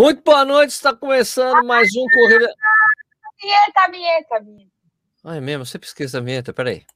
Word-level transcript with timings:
Muito 0.00 0.22
boa 0.22 0.46
noite, 0.46 0.70
está 0.70 0.96
começando 0.96 1.62
mais 1.62 1.94
um 1.94 2.06
Corrida. 2.14 2.50
Vinheta, 3.38 3.90
vinheta, 3.92 4.40
vinheta. 4.42 4.70
Ah, 5.22 5.36
é 5.36 5.40
mesmo, 5.42 5.66
sempre 5.66 5.86
esqueço 5.86 6.16
a 6.16 6.20
vinheta, 6.20 6.54
peraí. 6.54 6.86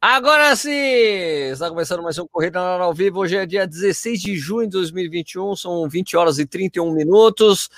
Agora 0.00 0.56
sim! 0.56 0.72
Está 0.72 1.68
começando 1.68 2.02
mais 2.02 2.18
um 2.18 2.26
Corrida 2.26 2.58
ao 2.58 2.92
Vivo. 2.92 3.20
Hoje 3.20 3.36
é 3.36 3.46
dia 3.46 3.68
16 3.68 4.20
de 4.20 4.36
junho 4.36 4.66
de 4.66 4.72
2021, 4.72 5.54
são 5.54 5.88
20 5.88 6.16
horas 6.16 6.40
e 6.40 6.44
31 6.44 6.92
minutos. 6.92 7.68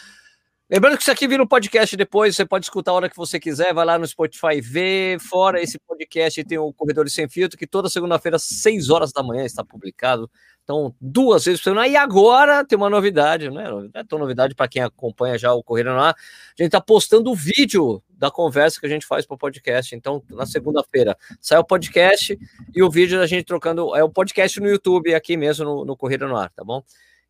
Lembrando 0.74 0.96
que 0.96 1.02
isso 1.02 1.12
aqui 1.12 1.28
vira 1.28 1.40
um 1.40 1.46
podcast 1.46 1.96
depois, 1.96 2.34
você 2.34 2.44
pode 2.44 2.64
escutar 2.64 2.90
a 2.90 2.94
hora 2.94 3.08
que 3.08 3.16
você 3.16 3.38
quiser, 3.38 3.72
vai 3.72 3.84
lá 3.84 3.96
no 3.96 4.04
Spotify 4.04 4.60
ver. 4.60 5.20
Fora 5.20 5.62
esse 5.62 5.78
podcast, 5.78 6.42
tem 6.42 6.58
o 6.58 6.72
Corredores 6.72 7.12
Sem 7.12 7.28
Filtro, 7.28 7.56
que 7.56 7.64
toda 7.64 7.88
segunda-feira, 7.88 8.34
às 8.34 8.42
6 8.42 8.90
horas 8.90 9.12
da 9.12 9.22
manhã, 9.22 9.44
está 9.44 9.64
publicado. 9.64 10.28
Então, 10.64 10.92
duas 11.00 11.44
vezes 11.44 11.60
por 11.60 11.70
semana. 11.70 11.86
E 11.86 11.94
agora 11.94 12.64
tem 12.64 12.76
uma 12.76 12.90
novidade, 12.90 13.48
né? 13.50 13.70
Não 13.70 13.88
é 13.94 14.02
tão 14.02 14.18
novidade 14.18 14.56
para 14.56 14.66
quem 14.66 14.82
acompanha 14.82 15.38
já 15.38 15.54
o 15.54 15.62
Corrida 15.62 15.92
Ar. 15.92 16.12
A 16.12 16.16
gente 16.60 16.66
está 16.66 16.80
postando 16.80 17.30
o 17.30 17.36
vídeo 17.36 18.02
da 18.08 18.28
conversa 18.28 18.80
que 18.80 18.86
a 18.86 18.90
gente 18.90 19.06
faz 19.06 19.24
para 19.24 19.36
o 19.36 19.38
podcast. 19.38 19.94
Então, 19.94 20.24
na 20.28 20.44
segunda-feira 20.44 21.16
sai 21.40 21.58
o 21.58 21.64
podcast 21.64 22.36
e 22.74 22.82
o 22.82 22.90
vídeo 22.90 23.16
da 23.16 23.28
gente 23.28 23.44
trocando. 23.44 23.94
É 23.94 24.02
o 24.02 24.10
podcast 24.10 24.58
no 24.58 24.68
YouTube, 24.68 25.14
aqui 25.14 25.36
mesmo 25.36 25.64
no, 25.64 25.84
no 25.84 25.96
Corrida 25.96 26.26
no 26.26 26.36
Ar, 26.36 26.50
tá 26.50 26.64
bom? 26.64 26.82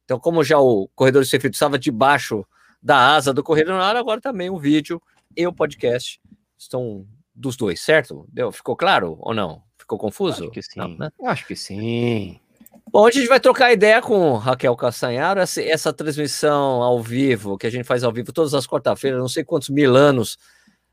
Então, 0.03 0.19
como 0.19 0.43
já 0.43 0.59
o 0.59 0.89
Corredor 0.95 1.27
Sem 1.27 1.39
Filtro 1.39 1.57
estava 1.57 1.79
debaixo 1.79 2.43
da 2.85 3.15
asa 3.15 3.33
do 3.33 3.43
Correio 3.43 3.69
no 3.69 3.81
Ar, 3.81 3.97
agora 3.97 4.21
também 4.21 4.51
o 4.51 4.59
vídeo 4.59 5.01
e 5.35 5.47
o 5.47 5.53
podcast 5.55 6.21
estão 6.59 7.07
dos 7.35 7.57
dois, 7.57 7.81
certo? 7.81 8.27
Deu? 8.29 8.53
Ficou 8.53 8.77
claro 8.77 9.17
ou 9.21 9.33
não? 9.33 9.63
Ficou 9.79 9.99
confuso? 9.99 10.45
Acho 10.45 10.53
que 10.53 10.63
sim. 10.63 10.79
Não, 10.79 10.89
né? 10.99 11.11
Acho 11.25 11.47
que 11.47 11.57
sim. 11.57 12.39
Bom, 12.93 13.07
a 13.07 13.11
gente 13.11 13.27
vai 13.27 13.41
trocar 13.41 13.73
ideia 13.73 14.03
com 14.03 14.37
Raquel 14.37 14.77
Castanharo, 14.77 15.41
essa, 15.41 15.63
essa 15.63 15.93
transmissão 15.93 16.83
ao 16.83 17.03
vivo, 17.03 17.57
que 17.57 17.67
a 17.67 17.71
gente 17.71 17.87
faz 17.87 18.05
ao 18.05 18.13
vivo 18.13 18.33
todas 18.33 18.53
as 18.53 18.67
quarta-feiras, 18.67 19.19
não 19.19 19.29
sei 19.29 19.43
quantos 19.43 19.71
mil 19.71 19.97
anos, 19.97 20.39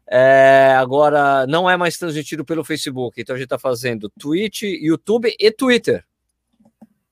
é, 0.09 0.73
agora 0.78 1.45
não 1.45 1.70
é 1.70 1.76
mais 1.76 1.98
transmitido 1.98 2.44
pelo 2.45 2.64
Facebook, 2.64 3.22
então 3.22 3.36
a 3.36 3.38
gente 3.38 3.45
está 3.45 3.59
fazendo 3.59 4.09
Twitch, 4.17 4.64
YouTube 4.64 5.36
e 5.38 5.52
Twitter. 5.52 6.03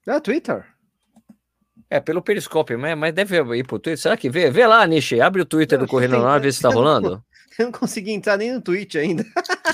É 0.06 0.18
Twitter? 0.18 0.66
É, 1.90 1.98
pelo 1.98 2.22
Periscope, 2.22 2.76
mas, 2.76 2.96
mas 2.96 3.12
deve 3.12 3.36
ir 3.56 3.66
pro 3.66 3.80
Twitter. 3.80 3.98
Será 3.98 4.16
que 4.16 4.30
vê? 4.30 4.48
Vê 4.48 4.64
lá, 4.64 4.86
Nishi, 4.86 5.20
abre 5.20 5.42
o 5.42 5.44
Twitter 5.44 5.76
do 5.76 5.88
Correndo 5.88 6.18
no 6.18 6.26
Ar, 6.26 6.40
vê 6.40 6.52
se 6.52 6.62
tá 6.62 6.68
rolando. 6.72 7.20
Eu 7.58 7.66
não 7.66 7.72
consegui 7.72 8.12
entrar 8.12 8.38
nem 8.38 8.52
no 8.52 8.62
Twitch 8.62 8.94
ainda. 8.94 9.22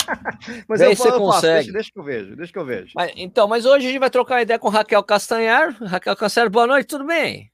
mas 0.67 0.81
Vê 0.81 0.87
eu, 0.87 0.97
você 0.97 1.09
eu 1.09 1.19
consegue. 1.19 1.71
Deixa, 1.71 1.73
deixa, 1.73 1.93
que 1.93 1.99
eu 2.01 2.03
vejo, 2.03 2.35
deixa 2.35 2.53
que 2.53 2.59
eu 2.59 2.65
vejo. 2.65 2.93
Mas, 2.97 3.13
então, 3.15 3.47
mas 3.47 3.65
hoje 3.65 3.87
a 3.87 3.91
gente 3.91 4.01
vai 4.01 4.11
trocar 4.11 4.43
ideia 4.43 4.59
com 4.59 4.69
Raquel 4.69 5.05
Castanhar. 5.05 5.71
Raquel 5.83 6.17
Castanhar, 6.17 6.51
boa 6.51 6.67
noite, 6.67 6.87
tudo 6.89 7.05
bem? 7.07 7.53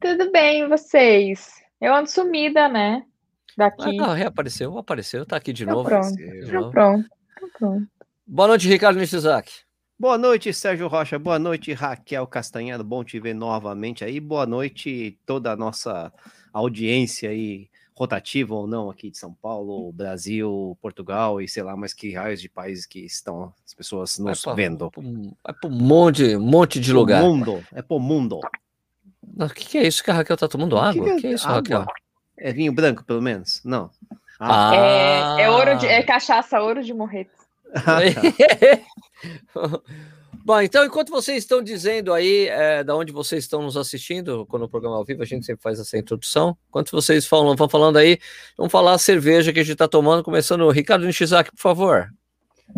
Tudo 0.00 0.32
bem, 0.32 0.66
vocês? 0.68 1.52
Eu 1.80 1.94
ando 1.94 2.10
sumida, 2.10 2.68
né? 2.68 3.04
Daqui. 3.56 4.00
Ah, 4.00 4.14
reapareceu, 4.14 4.76
apareceu, 4.76 5.24
tá 5.26 5.36
aqui 5.36 5.52
de 5.52 5.64
Tô 5.64 5.72
novo. 5.72 5.88
Pronto, 5.88 6.16
De 6.16 6.46
tô 6.46 6.52
novo. 6.52 6.70
pronto, 6.72 7.08
tô 7.38 7.48
pronto. 7.58 7.86
Boa 8.26 8.48
noite, 8.48 8.66
Ricardo 8.66 8.98
Nishizaki. 8.98 9.52
Boa 10.00 10.16
noite, 10.16 10.50
Sérgio 10.54 10.88
Rocha. 10.88 11.18
Boa 11.18 11.38
noite, 11.38 11.74
Raquel 11.74 12.26
Castanhado. 12.26 12.82
Bom 12.82 13.04
te 13.04 13.20
ver 13.20 13.34
novamente 13.34 14.02
aí. 14.02 14.18
Boa 14.18 14.46
noite, 14.46 15.18
toda 15.26 15.52
a 15.52 15.56
nossa 15.56 16.10
audiência 16.54 17.28
aí, 17.28 17.68
rotativa 17.94 18.54
ou 18.54 18.66
não, 18.66 18.88
aqui 18.88 19.10
de 19.10 19.18
São 19.18 19.34
Paulo, 19.34 19.92
Brasil, 19.92 20.74
Portugal 20.80 21.38
e 21.38 21.46
sei 21.46 21.62
lá 21.62 21.76
mais 21.76 21.92
que 21.92 22.14
raios 22.14 22.40
de 22.40 22.48
países 22.48 22.86
que 22.86 23.00
estão 23.00 23.52
as 23.66 23.74
pessoas 23.74 24.18
nos 24.18 24.40
pra- 24.40 24.54
vendo. 24.54 24.90
Vai 25.44 25.52
pra 25.52 25.68
um 25.68 25.70
monte, 25.70 26.34
monte 26.38 26.80
de 26.80 26.94
lugar. 26.94 27.22
Mundo, 27.22 27.62
é 27.70 27.82
pro 27.82 28.00
mundo. 28.00 28.40
O 29.38 29.48
que, 29.50 29.66
que 29.66 29.76
é 29.78 29.86
isso 29.86 30.02
que 30.02 30.10
a 30.10 30.14
Raquel 30.14 30.38
tá 30.38 30.48
tomando 30.48 30.78
água? 30.78 31.12
O 31.14 31.20
que, 31.20 31.26
é 31.26 31.32
isso, 31.32 31.46
água? 31.46 31.56
Raquel? 31.56 31.84
É 32.38 32.50
vinho 32.54 32.72
branco, 32.72 33.04
pelo 33.04 33.20
menos? 33.20 33.60
Não. 33.62 33.90
Ah. 34.40 35.36
É, 35.38 35.42
é 35.42 35.50
ouro 35.50 35.76
de, 35.76 35.86
é 35.86 36.02
cachaça, 36.02 36.58
ouro 36.58 36.82
de 36.82 36.94
morreto. 36.94 37.38
Bom, 40.44 40.60
então, 40.60 40.84
enquanto 40.84 41.10
vocês 41.10 41.38
estão 41.38 41.62
dizendo 41.62 42.12
aí 42.14 42.46
é, 42.48 42.82
da 42.82 42.96
onde 42.96 43.12
vocês 43.12 43.44
estão 43.44 43.62
nos 43.62 43.76
assistindo, 43.76 44.46
quando 44.46 44.62
o 44.62 44.68
programa 44.68 44.96
é 44.96 44.98
ao 44.98 45.04
vivo, 45.04 45.22
a 45.22 45.26
gente 45.26 45.44
sempre 45.44 45.62
faz 45.62 45.78
essa 45.78 45.98
introdução. 45.98 46.56
Enquanto 46.68 46.90
vocês 46.92 47.26
falam, 47.26 47.54
vão 47.54 47.68
falando 47.68 47.98
aí, 47.98 48.18
vamos 48.56 48.72
falar 48.72 48.94
a 48.94 48.98
cerveja 48.98 49.52
que 49.52 49.60
a 49.60 49.62
gente 49.62 49.74
está 49.74 49.86
tomando, 49.86 50.24
começando 50.24 50.68
Ricardo 50.70 51.04
Nishizaki, 51.04 51.50
por 51.50 51.60
favor. 51.60 52.10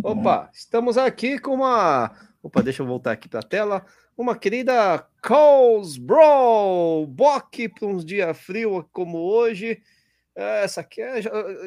Opa, 0.03 0.51
estamos 0.53 0.97
aqui 0.99 1.39
com 1.39 1.55
uma. 1.55 2.11
Opa, 2.43 2.63
deixa 2.63 2.83
eu 2.83 2.87
voltar 2.87 3.13
aqui 3.13 3.29
para 3.29 3.41
a 3.41 3.45
tela. 3.45 3.85
Uma 4.17 4.37
querida 4.37 5.07
Coles 5.23 5.97
Bro 5.97 7.07
Bock 7.09 7.69
para 7.69 7.87
uns 7.87 8.05
dias 8.05 8.37
frios 8.39 8.85
como 8.93 9.19
hoje. 9.19 9.81
Essa 10.35 10.81
aqui 10.81 11.01
é, 11.01 11.21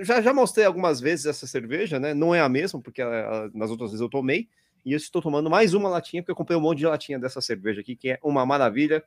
já, 0.04 0.22
já, 0.22 0.34
mostrei 0.34 0.66
algumas 0.66 1.00
vezes 1.00 1.28
essa 1.28 1.46
cerveja, 1.46 2.00
né? 2.00 2.14
Não 2.14 2.34
é 2.34 2.42
a 2.42 2.50
mesma, 2.50 2.82
porque 2.82 3.02
ela- 3.02 3.50
nas 3.54 3.70
outras 3.70 3.92
vezes 3.92 4.02
eu 4.02 4.10
tomei. 4.10 4.50
E 4.86 4.94
eu 4.94 4.98
estou 4.98 5.22
tomando 5.22 5.50
mais 5.50 5.74
uma 5.74 5.90
latinha, 5.90 6.22
porque 6.22 6.32
eu 6.32 6.36
comprei 6.36 6.56
um 6.56 6.62
monte 6.62 6.78
de 6.78 6.86
latinha 6.86 7.18
dessa 7.18 7.42
cerveja 7.42 7.82
aqui, 7.82 7.96
que 7.96 8.12
é 8.12 8.20
uma 8.24 8.46
maravilha. 8.46 9.04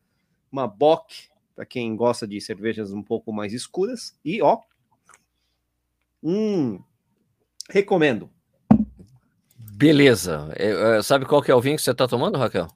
Uma 0.51 0.67
Bock, 0.67 1.29
para 1.55 1.65
quem 1.65 1.95
gosta 1.95 2.27
de 2.27 2.41
cervejas 2.41 2.93
um 2.93 3.03
pouco 3.03 3.33
mais 3.33 3.53
escuras. 3.53 4.19
E 4.25 4.43
ó. 4.43 4.61
Hum. 6.23 6.83
Recomendo. 7.71 8.29
Beleza. 9.57 10.53
É, 10.57 10.97
é, 10.99 11.03
sabe 11.03 11.25
qual 11.27 11.41
que 11.41 11.51
é 11.53 11.55
o 11.55 11.61
vinho 11.61 11.77
que 11.77 11.83
você 11.83 11.93
está 11.93 12.09
tomando, 12.09 12.39
Raquel? 12.39 12.67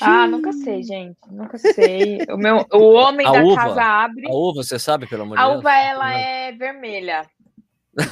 Ah, 0.00 0.26
nunca 0.26 0.52
sei, 0.52 0.82
gente. 0.82 1.16
Nunca 1.30 1.56
sei. 1.58 2.18
O, 2.28 2.36
meu, 2.36 2.66
o 2.72 2.92
homem 2.94 3.26
A 3.26 3.32
da 3.32 3.42
uva. 3.42 3.56
casa 3.56 3.82
abre. 3.82 4.26
A 4.26 4.34
uva, 4.34 4.62
você 4.62 4.78
sabe, 4.78 5.06
pelo 5.06 5.22
amor 5.22 5.36
de 5.36 5.42
A 5.42 5.46
Deus? 5.48 5.58
uva, 5.60 5.72
ela 5.72 6.14
é 6.14 6.52
vermelha. 6.52 7.28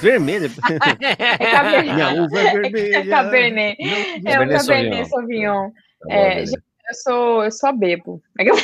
Vermelha. 0.00 0.48
É 1.00 1.50
cabernet. 1.50 1.94
Minha 1.94 2.22
uva 2.24 2.38
é 2.40 2.52
vermelha. 2.52 2.96
É 2.98 3.06
cabernet. 3.06 3.76
Não- 3.80 3.88
É 3.88 4.00
o 4.00 4.22
Cabernet 4.24 4.66
cabernet 4.66 5.08
Sauvignon. 5.08 5.70
É, 6.08 6.46
gente, 6.46 6.58
eu 6.88 6.94
sou, 6.94 7.44
eu 7.44 7.50
só 7.50 7.72
bebo. 7.72 8.22
É 8.38 8.44
que 8.44 8.50
eu 8.50 8.56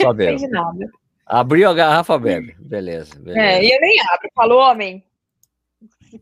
Só 0.00 0.12
não 0.12 0.16
sei 0.16 0.36
de 0.36 0.48
nada. 0.48 0.90
Abriu 1.26 1.68
a 1.68 1.74
garrafa, 1.74 2.18
bebe. 2.18 2.54
Beleza, 2.58 3.14
beleza. 3.18 3.40
É, 3.40 3.64
e 3.64 3.70
eu 3.70 3.80
nem 3.80 3.96
abro. 4.12 4.28
Falou, 4.34 4.60
homem. 4.60 5.04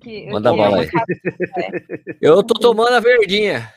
Que- 0.01 0.27
Manda 0.31 0.51
eu- 0.51 0.57
bala 0.57 0.81
aí. 0.81 0.89
Eu 2.21 2.43
tô 2.43 2.55
tomando 2.55 2.95
a 2.95 3.01
verdinha. 3.01 3.73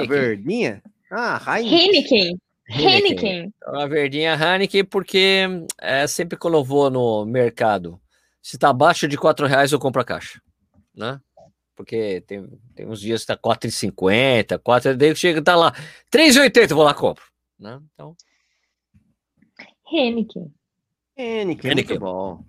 A 0.00 0.04
verdinha? 0.06 0.82
Ah, 1.10 1.38
Heineken. 1.58 1.82
Heineken. 1.90 2.38
Heineken. 2.70 2.88
Heineken. 2.88 3.54
A 3.62 3.86
verdinha 3.86 4.34
Heineken, 4.34 4.84
porque 4.84 5.46
é 5.78 6.06
sempre 6.06 6.38
quando 6.38 6.56
eu 6.56 6.64
vou 6.64 6.88
no 6.88 7.26
mercado, 7.26 8.00
se 8.44 8.58
tá 8.58 8.68
abaixo 8.68 9.08
de 9.08 9.16
4 9.16 9.46
reais, 9.46 9.72
eu 9.72 9.78
compro 9.78 10.02
a 10.02 10.04
caixa, 10.04 10.38
né? 10.94 11.18
Porque 11.74 12.20
tem, 12.26 12.46
tem 12.74 12.86
uns 12.86 13.00
dias 13.00 13.22
que 13.22 13.26
tá 13.28 13.38
4,50, 13.38 14.58
4, 14.62 14.94
daí 14.98 15.16
chega 15.16 15.40
tá 15.40 15.56
lá, 15.56 15.72
3,80, 16.12 16.70
eu 16.70 16.76
vou 16.76 16.84
lá 16.84 16.90
e 16.90 16.94
compro, 16.94 17.24
né? 17.58 17.80
Então, 17.94 18.14
Heineken. 19.90 20.52
Heineken, 21.16 21.70
Heineken. 21.70 21.98
muito 21.98 22.00
bom. 22.00 22.44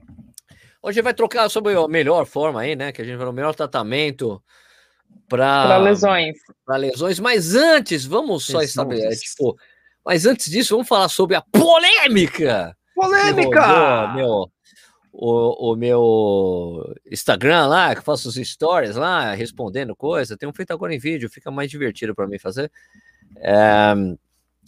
hoje 0.84 1.01
vai 1.01 1.13
trocar 1.13 1.47
sobre 1.50 1.73
a 1.73 1.87
melhor 1.87 2.25
forma 2.25 2.59
aí, 2.59 2.75
né? 2.75 2.91
Que 2.91 3.02
a 3.02 3.05
gente 3.05 3.16
vai 3.16 3.25
no 3.25 3.31
melhor 3.34 3.55
tratamento 3.55 4.43
para 5.29 5.78
lesões. 5.78 6.35
para 6.66 6.75
lesões, 6.75 7.20
mas 7.22 7.55
antes, 7.55 8.05
vamos 8.05 8.43
só 8.43 8.58
Lesões. 8.59 8.70
estabelecer, 8.72 9.29
tipo, 9.29 9.58
mas 10.05 10.25
antes 10.25 10.52
disso, 10.52 10.75
vamos 10.75 10.90
falar 10.90 11.08
sobre 11.08 11.37
a 11.37 11.41
polêmica 11.41 12.75
Polêmica! 12.93 13.66
rodou 13.66 14.14
meu, 14.16 14.52
o, 15.17 15.72
o 15.72 15.76
meu 15.78 16.94
Instagram 17.09 17.67
lá, 17.67 17.96
que 17.96 18.02
faço 18.02 18.28
os 18.28 18.35
stories 18.35 18.97
lá, 18.97 19.34
respondendo 19.34 19.96
coisa. 19.96 20.35
Tenho 20.35 20.52
feito 20.53 20.72
agora 20.72 20.94
em 20.94 21.00
vídeo, 21.00 21.29
fica 21.29 21.50
mais 21.50 21.72
divertido 21.72 22.14
para 22.14 22.28
mim 22.28 22.38
fazer. 22.38 22.70
É, 23.38 23.94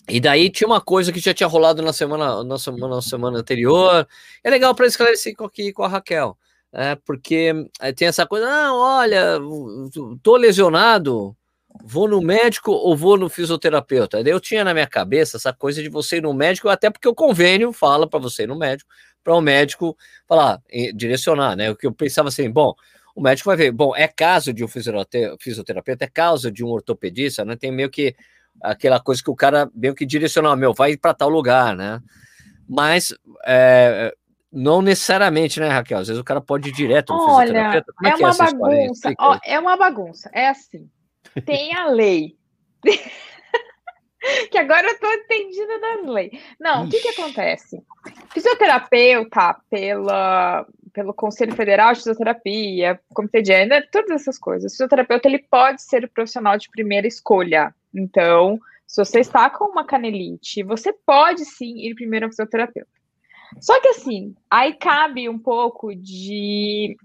e 0.07 0.21
daí 0.21 0.49
tinha 0.49 0.67
uma 0.67 0.79
coisa 0.79 1.11
que 1.11 1.19
já 1.19 1.33
tinha 1.33 1.47
rolado 1.47 1.81
na 1.81 1.91
semana, 1.91 2.43
na 2.45 2.57
semana, 2.57 2.95
na 2.95 3.01
semana 3.01 3.39
anterior. 3.39 4.07
É 4.41 4.49
legal 4.49 4.73
para 4.73 4.87
esclarecer 4.87 5.35
aqui 5.37 5.73
com 5.73 5.83
a 5.83 5.87
Raquel. 5.89 6.37
É, 6.71 6.95
porque 6.95 7.53
é, 7.81 7.91
tem 7.91 8.07
essa 8.07 8.25
coisa, 8.25 8.45
não, 8.45 8.77
olha, 8.77 9.39
tô 10.23 10.37
lesionado, 10.37 11.35
vou 11.83 12.07
no 12.07 12.21
médico 12.21 12.71
ou 12.71 12.95
vou 12.95 13.17
no 13.17 13.29
fisioterapeuta. 13.29 14.19
Eu 14.21 14.39
tinha 14.39 14.63
na 14.63 14.73
minha 14.73 14.87
cabeça 14.87 15.37
essa 15.37 15.53
coisa 15.53 15.81
de 15.81 15.89
você 15.89 16.17
ir 16.17 16.21
no 16.21 16.33
médico, 16.33 16.69
até 16.69 16.89
porque 16.89 17.07
o 17.07 17.15
convênio 17.15 17.71
fala 17.71 18.07
para 18.07 18.19
você 18.19 18.43
ir 18.43 18.47
no 18.47 18.57
médico, 18.57 18.89
para 19.23 19.33
o 19.35 19.41
médico 19.41 19.97
falar, 20.27 20.61
direcionar, 20.95 21.55
né? 21.55 21.69
O 21.71 21.75
que 21.75 21.87
eu 21.87 21.91
pensava 21.91 22.29
assim, 22.29 22.49
bom, 22.49 22.73
o 23.15 23.21
médico 23.21 23.49
vai 23.49 23.57
ver, 23.57 23.71
bom, 23.71 23.95
é 23.95 24.07
caso 24.07 24.53
de 24.53 24.63
um 24.63 24.67
fisiotera- 24.67 25.35
fisioterapeuta, 25.39 26.05
é 26.05 26.07
caso 26.07 26.51
de 26.51 26.63
um 26.63 26.69
ortopedista, 26.69 27.43
né? 27.43 27.55
Tem 27.55 27.71
meio 27.71 27.89
que 27.89 28.15
aquela 28.61 28.99
coisa 28.99 29.21
que 29.21 29.29
o 29.29 29.35
cara 29.35 29.69
meio 29.73 29.93
que 29.93 30.05
direciona, 30.05 30.55
meu, 30.55 30.73
vai 30.73 30.95
para 30.97 31.13
tal 31.13 31.29
lugar, 31.29 31.75
né? 31.75 32.01
Mas 32.67 33.13
é, 33.45 34.13
Não 34.51 34.81
necessariamente, 34.81 35.59
né, 35.59 35.67
Raquel? 35.67 35.99
Às 35.99 36.07
vezes 36.07 36.21
o 36.21 36.23
cara 36.23 36.41
pode 36.41 36.69
ir 36.69 36.71
direto 36.71 37.13
no 37.13 37.19
Olha, 37.19 37.83
é, 38.03 38.09
é, 38.09 38.15
uma 38.15 38.29
é 38.29 38.37
bagunça. 38.37 39.13
Ó, 39.19 39.37
é 39.43 39.59
uma 39.59 39.77
bagunça. 39.77 40.29
É 40.33 40.47
assim. 40.47 40.89
Tem 41.45 41.73
a 41.75 41.89
lei. 41.89 42.35
que 44.51 44.57
agora 44.57 44.87
eu 44.87 44.99
tô 44.99 45.11
entendida 45.11 45.79
das 45.79 46.05
leis. 46.05 46.31
Não, 46.59 46.85
o 46.85 46.89
que 46.89 46.99
que 46.99 47.09
acontece? 47.09 47.81
Fisioterapeuta, 48.33 49.55
pela, 49.69 50.65
pelo 50.93 51.13
Conselho 51.13 51.55
Federal 51.55 51.93
de 51.93 51.99
Fisioterapia, 51.99 52.99
Comitê 53.13 53.41
de 53.41 53.47
Gênero, 53.47 53.87
todas 53.91 54.21
essas 54.21 54.37
coisas. 54.37 54.71
O 54.71 54.75
fisioterapeuta, 54.75 55.27
ele 55.27 55.39
pode 55.39 55.81
ser 55.81 56.03
o 56.03 56.09
profissional 56.09 56.57
de 56.57 56.69
primeira 56.69 57.07
escolha. 57.07 57.73
Então, 57.93 58.59
se 58.85 59.03
você 59.03 59.19
está 59.19 59.49
com 59.49 59.65
uma 59.65 59.85
canelite, 59.85 60.63
você 60.63 60.93
pode 60.93 61.45
sim 61.45 61.77
ir 61.79 61.95
primeiro 61.95 62.25
ao 62.25 62.31
fisioterapeuta. 62.31 62.89
Só 63.61 63.79
que 63.79 63.89
assim, 63.89 64.35
aí 64.49 64.73
cabe 64.73 65.29
um 65.29 65.39
pouco 65.39 65.95
de, 65.95 66.97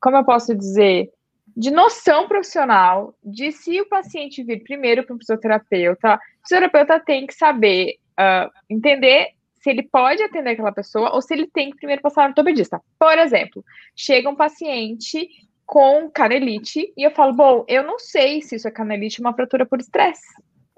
como 0.00 0.16
eu 0.16 0.24
posso 0.24 0.54
dizer, 0.54 1.10
de 1.58 1.72
noção 1.72 2.28
profissional 2.28 3.12
de 3.24 3.50
se 3.50 3.80
o 3.80 3.88
paciente 3.88 4.44
vir 4.44 4.62
primeiro 4.62 5.04
para 5.04 5.16
o 5.16 5.18
fisioterapeuta, 5.18 6.14
o 6.14 6.42
fisioterapeuta 6.42 7.00
tem 7.00 7.26
que 7.26 7.34
saber 7.34 7.96
uh, 8.12 8.48
entender 8.70 9.30
se 9.54 9.68
ele 9.68 9.82
pode 9.82 10.22
atender 10.22 10.50
aquela 10.50 10.70
pessoa 10.70 11.12
ou 11.12 11.20
se 11.20 11.34
ele 11.34 11.48
tem 11.48 11.70
que 11.70 11.76
primeiro 11.78 12.00
passar 12.00 12.22
no 12.22 12.28
ortopedista. 12.28 12.80
Por 12.96 13.18
exemplo, 13.18 13.64
chega 13.96 14.30
um 14.30 14.36
paciente 14.36 15.28
com 15.66 16.08
canelite 16.08 16.92
e 16.96 17.02
eu 17.02 17.10
falo, 17.10 17.32
bom, 17.32 17.64
eu 17.66 17.82
não 17.82 17.98
sei 17.98 18.40
se 18.40 18.54
isso 18.54 18.68
é 18.68 18.70
canelite 18.70 19.20
ou 19.20 19.26
uma 19.26 19.34
fratura 19.34 19.66
por 19.66 19.80
estresse. 19.80 20.22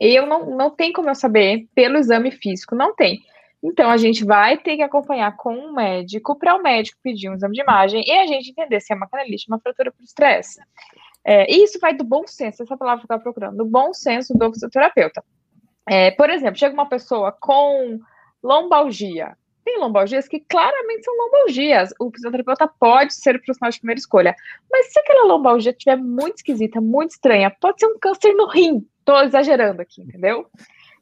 Eu 0.01 0.25
não, 0.25 0.57
não 0.57 0.71
tem 0.71 0.95
como 0.95 1.11
eu 1.11 1.15
saber 1.15 1.69
pelo 1.75 1.99
exame 1.99 2.31
físico, 2.31 2.75
não 2.75 2.95
tem. 2.95 3.21
Então, 3.63 3.91
a 3.91 3.97
gente 3.97 4.25
vai 4.25 4.57
ter 4.57 4.77
que 4.77 4.83
acompanhar 4.83 5.37
com 5.37 5.55
um 5.55 5.73
médico 5.73 6.39
para 6.39 6.57
o 6.57 6.63
médico 6.63 6.99
pedir 7.03 7.29
um 7.29 7.35
exame 7.35 7.55
de 7.55 7.61
imagem 7.61 8.03
e 8.07 8.11
a 8.11 8.27
gente 8.27 8.51
entender 8.51 8.81
se 8.81 8.93
é 8.93 8.97
uma 8.97 9.09
canelite 9.09 9.47
ou 9.49 9.55
uma 9.55 9.61
fratura 9.61 9.93
por 9.93 10.03
estresse. 10.03 10.61
É, 11.23 11.51
isso 11.53 11.79
vai 11.79 11.95
do 11.95 12.03
bom 12.03 12.27
senso, 12.27 12.63
essa 12.63 12.77
palavra 12.77 13.01
que 13.01 13.05
eu 13.05 13.07
estava 13.07 13.23
procurando, 13.23 13.59
do 13.59 13.67
bom 13.67 13.93
senso 13.93 14.33
do 14.33 14.53
fisioterapeuta. 14.53 15.23
É, 15.89 16.11
por 16.13 16.31
exemplo, 16.31 16.59
chega 16.59 16.73
uma 16.73 16.89
pessoa 16.89 17.33
com 17.33 17.99
lombalgia. 18.43 19.37
Tem 19.63 19.79
lombalgias 19.79 20.27
que 20.27 20.41
claramente 20.41 21.05
são 21.05 21.15
lombalgias. 21.17 21.93
O 22.01 22.11
fisioterapeuta 22.11 22.67
pode 22.79 23.15
ser 23.15 23.37
o 23.37 23.43
profissional 23.43 23.71
de 23.71 23.79
primeira 23.79 23.99
escolha. 23.99 24.35
Mas 24.71 24.93
se 24.93 24.99
aquela 24.99 25.27
lombalgia 25.27 25.71
estiver 25.71 25.97
muito 25.97 26.37
esquisita, 26.37 26.81
muito 26.81 27.11
estranha, 27.11 27.55
pode 27.61 27.79
ser 27.79 27.87
um 27.87 27.99
câncer 27.99 28.33
no 28.33 28.49
rim. 28.49 28.87
Estou 29.01 29.23
exagerando 29.23 29.83
aqui, 29.83 30.01
entendeu? 30.03 30.47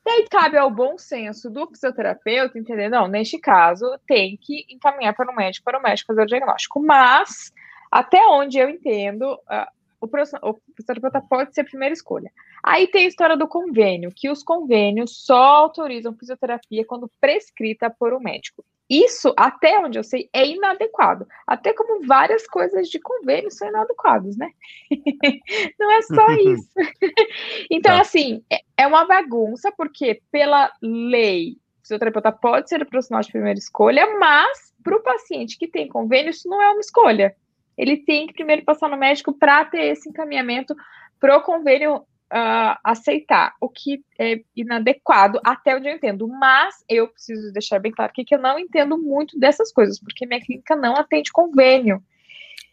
E 0.09 0.11
aí 0.11 0.27
cabe 0.27 0.57
ao 0.57 0.71
bom 0.71 0.97
senso 0.97 1.51
do 1.51 1.67
fisioterapeuta 1.67 2.59
entender, 2.59 2.89
não, 2.89 3.07
neste 3.07 3.39
caso, 3.39 3.85
tem 4.07 4.39
que 4.41 4.65
encaminhar 4.71 5.15
para 5.15 5.31
o 5.31 5.37
médico, 5.37 5.65
para 5.67 5.79
o 5.79 5.83
médico 5.83 6.07
fazer 6.07 6.23
o 6.23 6.27
diagnóstico. 6.27 6.81
Mas, 6.81 7.53
até 7.93 8.27
onde 8.27 8.57
eu 8.57 8.71
entendo, 8.71 9.35
uh, 9.35 9.67
o, 10.01 10.07
o 10.07 10.59
fisioterapeuta 10.75 11.21
pode 11.21 11.55
ser 11.55 11.61
a 11.61 11.65
primeira 11.65 11.93
escolha. 11.93 12.33
Aí 12.65 12.87
tem 12.87 13.05
a 13.05 13.09
história 13.09 13.37
do 13.37 13.47
convênio, 13.47 14.11
que 14.11 14.31
os 14.31 14.43
convênios 14.43 15.27
só 15.27 15.37
autorizam 15.37 16.17
fisioterapia 16.17 16.87
quando 16.87 17.11
prescrita 17.21 17.91
por 17.91 18.15
um 18.15 18.19
médico. 18.19 18.65
Isso, 18.89 19.35
até 19.37 19.79
onde 19.79 19.99
eu 19.99 20.05
sei, 20.05 20.31
é 20.33 20.47
inadequado. 20.47 21.27
Até 21.47 21.75
como 21.75 22.07
várias 22.07 22.47
coisas 22.47 22.89
de 22.89 22.99
convênio 22.99 23.51
são 23.51 23.69
inadequadas, 23.69 24.37
né? 24.37 24.51
Não 25.79 25.91
é 25.93 26.03
só 26.03 26.27
isso. 26.41 26.71
então, 27.71 27.97
tá. 27.97 28.01
assim, 28.01 28.43
é, 28.51 28.61
é 28.79 28.87
uma 28.87 29.05
bagunça, 29.05 29.71
porque 29.77 30.23
pela 30.33 30.73
lei, 30.81 31.59
o 31.79 31.83
fisioterapeuta 31.83 32.33
pode 32.33 32.71
ser 32.71 32.81
o 32.81 32.87
profissional 32.87 33.23
de 33.23 33.31
primeira 33.31 33.59
escolha, 33.59 34.07
mas 34.19 34.73
para 34.83 34.97
o 34.97 35.03
paciente 35.03 35.59
que 35.59 35.69
tem 35.69 35.87
convênio, 35.87 36.31
isso 36.31 36.49
não 36.49 36.63
é 36.63 36.71
uma 36.71 36.81
escolha. 36.81 37.37
Ele 37.77 37.99
tem 37.99 38.27
que 38.27 38.33
primeiro 38.33 38.65
passar 38.65 38.89
no 38.89 38.97
médico 38.97 39.33
para 39.33 39.67
ter 39.67 39.85
esse 39.93 40.09
encaminhamento 40.09 40.75
para 41.21 41.37
o 41.37 41.43
convênio 41.43 42.03
uh, 42.33 42.79
aceitar, 42.85 43.55
o 43.61 43.69
que 43.69 44.03
é 44.19 44.41
inadequado, 44.55 45.41
até 45.45 45.77
onde 45.77 45.89
eu 45.89 45.95
entendo. 45.95 46.29
Mas 46.29 46.85
eu 46.89 47.09
preciso 47.09 47.53
deixar 47.53 47.79
bem 47.79 47.93
claro 47.93 48.13
que 48.13 48.35
eu 48.35 48.39
não 48.39 48.59
entendo 48.59 48.99
muito 48.99 49.39
dessas 49.39 49.73
coisas, 49.73 49.99
porque 49.99 50.27
minha 50.27 50.41
clínica 50.41 50.77
não 50.77 50.97
atende 50.97 51.33
convênio. 51.33 52.03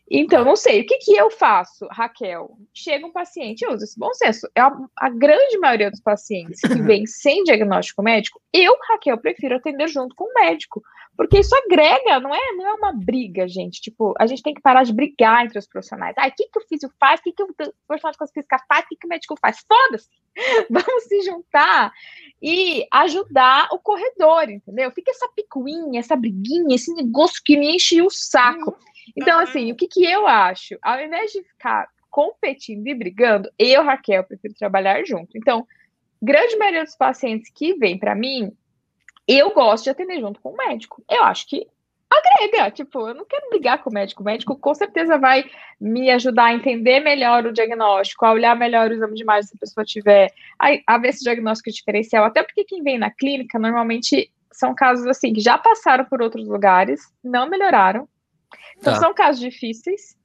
Então, 0.09 0.45
não 0.45 0.55
sei, 0.55 0.81
o 0.81 0.85
que, 0.85 0.97
que 0.99 1.15
eu 1.15 1.31
faço, 1.31 1.87
Raquel? 1.89 2.57
Chega 2.71 3.07
um 3.07 3.11
paciente, 3.11 3.63
eu 3.63 3.73
uso 3.73 3.83
esse 3.83 3.97
bom 3.97 4.13
senso. 4.13 4.47
É 4.53 4.61
a, 4.61 4.71
a 4.97 5.09
grande 5.09 5.57
maioria 5.57 5.89
dos 5.89 5.99
pacientes 5.99 6.61
que 6.61 6.81
vem 6.81 7.05
sem 7.07 7.43
diagnóstico 7.43 8.03
médico, 8.03 8.39
eu, 8.53 8.77
Raquel, 8.87 9.17
prefiro 9.17 9.55
atender 9.55 9.87
junto 9.87 10.15
com 10.15 10.25
o 10.25 10.33
médico, 10.33 10.83
porque 11.17 11.39
isso 11.39 11.55
agrega, 11.55 12.19
não 12.19 12.35
é, 12.35 12.51
não 12.55 12.67
é 12.67 12.73
uma 12.73 12.93
briga, 12.93 13.47
gente. 13.47 13.81
Tipo, 13.81 14.13
a 14.19 14.27
gente 14.27 14.43
tem 14.43 14.53
que 14.53 14.61
parar 14.61 14.83
de 14.83 14.93
brigar 14.93 15.45
entre 15.45 15.57
os 15.57 15.67
profissionais. 15.67 16.13
Ah, 16.17 16.27
o 16.27 16.31
que, 16.31 16.49
que 16.49 16.59
o 16.59 16.67
físico 16.67 16.93
faz? 16.99 17.19
O 17.19 17.23
que, 17.23 17.31
que 17.31 17.43
o 17.43 17.55
profissional 17.87 18.13
de 18.27 18.33
física 18.33 18.59
faz? 18.67 18.83
O 18.83 18.87
que, 18.89 18.95
que 18.97 19.07
o 19.07 19.09
médico 19.09 19.35
faz? 19.39 19.63
Foda-se! 19.67 20.09
Vamos 20.69 21.03
se 21.05 21.21
juntar 21.21 21.93
e 22.41 22.85
ajudar 22.91 23.69
o 23.71 23.79
corredor, 23.79 24.49
entendeu? 24.49 24.91
Fica 24.91 25.11
essa 25.11 25.29
picuinha, 25.35 25.99
essa 25.99 26.15
briguinha, 26.15 26.75
esse 26.75 26.93
negócio 26.93 27.41
que 27.43 27.57
me 27.57 27.75
enche 27.75 28.01
o 28.01 28.09
saco. 28.09 28.77
Então, 29.15 29.39
assim, 29.39 29.71
o 29.71 29.75
que, 29.75 29.87
que 29.87 30.05
eu 30.05 30.27
acho? 30.27 30.77
Ao 30.81 30.99
invés 30.99 31.31
de 31.31 31.43
ficar 31.43 31.87
competindo 32.09 32.87
e 32.87 32.95
brigando, 32.95 33.49
eu, 33.59 33.83
Raquel, 33.83 34.23
prefiro 34.23 34.53
trabalhar 34.53 35.03
junto. 35.05 35.37
Então, 35.37 35.67
grande 36.21 36.55
maioria 36.55 36.83
dos 36.83 36.95
pacientes 36.95 37.51
que 37.53 37.73
vêm 37.73 37.99
para 37.99 38.15
mim, 38.15 38.51
eu 39.27 39.53
gosto 39.53 39.85
de 39.85 39.89
atender 39.89 40.19
junto 40.19 40.39
com 40.39 40.51
o 40.51 40.57
médico. 40.57 41.03
Eu 41.09 41.23
acho 41.23 41.47
que 41.47 41.67
agrega, 42.09 42.71
tipo, 42.71 43.07
eu 43.07 43.13
não 43.13 43.25
quero 43.25 43.49
brigar 43.49 43.83
com 43.83 43.89
o 43.89 43.93
médico. 43.93 44.21
O 44.21 44.25
médico 44.25 44.57
com 44.57 44.73
certeza 44.73 45.17
vai 45.17 45.43
me 45.79 46.09
ajudar 46.11 46.45
a 46.45 46.53
entender 46.53 46.99
melhor 46.99 47.45
o 47.45 47.53
diagnóstico, 47.53 48.25
a 48.25 48.31
olhar 48.31 48.55
melhor 48.55 48.89
o 48.89 48.93
exame 48.93 49.15
de 49.15 49.23
imagem 49.23 49.43
se 49.43 49.55
a 49.55 49.59
pessoa 49.59 49.83
tiver, 49.85 50.31
a, 50.59 50.95
a 50.95 50.97
ver 50.97 51.13
se 51.13 51.21
o 51.21 51.23
diagnóstico 51.23 51.69
é 51.69 51.73
diferencial. 51.73 52.25
Até 52.25 52.43
porque 52.43 52.63
quem 52.63 52.83
vem 52.83 52.97
na 52.97 53.11
clínica 53.11 53.59
normalmente 53.59 54.31
são 54.51 54.73
casos 54.73 55.05
assim 55.07 55.33
que 55.33 55.41
já 55.41 55.57
passaram 55.57 56.05
por 56.05 56.21
outros 56.21 56.47
lugares, 56.47 57.01
não 57.23 57.49
melhoraram, 57.49 58.07
então, 58.77 58.93
tá. 58.93 58.99
são 58.99 59.13
casos 59.13 59.41
difíceis. 59.41 60.15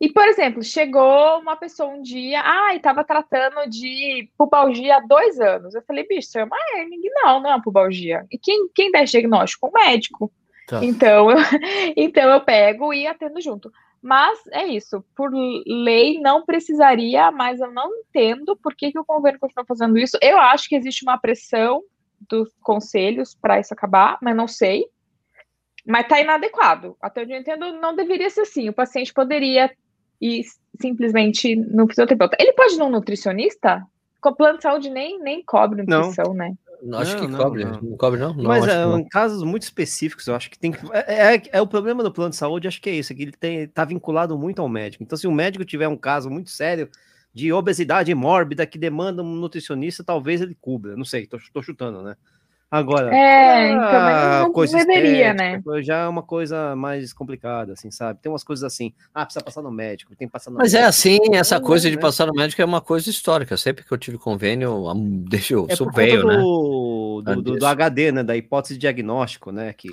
E, 0.00 0.10
por 0.10 0.26
exemplo, 0.26 0.62
chegou 0.62 1.38
uma 1.40 1.56
pessoa 1.56 1.90
um 1.90 2.00
dia, 2.00 2.40
ah, 2.42 2.74
estava 2.74 3.04
tratando 3.04 3.68
de 3.68 4.30
pubalgia 4.36 4.96
há 4.96 5.00
dois 5.00 5.38
anos. 5.38 5.74
Eu 5.74 5.82
falei, 5.82 6.06
bicho, 6.06 6.38
é 6.38 6.44
uma 6.44 6.56
hernia. 6.74 7.10
Não, 7.22 7.40
não 7.40 7.50
é 7.50 7.54
uma 7.54 7.62
pubalgia. 7.62 8.24
E 8.30 8.38
quem, 8.38 8.70
quem 8.74 8.90
dá 8.90 9.02
esse 9.02 9.12
diagnóstico? 9.12 9.68
O 9.68 9.72
médico. 9.72 10.32
Tá. 10.66 10.82
Então, 10.82 11.30
eu, 11.30 11.36
então, 11.96 12.30
eu 12.30 12.40
pego 12.40 12.94
e 12.94 13.06
atendo 13.06 13.40
junto. 13.42 13.70
Mas 14.02 14.38
é 14.50 14.66
isso, 14.66 15.04
por 15.14 15.30
lei 15.66 16.18
não 16.20 16.44
precisaria, 16.46 17.30
mas 17.30 17.60
eu 17.60 17.70
não 17.70 17.94
entendo 17.96 18.56
por 18.56 18.74
que, 18.74 18.90
que 18.90 18.98
o 18.98 19.04
governo 19.04 19.38
continua 19.38 19.66
fazendo 19.66 19.98
isso. 19.98 20.16
Eu 20.22 20.38
acho 20.38 20.68
que 20.68 20.74
existe 20.76 21.02
uma 21.02 21.18
pressão 21.18 21.82
dos 22.28 22.50
conselhos 22.62 23.34
para 23.34 23.60
isso 23.60 23.74
acabar, 23.74 24.18
mas 24.22 24.34
não 24.34 24.48
sei. 24.48 24.86
Mas 25.86 26.02
está 26.02 26.20
inadequado. 26.20 26.96
Até 27.00 27.22
onde 27.22 27.32
eu 27.32 27.40
entendo, 27.40 27.72
não 27.72 27.94
deveria 27.94 28.30
ser 28.30 28.42
assim. 28.42 28.68
O 28.68 28.72
paciente 28.72 29.12
poderia 29.12 29.70
ir 30.20 30.44
simplesmente 30.80 31.56
no 31.56 31.88
fisioterapeuta. 31.88 32.36
Ele 32.38 32.52
pode 32.52 32.74
ir 32.74 32.78
num 32.78 32.90
nutricionista? 32.90 33.84
Com 34.20 34.34
plano 34.34 34.58
de 34.58 34.62
saúde 34.62 34.90
nem, 34.90 35.18
nem 35.18 35.42
cobre 35.42 35.82
nutrição, 35.82 36.26
não. 36.26 36.34
né? 36.34 36.54
Não, 36.82 36.98
acho 36.98 37.16
não, 37.16 37.26
que 37.26 37.36
cobre. 37.36 37.64
Não, 37.64 37.80
não. 37.80 37.96
cobre, 37.96 38.20
não? 38.20 38.34
Mas 38.34 38.66
é, 38.66 38.84
em 38.84 39.08
casos 39.08 39.42
muito 39.42 39.62
específicos, 39.62 40.26
eu 40.26 40.34
acho 40.34 40.50
que 40.50 40.58
tem 40.58 40.72
que. 40.72 40.78
É, 40.92 41.34
é, 41.34 41.42
é, 41.52 41.60
o 41.62 41.66
problema 41.66 42.02
do 42.02 42.12
plano 42.12 42.30
de 42.30 42.36
saúde, 42.36 42.68
acho 42.68 42.80
que 42.80 42.90
é 42.90 42.94
isso, 42.94 43.12
é 43.12 43.16
que 43.16 43.22
ele 43.22 43.32
tem, 43.32 43.68
tá 43.68 43.84
vinculado 43.84 44.38
muito 44.38 44.60
ao 44.60 44.68
médico. 44.68 45.02
Então, 45.02 45.16
se 45.16 45.26
o 45.26 45.32
médico 45.32 45.64
tiver 45.64 45.88
um 45.88 45.96
caso 45.96 46.30
muito 46.30 46.50
sério 46.50 46.88
de 47.32 47.52
obesidade 47.52 48.14
mórbida 48.14 48.66
que 48.66 48.78
demanda 48.78 49.22
um 49.22 49.36
nutricionista, 49.36 50.02
talvez 50.02 50.40
ele 50.40 50.56
cubra. 50.60 50.96
Não 50.96 51.04
sei, 51.04 51.26
tô, 51.26 51.38
tô 51.52 51.62
chutando, 51.62 52.02
né? 52.02 52.16
Agora, 52.70 53.12
é, 53.12 53.72
então, 53.72 54.44
não 54.44 54.52
coisa 54.52 54.78
deveria, 54.78 55.34
né? 55.34 55.60
Já 55.82 56.02
é 56.02 56.06
uma 56.06 56.22
coisa 56.22 56.76
mais 56.76 57.12
complicada, 57.12 57.72
assim, 57.72 57.90
sabe? 57.90 58.20
Tem 58.22 58.30
umas 58.30 58.44
coisas 58.44 58.62
assim, 58.62 58.94
ah, 59.12 59.24
precisa 59.26 59.44
passar 59.44 59.60
no 59.60 59.72
médico, 59.72 60.14
tem 60.14 60.28
que 60.28 60.32
passar 60.32 60.52
no 60.52 60.58
Mas 60.58 60.72
é 60.72 60.76
médico. 60.76 60.86
é 60.86 60.88
assim, 60.88 61.18
essa 61.34 61.58
não, 61.58 61.66
coisa 61.66 61.90
de 61.90 61.96
né? 61.96 62.02
passar 62.02 62.26
no 62.26 62.32
médico 62.32 62.62
é 62.62 62.64
uma 62.64 62.80
coisa 62.80 63.10
histórica. 63.10 63.56
Sempre 63.56 63.84
que 63.84 63.90
eu 63.90 63.98
tive 63.98 64.18
convênio, 64.18 64.84
deixa 65.28 65.54
eu, 65.54 65.66
é 65.68 65.74
sou 65.74 65.90
velho, 65.90 66.24
né? 66.24 66.36
Do, 66.36 67.22
do, 67.24 67.42
do, 67.42 67.58
do, 67.58 67.66
HD, 67.66 68.12
né? 68.12 68.22
Da 68.22 68.36
hipótese 68.36 68.74
de 68.74 68.80
diagnóstico, 68.80 69.50
né? 69.50 69.72
Que, 69.72 69.90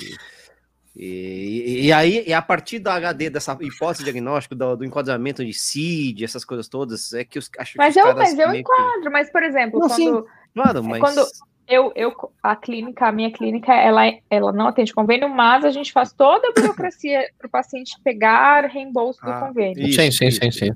e, 0.96 1.86
e, 1.88 1.92
aí, 1.92 2.26
e 2.28 2.34
a 2.34 2.44
partir 2.44 2.78
da 2.78 2.94
HD, 2.94 3.32
dessa 3.32 3.58
hipótese 3.60 4.04
de 4.04 4.12
diagnóstico, 4.12 4.54
do, 4.54 4.76
do 4.76 4.86
enquadramento 4.86 5.44
de 5.44 5.52
CID, 5.54 6.24
essas 6.24 6.46
coisas 6.46 6.68
todas, 6.68 7.12
é 7.14 7.24
que 7.24 7.40
os 7.40 7.50
acho 7.58 7.74
Mas 7.76 7.96
que 7.96 8.00
eu, 8.00 8.16
mas 8.16 8.38
eu 8.38 8.54
enquadro, 8.54 9.02
que... 9.02 9.10
mas, 9.10 9.32
por 9.32 9.42
exemplo, 9.42 9.80
não, 9.80 9.88
quando. 9.88 9.96
Sim, 9.96 10.24
claro, 10.54 10.84
mas. 10.84 11.00
Quando 11.00 11.28
eu, 11.68 11.92
eu, 11.96 12.14
a 12.42 12.56
clínica, 12.56 13.08
a 13.08 13.12
minha 13.12 13.32
clínica, 13.32 13.74
ela, 13.74 14.04
ela 14.30 14.54
não 14.54 14.68
atende 14.68 14.94
convênio, 14.94 15.28
mas 15.28 15.66
a 15.66 15.72
gente 15.72 15.92
faz 15.92 16.14
toda 16.14 16.48
a 16.48 16.54
burocracia 16.54 17.30
para 17.38 17.48
o 17.48 17.52
paciente 17.52 18.00
pegar 18.04 18.66
reembolso 18.66 19.22
do 19.22 19.30
ah, 19.30 19.48
convênio. 19.48 19.86
Isso, 19.86 20.02
sim, 20.02 20.12
sim, 20.12 20.32
sim, 20.32 20.52
sim. 20.52 20.72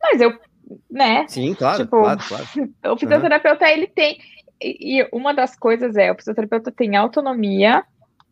Mas 0.00 0.20
eu, 0.20 0.38
né? 0.90 1.26
Sim, 1.28 1.54
claro, 1.54 1.84
tipo, 1.84 1.98
claro, 1.98 2.20
claro. 2.26 2.44
O 2.94 2.96
fisioterapeuta, 2.96 3.64
uhum. 3.64 3.70
ele 3.70 3.86
tem, 3.88 4.18
e 4.60 5.06
uma 5.12 5.34
das 5.34 5.56
coisas 5.56 5.96
é, 5.96 6.12
o 6.12 6.16
fisioterapeuta 6.16 6.70
tem 6.70 6.96
autonomia 6.96 7.84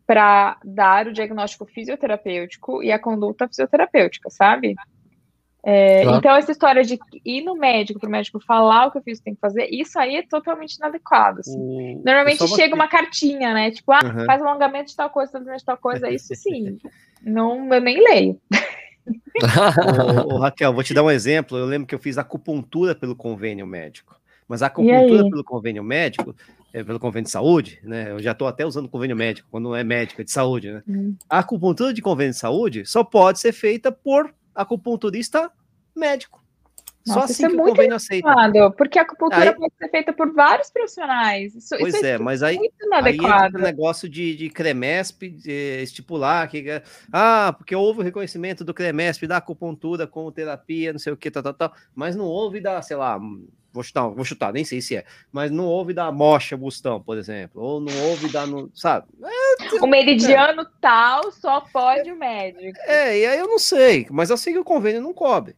para 0.06 0.58
dar 0.64 1.08
o 1.08 1.12
diagnóstico 1.12 1.66
fisioterapêutico 1.66 2.82
e 2.82 2.92
a 2.92 2.98
conduta 2.98 3.48
fisioterapêutica, 3.48 4.30
sabe? 4.30 4.74
É, 5.64 6.02
claro. 6.02 6.18
Então, 6.18 6.36
essa 6.36 6.52
história 6.52 6.84
de 6.84 6.98
ir 7.24 7.42
no 7.42 7.54
médico, 7.56 7.98
para 7.98 8.08
o 8.08 8.12
médico 8.12 8.40
falar 8.40 8.86
o 8.86 8.90
que 8.92 8.98
o 8.98 9.02
físico 9.02 9.24
tem 9.24 9.34
que 9.34 9.40
fazer, 9.40 9.68
isso 9.70 9.98
aí 9.98 10.16
é 10.16 10.22
totalmente 10.22 10.74
inadequado. 10.74 11.40
Assim. 11.40 11.58
O... 11.58 12.02
Normalmente 12.04 12.46
chega 12.48 12.74
uma 12.74 12.88
cartinha, 12.88 13.52
né? 13.52 13.70
Tipo, 13.70 13.92
ah, 13.92 14.00
uhum. 14.04 14.24
faz 14.24 14.40
alongamento 14.40 14.90
de 14.90 14.96
tal 14.96 15.10
coisa, 15.10 15.36
alongamento 15.36 15.60
de 15.60 15.66
tal 15.66 15.76
coisa, 15.76 16.10
isso 16.10 16.34
sim. 16.36 16.78
não, 17.22 17.72
eu 17.72 17.80
nem 17.80 18.02
leio. 18.02 18.40
ô, 20.28 20.34
ô, 20.34 20.38
Raquel, 20.38 20.72
vou 20.72 20.84
te 20.84 20.94
dar 20.94 21.02
um 21.02 21.10
exemplo. 21.10 21.58
Eu 21.58 21.66
lembro 21.66 21.86
que 21.86 21.94
eu 21.94 21.98
fiz 21.98 22.18
acupuntura 22.18 22.94
pelo 22.94 23.16
convênio 23.16 23.66
médico. 23.66 24.16
Mas 24.46 24.62
a 24.62 24.66
acupuntura 24.66 25.28
pelo 25.28 25.44
convênio 25.44 25.84
médico, 25.84 26.34
é, 26.72 26.82
pelo 26.82 26.98
convênio 26.98 27.26
de 27.26 27.30
saúde, 27.30 27.80
né? 27.82 28.12
Eu 28.12 28.22
já 28.22 28.32
estou 28.32 28.48
até 28.48 28.64
usando 28.64 28.88
convênio 28.88 29.14
médico, 29.14 29.46
quando 29.50 29.64
não 29.64 29.76
é 29.76 29.84
médico, 29.84 30.22
é 30.22 30.24
de 30.24 30.30
saúde, 30.30 30.72
né? 30.72 30.82
Hum. 30.88 31.14
A 31.28 31.40
acupuntura 31.40 31.92
de 31.92 32.00
convênio 32.00 32.32
de 32.32 32.38
saúde 32.38 32.86
só 32.86 33.04
pode 33.04 33.40
ser 33.40 33.52
feita 33.52 33.92
por 33.92 34.32
acupunturista 34.58 35.52
médico. 35.94 36.42
Nossa, 37.08 37.20
Só 37.20 37.24
assim 37.24 37.44
é 37.44 37.48
que 37.48 37.56
o 37.56 37.64
convênio 37.64 37.96
aceita. 37.96 38.28
Porque 38.76 38.98
a 38.98 39.02
acupuntura 39.02 39.50
aí, 39.50 39.54
pode 39.54 39.72
ser 39.78 39.88
feita 39.90 40.12
por 40.12 40.32
vários 40.32 40.70
profissionais. 40.70 41.54
Isso, 41.54 41.74
pois 41.78 41.94
isso 41.94 42.04
é, 42.04 42.10
é, 42.10 42.18
mas 42.18 42.42
aí, 42.42 42.58
aí 42.92 43.16
entra 43.16 43.50
o 43.54 43.62
negócio 43.62 44.08
de, 44.08 44.36
de 44.36 44.50
CREMESP 44.50 45.30
de 45.30 45.82
estipular 45.82 46.48
que 46.48 46.82
ah, 47.12 47.54
porque 47.56 47.74
houve 47.74 48.00
o 48.00 48.02
reconhecimento 48.02 48.64
do 48.64 48.74
CREMESP 48.74 49.26
da 49.26 49.38
acupuntura 49.38 50.06
como 50.06 50.32
terapia, 50.32 50.92
não 50.92 50.98
sei 50.98 51.12
o 51.12 51.16
que, 51.16 51.30
tal, 51.30 51.42
tal, 51.42 51.54
tal, 51.54 51.72
mas 51.94 52.14
não 52.14 52.24
houve 52.24 52.60
da, 52.60 52.80
sei 52.82 52.96
lá, 52.96 53.18
vou 53.72 53.82
chutar, 53.82 54.08
vou 54.08 54.24
chutar, 54.24 54.52
nem 54.52 54.64
sei 54.64 54.80
se 54.80 54.96
é, 54.96 55.04
mas 55.30 55.50
não 55.50 55.64
houve 55.64 55.92
da 55.92 56.10
mocha 56.10 56.56
bustão, 56.56 57.00
por 57.00 57.16
exemplo, 57.16 57.62
ou 57.62 57.80
não 57.80 57.92
houve 58.04 58.28
da, 58.28 58.46
no, 58.46 58.70
sabe? 58.74 59.06
É, 59.22 59.84
o 59.84 59.86
meridiano 59.86 60.62
é. 60.62 60.66
tal 60.80 61.30
só 61.32 61.60
pode 61.60 62.10
o 62.10 62.16
médico. 62.16 62.78
É, 62.86 63.18
e 63.18 63.26
aí 63.26 63.38
eu 63.38 63.46
não 63.46 63.58
sei, 63.58 64.06
mas 64.10 64.30
assim 64.30 64.52
que 64.52 64.58
o 64.58 64.64
convênio 64.64 65.00
não 65.00 65.14
cobre. 65.14 65.56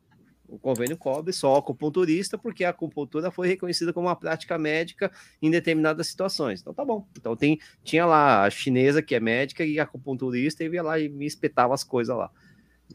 O 0.50 0.58
convênio 0.58 0.96
cobre 0.96 1.32
só 1.32 1.56
acupunturista, 1.56 2.36
porque 2.36 2.64
a 2.64 2.70
acupuntura 2.70 3.30
foi 3.30 3.46
reconhecida 3.46 3.92
como 3.92 4.08
uma 4.08 4.16
prática 4.16 4.58
médica 4.58 5.10
em 5.40 5.48
determinadas 5.48 6.08
situações. 6.08 6.60
Então 6.60 6.74
tá 6.74 6.84
bom. 6.84 7.06
Então 7.16 7.36
tem, 7.36 7.60
tinha 7.84 8.04
lá 8.04 8.44
a 8.44 8.50
chinesa 8.50 9.00
que 9.00 9.14
é 9.14 9.20
médica 9.20 9.64
e 9.64 9.78
a 9.78 9.84
acupunturista, 9.84 10.64
e 10.64 10.68
ia 10.68 10.82
lá 10.82 10.98
e 10.98 11.08
me 11.08 11.24
espetava 11.24 11.72
as 11.72 11.84
coisas 11.84 12.16
lá. 12.16 12.30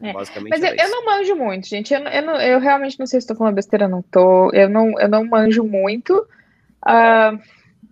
É. 0.02 0.12
Basicamente 0.12 0.50
Mas 0.50 0.62
eu, 0.62 0.74
eu, 0.74 0.90
não 0.90 1.06
manjo 1.06 1.34
muito, 1.34 1.66
gente. 1.66 1.94
Eu, 1.94 2.00
eu, 2.00 2.22
não, 2.22 2.36
eu 2.36 2.60
realmente 2.60 2.98
não 2.98 3.06
sei 3.06 3.20
se 3.20 3.24
estou 3.24 3.36
falando 3.36 3.54
besteira, 3.54 3.88
não 3.88 4.02
tô. 4.02 4.50
Eu 4.52 4.68
não, 4.68 5.00
eu 5.00 5.08
não 5.08 5.24
manjo 5.24 5.64
muito. 5.64 6.14
Uh, 6.84 7.40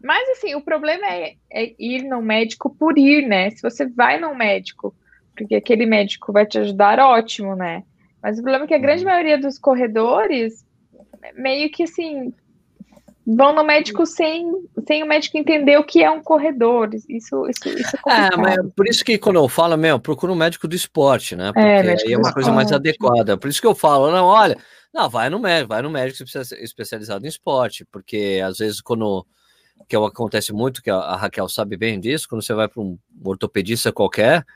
mas 0.03 0.29
assim, 0.33 0.55
o 0.55 0.61
problema 0.61 1.07
é, 1.07 1.37
é 1.51 1.75
ir 1.79 2.03
no 2.03 2.21
médico 2.21 2.69
por 2.69 2.99
ir, 2.99 3.27
né? 3.27 3.49
Se 3.49 3.63
você 3.63 3.87
vai 3.87 4.21
no 4.21 4.35
médico, 4.35 4.95
porque 5.35 5.55
aquele 5.55 5.87
médico 5.87 6.31
vai 6.31 6.45
te 6.45 6.59
ajudar, 6.59 6.99
ótimo, 6.99 7.57
né? 7.57 7.83
Mas 8.25 8.39
o 8.39 8.43
problema 8.43 8.65
é 8.65 8.69
que 8.69 8.75
a 8.75 8.79
grande 8.79 9.05
uhum. 9.05 9.11
maioria 9.11 9.39
dos 9.39 9.59
corredores, 9.59 10.65
meio 11.37 11.71
que 11.71 11.83
assim, 11.83 12.33
vão 13.27 13.55
no 13.55 13.63
médico 13.63 14.07
sem, 14.07 14.51
sem 14.89 15.03
o 15.03 15.07
médico 15.07 15.37
entender 15.37 15.77
o 15.77 15.85
que 15.85 16.03
é 16.03 16.11
um 16.11 16.23
corredor. 16.23 16.89
Isso, 16.95 17.47
isso, 17.47 17.69
isso 17.69 17.97
é, 18.09 18.29
é 18.33 18.37
mas 18.39 18.57
por 18.75 18.89
isso 18.89 19.05
que 19.05 19.19
quando 19.19 19.37
eu 19.37 19.47
falo, 19.47 19.77
meu, 19.77 20.01
procura 20.01 20.33
um 20.33 20.37
médico 20.37 20.67
do 20.67 20.75
esporte, 20.75 21.37
né? 21.37 21.49
É, 21.49 21.53
porque 21.53 21.61
é, 21.61 22.07
aí 22.07 22.13
é 22.15 22.17
uma 22.17 22.33
coisa 22.33 22.51
mais 22.51 22.73
adequada. 22.73 23.37
Por 23.37 23.51
isso 23.51 23.61
que 23.61 23.67
eu 23.67 23.75
falo, 23.75 24.11
não, 24.11 24.25
olha, 24.25 24.57
não, 24.91 25.11
vai 25.11 25.29
no 25.29 25.39
médico, 25.39 25.69
vai 25.69 25.83
no 25.83 25.91
médico 25.91 26.25
especializado 26.59 27.27
em 27.27 27.29
esporte, 27.29 27.85
porque 27.93 28.41
às 28.43 28.57
vezes 28.57 28.81
quando 28.81 29.27
que 29.87 29.97
acontece 29.97 30.51
muito, 30.51 30.83
que 30.83 30.89
a 30.89 31.15
Raquel 31.15 31.47
sabe 31.51 31.77
bem 31.77 32.01
disso, 32.01 32.27
quando 32.27 32.43
você 32.43 32.55
vai 32.55 32.69
para 32.69 32.81
um 32.81 32.99
ortopedista 33.23 33.93
qualquer, 33.93 34.47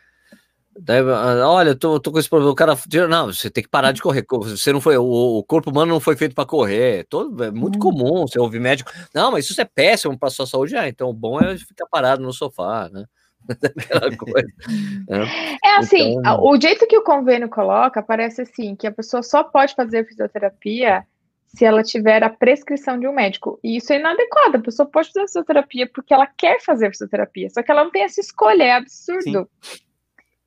Daí, 0.81 1.01
ah, 1.01 1.49
olha, 1.49 1.75
tô, 1.75 1.99
tô 1.99 2.13
com 2.13 2.19
esse 2.19 2.29
problema. 2.29 2.53
O 2.53 2.55
cara, 2.55 2.77
não, 3.09 3.27
você 3.27 3.51
tem 3.51 3.63
que 3.63 3.69
parar 3.69 3.93
de 3.93 4.01
correr. 4.01 4.25
Você 4.29 4.73
não 4.73 4.81
foi, 4.81 4.97
o, 4.97 5.39
o 5.39 5.45
corpo 5.45 5.71
humano 5.71 5.93
não 5.93 6.01
foi 6.01 6.17
feito 6.17 6.35
para 6.35 6.47
correr. 6.47 7.05
Todo, 7.09 7.43
é 7.43 7.51
muito 7.51 7.77
hum. 7.77 7.81
comum 7.81 8.27
você 8.27 8.39
ouvir 8.39 8.61
médico. 8.61 8.93
Não, 9.13 9.33
mas 9.33 9.51
isso 9.51 9.61
é 9.61 9.65
péssimo 9.65 10.19
para 10.19 10.31
sua 10.31 10.47
saúde. 10.47 10.77
Ah, 10.77 10.89
então 10.89 11.11
o 11.11 11.15
bom 11.15 11.41
é 11.41 11.59
ficar 11.59 11.87
parado 11.87 12.23
no 12.23 12.33
sofá, 12.33 12.89
né? 12.93 13.05
É 15.65 15.77
assim, 15.77 16.19
então... 16.19 16.43
o 16.43 16.61
jeito 16.61 16.87
que 16.87 16.99
o 16.99 17.03
convênio 17.03 17.49
coloca 17.49 18.03
parece 18.03 18.43
assim 18.43 18.77
que 18.77 18.87
a 18.87 18.93
pessoa 18.93 19.23
só 19.23 19.43
pode 19.43 19.75
fazer 19.75 20.07
fisioterapia 20.07 21.05
se 21.47 21.65
ela 21.65 21.83
tiver 21.83 22.23
a 22.23 22.29
prescrição 22.29 23.01
de 23.01 23.09
um 23.09 23.13
médico. 23.13 23.59
E 23.65 23.79
isso 23.79 23.91
é 23.93 23.99
inadequado. 23.99 24.59
A 24.59 24.61
pessoa 24.61 24.87
pode 24.87 25.11
fazer 25.11 25.27
fisioterapia 25.27 25.91
porque 25.93 26.13
ela 26.13 26.27
quer 26.27 26.63
fazer 26.63 26.91
fisioterapia, 26.91 27.49
só 27.51 27.63
que 27.63 27.71
ela 27.71 27.85
não 27.85 27.91
tem 27.91 28.03
essa 28.03 28.21
escolha, 28.21 28.63
é 28.63 28.75
absurdo. 28.75 29.49
Sim. 29.63 29.88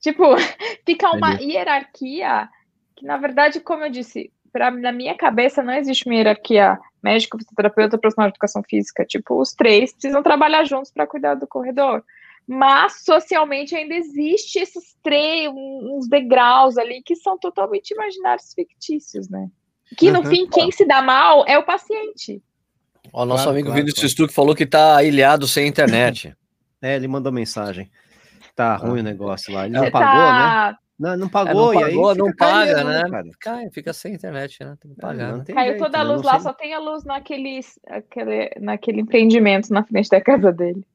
Tipo, 0.02 0.24
fica 0.86 1.10
uma 1.12 1.36
Entendi. 1.36 1.54
hierarquia 1.54 2.50
que, 2.96 3.06
na 3.06 3.18
verdade, 3.18 3.60
como 3.60 3.86
eu 3.86 3.90
disse, 3.90 4.32
pra, 4.52 4.70
na 4.72 4.92
minha 4.92 5.16
cabeça 5.16 5.64
não 5.64 5.74
existe 5.74 6.06
uma 6.06 6.16
hierarquia 6.16 6.78
médico, 7.02 7.38
fisioterapeuta, 7.38 7.98
profissional 7.98 8.30
de 8.30 8.34
educação 8.34 8.62
física. 8.68 9.06
Tipo, 9.06 9.40
os 9.40 9.54
três 9.54 9.94
precisam 9.94 10.22
trabalhar 10.22 10.66
juntos 10.66 10.92
para 10.92 11.08
cuidar 11.08 11.36
do 11.36 11.48
corredor. 11.48 12.04
Mas 12.48 13.04
socialmente 13.06 13.76
ainda 13.76 13.94
existe 13.94 14.60
esses 14.60 14.98
três, 15.02 15.50
uns 15.54 16.10
degraus 16.10 16.78
ali 16.78 17.02
que 17.04 17.16
são 17.16 17.38
totalmente 17.38 17.92
imaginários 17.92 18.54
fictícios, 18.54 19.30
né? 19.30 19.50
Que 19.96 20.12
no 20.12 20.20
uhum. 20.20 20.26
fim, 20.26 20.48
quem 20.48 20.72
se 20.72 20.86
dá 20.86 21.02
mal 21.02 21.46
é 21.48 21.58
o 21.58 21.64
paciente. 21.64 22.42
O 23.14 23.26
nosso 23.26 23.44
claro, 23.44 23.50
amigo 23.52 23.68
claro, 23.68 23.82
Vinícius 23.82 24.14
claro. 24.14 24.32
falou 24.32 24.56
que 24.56 24.66
tá 24.66 25.04
ilhado 25.04 25.48
sem 25.48 25.68
internet. 25.68 26.36
é, 26.82 26.96
ele 26.96 27.08
mandou 27.08 27.32
mensagem 27.32 27.90
tá 28.56 28.76
ruim 28.76 29.00
o 29.00 29.04
negócio 29.04 29.54
lá. 29.54 29.66
Ele 29.66 29.76
não 29.76 29.92
pagou, 29.92 30.08
tá... 30.08 30.72
né? 30.72 30.78
Não, 31.02 31.18
não 31.18 31.30
pagou, 31.30 31.74
é, 31.74 31.76
não 31.76 31.82
pagou, 31.82 32.10
e 32.10 32.12
aí 32.12 32.18
não 32.18 32.36
paga, 32.36 32.84
né? 32.84 33.10
Cara. 33.10 33.30
Cai, 33.40 33.70
fica 33.72 33.92
sem 33.92 34.14
internet, 34.14 34.64
né? 34.64 34.78
Tem 34.80 34.94
que 34.94 35.00
é, 35.00 35.02
pagar. 35.02 35.38
Né? 35.38 35.44
Caiu 35.52 35.70
jeito, 35.70 35.84
toda 35.84 35.98
a 35.98 36.04
luz 36.04 36.22
lá, 36.22 36.34
sei. 36.34 36.42
só 36.42 36.54
tem 36.54 36.76
a 36.76 36.80
luz 36.80 37.04
naquele, 37.04 37.60
aquele, 37.88 38.52
naquele 38.60 39.02
empreendimento 39.02 39.74
na 39.74 39.84
frente 39.84 40.12
da 40.12 40.22
casa 40.22 40.52
dele. 40.52 40.86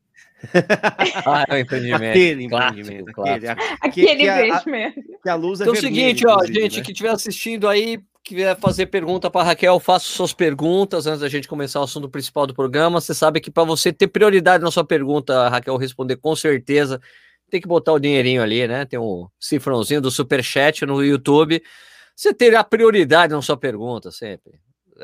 ah, 1.26 1.44
é 1.48 1.54
o 1.54 1.58
empreendimento. 1.58 2.04
Aquele 2.04 2.44
empreendimento. 2.44 3.20
Aquele, 3.20 3.48
aquele 3.48 4.16
que 4.16 4.30
empreendimento. 4.30 5.00
A, 5.00 5.22
que 5.24 5.28
a 5.28 5.34
luz 5.34 5.60
é 5.60 5.64
Então 5.64 5.74
é 5.74 5.78
o 5.78 5.80
seguinte, 5.80 6.24
ó, 6.24 6.44
gente 6.44 6.78
né? 6.78 6.84
que 6.84 6.92
estiver 6.92 7.10
assistindo 7.10 7.68
aí, 7.68 7.98
quiser 8.22 8.56
fazer 8.60 8.86
pergunta 8.86 9.28
para 9.28 9.42
Raquel, 9.42 9.80
faça 9.80 10.04
suas 10.04 10.32
perguntas 10.32 11.08
antes 11.08 11.20
da 11.20 11.28
gente 11.28 11.48
começar 11.48 11.80
o 11.80 11.84
assunto 11.84 12.08
principal 12.08 12.46
do 12.46 12.54
programa. 12.54 13.00
Você 13.00 13.12
sabe 13.12 13.40
que 13.40 13.50
para 13.50 13.64
você 13.64 13.92
ter 13.92 14.06
prioridade 14.06 14.62
na 14.62 14.70
sua 14.70 14.84
pergunta, 14.84 15.46
a 15.46 15.48
Raquel 15.48 15.76
responder 15.76 16.14
com 16.14 16.36
certeza 16.36 17.00
tem 17.50 17.60
que 17.60 17.68
botar 17.68 17.92
o 17.92 17.98
dinheirinho 17.98 18.42
ali, 18.42 18.66
né? 18.66 18.84
Tem 18.84 18.98
um 18.98 19.28
cifrãozinho 19.38 20.00
do 20.00 20.10
superchat 20.10 20.84
no 20.84 21.02
YouTube. 21.04 21.62
Você 22.14 22.32
terá 22.32 22.64
prioridade 22.64 23.32
na 23.32 23.42
sua 23.42 23.56
pergunta 23.56 24.10
sempre. 24.10 24.58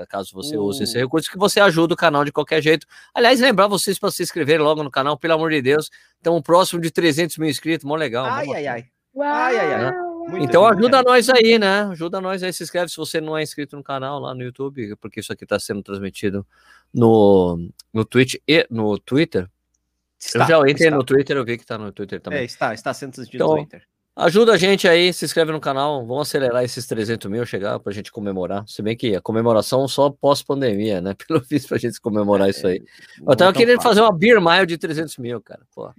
Caso 0.08 0.30
você 0.32 0.56
uh. 0.56 0.62
use 0.62 0.82
esse 0.82 0.98
recurso, 0.98 1.30
que 1.30 1.38
você 1.38 1.60
ajuda 1.60 1.94
o 1.94 1.96
canal 1.96 2.24
de 2.24 2.32
qualquer 2.32 2.62
jeito. 2.62 2.86
Aliás, 3.14 3.40
lembrar 3.40 3.66
vocês 3.66 3.98
para 3.98 4.10
se 4.10 4.22
inscreverem 4.22 4.64
logo 4.64 4.82
no 4.82 4.90
canal, 4.90 5.18
pelo 5.18 5.34
amor 5.34 5.50
de 5.50 5.60
Deus. 5.60 5.90
Então, 6.20 6.40
próximo 6.40 6.80
de 6.80 6.90
300 6.90 7.36
mil 7.36 7.48
inscritos, 7.48 7.84
mó 7.84 7.94
legal. 7.94 8.24
Ai, 8.24 8.46
ai, 8.54 8.66
ai. 8.66 8.86
Ai, 9.20 9.58
ai, 9.58 9.74
ai. 9.74 9.92
então 10.40 10.66
ajuda 10.66 11.02
nós 11.02 11.28
aí, 11.28 11.58
né? 11.58 11.82
Ajuda 11.82 12.18
nós 12.20 12.42
aí, 12.42 12.50
se 12.50 12.62
inscreve 12.62 12.88
se 12.88 12.96
você 12.96 13.20
não 13.20 13.36
é 13.36 13.42
inscrito 13.42 13.76
no 13.76 13.84
canal 13.84 14.18
lá 14.18 14.34
no 14.34 14.42
YouTube, 14.42 14.96
porque 14.96 15.20
isso 15.20 15.32
aqui 15.32 15.44
está 15.44 15.58
sendo 15.58 15.82
transmitido 15.82 16.46
no, 16.92 17.58
no 17.92 18.04
Twitch 18.06 18.36
e 18.48 18.66
no 18.70 18.98
Twitter. 18.98 19.50
Está, 20.24 20.44
eu 20.44 20.46
já 20.46 20.58
entrei 20.70 20.88
está. 20.88 20.96
no 20.96 21.04
Twitter, 21.04 21.36
eu 21.36 21.44
vi 21.44 21.56
que 21.56 21.64
está 21.64 21.76
no 21.76 21.90
Twitter 21.90 22.20
também. 22.20 22.40
É, 22.40 22.44
está, 22.44 22.72
está 22.72 22.94
sendo 22.94 23.12
transmitido 23.12 23.42
então, 23.42 23.56
no 23.56 23.62
Twitter. 23.62 23.82
Ajuda 24.14 24.52
a 24.52 24.56
gente 24.58 24.86
aí, 24.86 25.10
se 25.12 25.24
inscreve 25.24 25.52
no 25.52 25.60
canal, 25.60 26.06
vamos 26.06 26.28
acelerar 26.28 26.62
esses 26.62 26.86
300 26.86 27.30
mil 27.30 27.46
chegar 27.46 27.80
para 27.80 27.90
a 27.90 27.94
gente 27.94 28.12
comemorar. 28.12 28.62
Se 28.68 28.82
bem 28.82 28.94
que 28.94 29.16
a 29.16 29.22
comemoração 29.22 29.88
só 29.88 30.10
pós-pandemia, 30.10 31.00
né? 31.00 31.14
Pelo 31.26 31.40
visto, 31.40 31.68
para 31.68 31.78
a 31.78 31.80
gente 31.80 32.00
comemorar 32.00 32.46
é, 32.46 32.50
isso 32.50 32.66
aí. 32.66 32.82
Eu 33.26 33.34
tava 33.34 33.52
querendo 33.52 33.76
fácil. 33.76 33.88
fazer 33.88 34.00
uma 34.02 34.16
beer 34.16 34.40
mile 34.40 34.66
de 34.66 34.76
300 34.76 35.16
mil, 35.16 35.40
cara. 35.40 35.62
Pô, 35.74 35.90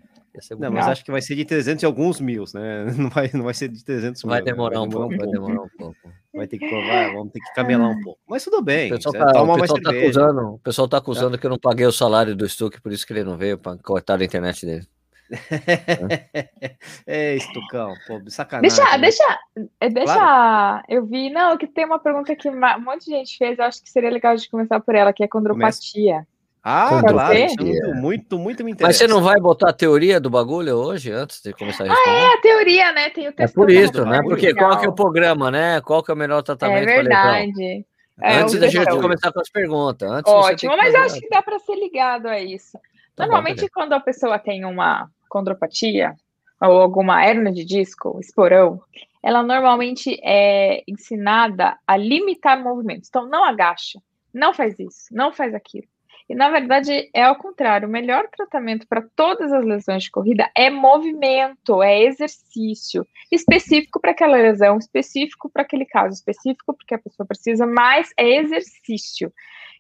não, 0.57 0.71
mas 0.71 0.87
acho 0.87 1.05
que 1.05 1.11
vai 1.11 1.21
ser 1.21 1.35
de 1.35 1.45
300 1.45 1.83
e 1.83 1.85
alguns 1.85 2.19
mil, 2.19 2.43
né? 2.53 2.85
Não 2.97 3.09
vai, 3.09 3.29
não 3.33 3.43
vai 3.43 3.53
ser 3.53 3.67
de 3.67 3.83
300 3.83 4.23
mil. 4.23 4.31
Vai 4.31 4.41
demorar, 4.41 4.79
né? 4.81 4.87
vai 4.87 4.89
demorar 4.89 5.05
um, 5.05 5.09
pouco, 5.09 5.17
vai 5.17 5.27
demorar 5.27 5.61
um 5.61 5.69
pouco. 5.77 6.13
Vai 6.33 6.47
ter 6.47 6.57
que 6.57 6.67
provar, 6.67 7.13
vamos 7.13 7.31
ter 7.31 7.39
que 7.39 7.53
camelar 7.53 7.89
um 7.89 8.01
pouco. 8.01 8.19
Mas 8.27 8.43
tudo 8.43 8.61
bem. 8.61 8.91
O 8.91 8.95
pessoal 8.95 9.13
tá, 9.13 9.43
o 9.43 9.59
pessoal 9.59 9.81
tá 9.81 9.91
acusando, 9.91 10.41
o 10.41 10.59
pessoal 10.59 10.87
tá 10.87 10.97
acusando 10.97 11.37
que 11.37 11.45
eu 11.45 11.49
não 11.49 11.59
paguei 11.59 11.85
o 11.85 11.91
salário 11.91 12.35
do 12.35 12.47
Stuck, 12.47 12.81
por 12.81 12.91
isso 12.91 13.05
que 13.05 13.13
ele 13.13 13.23
não 13.23 13.37
veio 13.37 13.57
para 13.57 13.77
cortar 13.77 14.19
a 14.19 14.25
internet 14.25 14.65
dele. 14.65 14.87
é, 17.07 17.35
Estucão, 17.35 17.93
pô, 18.07 18.21
sacanagem. 18.27 18.75
Deixa, 18.75 18.91
né? 18.91 18.97
deixa, 18.99 19.39
é, 19.79 19.89
deixa. 19.89 20.13
Claro. 20.13 20.83
Eu 20.89 21.05
vi, 21.05 21.29
não, 21.29 21.57
que 21.57 21.67
tem 21.67 21.85
uma 21.85 21.99
pergunta 21.99 22.35
que 22.35 22.49
um 22.49 22.81
monte 22.81 23.05
de 23.05 23.11
gente 23.11 23.37
fez, 23.37 23.57
eu 23.57 23.65
acho 23.65 23.81
que 23.81 23.89
seria 23.89 24.09
legal 24.09 24.35
de 24.35 24.49
começar 24.49 24.79
por 24.79 24.95
ela, 24.95 25.13
que 25.13 25.23
é 25.23 25.27
condropatia. 25.27 26.27
Ah, 26.65 27.01
claro, 27.05 27.37
muito, 27.37 27.93
muito, 27.93 28.39
muito 28.39 28.63
me 28.63 28.71
interessa. 28.71 28.87
Mas 28.87 28.97
você 28.97 29.07
não 29.07 29.21
vai 29.21 29.37
botar 29.37 29.71
a 29.71 29.73
teoria 29.73 30.17
do 30.17 30.29
bagulho 30.29 30.75
hoje, 30.75 31.11
antes 31.11 31.41
de 31.41 31.51
começar 31.51 31.83
a 31.83 31.87
responder? 31.87 32.09
Ah, 32.09 32.31
é, 32.31 32.33
a 32.33 32.41
teoria, 32.41 32.91
né? 32.93 33.09
Tem 33.09 33.27
o 33.27 33.33
É 33.37 33.47
por 33.49 33.69
isso, 33.69 34.05
né? 34.05 34.21
Porque 34.23 34.53
qual 34.53 34.79
que 34.79 34.85
é 34.85 34.89
o 34.89 34.93
programa, 34.93 35.51
né? 35.51 35.81
Qual 35.81 36.01
que 36.01 36.09
é 36.09 36.13
o 36.13 36.17
melhor 36.17 36.41
tratamento? 36.41 36.87
É 36.89 36.95
verdade. 37.01 37.85
É, 38.21 38.37
antes 38.37 38.57
da 38.57 38.67
gente 38.67 38.89
começar 38.91 39.33
com 39.33 39.41
as 39.41 39.49
perguntas. 39.49 40.09
Antes 40.09 40.31
Ótimo, 40.31 40.77
mas 40.77 40.93
eu 40.93 41.01
acho 41.01 41.19
que 41.19 41.27
dá 41.27 41.41
para 41.41 41.59
ser 41.59 41.75
ligado 41.75 42.27
a 42.27 42.39
isso. 42.39 42.77
Tá 43.13 43.25
Normalmente, 43.25 43.61
bom, 43.61 43.67
quando 43.73 43.93
a 43.93 43.99
pessoa 43.99 44.39
tem 44.39 44.63
uma 44.63 45.09
condropatia, 45.27 46.15
ou 46.61 46.79
alguma 46.79 47.25
hernia 47.25 47.51
de 47.51 47.65
disco, 47.65 48.17
esporão, 48.21 48.81
ela 49.21 49.43
normalmente 49.43 50.17
é 50.23 50.81
ensinada 50.87 51.77
a 51.85 51.97
limitar 51.97 52.61
movimentos. 52.63 53.09
Então, 53.09 53.27
não 53.27 53.43
agacha, 53.43 53.99
não 54.33 54.53
faz 54.53 54.79
isso, 54.79 55.07
não 55.11 55.33
faz 55.33 55.53
aquilo. 55.53 55.87
E 56.29 56.35
na 56.35 56.49
verdade 56.49 57.09
é 57.13 57.23
ao 57.23 57.35
contrário, 57.35 57.87
o 57.87 57.91
melhor 57.91 58.27
tratamento 58.29 58.87
para 58.87 59.05
todas 59.15 59.51
as 59.51 59.65
lesões 59.65 60.03
de 60.03 60.11
corrida 60.11 60.49
é 60.55 60.69
movimento, 60.69 61.83
é 61.83 62.03
exercício 62.03 63.05
específico 63.31 63.99
para 63.99 64.11
aquela 64.11 64.37
lesão, 64.37 64.77
específico 64.77 65.49
para 65.49 65.63
aquele 65.63 65.85
caso, 65.85 66.13
específico 66.13 66.73
porque 66.73 66.95
a 66.95 66.99
pessoa 66.99 67.27
precisa, 67.27 67.65
mas 67.65 68.11
é 68.17 68.37
exercício. 68.37 69.33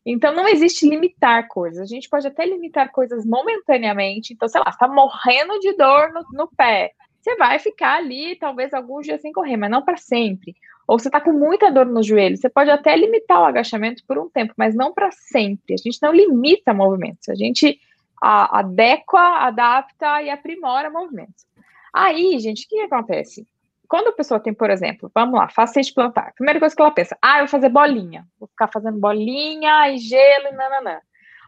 Então 0.05 0.33
não 0.33 0.47
existe 0.47 0.87
limitar 0.87 1.47
coisas. 1.47 1.79
A 1.79 1.85
gente 1.85 2.09
pode 2.09 2.27
até 2.27 2.45
limitar 2.45 2.91
coisas 2.91 3.25
momentaneamente. 3.25 4.33
Então, 4.33 4.49
sei 4.49 4.59
lá, 4.59 4.69
está 4.69 4.87
morrendo 4.87 5.59
de 5.59 5.73
dor 5.77 6.11
no, 6.11 6.25
no 6.33 6.47
pé. 6.55 6.91
Você 7.21 7.37
vai 7.37 7.57
ficar 7.57 7.95
ali, 7.95 8.35
talvez 8.35 8.73
alguns 8.73 9.05
dias 9.05 9.21
sem 9.21 9.31
correr, 9.31 9.55
mas 9.55 9.71
não 9.71 9.81
para 9.81 9.95
sempre 9.95 10.53
ou 10.87 10.99
você 10.99 11.07
está 11.07 11.21
com 11.21 11.31
muita 11.31 11.71
dor 11.71 11.85
no 11.85 12.03
joelho, 12.03 12.37
você 12.37 12.49
pode 12.49 12.69
até 12.69 12.95
limitar 12.95 13.41
o 13.41 13.45
agachamento 13.45 14.03
por 14.07 14.17
um 14.17 14.29
tempo, 14.29 14.53
mas 14.57 14.75
não 14.75 14.93
para 14.93 15.11
sempre. 15.11 15.73
A 15.73 15.77
gente 15.77 15.99
não 16.01 16.11
limita 16.11 16.73
movimentos, 16.73 17.29
a 17.29 17.35
gente 17.35 17.79
a, 18.21 18.59
adequa, 18.59 19.45
adapta 19.45 20.21
e 20.21 20.29
aprimora 20.29 20.89
movimentos. 20.89 21.45
Aí, 21.93 22.37
gente, 22.39 22.65
o 22.65 22.69
que, 22.69 22.75
que 22.75 22.81
acontece? 22.81 23.47
Quando 23.87 24.09
a 24.09 24.13
pessoa 24.13 24.39
tem, 24.39 24.53
por 24.53 24.69
exemplo, 24.69 25.11
vamos 25.13 25.39
lá, 25.39 25.47
facete 25.49 25.93
plantar, 25.93 26.33
primeira 26.33 26.59
coisa 26.59 26.75
que 26.75 26.81
ela 26.81 26.91
pensa, 26.91 27.17
ah, 27.21 27.37
eu 27.37 27.41
vou 27.41 27.49
fazer 27.49 27.69
bolinha, 27.69 28.25
vou 28.39 28.47
ficar 28.49 28.67
fazendo 28.67 28.99
bolinha 28.99 29.89
e 29.89 29.97
gelo 29.97 30.47
e 30.47 30.51
nananã. 30.51 30.99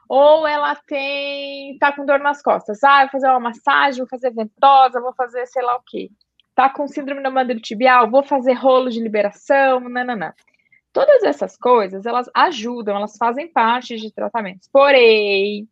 Ou 0.07 0.45
ela 0.45 0.75
tem, 0.87 1.77
tá 1.79 1.91
com 1.91 2.05
dor 2.05 2.19
nas 2.19 2.41
costas, 2.43 2.83
ah, 2.83 3.01
vou 3.01 3.09
fazer 3.09 3.27
uma 3.27 3.39
massagem, 3.39 3.99
vou 3.99 4.07
fazer 4.07 4.31
ventosa, 4.31 5.01
vou 5.01 5.13
fazer 5.15 5.45
sei 5.47 5.63
lá 5.63 5.75
o 5.75 5.83
quê 5.83 6.11
tá 6.55 6.69
com 6.69 6.87
síndrome 6.87 7.21
da 7.21 7.29
mandíbula 7.29 7.61
tibial, 7.61 8.09
vou 8.09 8.23
fazer 8.23 8.53
rolo 8.53 8.89
de 8.89 9.01
liberação, 9.01 9.81
nananã. 9.81 10.33
Todas 10.93 11.23
essas 11.23 11.57
coisas, 11.57 12.05
elas 12.05 12.29
ajudam, 12.33 12.95
elas 12.95 13.17
fazem 13.17 13.51
parte 13.51 13.97
de 13.97 14.11
tratamentos. 14.13 14.69
Porém, 14.71 15.67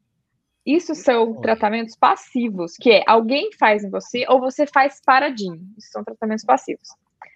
isso 0.66 0.94
são 0.94 1.40
tratamentos 1.42 1.96
passivos, 1.96 2.76
que 2.76 2.92
é 2.92 3.04
alguém 3.08 3.50
faz 3.58 3.84
em 3.84 3.90
você 3.90 4.26
ou 4.28 4.40
você 4.40 4.66
faz 4.68 5.02
paradinho. 5.06 5.62
Isso 5.78 5.92
são 5.92 6.04
tratamentos 6.04 6.44
passivos. 6.44 6.90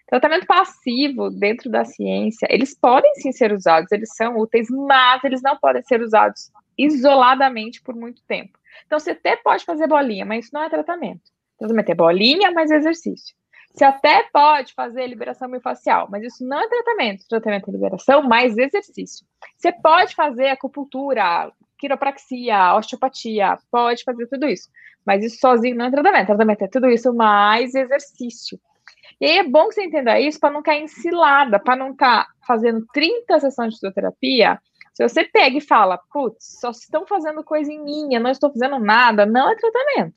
Tratamento 0.08 0.46
passivo 0.46 1.30
dentro 1.30 1.70
da 1.70 1.84
ciência, 1.84 2.48
eles 2.50 2.74
podem 2.74 3.13
sim 3.16 3.34
ser 3.34 3.51
usados, 3.51 3.92
eles 3.92 4.16
são 4.16 4.38
úteis, 4.38 4.70
mas 4.70 5.22
eles 5.25 5.42
não 5.42 5.58
podem 5.58 5.84
ser 5.84 6.01
usados 6.01 6.50
isoladamente 6.77 7.82
por 7.82 7.94
muito 7.94 8.22
tempo. 8.25 8.58
Então, 8.86 9.00
você 9.00 9.12
até 9.12 9.36
pode 9.36 9.66
fazer 9.66 9.88
bolinha, 9.88 10.25
mas 10.25 10.46
isso 10.46 10.54
não 10.54 10.63
é 10.63 10.70
tratamento. 10.70 11.24
Tratamento 11.58 11.89
é 11.89 11.96
bolinha, 11.96 12.51
mais 12.51 12.72
exercício. 12.72 13.36
Você 13.77 13.86
até 13.86 14.24
pode 14.34 14.74
fazer 14.74 15.05
liberação 15.05 15.48
miofascial, 15.48 16.07
mas 16.10 16.24
isso 16.24 16.43
não 16.43 16.60
é 16.60 16.67
tratamento. 16.67 17.27
Tratamento 17.29 17.69
é 17.69 17.74
liberação 17.74 18.24
mais 18.24 18.57
exercício. 18.57 19.24
Você 19.55 19.72
pode 19.72 20.15
fazer 20.15 20.48
acupuntura, 20.48 21.51
quiropraxia, 21.77 22.74
osteopatia, 22.74 23.55
pode 23.69 24.03
fazer 24.03 24.25
tudo 24.25 24.48
isso. 24.48 24.67
Mas 25.05 25.24
isso 25.24 25.38
sozinho 25.39 25.75
não 25.75 25.86
é 25.86 25.91
tratamento. 25.91 26.25
Tratamento 26.25 26.63
é 26.63 26.67
tudo 26.67 26.89
isso 26.89 27.13
mais 27.13 27.75
exercício. 27.75 28.60
E 29.22 29.27
aí 29.27 29.38
é 29.38 29.43
bom 29.43 29.67
que 29.67 29.75
você 29.75 29.84
entenda 29.84 30.19
isso 30.19 30.39
para 30.39 30.53
não 30.53 30.63
cair 30.63 30.81
em 30.81 30.88
cilada, 30.88 31.60
para 31.60 31.75
não 31.75 31.91
estar 31.91 32.25
tá 32.25 32.31
fazendo 32.48 32.84
30 32.91 33.39
sessões 33.39 33.74
de 33.74 33.75
fisioterapia. 33.75 34.60
Se 34.95 35.08
você 35.08 35.23
pega 35.23 35.56
e 35.56 35.62
fala, 35.62 35.99
putz, 36.12 36.58
só 36.60 36.71
estão 36.71 37.06
fazendo 37.06 37.43
coisa 37.43 37.71
em 37.71 37.84
minha, 37.84 38.19
não 38.19 38.32
estou 38.32 38.52
fazendo 38.52 38.80
nada, 38.80 39.23
não 39.23 39.52
é 39.52 39.56
tratamento. 39.56 40.15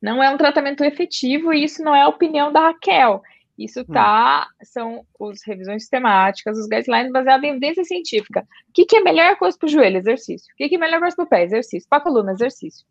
Não 0.00 0.22
é 0.22 0.30
um 0.30 0.36
tratamento 0.36 0.84
efetivo 0.84 1.52
e 1.52 1.64
isso 1.64 1.82
não 1.82 1.94
é 1.94 2.02
a 2.02 2.08
opinião 2.08 2.52
da 2.52 2.60
Raquel. 2.60 3.22
Isso 3.58 3.80
hum. 3.80 3.92
tá, 3.92 4.48
são 4.62 5.04
as 5.20 5.42
revisões 5.46 5.82
sistemáticas, 5.82 6.58
os 6.58 6.66
guidelines 6.66 7.12
baseados 7.12 7.44
em 7.44 7.50
evidência 7.50 7.84
científica. 7.84 8.46
O 8.68 8.72
que, 8.72 8.86
que 8.86 8.96
é 8.96 9.00
melhor 9.02 9.36
coisa 9.36 9.56
para 9.58 9.66
o 9.66 9.70
joelho? 9.70 9.98
Exercício. 9.98 10.50
O 10.52 10.56
que, 10.56 10.68
que 10.68 10.76
é 10.76 10.78
melhor 10.78 10.98
coisa 11.00 11.14
para 11.14 11.24
o 11.24 11.28
pé? 11.28 11.44
Exercício. 11.44 11.88
Para 11.88 11.98
a 11.98 12.02
coluna? 12.02 12.32
Exercício. 12.32 12.86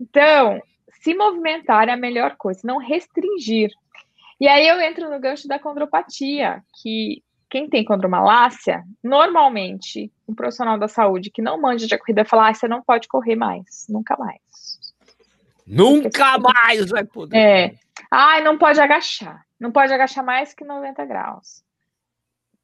Então, 0.00 0.60
se 1.00 1.14
movimentar 1.14 1.88
é 1.88 1.92
a 1.92 1.96
melhor 1.96 2.36
coisa, 2.36 2.60
não 2.64 2.78
restringir. 2.78 3.70
E 4.40 4.48
aí 4.48 4.66
eu 4.66 4.80
entro 4.80 5.08
no 5.08 5.20
gancho 5.20 5.46
da 5.46 5.58
condropatia, 5.58 6.62
que 6.82 7.22
quem 7.48 7.68
tem 7.68 7.84
condromalácia, 7.84 8.84
normalmente, 9.02 10.12
um 10.28 10.34
profissional 10.34 10.78
da 10.78 10.86
saúde 10.86 11.30
que 11.30 11.42
não 11.42 11.60
manja 11.60 11.86
de 11.86 11.96
corrida 11.96 12.24
fala, 12.24 12.48
ah, 12.48 12.54
você 12.54 12.68
não 12.68 12.82
pode 12.82 13.08
correr 13.08 13.36
mais, 13.36 13.86
nunca 13.88 14.16
mais. 14.16 14.40
Nunca 15.68 16.38
mais 16.38 16.88
vai 16.90 17.04
poder. 17.04 17.36
É. 17.36 17.74
Ai, 18.10 18.42
não 18.42 18.56
pode 18.56 18.80
agachar. 18.80 19.44
Não 19.60 19.70
pode 19.70 19.92
agachar 19.92 20.24
mais 20.24 20.54
que 20.54 20.64
90 20.64 21.04
graus. 21.04 21.62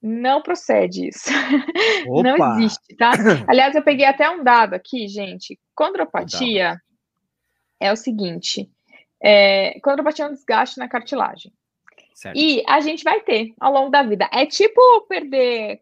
Não 0.01 0.43
procede 0.43 1.09
isso. 1.09 1.31
Opa. 2.09 2.23
Não 2.23 2.59
existe, 2.59 2.97
tá? 2.97 3.13
Aliás, 3.49 3.75
eu 3.75 3.83
peguei 3.83 4.07
até 4.07 4.29
um 4.29 4.45
dado 4.45 4.75
aqui, 4.75 5.09
gente. 5.09 5.59
Condropatia 5.75 6.81
é 7.81 7.93
o 7.93 7.97
seguinte: 7.97 8.71
é, 9.23 9.79
condropatia 9.81 10.27
é 10.27 10.29
um 10.29 10.33
desgaste 10.33 10.79
na 10.79 10.89
cartilagem. 10.89 11.53
Certo. 12.15 12.39
E 12.39 12.63
a 12.69 12.81
gente 12.81 13.03
vai 13.03 13.21
ter 13.21 13.55
ao 13.59 13.73
longo 13.73 13.91
da 13.91 14.03
vida. 14.03 14.29
É 14.33 14.47
tipo 14.47 14.81
perder 15.09 15.81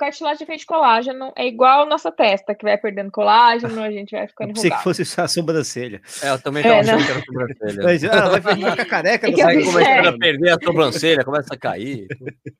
cartilagem 0.00 0.46
feita 0.46 0.60
de 0.60 0.66
colágeno 0.66 1.30
é 1.36 1.46
igual 1.46 1.82
a 1.82 1.86
nossa 1.86 2.10
testa, 2.10 2.54
que 2.54 2.64
vai 2.64 2.78
perdendo 2.78 3.10
colágeno, 3.10 3.82
a 3.82 3.90
gente 3.90 4.12
vai 4.12 4.26
ficando 4.26 4.50
eu 4.50 4.54
pensei 4.54 4.70
que 4.70 4.82
fosse 4.82 5.04
só 5.04 5.22
a 5.22 5.28
sobrancelha. 5.28 6.00
É, 6.22 6.30
eu 6.30 6.40
também 6.40 6.62
tava 6.62 6.76
é, 6.76 6.80
achando 6.80 7.04
que 7.04 7.10
era 7.10 7.20
a 7.20 7.24
sobrancelha. 7.24 7.82
Mas, 7.82 8.04
ah, 8.04 8.38
vai 8.38 8.56
ficar 8.56 8.86
careca, 8.86 9.28
é 9.28 9.32
começando 9.32 10.06
a 10.06 10.18
perder 10.18 10.50
a 10.50 10.58
sobrancelha, 10.64 11.24
começa 11.24 11.54
a 11.54 11.58
cair. 11.58 12.06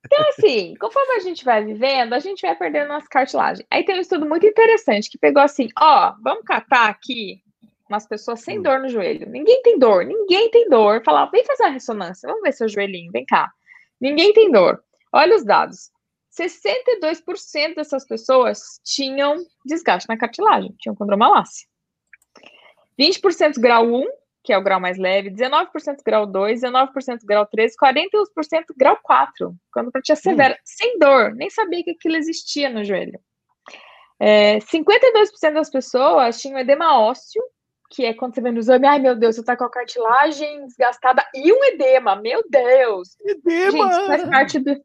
Então, 0.05 0.29
assim, 0.29 0.74
conforme 0.79 1.14
a 1.14 1.20
gente 1.20 1.42
vai 1.42 1.64
vivendo, 1.64 2.12
a 2.12 2.18
gente 2.18 2.42
vai 2.42 2.55
perdendo 2.55 2.88
nossa 2.88 3.09
cartilagem. 3.09 3.64
Aí 3.70 3.85
tem 3.85 3.96
um 3.96 4.00
estudo 4.00 4.26
muito 4.26 4.44
interessante 4.44 5.09
que 5.09 5.16
pegou 5.16 5.42
assim, 5.42 5.68
ó, 5.79 6.12
vamos 6.22 6.44
catar 6.44 6.90
aqui 6.90 7.40
umas 7.88 8.07
pessoas 8.07 8.40
sem 8.40 8.59
hum. 8.59 8.62
dor 8.62 8.81
no 8.81 8.88
joelho. 8.88 9.29
Ninguém 9.29 9.62
tem 9.62 9.79
dor, 9.79 10.05
ninguém 10.05 10.50
tem 10.50 10.68
dor. 10.68 11.03
Falar, 11.03 11.26
vem 11.26 11.44
fazer 11.44 11.64
uma 11.64 11.70
ressonância, 11.70 12.29
vamos 12.29 12.42
ver 12.42 12.53
seu 12.53 12.68
joelhinho, 12.68 13.11
vem 13.11 13.24
cá. 13.24 13.50
Ninguém 13.98 14.33
tem 14.35 14.53
dor. 14.53 14.83
Olha 15.12 15.35
os 15.35 15.44
dados. 15.44 15.90
62% 16.38 17.74
dessas 17.74 18.06
pessoas 18.06 18.80
tinham 18.84 19.36
desgaste 19.64 20.08
na 20.08 20.16
cartilagem, 20.16 20.74
tinham 20.78 20.94
condromalácia. 20.94 21.66
20% 22.98 23.58
grau 23.58 23.86
1, 23.86 24.06
que 24.42 24.52
é 24.52 24.58
o 24.58 24.62
grau 24.62 24.80
mais 24.80 24.98
leve, 24.98 25.30
19% 25.30 25.68
grau 26.04 26.26
2, 26.26 26.62
19% 26.62 27.18
grau 27.24 27.46
3, 27.46 27.74
41% 27.76 28.64
grau 28.76 28.98
4, 29.02 29.54
quando 29.72 29.90
tinha 30.02 30.16
severa, 30.16 30.54
hum. 30.54 30.58
sem 30.64 30.98
dor, 30.98 31.34
nem 31.34 31.50
sabia 31.50 31.82
que 31.82 31.90
aquilo 31.90 32.16
existia 32.16 32.70
no 32.70 32.84
joelho. 32.84 33.18
É, 34.18 34.58
52% 34.58 35.54
das 35.54 35.70
pessoas 35.70 36.40
tinham 36.40 36.58
edema 36.58 36.98
ósseo, 37.00 37.42
que 37.90 38.04
é 38.04 38.14
quando 38.14 38.34
você 38.34 38.40
vê 38.40 38.52
no 38.52 38.58
exame, 38.58 38.86
ai 38.86 38.98
meu 38.98 39.16
Deus, 39.16 39.34
você 39.34 39.42
tá 39.42 39.56
com 39.56 39.64
a 39.64 39.70
cartilagem 39.70 40.66
desgastada 40.66 41.26
e 41.34 41.52
um 41.52 41.64
edema, 41.64 42.14
meu 42.16 42.44
Deus! 42.48 43.16
Edema! 43.20 43.92
Gente, 43.92 44.06
faz 44.06 44.28
parte 44.28 44.58
do, 44.60 44.76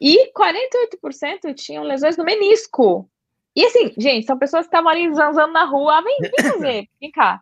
e 0.00 0.30
48% 0.32 1.54
tinham 1.54 1.84
lesões 1.84 2.16
no 2.16 2.24
menisco. 2.24 3.08
E 3.54 3.64
assim, 3.64 3.92
gente, 3.96 4.26
são 4.26 4.38
pessoas 4.38 4.66
que 4.66 4.68
estavam 4.68 4.90
ali 4.90 5.12
zanzando 5.14 5.52
na 5.52 5.64
rua. 5.64 5.98
Ah, 5.98 6.02
vem, 6.02 6.18
vem 6.20 6.32
fazer, 6.52 6.88
vem 7.00 7.10
cá. 7.10 7.40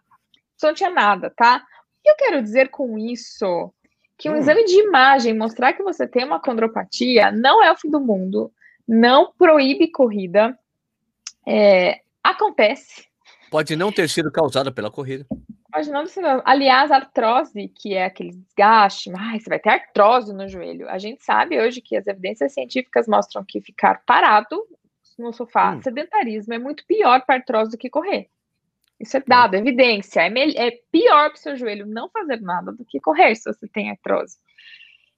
Isso 0.57 0.67
não 0.67 0.75
tinha 0.75 0.91
nada, 0.91 1.31
tá? 1.31 1.57
O 1.57 2.03
que 2.05 2.11
eu 2.11 2.17
quero 2.17 2.43
dizer 2.43 2.69
com 2.69 2.99
isso? 2.99 3.73
Que 4.17 4.31
um 4.31 4.35
hum. 4.35 4.37
exame 4.37 4.65
de 4.65 4.79
imagem 4.79 5.37
mostrar 5.37 5.73
que 5.73 5.83
você 5.83 6.07
tem 6.07 6.25
uma 6.25 6.41
condropatia 6.41 7.33
não 7.33 7.63
é 7.63 7.73
o 7.73 7.77
fim 7.77 7.91
do 7.91 8.01
mundo, 8.01 8.53
não 8.87 9.33
proíbe 9.37 9.91
corrida. 9.91 10.57
É, 11.47 12.01
acontece. 12.23 13.07
Pode 13.51 13.75
não 13.75 13.91
ter 13.91 14.09
sido 14.09 14.31
causada 14.31 14.71
pela 14.71 14.91
corrida. 14.91 15.27
Pode 15.75 15.91
não. 15.91 16.05
Aliás, 16.45 16.93
artrose, 16.93 17.67
que 17.67 17.95
é 17.95 18.05
aquele 18.05 18.31
desgaste, 18.31 19.11
ai, 19.19 19.41
você 19.41 19.51
vai 19.51 19.59
ter 19.59 19.71
artrose 19.71 20.33
no 20.33 20.49
joelho. 20.49 20.89
A 20.89 20.99
gente 20.99 21.25
sabe 21.25 21.61
hoje 21.61 21.81
que 21.81 21.97
as 21.97 22.07
evidências 22.07 22.55
científicas 22.55 23.09
mostram 23.09 23.45
que 23.45 23.61
ficar 23.61 24.01
parado 24.07 24.65
no 25.19 25.33
sofá, 25.33 25.73
hum. 25.73 25.83
sedentarismo, 25.83 26.55
é 26.55 26.59
muito 26.59 26.87
pior 26.87 27.27
para 27.27 27.35
artrose 27.35 27.73
do 27.73 27.77
que 27.77 27.91
correr. 27.91 28.29
Isso 29.01 29.17
é 29.17 29.21
hum. 29.21 29.25
dado, 29.27 29.57
é 29.57 29.59
evidência. 29.59 30.21
É, 30.21 30.69
é 30.69 30.71
pior 30.93 31.31
para 31.31 31.39
o 31.39 31.43
seu 31.43 31.57
joelho 31.57 31.87
não 31.87 32.09
fazer 32.09 32.41
nada 32.41 32.71
do 32.71 32.85
que 32.85 33.01
correr 33.01 33.35
se 33.35 33.53
você 33.53 33.67
tem 33.67 33.91
artrose. 33.91 34.39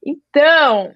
Então, 0.03 0.95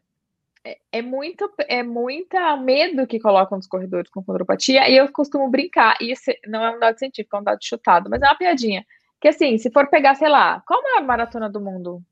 é, 0.65 0.79
é 0.91 1.03
muito, 1.03 1.53
é 1.69 1.83
muita 1.83 2.57
medo 2.57 3.07
que 3.07 3.21
colocam 3.21 3.59
os 3.59 3.67
corredores 3.67 4.11
com 4.11 4.25
condropatia, 4.25 4.89
e 4.89 4.97
eu 4.97 5.13
costumo 5.13 5.51
brincar, 5.51 5.99
e 6.01 6.13
isso 6.13 6.31
não 6.47 6.65
é 6.65 6.75
um 6.75 6.79
dado 6.79 6.99
científico, 6.99 7.37
é 7.37 7.41
um 7.41 7.45
dado 7.45 7.63
chutado, 7.63 8.09
mas 8.09 8.23
é 8.23 8.25
uma 8.25 8.39
piadinha. 8.39 8.87
Que 9.21 9.29
assim, 9.29 9.59
se 9.59 9.71
for 9.71 9.89
pegar, 9.89 10.15
sei 10.15 10.29
lá, 10.29 10.63
qual 10.67 10.81
é 10.83 10.99
a 10.99 11.03
maratona 11.03 11.49
do 11.49 11.61
mundo? 11.61 12.03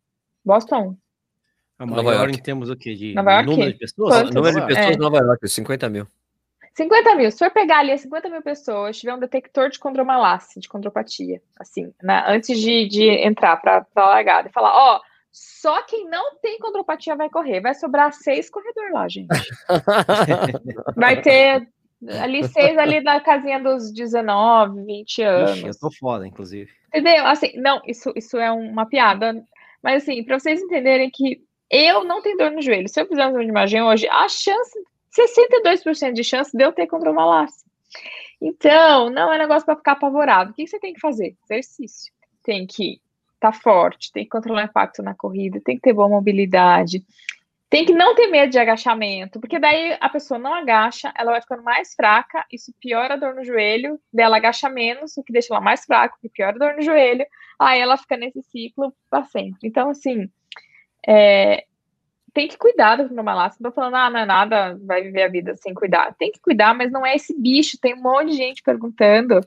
Boston? 0.44 0.96
A 1.78 1.86
maior 1.86 2.02
Nova 2.02 2.14
York. 2.14 2.36
em 2.36 2.42
termos 2.42 2.68
o 2.68 2.76
quê? 2.76 2.94
De 2.94 3.14
Nova 3.14 3.32
York? 3.32 3.48
número 3.48 3.72
de 3.72 3.78
pessoas? 3.78 4.14
Quantos? 4.14 4.34
Número 4.34 4.60
de 4.60 4.66
pessoas 4.66 4.96
é. 4.96 4.98
Nova 4.98 5.18
York, 5.18 5.48
50 5.48 5.88
mil. 5.88 6.06
50 6.74 7.14
mil. 7.16 7.30
Se 7.30 7.38
for 7.38 7.50
pegar 7.50 7.78
ali 7.78 7.96
50 7.96 8.28
mil 8.28 8.42
pessoas, 8.42 8.98
tiver 8.98 9.14
um 9.14 9.18
detector 9.18 9.70
de 9.70 9.78
condromalácia, 9.78 10.60
de 10.60 10.68
condropatia, 10.68 11.42
assim, 11.58 11.92
né, 12.02 12.24
antes 12.26 12.58
de, 12.58 12.86
de 12.86 13.08
entrar 13.08 13.56
para 13.56 13.84
a 13.96 14.06
largada, 14.06 14.48
e 14.48 14.52
falar, 14.52 14.72
ó, 14.74 15.00
só 15.32 15.82
quem 15.82 16.08
não 16.08 16.36
tem 16.36 16.58
condropatia 16.58 17.16
vai 17.16 17.28
correr. 17.28 17.60
Vai 17.60 17.74
sobrar 17.74 18.12
seis 18.12 18.48
corredores 18.50 18.92
lá, 18.92 19.08
gente. 19.08 19.28
vai 20.96 21.20
ter 21.20 21.68
ali 22.20 22.46
seis 22.48 22.78
ali 22.78 23.00
na 23.00 23.20
casinha 23.20 23.58
dos 23.61 23.92
19, 23.92 24.84
20 24.84 25.22
anos. 25.22 25.50
Ixi, 25.56 25.66
eu 25.66 25.78
tô 25.78 25.90
foda, 25.90 26.26
inclusive. 26.26 26.70
Entendeu? 26.88 27.26
Assim, 27.26 27.52
não, 27.56 27.80
isso, 27.87 28.12
isso 28.14 28.38
é 28.38 28.50
uma 28.50 28.87
piada. 28.87 29.44
Mas 29.82 30.02
assim, 30.02 30.22
para 30.22 30.38
vocês 30.38 30.61
entenderem 30.61 31.11
que 31.11 31.42
eu 31.70 32.04
não 32.04 32.22
tenho 32.22 32.38
dor 32.38 32.50
no 32.50 32.62
joelho. 32.62 32.88
Se 32.88 33.00
eu 33.00 33.06
fizer 33.06 33.26
um 33.26 33.30
exame 33.30 33.44
de 33.44 33.50
imagem 33.50 33.82
hoje, 33.82 34.08
a 34.08 34.28
chance, 34.28 34.78
62% 35.16 36.12
de 36.12 36.24
chance 36.24 36.56
de 36.56 36.64
eu 36.64 36.72
ter 36.72 36.87
condromalácia. 36.87 37.66
Então, 38.40 39.11
não 39.11 39.32
é 39.32 39.38
negócio 39.38 39.66
para 39.66 39.76
ficar 39.76 39.92
apavorado. 39.92 40.50
O 40.50 40.54
que 40.54 40.66
você 40.66 40.78
tem 40.78 40.94
que 40.94 41.00
fazer? 41.00 41.37
Exercício. 41.44 42.12
Tem 42.42 42.66
que 42.66 43.00
estar 43.34 43.52
tá 43.52 43.52
forte, 43.52 44.12
tem 44.12 44.24
que 44.24 44.30
controlar 44.30 44.62
o 44.62 44.64
impacto 44.66 45.02
na 45.02 45.14
corrida, 45.14 45.61
tem 45.62 45.76
que 45.76 45.82
ter 45.82 45.92
boa 45.92 46.08
mobilidade, 46.08 47.04
tem 47.70 47.85
que 47.85 47.92
não 47.92 48.14
ter 48.14 48.28
medo 48.28 48.50
de 48.50 48.59
agachamento, 48.59 49.38
porque 49.40 49.59
daí 49.59 49.96
a 50.00 50.09
pessoa 50.09 50.38
não 50.38 50.54
agacha, 50.54 51.12
ela 51.16 51.33
vai 51.33 51.40
ficando 51.40 51.62
mais 51.62 51.94
fraca, 51.94 52.44
isso 52.50 52.72
piora 52.81 53.14
a 53.14 53.16
dor 53.16 53.35
no 53.35 53.44
joelho, 53.44 54.00
dela 54.12 54.38
agacha 54.38 54.68
menos, 54.70 55.16
o 55.16 55.22
que 55.22 55.33
deixa 55.33 55.52
ela 55.52 55.61
mais 55.61 55.85
fraca, 55.85 56.14
o 56.16 56.20
que 56.20 56.28
piora 56.31 56.57
a 56.57 56.59
dor 56.59 56.76
no 56.76 56.83
joelho, 56.83 57.26
aí 57.59 57.81
ela 57.81 57.96
fica 57.96 58.16
nesse 58.16 58.42
ciclo 58.42 58.94
para 59.11 59.24
sempre. 59.24 59.68
Então, 59.68 59.90
assim, 59.90 60.31
é, 61.07 61.64
tem 62.33 62.48
que 62.48 62.57
cuidar 62.57 62.96
do 62.96 63.09
cromalácia. 63.09 63.59
Não 63.61 63.70
tô 63.70 63.74
falando, 63.74 63.96
ah, 63.96 64.11
não 64.11 64.20
é 64.20 64.24
nada, 64.26 64.78
vai 64.83 65.02
viver 65.02 65.22
a 65.24 65.28
vida 65.28 65.57
sem 65.57 65.74
cuidar. 65.74 66.14
Tem 66.18 66.31
que 66.31 66.40
cuidar, 66.40 66.74
mas 66.74 66.90
não 66.92 67.04
é 67.04 67.16
esse 67.16 67.38
bicho. 67.38 67.78
Tem 67.81 67.94
um 67.94 68.02
monte 68.02 68.31
de 68.31 68.37
gente 68.37 68.62
perguntando. 68.62 69.40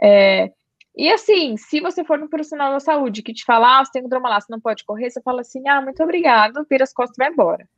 É, 0.00 0.52
e 0.96 1.12
assim, 1.12 1.56
se 1.56 1.80
você 1.80 2.04
for 2.04 2.18
no 2.18 2.28
profissional 2.28 2.72
da 2.72 2.80
saúde 2.80 3.22
que 3.22 3.34
te 3.34 3.44
fala, 3.44 3.80
ah, 3.80 3.84
você 3.84 3.92
tem 3.92 4.04
um 4.04 4.08
dromalácia, 4.08 4.46
não 4.50 4.60
pode 4.60 4.84
correr, 4.84 5.10
você 5.10 5.20
fala 5.20 5.42
assim, 5.42 5.68
ah, 5.68 5.82
muito 5.82 6.02
obrigado, 6.02 6.66
vira 6.70 6.84
as 6.84 6.92
costas 6.92 7.16
e 7.16 7.22
vai 7.22 7.30
embora. 7.30 7.68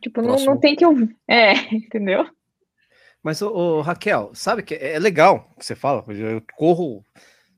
Tipo, 0.00 0.22
não, 0.22 0.36
não 0.36 0.58
tem 0.58 0.74
que 0.74 0.84
ouvir. 0.84 1.14
É, 1.28 1.52
entendeu? 1.74 2.26
Mas, 3.22 3.40
ô, 3.42 3.50
ô, 3.50 3.80
Raquel, 3.80 4.30
sabe 4.34 4.62
que 4.62 4.74
é 4.74 4.98
legal 4.98 5.50
que 5.58 5.64
você 5.64 5.74
fala, 5.74 6.04
eu 6.08 6.42
corro 6.56 7.04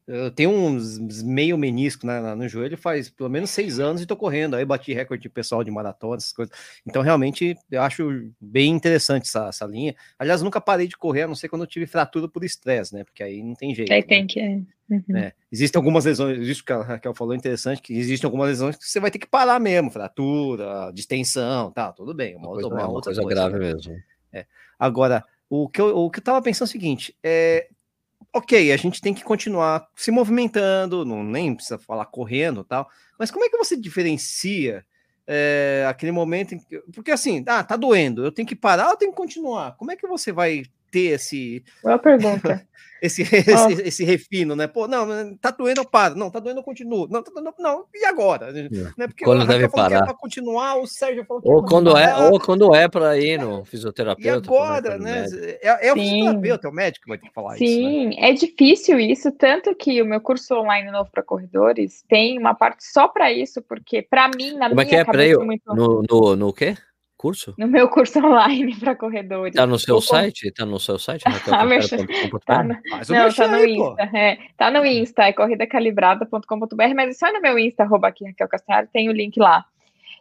eu 0.07 0.31
tenho 0.31 0.51
uns 0.51 1.23
meio 1.23 1.59
menisco 1.59 2.07
né, 2.07 2.35
no 2.35 2.49
joelho 2.49 2.79
faz 2.79 3.11
pelo 3.11 3.29
menos 3.29 3.51
seis 3.51 3.81
anos 3.81 4.01
e 4.01 4.07
tô 4.07 4.17
correndo. 4.17 4.55
Aí 4.55 4.65
bati 4.65 4.93
recorde 4.93 5.29
pessoal 5.29 5.65
de 5.65 5.71
maratona, 5.71 6.17
essas 6.17 6.33
coisas. 6.33 6.57
Então, 6.87 7.03
realmente, 7.03 7.57
eu 7.71 7.83
acho 7.83 8.31
bem 8.41 8.71
interessante 8.71 9.25
essa, 9.25 9.49
essa 9.49 9.67
linha. 9.67 9.97
Aliás, 10.17 10.43
nunca 10.43 10.61
parei 10.61 10.87
de 10.87 10.97
correr, 10.97 11.23
a 11.23 11.27
não 11.27 11.35
ser 11.35 11.49
quando 11.49 11.63
eu 11.63 11.67
tive 11.67 11.87
fratura 11.87 12.29
por 12.29 12.45
estresse, 12.45 12.95
né? 12.95 13.03
Porque 13.03 13.23
aí 13.23 13.43
não 13.43 13.55
tem 13.55 13.75
jeito. 13.75 13.93
Aí 13.93 14.01
né? 14.01 14.07
tem 14.07 14.27
que. 14.27 14.39
É. 14.39 14.61
Uhum. 14.89 15.17
É, 15.17 15.33
existem 15.51 15.77
algumas 15.81 16.05
lesões, 16.05 16.47
isso 16.47 16.65
que 16.65 16.73
a 16.73 16.81
Raquel 16.81 17.13
falou 17.13 17.35
interessante, 17.35 17.83
que 17.83 17.93
existem 17.93 18.29
algumas 18.29 18.49
lesões 18.49 18.77
que 18.77 18.85
você 18.85 19.01
vai 19.01 19.11
ter 19.11 19.19
que 19.19 19.27
parar 19.27 19.59
mesmo, 19.59 19.91
fratura, 19.91 20.93
distensão, 20.95 21.73
tá, 21.73 21.93
tudo 21.93 22.15
bem. 22.15 22.37
Uma, 22.37 22.47
uma 22.47 22.53
coisa, 22.53 22.69
uma, 22.69 22.89
uma 22.89 23.03
coisa, 23.03 23.21
coisa 23.21 23.29
grave 23.29 23.59
né? 23.59 23.75
mesmo. 23.75 23.97
É. 24.33 24.47
Agora, 24.79 25.25
o 25.51 25.69
que, 25.69 25.81
eu, 25.81 25.97
o 25.97 26.09
que 26.09 26.21
eu 26.21 26.25
tava 26.25 26.41
pensando 26.41 26.67
é 26.67 26.71
o 26.71 26.73
seguinte: 26.73 27.17
é, 27.21 27.69
ok, 28.37 28.71
a 28.71 28.77
gente 28.77 29.01
tem 29.01 29.15
que 29.15 29.25
continuar 29.25 29.89
se 29.97 30.11
movimentando, 30.11 31.05
não 31.05 31.25
nem 31.25 31.55
precisa 31.55 31.79
falar 31.79 32.05
correndo 32.05 32.63
tal, 32.63 32.87
mas 33.19 33.31
como 33.31 33.45
é 33.45 33.49
que 33.49 33.57
você 33.57 33.75
diferencia 33.77 34.85
é, 35.27 35.87
aquele 35.89 36.13
momento 36.13 36.55
em 36.55 36.59
que. 36.59 36.79
Porque 36.95 37.11
assim, 37.11 37.43
ah, 37.47 37.65
tá 37.65 37.77
doendo, 37.77 38.25
eu 38.25 38.31
tenho 38.31 38.47
que 38.47 38.55
parar 38.55 38.91
ou 38.91 38.97
tenho 38.97 39.11
que 39.11 39.17
continuar? 39.17 39.75
Como 39.77 39.91
é 39.91 39.97
que 39.97 40.07
você 40.07 40.33
vai 40.33 40.65
ter 40.97 41.13
esse. 41.13 41.63
Boa 41.83 41.99
pergunta. 41.99 42.67
esse, 43.03 43.23
oh. 43.23 43.71
esse, 43.71 43.83
esse, 43.83 44.05
refino, 44.05 44.57
né? 44.57 44.67
Pô, 44.67 44.89
não, 44.89 45.37
tá 45.37 45.51
doendo, 45.51 45.83
eu 45.83 45.85
paro. 45.85 46.15
Não, 46.17 46.31
tá 46.31 46.41
doendo, 46.41 46.61
eu 46.61 46.65
continuo. 46.65 47.07
Não, 47.09 47.23
tá 47.23 47.31
doendo, 47.31 47.53
não. 47.59 47.85
E 47.95 48.07
agora? 48.07 48.49
É. 48.49 48.69
Né? 48.97 49.07
Porque 49.07 49.25
quando 49.25 49.47
deve 49.47 49.69
parar. 49.69 50.05
Que 50.05 50.11
é 50.11 50.15
continuar, 50.15 50.77
o 50.77 50.87
Sérgio 50.87 51.25
falou 51.27 51.43
que 51.43 51.49
ou 51.49 51.63
quando 51.63 51.95
é 51.97 52.17
Ou 52.31 52.41
quando 52.41 52.75
é 52.75 52.89
para 52.89 53.19
ir 53.19 53.39
no 53.39 53.65
fisioterapeuta. 53.67 54.51
E 54.51 54.55
agora, 54.55 54.99
né? 54.99 55.27
É, 55.61 55.89
é, 55.89 55.93
o 55.93 55.97
fisioterapeuta, 55.97 56.67
é 56.67 56.71
o 56.71 56.75
médico 56.75 57.05
que 57.05 57.09
vai 57.11 57.19
ter 57.19 57.29
que 57.29 57.35
falar 57.35 57.57
Sim, 57.57 57.65
isso. 57.65 57.75
Sim, 57.75 58.07
né? 58.09 58.31
é 58.31 58.33
difícil 58.33 58.99
isso, 58.99 59.31
tanto 59.33 59.75
que 59.75 60.01
o 60.01 60.07
meu 60.07 60.21
curso 60.21 60.55
online 60.55 60.91
novo 60.91 61.11
para 61.11 61.23
corredores 61.23 62.03
tem 62.09 62.39
uma 62.39 62.55
parte 62.55 62.85
só 62.85 63.07
para 63.09 63.31
isso, 63.31 63.61
porque 63.61 64.01
para 64.03 64.29
mim, 64.29 64.55
na 64.55 64.71
Como 64.71 64.81
minha 64.81 65.01
é 65.01 65.05
que 65.05 65.17
é? 65.17 65.37
Muito... 65.37 65.75
No, 65.75 66.03
no, 66.09 66.37
no 66.37 66.53
quê? 66.53 66.75
Curso? 67.27 67.55
No 67.59 67.67
meu 67.67 67.89
curso 67.89 68.21
online 68.25 68.79
para 68.79 68.95
corredores. 68.95 69.53
Tá 69.53 69.67
no 69.67 69.81
seu 69.81 70.01
site? 70.01 70.53
Tá 70.53 70.65
no 70.65 70.79
seu 70.79 70.97
site? 70.97 71.25
tá, 71.45 71.67
tá 72.47 72.63
no... 72.63 72.77
Não, 73.09 73.33
tá 73.35 73.49
no 73.49 73.57
aí, 73.57 73.77
Insta. 73.77 74.03
É, 74.17 74.39
tá 74.57 74.71
no 74.71 74.87
Insta, 74.87 75.23
é 75.25 75.33
corridacalibrada.com.br, 75.33 76.95
mas 76.95 77.19
só 77.19 77.33
no 77.33 77.41
meu 77.41 77.59
Insta, 77.59 77.83
arroba 77.83 78.07
aqui, 78.07 78.25
Raquel 78.25 78.49
Castanhari, 78.49 78.89
tem 78.93 79.09
o 79.09 79.13
link 79.13 79.41
lá. 79.41 79.65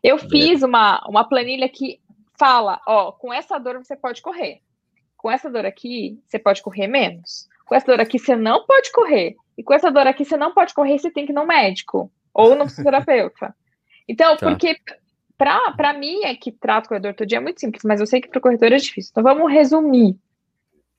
Eu 0.01 0.17
fiz 0.17 0.63
uma, 0.63 1.05
uma 1.07 1.23
planilha 1.23 1.69
que 1.69 1.99
fala, 2.39 2.81
ó, 2.87 3.11
com 3.11 3.31
essa 3.31 3.59
dor 3.59 3.77
você 3.77 3.95
pode 3.95 4.23
correr. 4.23 4.61
Com 5.15 5.29
essa 5.29 5.47
dor 5.47 5.65
aqui, 5.65 6.19
você 6.25 6.39
pode 6.39 6.63
correr 6.63 6.87
menos. 6.87 7.47
Com 7.67 7.75
essa 7.75 7.85
dor 7.85 7.99
aqui, 7.99 8.17
você 8.17 8.35
não 8.35 8.65
pode 8.65 8.91
correr. 8.91 9.35
E 9.55 9.61
com 9.61 9.75
essa 9.75 9.91
dor 9.91 10.07
aqui, 10.07 10.25
você 10.25 10.37
não 10.37 10.55
pode 10.55 10.73
correr, 10.73 10.97
você 10.97 11.11
tem 11.11 11.27
que 11.27 11.31
ir 11.31 11.35
no 11.35 11.45
médico 11.45 12.11
ou 12.33 12.55
no 12.55 12.65
fisioterapeuta. 12.67 13.55
Então, 14.07 14.35
tá. 14.37 14.49
porque 14.49 14.75
para 15.37 15.93
mim, 15.93 16.23
é 16.23 16.35
que 16.35 16.51
trato 16.51 16.87
corredor 16.87 17.13
todo 17.13 17.27
dia 17.27 17.37
é 17.37 17.41
muito 17.41 17.59
simples, 17.59 17.83
mas 17.83 17.99
eu 17.99 18.05
sei 18.05 18.21
que 18.21 18.29
para 18.29 18.39
o 18.39 18.41
corredor 18.41 18.71
é 18.71 18.77
difícil. 18.77 19.11
Então 19.11 19.23
vamos 19.23 19.51
resumir. 19.51 20.17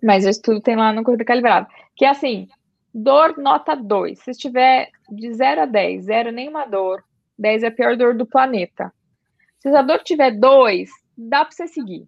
Mas 0.03 0.25
isso 0.25 0.43
tudo 0.43 0.61
tem 0.61 0.77
lá 0.77 0.93
no 0.93 1.03
Corredor 1.03 1.27
Calibrado. 1.27 1.67
Que 1.95 2.05
é 2.05 2.09
assim, 2.09 2.49
dor 2.93 3.37
nota 3.39 3.75
2. 3.75 4.19
Se 4.19 4.31
estiver 4.31 4.91
de 5.11 5.33
0 5.33 5.63
a 5.63 5.67
10, 5.67 6.05
0 6.05 6.33
nenhuma 6.33 6.67
dor, 6.67 7.03
10 7.39 7.63
é 7.63 7.67
a 7.69 7.71
pior 7.71 7.97
dor 7.97 8.15
do 8.15 8.27
planeta. 8.27 8.93
Se 9.59 9.69
a 9.69 9.83
dor 9.83 10.01
tiver 10.01 10.33
2, 10.33 10.91
dá 11.17 11.45
para 11.45 11.53
você 11.53 11.67
seguir. 11.67 12.07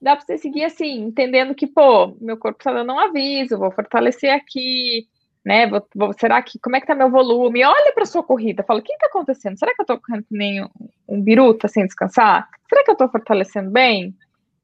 Dá 0.00 0.14
para 0.14 0.26
você 0.26 0.36
seguir 0.36 0.64
assim, 0.64 1.00
entendendo 1.00 1.54
que, 1.54 1.66
pô, 1.66 2.14
meu 2.20 2.36
corpo 2.36 2.58
está 2.58 2.72
dando 2.72 2.92
um 2.92 2.98
aviso, 2.98 3.58
vou 3.58 3.70
fortalecer 3.70 4.30
aqui, 4.30 5.08
né? 5.44 5.66
Vou, 5.66 5.86
vou, 5.94 6.12
será 6.12 6.40
que 6.42 6.58
como 6.58 6.76
é 6.76 6.80
que 6.80 6.86
tá 6.86 6.94
meu 6.94 7.10
volume? 7.10 7.64
Olha 7.64 7.92
para 7.92 8.06
sua 8.06 8.22
corrida, 8.22 8.62
fala, 8.62 8.80
o 8.80 8.82
que 8.82 8.92
está 8.92 9.06
acontecendo? 9.06 9.58
Será 9.58 9.74
que 9.74 9.80
eu 9.80 9.84
estou 9.84 10.00
correndo 10.00 10.26
nem 10.30 10.64
um, 10.64 10.68
um 11.08 11.22
biruta 11.22 11.68
sem 11.68 11.84
descansar? 11.84 12.48
Será 12.68 12.82
que 12.82 12.90
eu 12.90 12.94
estou 12.94 13.08
fortalecendo 13.08 13.70
bem? 13.70 14.16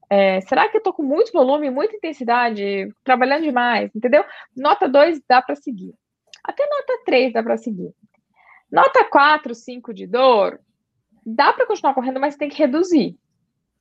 É, 0.08 0.40
será 0.40 0.68
que 0.68 0.76
eu 0.76 0.80
estou 0.80 0.92
com 0.92 1.02
muito 1.02 1.32
volume, 1.32 1.70
muita 1.70 1.94
intensidade, 1.94 2.92
trabalhando 3.04 3.42
demais, 3.42 3.94
entendeu? 3.94 4.24
Nota 4.56 4.88
2 4.88 5.20
dá 5.28 5.40
para 5.40 5.54
seguir. 5.54 5.94
Até 6.42 6.66
nota 6.66 7.02
3 7.04 7.32
dá 7.32 7.42
para 7.42 7.56
seguir. 7.56 7.94
Nota 8.72 9.04
4, 9.04 9.54
5 9.54 9.94
de 9.94 10.06
dor, 10.06 10.60
dá 11.24 11.52
para 11.52 11.66
continuar 11.66 11.94
correndo, 11.94 12.18
mas 12.18 12.36
tem 12.36 12.48
que 12.48 12.58
reduzir. 12.58 13.16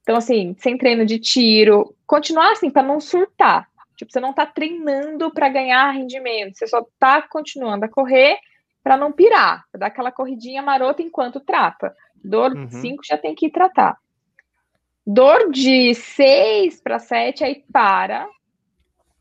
Então, 0.02 0.16
assim, 0.16 0.56
sem 0.60 0.78
treino 0.78 1.06
de 1.06 1.20
tiro, 1.20 1.96
continuar 2.06 2.52
assim 2.52 2.70
para 2.70 2.84
não 2.84 3.00
surtar. 3.00 3.68
Tipo, 4.00 4.14
você 4.14 4.22
não 4.22 4.30
está 4.30 4.46
treinando 4.46 5.30
para 5.30 5.50
ganhar 5.50 5.92
rendimento, 5.92 6.58
você 6.58 6.66
só 6.66 6.80
está 6.80 7.22
continuando 7.22 7.84
a 7.84 7.90
correr 7.90 8.38
para 8.82 8.96
não 8.96 9.12
pirar, 9.12 9.66
pra 9.70 9.80
dar 9.80 9.88
aquela 9.88 10.10
corridinha 10.10 10.62
marota 10.64 11.02
enquanto 11.02 11.42
trata. 11.42 11.94
Dor 12.16 12.52
5 12.70 12.88
uhum. 12.88 12.98
já 13.04 13.18
tem 13.18 13.36
que 13.36 13.48
ir 13.48 13.52
tratar. 13.52 13.98
Dor 15.06 15.52
de 15.52 15.94
6 15.94 16.80
para 16.82 16.98
7, 16.98 17.44
aí 17.44 17.62
para. 17.74 18.26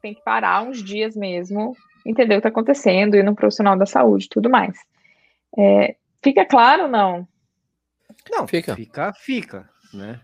Tem 0.01 0.15
que 0.15 0.23
parar 0.23 0.63
uns 0.63 0.81
dias 0.81 1.17
mesmo, 1.17 1.77
entender 2.07 2.35
o 2.35 2.41
que 2.41 2.47
está 2.47 2.49
acontecendo, 2.49 3.17
ir 3.17 3.25
no 3.25 3.35
profissional 3.35 3.77
da 3.77 3.85
saúde 3.85 4.27
e 4.27 4.29
tudo 4.29 4.49
mais. 4.49 4.79
É, 5.59 5.97
fica 6.23 6.47
claro 6.47 6.85
ou 6.85 6.89
não? 6.89 7.27
Não, 8.31 8.47
fica. 8.47 8.77
Fica, 8.77 9.13
fica, 9.13 9.69
né? 9.93 10.21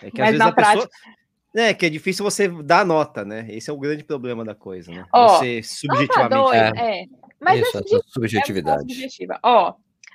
É 0.00 0.08
que 0.08 0.20
Mas 0.20 0.20
às 0.20 0.26
vezes 0.26 0.38
na 0.38 0.48
a 0.48 0.52
prática, 0.52 0.88
pessoa, 0.88 1.16
é, 1.54 1.72
que 1.72 1.86
é 1.86 1.90
difícil 1.90 2.24
você 2.24 2.48
dar 2.48 2.84
nota, 2.84 3.24
né? 3.24 3.46
Esse 3.48 3.70
é 3.70 3.72
o 3.72 3.78
grande 3.78 4.04
problema 4.04 4.44
da 4.44 4.54
coisa, 4.54 4.92
né? 4.92 5.04
Ó, 5.12 5.38
você 5.38 5.62
subjetivamente. 5.62 6.34
Dois, 6.34 6.60
é. 6.60 7.02
é. 7.02 7.06
Mas 7.40 7.60
Isso, 7.60 7.78
essa 7.78 8.02
subjetividade. 8.08 8.90
É 8.90 8.94
subjetiva. 8.94 9.38
Ó, 9.42 9.74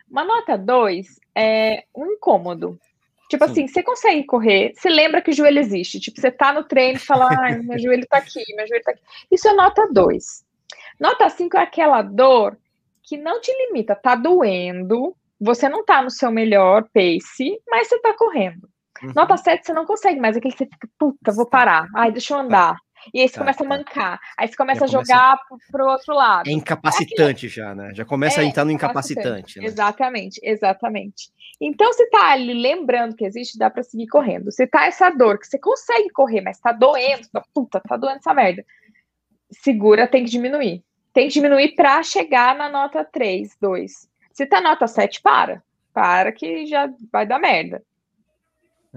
uma 0.10 0.24
nota 0.24 0.58
2 0.58 1.08
é 1.36 1.84
um 1.96 2.06
incômodo. 2.12 2.80
Tipo 3.30 3.46
Sim. 3.46 3.52
assim, 3.52 3.68
você 3.68 3.82
consegue 3.82 4.24
correr, 4.26 4.74
você 4.76 4.90
lembra 4.90 5.22
que 5.22 5.32
o 5.32 5.34
joelho 5.34 5.60
existe. 5.60 6.00
Tipo, 6.00 6.22
você 6.22 6.30
tá 6.30 6.54
no 6.54 6.64
treino 6.64 6.98
e 6.98 7.00
fala, 7.00 7.30
ah, 7.32 7.58
meu 7.64 7.80
joelho 7.80 8.06
tá 8.08 8.18
aqui, 8.18 8.44
meu 8.56 8.68
joelho 8.68 8.84
tá 8.84 8.92
aqui. 8.92 9.02
Isso 9.32 9.48
é 9.48 9.54
nota 9.54 9.88
2. 9.92 10.46
Nota 11.00 11.30
5 11.30 11.58
é 11.58 11.62
aquela 11.62 12.02
dor 12.02 12.58
que 13.02 13.18
não 13.18 13.42
te 13.42 13.52
limita, 13.52 13.96
tá 13.96 14.16
doendo, 14.16 15.16
você 15.40 15.68
não 15.68 15.84
tá 15.84 16.02
no 16.02 16.10
seu 16.10 16.32
melhor 16.32 16.88
pace, 16.94 17.60
mas 17.68 17.88
você 17.88 18.00
tá 18.00 18.14
correndo. 18.14 18.70
Uhum. 19.04 19.12
Nota 19.16 19.38
7 19.38 19.66
você 19.66 19.74
não 19.74 19.86
consegue 19.86 20.20
mais, 20.20 20.38
aquele 20.38 20.54
que 20.54 20.60
você 20.60 20.66
fica, 20.66 20.88
puta, 20.98 21.32
vou 21.32 21.46
parar. 21.46 21.88
Ai, 21.96 22.12
deixa 22.12 22.34
eu 22.34 22.40
andar. 22.40 22.78
E 23.14 23.20
aí 23.20 23.28
você 23.28 23.34
tá, 23.34 23.42
começa 23.42 23.64
a 23.64 23.68
tá. 23.68 23.78
mancar. 23.78 24.20
Aí 24.38 24.48
você 24.48 24.56
começa 24.56 24.88
já 24.88 25.00
a 25.00 25.02
jogar 25.02 25.38
começa... 25.48 25.72
para 25.72 25.86
o 25.86 25.90
outro 25.90 26.16
lado. 26.16 26.50
É 26.50 26.54
incapacitante 26.54 27.48
é 27.48 27.50
já, 27.50 27.76
né? 27.76 27.92
Já 27.94 28.06
começa 28.06 28.42
é, 28.42 28.46
a 28.46 28.48
entrar 28.48 28.64
no 28.64 28.72
incapacitante. 28.72 29.60
Né? 29.60 29.66
Exatamente, 29.66 30.40
exatamente. 30.44 31.32
Então, 31.60 31.92
se 31.92 32.10
tá 32.10 32.32
ali 32.32 32.54
lembrando 32.54 33.16
que 33.16 33.26
existe, 33.26 33.58
dá 33.58 33.70
para 33.70 33.84
seguir 33.84 34.08
correndo. 34.08 34.52
Se 34.52 34.66
tá 34.68 34.86
essa 34.86 35.10
dor, 35.10 35.40
que 35.40 35.48
você 35.48 35.60
consegue 35.60 36.10
correr, 36.12 36.42
mas 36.42 36.60
tá 36.60 36.72
doendo, 36.72 37.28
tá, 37.32 37.44
puta, 37.54 37.82
tá 37.82 37.98
doendo 37.98 38.18
essa 38.18 38.34
merda. 38.34 38.66
Segura, 39.52 40.08
tem 40.08 40.24
que 40.24 40.32
diminuir. 40.32 40.84
Tem 41.14 41.28
que 41.28 41.34
diminuir 41.34 41.76
para 41.76 42.02
chegar 42.04 42.56
na 42.56 42.70
nota 42.70 43.04
3, 43.04 43.56
2. 43.62 43.92
Se 44.32 44.46
tá 44.46 44.62
nota 44.62 44.88
7, 44.88 45.22
para. 45.22 45.62
Para 45.94 46.32
que 46.32 46.66
já 46.66 46.90
vai 47.12 47.26
dar 47.26 47.38
merda. 47.38 47.84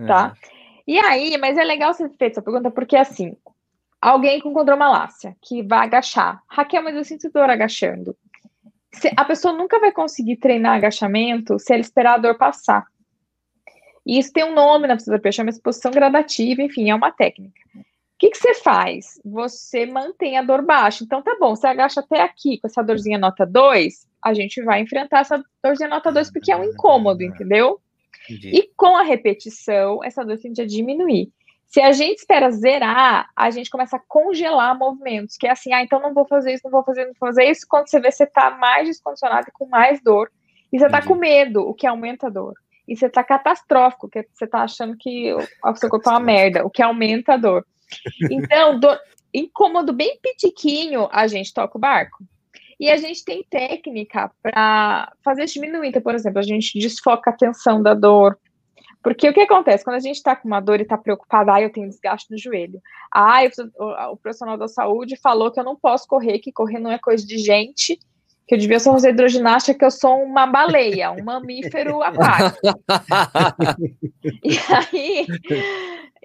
Tá? 0.05 0.35
E 0.87 0.99
aí, 0.99 1.37
mas 1.39 1.57
é 1.57 1.65
legal 1.65 1.93
você 1.93 2.09
ter 2.09 2.17
feito 2.17 2.33
essa 2.33 2.43
pergunta, 2.43 2.71
porque 2.71 2.97
assim, 2.97 3.37
alguém 4.01 4.41
com 4.41 4.53
condromalácia 4.53 5.37
que 5.43 5.63
vai 5.63 5.87
agachar. 5.87 6.43
Raquel, 6.49 6.83
mas 6.83 6.95
eu 6.95 7.05
sinto 7.05 7.31
dor 7.31 7.51
agachando. 7.51 8.17
a 9.17 9.25
pessoa 9.25 9.53
nunca 9.53 9.81
vai 9.81 9.93
conseguir 9.93 10.37
treinar 10.37 10.77
agachamento 10.77 11.59
se 11.59 11.73
ela 11.73 11.81
esperar 11.81 12.15
a 12.15 12.19
dor 12.19 12.37
passar. 12.37 12.87
E 14.07 14.19
isso 14.19 14.33
tem 14.33 14.45
um 14.45 14.55
nome 14.55 14.87
na 14.87 14.95
fisioterapia, 14.95 15.33
chama 15.33 15.51
exposição 15.51 15.91
gradativa, 15.91 16.63
enfim, 16.63 16.91
é 16.91 16.95
uma 16.95 17.11
técnica. 17.11 17.61
O 17.75 18.19
que, 18.19 18.31
que 18.31 18.39
você 18.39 18.55
faz? 18.55 19.21
Você 19.25 19.85
mantém 19.85 20.39
a 20.39 20.43
dor 20.43 20.63
baixa. 20.63 21.05
Então, 21.05 21.21
tá 21.21 21.37
bom, 21.39 21.55
você 21.55 21.67
agacha 21.67 22.01
até 22.01 22.23
aqui 22.23 22.59
com 22.59 22.69
essa 22.69 22.83
dorzinha 22.83 23.19
nota 23.19 23.45
2, 23.45 24.07
a 24.23 24.33
gente 24.33 24.63
vai 24.63 24.81
enfrentar 24.81 25.21
essa 25.21 25.43
dorzinha 25.63 25.89
nota 25.89 26.13
2 26.13 26.33
porque 26.33 26.53
é 26.53 26.57
um 26.57 26.65
incômodo, 26.65 27.23
entendeu? 27.23 27.81
Entendi. 28.29 28.57
E 28.57 28.71
com 28.77 28.97
a 28.97 29.03
repetição, 29.03 30.03
essa 30.05 30.25
dor 30.25 30.39
tende 30.39 30.61
a 30.61 30.67
diminuir. 30.67 31.31
Se 31.67 31.81
a 31.81 31.93
gente 31.93 32.19
espera 32.19 32.51
zerar, 32.51 33.29
a 33.35 33.51
gente 33.51 33.69
começa 33.69 33.97
a 33.97 34.03
congelar 34.07 34.79
movimentos, 34.79 35.37
que 35.37 35.47
é 35.47 35.51
assim, 35.51 35.73
ah, 35.73 35.83
então 35.83 36.01
não 36.01 36.15
vou 36.15 36.27
fazer 36.27 36.55
isso, 36.55 36.63
não 36.65 36.71
vou 36.71 36.85
fazer, 36.85 37.07
não 37.07 37.13
vou 37.19 37.29
fazer 37.29 37.45
isso. 37.45 37.67
Quando 37.69 37.89
você 37.89 38.01
vê, 38.01 38.11
você 38.11 38.27
tá 38.27 38.53
mais 38.53 38.87
descondicionado 38.87 39.49
e 39.49 39.53
com 39.53 39.67
mais 39.67 40.01
dor. 40.03 40.31
E 40.73 40.79
você 40.79 40.89
tá 40.89 41.03
com 41.03 41.15
medo, 41.15 41.61
o 41.61 41.75
que 41.75 41.87
aumenta 41.87 42.29
a 42.29 42.31
dor. 42.31 42.55
E 42.87 42.97
você 42.97 43.09
tá 43.09 43.25
catastrófico, 43.25 44.09
que 44.09 44.27
você 44.33 44.47
tá 44.47 44.63
achando 44.63 44.97
que 44.97 45.33
o 45.35 45.77
seu 45.77 45.89
corpo 45.89 46.09
é 46.09 46.13
uma 46.13 46.21
merda, 46.21 46.65
o 46.65 46.71
que 46.71 46.83
aumenta 46.83 47.35
a 47.35 47.37
dor. 47.37 47.67
Então, 48.31 48.79
dor, 48.81 48.99
incômodo 49.33 49.93
bem 49.93 50.19
pitiquinho, 50.21 51.09
a 51.13 51.27
gente 51.27 51.53
toca 51.53 51.77
o 51.77 51.81
barco. 51.81 52.25
E 52.79 52.91
a 52.91 52.97
gente 52.97 53.25
tem 53.25 53.45
técnica 53.49 54.31
para 54.43 55.13
fazer 55.25 55.47
diminuir. 55.47 55.89
Então, 55.89 56.03
por 56.03 56.15
exemplo, 56.15 56.39
a 56.39 56.43
gente 56.43 56.79
desfoca 56.79 57.31
a 57.31 57.33
tensão 57.33 57.83
da 57.83 57.95
dor. 57.95 58.39
Porque 59.03 59.29
o 59.29 59.33
que 59.33 59.41
acontece? 59.41 59.85
Quando 59.85 59.97
a 59.97 60.01
gente 60.01 60.17
está 60.17 60.35
com 60.35 60.49
uma 60.49 60.61
dor 60.61 60.81
e 60.81 60.83
está 60.83 60.99
preocupada, 60.99 61.55
ah, 61.55 61.63
eu 61.63 61.71
tenho 61.71 61.89
desgaste 61.89 62.31
no 62.31 62.37
joelho. 62.37 62.83
Ah, 63.15 63.45
eu, 63.45 63.51
o, 63.79 64.13
o, 64.13 64.17
profissional 64.17 64.59
da 64.59 64.67
saúde 64.67 65.17
falou 65.17 65.51
que 65.51 65.61
eu 65.61 65.65
não 65.65 65.77
posso 65.77 66.09
correr, 66.09 66.41
que 66.41 66.51
correr 66.51 66.81
não 66.81 66.91
é 66.91 66.99
coisa 66.99 67.25
de 67.25 67.39
gente, 67.39 67.99
que 68.47 68.55
eu 68.55 68.59
devia 68.59 68.81
só 68.81 68.93
fazer 68.93 69.11
hidroginástica, 69.11 69.79
que 69.79 69.85
eu 69.85 69.91
sou 69.91 70.23
uma 70.23 70.47
baleia, 70.47 71.13
um 71.13 71.23
mamífero 71.23 72.03
aquático. 72.03 72.61
e 74.43 74.59
aí, 74.75 75.27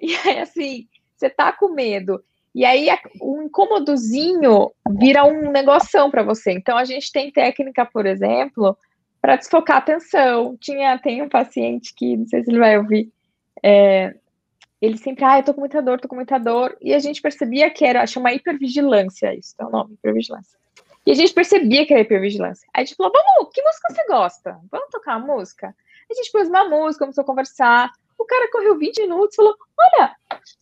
e 0.00 0.16
aí, 0.16 0.38
assim, 0.40 0.88
você 1.16 1.30
tá 1.30 1.52
com 1.52 1.72
medo 1.72 2.22
e 2.54 2.64
aí 2.64 2.88
um 3.20 3.42
incômodozinho 3.42 4.70
vira 4.98 5.24
um 5.24 5.50
negoção 5.50 6.10
para 6.10 6.22
você. 6.22 6.52
Então 6.52 6.76
a 6.76 6.84
gente 6.84 7.10
tem 7.10 7.30
técnica, 7.30 7.86
por 7.86 8.04
exemplo, 8.04 8.76
para 9.20 9.36
desfocar 9.36 9.76
a 9.76 9.78
atenção. 9.78 10.56
Tinha, 10.60 10.98
tem 10.98 11.22
um 11.22 11.28
paciente 11.28 11.94
que, 11.94 12.16
não 12.16 12.26
sei 12.26 12.44
se 12.44 12.50
ele 12.50 12.58
vai 12.58 12.76
ouvir, 12.76 13.10
é, 13.62 14.14
ele 14.80 14.98
sempre, 14.98 15.24
ah, 15.24 15.38
eu 15.38 15.44
tô 15.44 15.54
com 15.54 15.60
muita 15.60 15.80
dor, 15.80 16.00
tô 16.00 16.08
com 16.08 16.16
muita 16.16 16.38
dor. 16.38 16.76
E 16.80 16.92
a 16.92 16.98
gente 16.98 17.22
percebia 17.22 17.70
que 17.70 17.84
era, 17.84 18.06
chama 18.06 18.32
hipervigilância, 18.32 19.34
isso 19.34 19.54
é 19.58 19.64
o 19.64 19.70
nome, 19.70 19.94
hipervigilância. 19.94 20.58
E 21.06 21.10
a 21.10 21.14
gente 21.14 21.32
percebia 21.32 21.86
que 21.86 21.92
era 21.92 22.02
hipervigilância. 22.02 22.68
Aí 22.74 22.82
a 22.82 22.84
gente 22.84 22.96
falou, 22.96 23.12
vamos, 23.12 23.52
que 23.52 23.62
música 23.62 23.94
você 23.94 24.06
gosta? 24.06 24.60
Vamos 24.70 24.90
tocar 24.90 25.16
uma 25.16 25.36
música? 25.36 25.74
A 26.10 26.14
gente 26.14 26.30
pôs 26.30 26.48
uma 26.48 26.68
música, 26.68 27.04
começou 27.04 27.22
a 27.22 27.26
conversar. 27.26 27.90
O 28.18 28.24
cara 28.24 28.50
correu 28.50 28.78
20 28.78 29.02
minutos, 29.02 29.34
falou, 29.34 29.54
olha, 29.78 30.14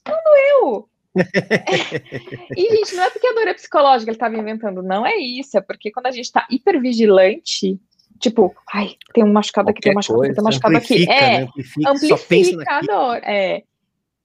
não 0.06 0.18
doeu. 0.22 0.88
e, 2.56 2.76
gente, 2.76 2.94
não 2.94 3.04
é 3.04 3.10
porque 3.10 3.26
a 3.26 3.32
dor 3.32 3.48
é 3.48 3.54
psicológica, 3.54 4.10
ele 4.10 4.16
estava 4.16 4.36
inventando, 4.36 4.82
não 4.82 5.04
é 5.04 5.16
isso, 5.16 5.58
é 5.58 5.60
porque 5.60 5.90
quando 5.90 6.06
a 6.06 6.10
gente 6.10 6.26
está 6.26 6.46
hipervigilante, 6.50 7.78
tipo, 8.20 8.54
ai, 8.72 8.96
tem 9.12 9.24
um 9.24 9.32
machucado 9.32 9.70
aqui, 9.70 9.80
tem 9.80 9.92
um 9.92 9.96
machucado 9.96 10.24
aqui, 10.24 10.34
tem 10.34 10.42
um 10.42 10.44
machucado 10.44 10.76
aqui. 10.76 11.10
É, 11.10 11.20
né? 11.20 11.42
amplifica, 11.42 11.90
amplifica 11.90 12.74
a 12.76 12.80
dor, 12.80 13.16
é. 13.24 13.64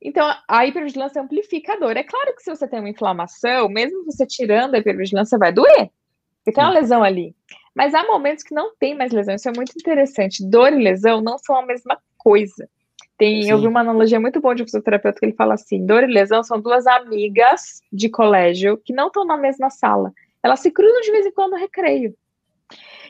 Então, 0.01 0.31
a 0.47 0.65
hipervigilância 0.67 1.21
amplifica 1.21 1.73
a 1.73 1.79
dor. 1.79 1.97
É 1.97 2.03
claro 2.03 2.35
que 2.35 2.43
se 2.43 2.49
você 2.49 2.67
tem 2.67 2.79
uma 2.79 2.89
inflamação, 2.89 3.67
mesmo 3.67 4.05
você 4.05 4.25
tirando 4.25 4.75
a 4.75 4.77
hipervigilância, 4.77 5.37
vai 5.37 5.51
doer, 5.51 5.89
porque 6.37 6.51
tem 6.51 6.63
uma 6.63 6.73
lesão 6.73 7.03
ali. 7.03 7.35
Mas 7.73 7.95
há 7.95 8.03
momentos 8.03 8.43
que 8.43 8.53
não 8.53 8.75
tem 8.77 8.95
mais 8.95 9.11
lesão, 9.11 9.33
isso 9.33 9.49
é 9.49 9.53
muito 9.55 9.73
interessante. 9.75 10.47
Dor 10.47 10.71
e 10.71 10.83
lesão 10.83 11.21
não 11.21 11.37
são 11.39 11.57
a 11.57 11.65
mesma 11.65 11.97
coisa. 12.17 12.69
Tem, 13.17 13.47
eu 13.47 13.57
vi 13.59 13.67
uma 13.67 13.79
analogia 13.79 14.19
muito 14.19 14.41
boa 14.41 14.53
de 14.53 14.63
um 14.63 14.65
fisioterapeuta 14.65 15.19
que 15.19 15.25
ele 15.25 15.35
fala 15.35 15.53
assim: 15.53 15.85
dor 15.85 16.03
e 16.03 16.07
lesão 16.07 16.43
são 16.43 16.59
duas 16.59 16.85
amigas 16.85 17.81
de 17.91 18.09
colégio 18.09 18.77
que 18.77 18.93
não 18.93 19.07
estão 19.07 19.25
na 19.25 19.37
mesma 19.37 19.69
sala. 19.69 20.11
Elas 20.43 20.59
se 20.59 20.69
cruzam 20.69 21.01
de 21.01 21.11
vez 21.11 21.25
em 21.25 21.31
quando 21.31 21.51
no 21.51 21.57
recreio. 21.57 22.13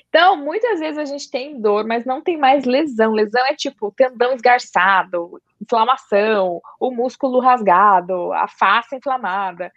Então, 0.08 0.38
muitas 0.38 0.80
vezes 0.80 0.98
a 0.98 1.06
gente 1.06 1.30
tem 1.30 1.60
dor, 1.60 1.86
mas 1.86 2.06
não 2.06 2.22
tem 2.22 2.38
mais 2.38 2.64
lesão. 2.64 3.12
Lesão 3.12 3.46
é 3.46 3.54
tipo 3.54 3.92
tendão 3.92 4.34
esgarçado, 4.34 5.42
inflamação, 5.62 6.62
o 6.80 6.92
músculo 6.92 7.40
rasgado, 7.40 8.32
a 8.32 8.48
face 8.48 8.96
inflamada. 8.96 9.72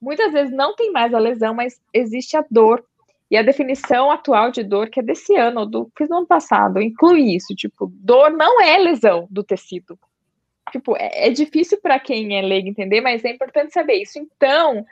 Muitas 0.00 0.32
vezes 0.32 0.54
não 0.54 0.76
tem 0.76 0.92
mais 0.92 1.12
a 1.12 1.18
lesão, 1.18 1.54
mas 1.54 1.80
existe 1.92 2.36
a 2.36 2.44
dor 2.48 2.84
e 3.32 3.36
a 3.38 3.42
definição 3.42 4.10
atual 4.10 4.50
de 4.50 4.62
dor, 4.62 4.90
que 4.90 5.00
é 5.00 5.02
desse 5.02 5.34
ano, 5.34 5.64
do 5.64 5.90
fiz 5.96 6.06
no 6.10 6.18
ano 6.18 6.26
passado, 6.26 6.82
inclui 6.82 7.34
isso, 7.34 7.54
tipo, 7.54 7.90
dor 7.94 8.30
não 8.30 8.60
é 8.60 8.76
lesão 8.76 9.26
do 9.30 9.42
tecido. 9.42 9.98
Tipo, 10.70 10.94
é, 10.98 11.28
é 11.28 11.30
difícil 11.30 11.80
para 11.80 11.98
quem 11.98 12.36
é 12.36 12.42
leigo 12.42 12.68
entender, 12.68 13.00
mas 13.00 13.24
é 13.24 13.30
importante 13.30 13.72
saber 13.72 14.02
isso. 14.02 14.18
Então, 14.18 14.84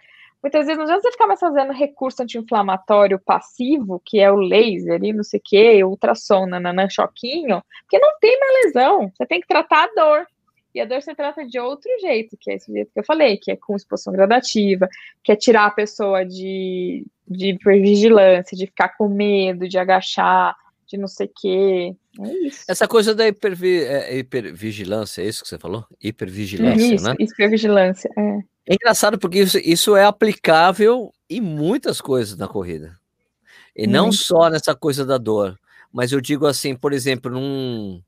muitas 0.42 0.64
vezes 0.64 0.79
não 0.79 0.85
adianta 0.85 1.03
você 1.03 1.12
ficar 1.12 1.26
mais 1.26 1.38
fazendo 1.38 1.70
recurso 1.74 2.22
anti-inflamatório 2.22 3.20
passivo, 3.20 4.00
que 4.07 4.18
é 4.18 4.33
o 4.33 4.37
laser 4.37 5.05
e 5.05 5.12
não 5.12 5.22
sei 5.22 5.38
o 5.38 5.42
que, 5.44 5.85
ultrassom, 5.85 6.46
nananã, 6.46 6.88
choquinho, 6.88 7.62
porque 7.83 7.98
não 7.98 8.18
tem 8.22 8.40
mais 8.40 8.64
lesão. 8.64 9.12
Você 9.14 9.26
tem 9.26 9.42
que 9.42 9.48
tratar 9.48 9.85
a 9.85 9.94
dor. 9.94 10.26
E 10.74 10.81
a 10.81 10.87
dor 10.87 11.03
se 11.03 11.14
trata 11.14 11.44
de 11.46 11.59
outro 11.59 11.90
jeito, 12.00 12.38
que 12.40 12.50
é 12.50 12.55
esse 12.55 12.72
jeito 12.72 12.90
que 12.90 13.00
eu 13.00 13.05
falei, 13.05 13.37
que 13.37 13.50
é 13.50 13.57
com 13.57 13.76
exposição 13.76 14.12
gradativa, 14.12 14.88
que 15.22 15.31
é 15.31 15.37
tirar 15.37 15.66
a 15.66 15.70
pessoa 15.70 16.24
de, 16.24 17.05
de 17.31 17.51
hipervigilância, 17.51 18.57
de 18.57 18.66
ficar 18.66 18.88
com 18.90 19.09
medo, 19.09 19.69
de 19.69 19.79
agachar, 19.79 20.57
de 20.87 20.99
não 20.99 21.07
sei 21.07 21.27
o 21.27 21.33
quê. 21.35 21.97
É 22.21 22.33
isso. 22.47 22.64
Essa 22.69 22.88
coisa 22.88 23.14
da 23.14 23.29
hipervi 23.29 23.85
é, 23.85 24.19
hipervigilância, 24.19 25.23
é 25.23 25.27
isso 25.27 25.43
que 25.43 25.49
você 25.49 25.59
falou? 25.59 25.87
Hipervigilância, 26.03 26.95
isso, 26.95 27.05
né? 27.05 27.14
Hipervigilância, 27.19 28.11
é. 28.19 28.38
É 28.66 28.75
engraçado 28.75 29.19
porque 29.19 29.40
isso, 29.40 29.59
isso 29.59 29.97
é 29.97 30.05
aplicável 30.05 31.12
em 31.29 31.40
muitas 31.40 32.01
coisas 32.01 32.37
na 32.37 32.47
corrida. 32.47 32.97
E 33.75 33.87
não 33.87 34.05
Muito. 34.05 34.19
só 34.19 34.51
nessa 34.51 34.75
coisa 34.75 35.07
da 35.07 35.16
dor. 35.16 35.59
Mas 35.93 36.12
eu 36.12 36.21
digo 36.21 36.47
assim, 36.47 36.75
por 36.75 36.93
exemplo, 36.93 37.31
num, 37.31 38.01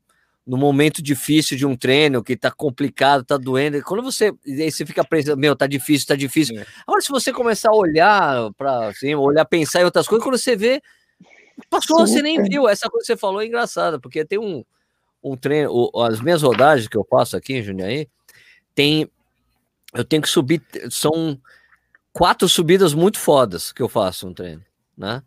no 0.45 0.57
momento 0.57 1.01
difícil 1.01 1.57
de 1.57 1.65
um 1.65 1.75
treino, 1.75 2.23
que 2.23 2.35
tá 2.35 2.51
complicado, 2.51 3.23
tá 3.23 3.37
doendo, 3.37 3.81
quando 3.83 4.03
você, 4.03 4.33
aí 4.45 4.69
você 4.69 4.85
fica 4.85 5.03
preso, 5.03 5.37
meu, 5.37 5.55
tá 5.55 5.65
difícil, 5.65 6.07
tá 6.07 6.15
difícil. 6.15 6.59
É. 6.59 6.65
Agora, 6.85 7.01
se 7.01 7.09
você 7.09 7.31
começar 7.31 7.69
a 7.69 7.75
olhar 7.75 8.51
para 8.57 8.93
cima, 8.93 9.21
olhar, 9.21 9.45
pensar 9.45 9.81
em 9.81 9.85
outras 9.85 10.07
coisas, 10.07 10.23
quando 10.23 10.37
você 10.37 10.55
vê, 10.55 10.81
passou, 11.69 11.99
Super. 11.99 12.11
você 12.11 12.21
nem 12.21 12.43
viu. 12.43 12.67
Essa 12.67 12.89
coisa 12.89 13.03
que 13.03 13.13
você 13.13 13.17
falou 13.17 13.41
é 13.41 13.45
engraçada, 13.45 13.99
porque 13.99 14.25
tem 14.25 14.37
um, 14.37 14.65
um 15.23 15.37
treino, 15.37 15.71
o, 15.71 16.01
as 16.01 16.19
minhas 16.19 16.41
rodagens 16.41 16.89
que 16.89 16.97
eu 16.97 17.07
faço 17.09 17.37
aqui 17.37 17.53
em 17.53 17.63
Jundiaí, 17.63 18.07
tem, 18.75 19.09
eu 19.93 20.03
tenho 20.03 20.21
que 20.21 20.29
subir, 20.29 20.61
são 20.91 21.39
quatro 22.11 22.49
subidas 22.49 22.93
muito 22.93 23.17
fodas 23.17 23.71
que 23.71 23.81
eu 23.81 23.87
faço 23.87 24.27
um 24.27 24.33
treino, 24.33 24.63
né? 24.97 25.23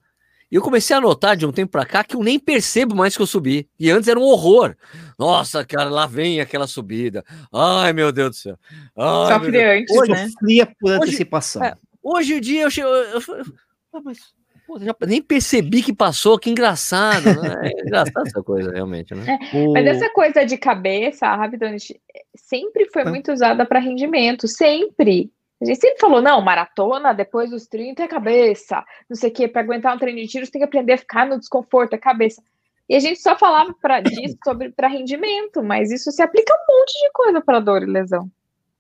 E 0.51 0.55
eu 0.55 0.63
comecei 0.63 0.95
a 0.95 1.01
notar 1.01 1.37
de 1.37 1.45
um 1.45 1.53
tempo 1.53 1.73
para 1.73 1.85
cá 1.85 2.05
que 2.05 2.15
eu 2.15 2.23
nem 2.23 2.39
percebo 2.39 2.95
mais 2.95 3.17
que 3.17 3.23
eu 3.23 3.27
subi. 3.27 3.69
E 3.79 3.91
antes 3.91 4.09
era 4.09 4.19
um 4.19 4.23
horror. 4.23 4.77
Nossa, 5.19 5.65
cara, 5.65 5.91
lá 5.91 6.07
vem 6.07 6.41
aquela 6.41 6.67
subida. 6.67 7.25
Ai, 7.53 7.93
meu 7.93 8.13
Deus 8.13 8.31
do 8.31 8.37
céu. 8.37 8.59
Ai, 8.97 9.33
Sofre 9.33 9.65
antes, 9.65 9.97
hoje, 9.97 10.13
né? 10.13 10.29
Sofria 10.29 10.69
por 10.79 10.93
antecipação. 10.93 11.63
Hoje, 11.63 11.73
é, 11.73 11.77
hoje 12.03 12.35
em 12.35 12.41
dia 12.41 12.63
eu 12.63 12.71
chego. 12.71 12.89
Eu, 12.89 13.21
eu, 13.21 13.37
eu, 13.39 14.03
mas, 14.05 14.19
pô, 14.67 14.79
já 14.79 14.95
nem 15.07 15.21
percebi 15.21 15.83
que 15.83 15.93
passou, 15.93 16.39
que 16.39 16.51
engraçado. 16.51 17.25
Né? 17.25 17.57
É 17.65 17.81
engraçado 17.83 18.27
essa 18.27 18.43
coisa, 18.43 18.71
realmente, 18.71 19.15
né? 19.15 19.39
É, 19.53 19.57
o... 19.57 19.73
Mas 19.73 19.87
essa 19.87 20.09
coisa 20.11 20.45
de 20.45 20.57
cabeça, 20.57 21.27
rapidamente, 21.35 22.01
sempre 22.37 22.89
foi 22.93 23.05
muito 23.05 23.33
usada 23.33 23.67
para 23.67 23.81
rendimento. 23.81 24.47
Sempre. 24.47 25.31
A 25.61 25.64
gente 25.64 25.81
sempre 25.81 25.99
falou, 25.99 26.21
não, 26.21 26.40
maratona, 26.40 27.14
depois 27.14 27.51
dos 27.51 27.66
30 27.66 28.03
é 28.03 28.09
cabeça, 28.09 28.85
não 29.09 29.16
sei 29.16 29.31
o 29.31 29.33
quê, 29.33 29.49
para 29.49 29.62
aguentar 29.62 29.95
um 29.95 29.99
treino 29.99 30.21
de 30.21 30.29
tiro, 30.29 30.45
você 30.45 30.53
tem 30.53 30.61
que 30.61 30.66
aprender 30.66 30.92
a 30.92 30.99
ficar 30.99 31.27
no 31.27 31.38
desconforto, 31.38 31.95
é 31.95 31.99
cabeça. 31.99 32.42
E 32.88 32.95
a 32.95 33.01
gente 33.01 33.21
só 33.21 33.37
falava 33.37 33.75
pra, 33.81 34.01
disso 34.01 34.37
sobre 34.45 34.71
para 34.71 34.87
rendimento, 34.87 35.62
mas 35.62 35.90
isso 35.90 36.12
se 36.12 36.23
aplica 36.23 36.53
a 36.53 36.57
um 36.57 36.79
monte 36.79 36.92
de 36.92 37.11
coisa 37.12 37.40
para 37.40 37.59
dor 37.59 37.83
e 37.83 37.87
lesão. 37.87 38.31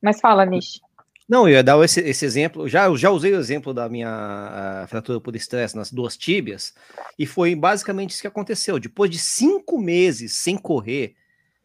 Mas 0.00 0.20
fala, 0.20 0.44
Nish. 0.44 0.80
Não, 1.28 1.48
eu 1.48 1.54
ia 1.54 1.64
dar 1.64 1.82
esse, 1.84 2.00
esse 2.00 2.24
exemplo. 2.24 2.68
Já, 2.68 2.94
já 2.94 3.10
usei 3.10 3.32
o 3.32 3.38
exemplo 3.40 3.74
da 3.74 3.88
minha 3.88 4.86
fratura 4.88 5.20
por 5.20 5.34
estresse 5.34 5.74
nas 5.74 5.90
duas 5.90 6.16
tíbias, 6.16 6.72
e 7.18 7.26
foi 7.26 7.56
basicamente 7.56 8.10
isso 8.10 8.20
que 8.20 8.28
aconteceu. 8.28 8.78
Depois 8.78 9.10
de 9.10 9.18
cinco 9.18 9.78
meses 9.78 10.34
sem 10.34 10.56
correr, 10.56 11.16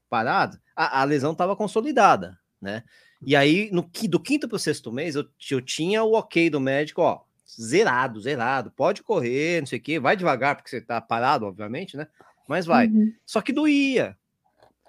parado, 0.09 0.57
a, 0.75 1.01
a 1.01 1.03
lesão 1.03 1.33
estava 1.33 1.55
consolidada, 1.55 2.39
né? 2.59 2.83
E 3.23 3.35
aí, 3.35 3.69
no, 3.71 3.89
do 4.09 4.19
quinto 4.19 4.47
para 4.47 4.55
o 4.55 4.59
sexto 4.59 4.91
mês, 4.91 5.15
eu, 5.15 5.25
eu 5.49 5.61
tinha 5.61 6.03
o 6.03 6.13
ok 6.13 6.49
do 6.49 6.59
médico, 6.59 7.01
ó, 7.01 7.21
zerado, 7.59 8.19
zerado, 8.19 8.71
pode 8.71 9.03
correr, 9.03 9.61
não 9.61 9.67
sei 9.67 9.79
o 9.79 9.81
quê, 9.81 9.99
vai 9.99 10.15
devagar, 10.15 10.55
porque 10.55 10.69
você 10.69 10.81
tá 10.81 10.99
parado, 10.99 11.45
obviamente, 11.45 11.95
né? 11.95 12.07
Mas 12.47 12.65
vai. 12.65 12.87
Uhum. 12.87 13.13
Só 13.25 13.41
que 13.41 13.53
doía. 13.53 14.17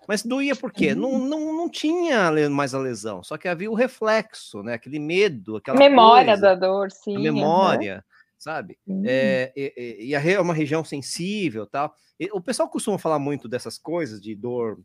Mas 0.08 0.22
doía 0.22 0.56
por 0.56 0.72
quê? 0.72 0.92
Uhum. 0.92 1.00
Não, 1.00 1.18
não, 1.18 1.56
não 1.56 1.68
tinha 1.68 2.30
mais 2.50 2.74
a 2.74 2.78
lesão, 2.78 3.22
só 3.22 3.36
que 3.36 3.46
havia 3.48 3.70
o 3.70 3.74
reflexo, 3.74 4.62
né? 4.62 4.74
Aquele 4.74 4.98
medo, 4.98 5.56
aquela 5.56 5.78
memória 5.78 6.32
coisa, 6.32 6.40
da 6.40 6.54
dor, 6.54 6.90
sim. 6.90 7.18
memória, 7.18 7.96
uhum. 7.96 8.22
sabe? 8.38 8.78
É, 9.04 9.52
e, 9.54 10.08
e, 10.08 10.14
é 10.14 10.40
uma 10.40 10.54
região 10.54 10.84
sensível, 10.84 11.66
tal. 11.66 11.94
E, 12.18 12.28
o 12.32 12.40
pessoal 12.40 12.68
costuma 12.68 12.98
falar 12.98 13.18
muito 13.18 13.46
dessas 13.46 13.78
coisas 13.78 14.20
de 14.20 14.34
dor 14.34 14.80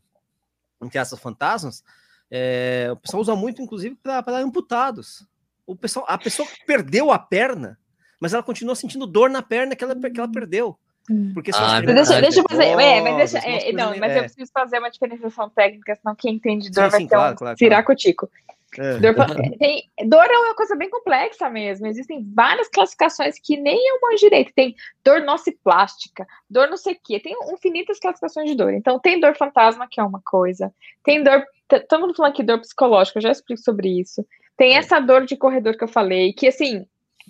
entre 0.80 0.98
essas 0.98 1.18
fantasmas. 1.18 1.82
É, 2.30 2.88
o 2.92 2.96
pessoal 2.96 3.20
usa 3.20 3.34
muito, 3.34 3.62
inclusive, 3.62 3.96
para 3.96 4.38
amputados. 4.38 5.26
O 5.66 5.74
pessoal, 5.76 6.04
a 6.08 6.18
pessoa 6.18 6.48
perdeu 6.66 7.10
a 7.10 7.18
perna, 7.18 7.78
mas 8.20 8.32
ela 8.32 8.42
continua 8.42 8.74
sentindo 8.74 9.06
dor 9.06 9.30
na 9.30 9.42
perna 9.42 9.74
que 9.76 9.84
ela, 9.84 9.94
que 9.94 10.18
ela 10.18 10.30
perdeu. 10.30 10.78
Hum. 11.10 11.32
Porque 11.32 11.50
ah, 11.54 11.80
deixa, 11.80 12.20
deixa 12.20 12.40
eu 12.40 12.44
fazer. 12.48 12.64
É, 12.64 13.00
mas 13.00 13.32
deixa, 13.32 13.38
é, 13.46 13.72
não, 13.72 13.96
mas 13.96 14.12
é. 14.12 14.18
eu 14.18 14.22
preciso 14.24 14.50
fazer 14.52 14.78
uma 14.78 14.90
diferenciação 14.90 15.48
técnica, 15.48 15.94
senão 15.94 16.14
quem 16.14 16.34
entende 16.34 16.70
dor 16.70 16.84
sim, 16.84 16.90
vai 16.90 17.00
sim, 17.00 17.06
ter 17.06 17.14
claro, 17.14 17.32
um 17.32 17.36
claro, 17.36 17.58
ciracotico. 17.58 18.30
É. 18.76 18.98
Dor, 18.98 19.14
tem, 19.58 19.90
dor 20.06 20.24
é 20.24 20.38
uma 20.38 20.54
coisa 20.54 20.76
bem 20.76 20.90
complexa 20.90 21.48
mesmo. 21.48 21.86
Existem 21.86 22.26
várias 22.34 22.68
classificações 22.68 23.36
que 23.42 23.56
nem 23.56 23.88
eu 23.88 24.00
manjo 24.02 24.18
direito. 24.18 24.52
Tem 24.54 24.74
dor 25.04 25.22
nociplástica, 25.22 26.26
dor 26.50 26.68
não 26.68 26.76
sei 26.76 26.94
o 26.94 26.98
quê. 27.02 27.20
Tem 27.20 27.34
infinitas 27.52 27.98
classificações 27.98 28.50
de 28.50 28.56
dor. 28.56 28.72
Então, 28.74 28.98
tem 28.98 29.20
dor 29.20 29.34
fantasma, 29.36 29.88
que 29.90 30.00
é 30.00 30.04
uma 30.04 30.20
coisa. 30.24 30.72
Tem 31.04 31.22
dor. 31.22 31.44
Todo 31.88 32.00
mundo 32.00 32.14
falando 32.14 32.32
aqui 32.32 32.42
dor 32.42 32.60
psicológica, 32.60 33.18
eu 33.18 33.22
já 33.22 33.30
explico 33.30 33.62
sobre 33.62 34.00
isso. 34.00 34.26
Tem 34.56 34.74
é. 34.74 34.78
essa 34.78 35.00
dor 35.00 35.24
de 35.24 35.36
corredor 35.36 35.76
que 35.76 35.84
eu 35.84 35.88
falei, 35.88 36.32
que 36.32 36.48
assim, 36.48 36.86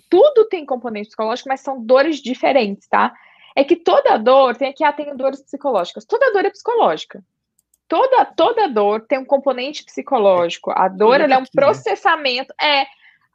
tudo 0.09 0.45
tem 0.45 0.65
componente 0.65 1.09
psicológico, 1.09 1.49
mas 1.49 1.61
são 1.61 1.83
dores 1.83 2.21
diferentes, 2.21 2.87
tá? 2.87 3.13
é 3.59 3.63
que 3.63 3.75
toda 3.75 4.17
dor 4.17 4.55
tem 4.55 4.69
aqui, 4.69 4.85
ah, 4.85 4.93
tem 4.93 5.13
dores 5.17 5.41
psicológicas. 5.41 6.05
Toda 6.05 6.31
dor 6.31 6.45
é 6.45 6.49
psicológica. 6.49 7.21
Toda, 7.89 8.23
toda 8.23 8.69
dor 8.69 9.01
tem 9.07 9.17
um 9.17 9.25
componente 9.25 9.83
psicológico. 9.83 10.71
A 10.71 10.87
dor 10.87 11.19
é 11.21 11.37
um 11.37 11.43
processamento. 11.43 12.53
É, 12.61 12.85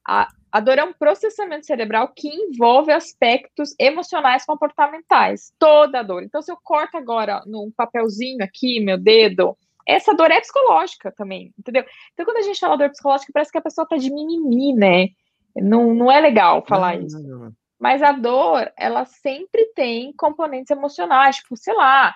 a, 0.06 0.28
a 0.52 0.60
dor 0.60 0.78
é 0.78 0.84
um 0.84 0.92
processamento 0.92 1.66
cerebral 1.66 2.12
que 2.14 2.28
envolve 2.28 2.92
aspectos 2.92 3.74
emocionais 3.80 4.46
comportamentais. 4.46 5.52
Toda 5.58 6.04
dor. 6.04 6.22
Então, 6.22 6.40
se 6.40 6.52
eu 6.52 6.56
corto 6.62 6.96
agora 6.96 7.42
num 7.46 7.72
papelzinho 7.76 8.44
aqui, 8.44 8.78
meu 8.78 8.96
dedo, 8.96 9.56
essa 9.84 10.14
dor 10.14 10.30
é 10.30 10.40
psicológica 10.40 11.10
também, 11.10 11.52
entendeu? 11.58 11.84
Então, 12.12 12.24
quando 12.24 12.36
a 12.36 12.42
gente 12.42 12.60
fala 12.60 12.78
dor 12.78 12.90
psicológica, 12.90 13.32
parece 13.34 13.50
que 13.50 13.58
a 13.58 13.62
pessoa 13.62 13.88
tá 13.88 13.96
de 13.96 14.08
mimimi, 14.08 14.72
né? 14.72 15.08
Não, 15.56 15.92
não 15.92 16.12
é 16.12 16.20
legal 16.20 16.64
falar 16.64 16.96
não, 16.96 17.06
isso. 17.06 17.20
Não, 17.20 17.38
não. 17.40 17.52
Mas 17.76 18.02
a 18.02 18.12
dor, 18.12 18.72
ela 18.78 19.04
sempre 19.04 19.66
tem 19.74 20.12
componentes 20.16 20.70
emocionais, 20.70 21.36
tipo, 21.36 21.56
sei 21.56 21.74
lá. 21.74 22.14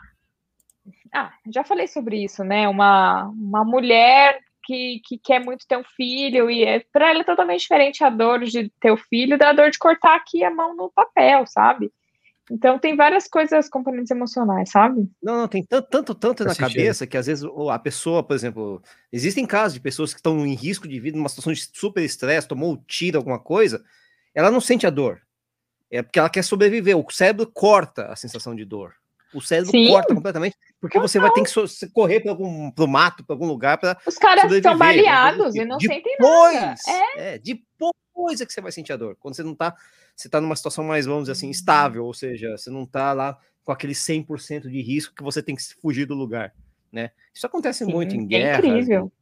Ah, 1.13 1.33
já 1.53 1.65
falei 1.65 1.87
sobre 1.87 2.23
isso, 2.23 2.45
né? 2.45 2.69
Uma, 2.69 3.25
uma 3.29 3.65
mulher 3.65 4.39
que, 4.65 5.01
que 5.05 5.19
quer 5.19 5.43
muito 5.43 5.67
ter 5.67 5.79
um 5.79 5.85
filho 5.85 6.51
e 6.51 6.63
é, 6.63 6.85
para 6.93 7.11
ela 7.11 7.21
é 7.21 7.25
totalmente 7.25 7.63
diferente 7.63 8.05
a 8.05 8.11
dor 8.11 8.45
de 8.45 8.71
ter 8.81 8.91
o 8.91 8.97
filho 8.97 9.39
da 9.39 9.53
dor 9.53 9.71
de 9.71 9.79
cortar 9.79 10.15
aqui 10.15 10.45
a 10.45 10.51
mão 10.51 10.77
no 10.77 10.91
papel, 10.91 11.47
sabe? 11.47 11.91
Então 12.51 12.79
tem 12.79 12.97
várias 12.97 13.29
coisas, 13.29 13.69
componentes 13.69 14.11
emocionais, 14.11 14.71
sabe? 14.71 15.09
Não, 15.23 15.39
não, 15.39 15.49
tem 15.49 15.63
tanto, 15.65 15.89
tanto, 15.89 16.15
tanto 16.15 16.45
na 16.45 16.55
cabeça 16.55 17.07
que 17.07 17.17
às 17.17 17.27
vezes 17.27 17.49
a 17.71 17.79
pessoa, 17.79 18.23
por 18.23 18.35
exemplo, 18.35 18.83
existem 19.13 19.47
casos 19.47 19.75
de 19.75 19.81
pessoas 19.81 20.13
que 20.13 20.19
estão 20.19 20.47
em 20.47 20.55
risco 20.55 20.89
de 20.89 20.99
vida, 20.99 21.17
numa 21.17 21.29
situação 21.29 21.53
de 21.53 21.69
super 21.73 22.03
estresse, 22.03 22.49
tomou 22.49 22.73
um 22.73 22.77
tiro, 22.87 23.19
alguma 23.19 23.39
coisa, 23.39 23.85
ela 24.35 24.51
não 24.51 24.61
sente 24.61 24.87
a 24.87 24.91
dor. 24.91 25.21
É 25.91 26.03
porque 26.03 26.19
ela 26.19 26.31
quer 26.31 26.43
sobreviver. 26.43 26.97
O 26.97 27.11
cérebro 27.11 27.47
corta 27.47 28.07
a 28.07 28.17
sensação 28.17 28.55
de 28.55 28.65
dor. 28.65 28.95
O 29.35 29.41
cérebro 29.41 29.71
Sim. 29.71 29.89
corta 29.89 30.15
completamente, 30.15 30.57
porque 30.81 30.99
você 30.99 31.19
vai 31.19 31.31
ter 31.33 31.43
que 31.43 31.89
correr 31.93 32.21
para 32.21 32.31
algum 32.31 32.71
pro 32.71 32.89
mato, 32.89 33.25
para 33.25 33.35
algum 33.35 33.47
lugar 33.47 33.77
para 33.77 33.99
Os 34.07 34.17
caras 34.17 34.51
estão 34.51 34.77
baleados 34.77 35.55
e 35.55 35.65
não 35.65 35.77
depois, 35.77 35.97
sentem 35.97 36.17
nada. 36.19 36.75
É. 37.17 37.35
é, 37.35 37.39
depois 37.39 38.41
é 38.41 38.47
que 38.47 38.53
você 38.53 38.61
vai 38.61 38.73
sentir 38.73 38.93
a 38.93 38.97
dor. 38.97 39.17
Quando 39.21 39.35
você 39.35 39.43
não 39.43 39.55
tá, 39.55 39.75
você 40.17 40.29
tá 40.29 40.41
numa 40.41 40.57
situação 40.57 40.83
mais, 40.85 41.05
vamos 41.05 41.25
dizer 41.25 41.33
assim, 41.33 41.51
estável, 41.51 42.05
ou 42.05 42.15
seja, 42.15 42.57
você 42.57 42.71
não 42.71 42.87
tá 42.87 43.13
lá 43.13 43.39
com 43.65 43.73
aquele 43.73 43.93
100% 43.93 44.63
de 44.63 44.81
risco 44.81 45.15
que 45.15 45.23
você 45.23 45.43
tem 45.43 45.55
que 45.55 45.63
fugir 45.81 46.07
do 46.07 46.15
lugar, 46.15 46.55
né? 46.91 47.11
Isso 47.35 47.47
acontece 47.47 47.85
Sim, 47.85 47.93
muito 47.93 48.17
em 48.17 48.23
é 48.23 48.27
guerra. 48.27 48.67
Incrível. 48.67 49.13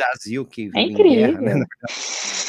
Brasil 0.00 0.46
que 0.46 0.70
é 0.74 0.80
incrível. 0.82 1.38
Guerra, 1.38 1.40
né? 1.40 1.66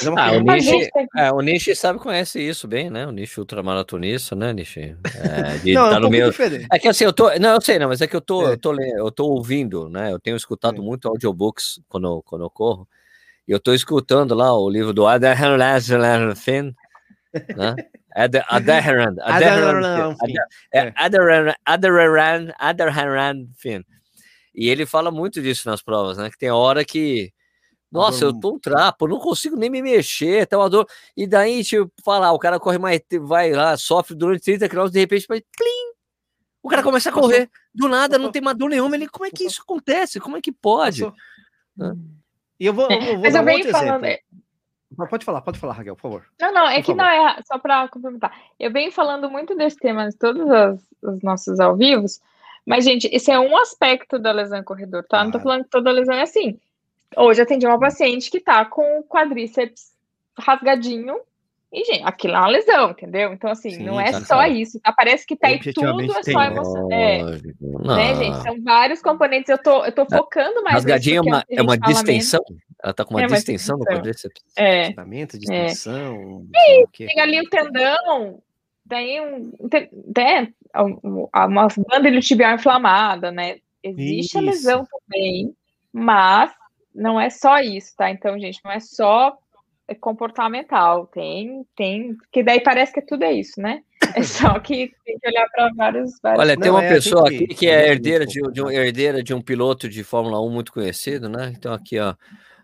É 0.03 0.07
ah, 0.17 0.31
o 0.31 0.41
Nishi, 0.41 0.89
é, 1.17 1.31
o 1.31 1.41
Nishi 1.41 1.75
sabe, 1.75 1.99
conhece 1.99 2.39
isso 2.39 2.67
bem, 2.67 2.89
né? 2.89 3.05
O 3.05 3.11
Nishi 3.11 3.39
ultramaratonista, 3.39 4.35
né, 4.35 4.53
Nishi? 4.53 4.95
É, 5.15 5.57
de 5.63 5.73
não, 5.73 5.89
tá 5.89 5.97
é 5.97 5.99
no 5.99 6.09
meu... 6.09 6.31
É 6.71 6.79
que 6.79 6.87
assim, 6.87 7.03
eu 7.03 7.13
tô. 7.13 7.29
Não, 7.37 7.55
eu 7.55 7.61
sei, 7.61 7.77
não, 7.77 7.89
mas 7.89 8.01
é 8.01 8.07
que 8.07 8.15
eu 8.15 8.21
tô, 8.21 8.47
é. 8.47 8.53
eu 8.53 8.57
tô, 8.57 8.73
eu 8.81 9.11
tô 9.11 9.25
ouvindo, 9.25 9.89
né? 9.89 10.11
Eu 10.11 10.19
tenho 10.19 10.37
escutado 10.37 10.81
muito 10.81 11.07
audiobooks 11.07 11.81
quando, 11.87 12.23
quando 12.23 12.45
eu 12.45 12.49
corro. 12.49 12.87
E 13.47 13.51
eu 13.51 13.59
tô 13.59 13.73
escutando 13.73 14.33
lá 14.33 14.57
o 14.57 14.69
livro 14.69 14.93
do 14.93 15.05
Adherent 15.05 16.37
Finn, 16.37 16.71
né? 17.55 17.75
Adherent, 18.15 19.17
Adherent, 21.65 22.51
Adherent 22.57 23.49
Finn. 23.57 23.81
E 24.53 24.69
ele 24.69 24.85
fala 24.85 25.11
muito 25.11 25.41
disso 25.41 25.69
nas 25.69 25.81
provas, 25.81 26.17
né? 26.17 26.29
Que 26.29 26.37
tem 26.37 26.49
hora 26.49 26.83
que 26.83 27.31
nossa, 27.91 28.23
eu 28.23 28.39
tô 28.39 28.53
um 28.53 28.59
trapo, 28.59 29.07
não 29.07 29.19
consigo 29.19 29.55
nem 29.57 29.69
me 29.69 29.81
mexer, 29.81 30.47
tá 30.47 30.57
uma 30.57 30.69
dor. 30.69 30.87
E 31.15 31.27
daí, 31.27 31.63
tipo, 31.63 31.91
falar, 32.03 32.31
o 32.31 32.39
cara 32.39 32.59
corre 32.59 32.77
mais, 32.77 33.01
vai 33.21 33.51
lá, 33.51 33.75
sofre 33.75 34.15
durante 34.15 34.43
30 34.43 34.69
km, 34.69 34.89
de 34.89 34.99
repente, 34.99 35.27
vai, 35.27 35.41
plim, 35.41 35.91
o 36.63 36.69
cara 36.69 36.83
começa 36.83 37.09
a 37.09 37.13
correr, 37.13 37.49
do 37.73 37.87
nada, 37.87 38.17
não 38.17 38.31
tem 38.31 38.41
mais 38.41 38.57
dor 38.57 38.69
nenhuma. 38.69 38.95
Ele, 38.95 39.07
como 39.07 39.25
é 39.25 39.31
que 39.31 39.43
isso 39.43 39.61
acontece? 39.61 40.19
Como 40.19 40.37
é 40.37 40.41
que 40.41 40.51
pode? 40.51 41.03
E 42.59 42.65
eu 42.65 42.73
vou, 42.73 42.89
eu 42.89 43.01
vou 43.01 43.19
Mas 43.19 43.35
eu 43.35 43.43
venho 43.43 43.69
falando. 43.71 44.05
Pode 45.09 45.25
falar, 45.25 45.41
pode 45.41 45.57
falar, 45.57 45.73
Raquel, 45.73 45.95
por 45.95 46.01
favor. 46.01 46.25
Não, 46.39 46.53
não, 46.53 46.67
é 46.67 46.75
por 46.75 46.85
que 46.85 46.95
favor. 46.95 46.97
não 46.97 47.29
é 47.29 47.41
só 47.45 47.57
para 47.57 47.87
complementar. 47.87 48.31
Eu 48.59 48.71
venho 48.71 48.91
falando 48.91 49.29
muito 49.29 49.55
desse 49.55 49.77
tema 49.77 50.05
em 50.05 50.11
todos 50.11 50.43
os, 50.43 51.13
os 51.15 51.23
nossos 51.23 51.59
ao 51.59 51.75
vivos, 51.75 52.19
mas, 52.65 52.83
gente, 52.85 53.09
esse 53.11 53.31
é 53.31 53.39
um 53.39 53.57
aspecto 53.57 54.19
da 54.19 54.31
lesão 54.31 54.63
corredor, 54.63 55.03
tá? 55.09 55.23
Não 55.23 55.31
tô 55.31 55.39
falando 55.39 55.63
que 55.63 55.69
toda 55.69 55.91
lesão 55.91 56.13
é 56.13 56.21
assim. 56.21 56.59
Hoje 57.17 57.41
atendi 57.41 57.65
uma 57.65 57.79
paciente 57.79 58.31
que 58.31 58.39
tá 58.39 58.65
com 58.65 58.99
o 58.99 59.03
quadríceps 59.03 59.91
rasgadinho. 60.37 61.15
E, 61.73 61.85
gente, 61.85 62.03
aquilo 62.03 62.35
é 62.35 62.37
uma 62.37 62.49
lesão, 62.49 62.91
entendeu? 62.91 63.31
Então, 63.31 63.49
assim, 63.49 63.69
Sim, 63.69 63.83
não 63.83 63.99
é 63.99 64.11
tá 64.11 64.19
só 64.21 64.35
claro. 64.35 64.51
isso, 64.51 64.77
tá? 64.81 64.91
Parece 64.91 65.25
que 65.25 65.37
tá 65.37 65.47
aí 65.47 65.59
tudo, 65.73 66.01
é 66.01 66.23
só 66.23 66.43
emoção. 66.43 66.91
É. 66.91 67.23
Né, 67.23 68.15
gente? 68.15 68.43
São 68.43 68.61
vários 68.61 69.01
componentes. 69.01 69.49
Eu 69.49 69.57
tô, 69.57 69.85
eu 69.85 69.91
tô 69.93 70.05
focando 70.05 70.61
mais 70.63 70.75
Rasgadinho 70.75 71.19
é 71.19 71.21
uma, 71.21 71.45
é 71.49 71.61
uma 71.61 71.77
distensão? 71.77 72.43
Ela 72.83 72.93
tá 72.93 73.05
com 73.05 73.13
uma 73.13 73.23
é 73.23 73.27
distensão 73.27 73.77
no 73.77 73.85
quadríceps? 73.85 74.43
É. 74.55 74.91
Tratamento, 74.91 75.39
distensão. 75.39 76.45
É. 76.53 76.83
Tem 76.91 77.19
ali 77.21 77.39
o 77.39 77.49
tendão, 77.49 78.41
tem 78.89 79.21
um. 79.21 79.51
Tem, 79.69 79.89
tem 80.13 80.53
uma 81.33 81.67
banda 81.89 82.19
tibial 82.19 82.55
inflamada, 82.55 83.31
né? 83.31 83.59
Existe 83.81 84.25
isso. 84.25 84.37
a 84.37 84.41
lesão 84.41 84.85
também, 84.85 85.55
mas 85.93 86.51
não 86.93 87.19
é 87.19 87.29
só 87.29 87.59
isso, 87.59 87.93
tá? 87.95 88.09
Então, 88.09 88.39
gente, 88.39 88.59
não 88.63 88.71
é 88.71 88.79
só 88.79 89.37
comportamental, 89.95 91.07
tem, 91.07 91.65
tem, 91.75 92.15
que 92.31 92.43
daí 92.43 92.61
parece 92.61 92.93
que 92.93 93.01
tudo 93.01 93.23
é 93.23 93.33
isso, 93.33 93.59
né? 93.59 93.81
É 94.15 94.23
só 94.23 94.59
que 94.59 94.91
tem 95.05 95.19
que 95.19 95.27
olhar 95.27 95.47
para 95.49 95.69
vários, 95.73 96.11
vários, 96.21 96.41
Olha, 96.41 96.57
tem 96.57 96.71
uma 96.71 96.83
é, 96.83 96.89
pessoa 96.89 97.27
aqui 97.27 97.47
que 97.47 97.67
é 97.67 97.89
herdeira 97.89 98.25
de, 98.25 98.41
de, 98.51 98.61
um, 98.61 98.69
herdeira 98.69 99.23
de 99.23 99.33
um 99.33 99.41
piloto 99.41 99.89
de 99.89 100.03
Fórmula 100.03 100.41
1 100.41 100.49
muito 100.49 100.71
conhecido, 100.71 101.27
né? 101.27 101.53
Então 101.55 101.73
aqui, 101.73 101.99
ó, 101.99 102.15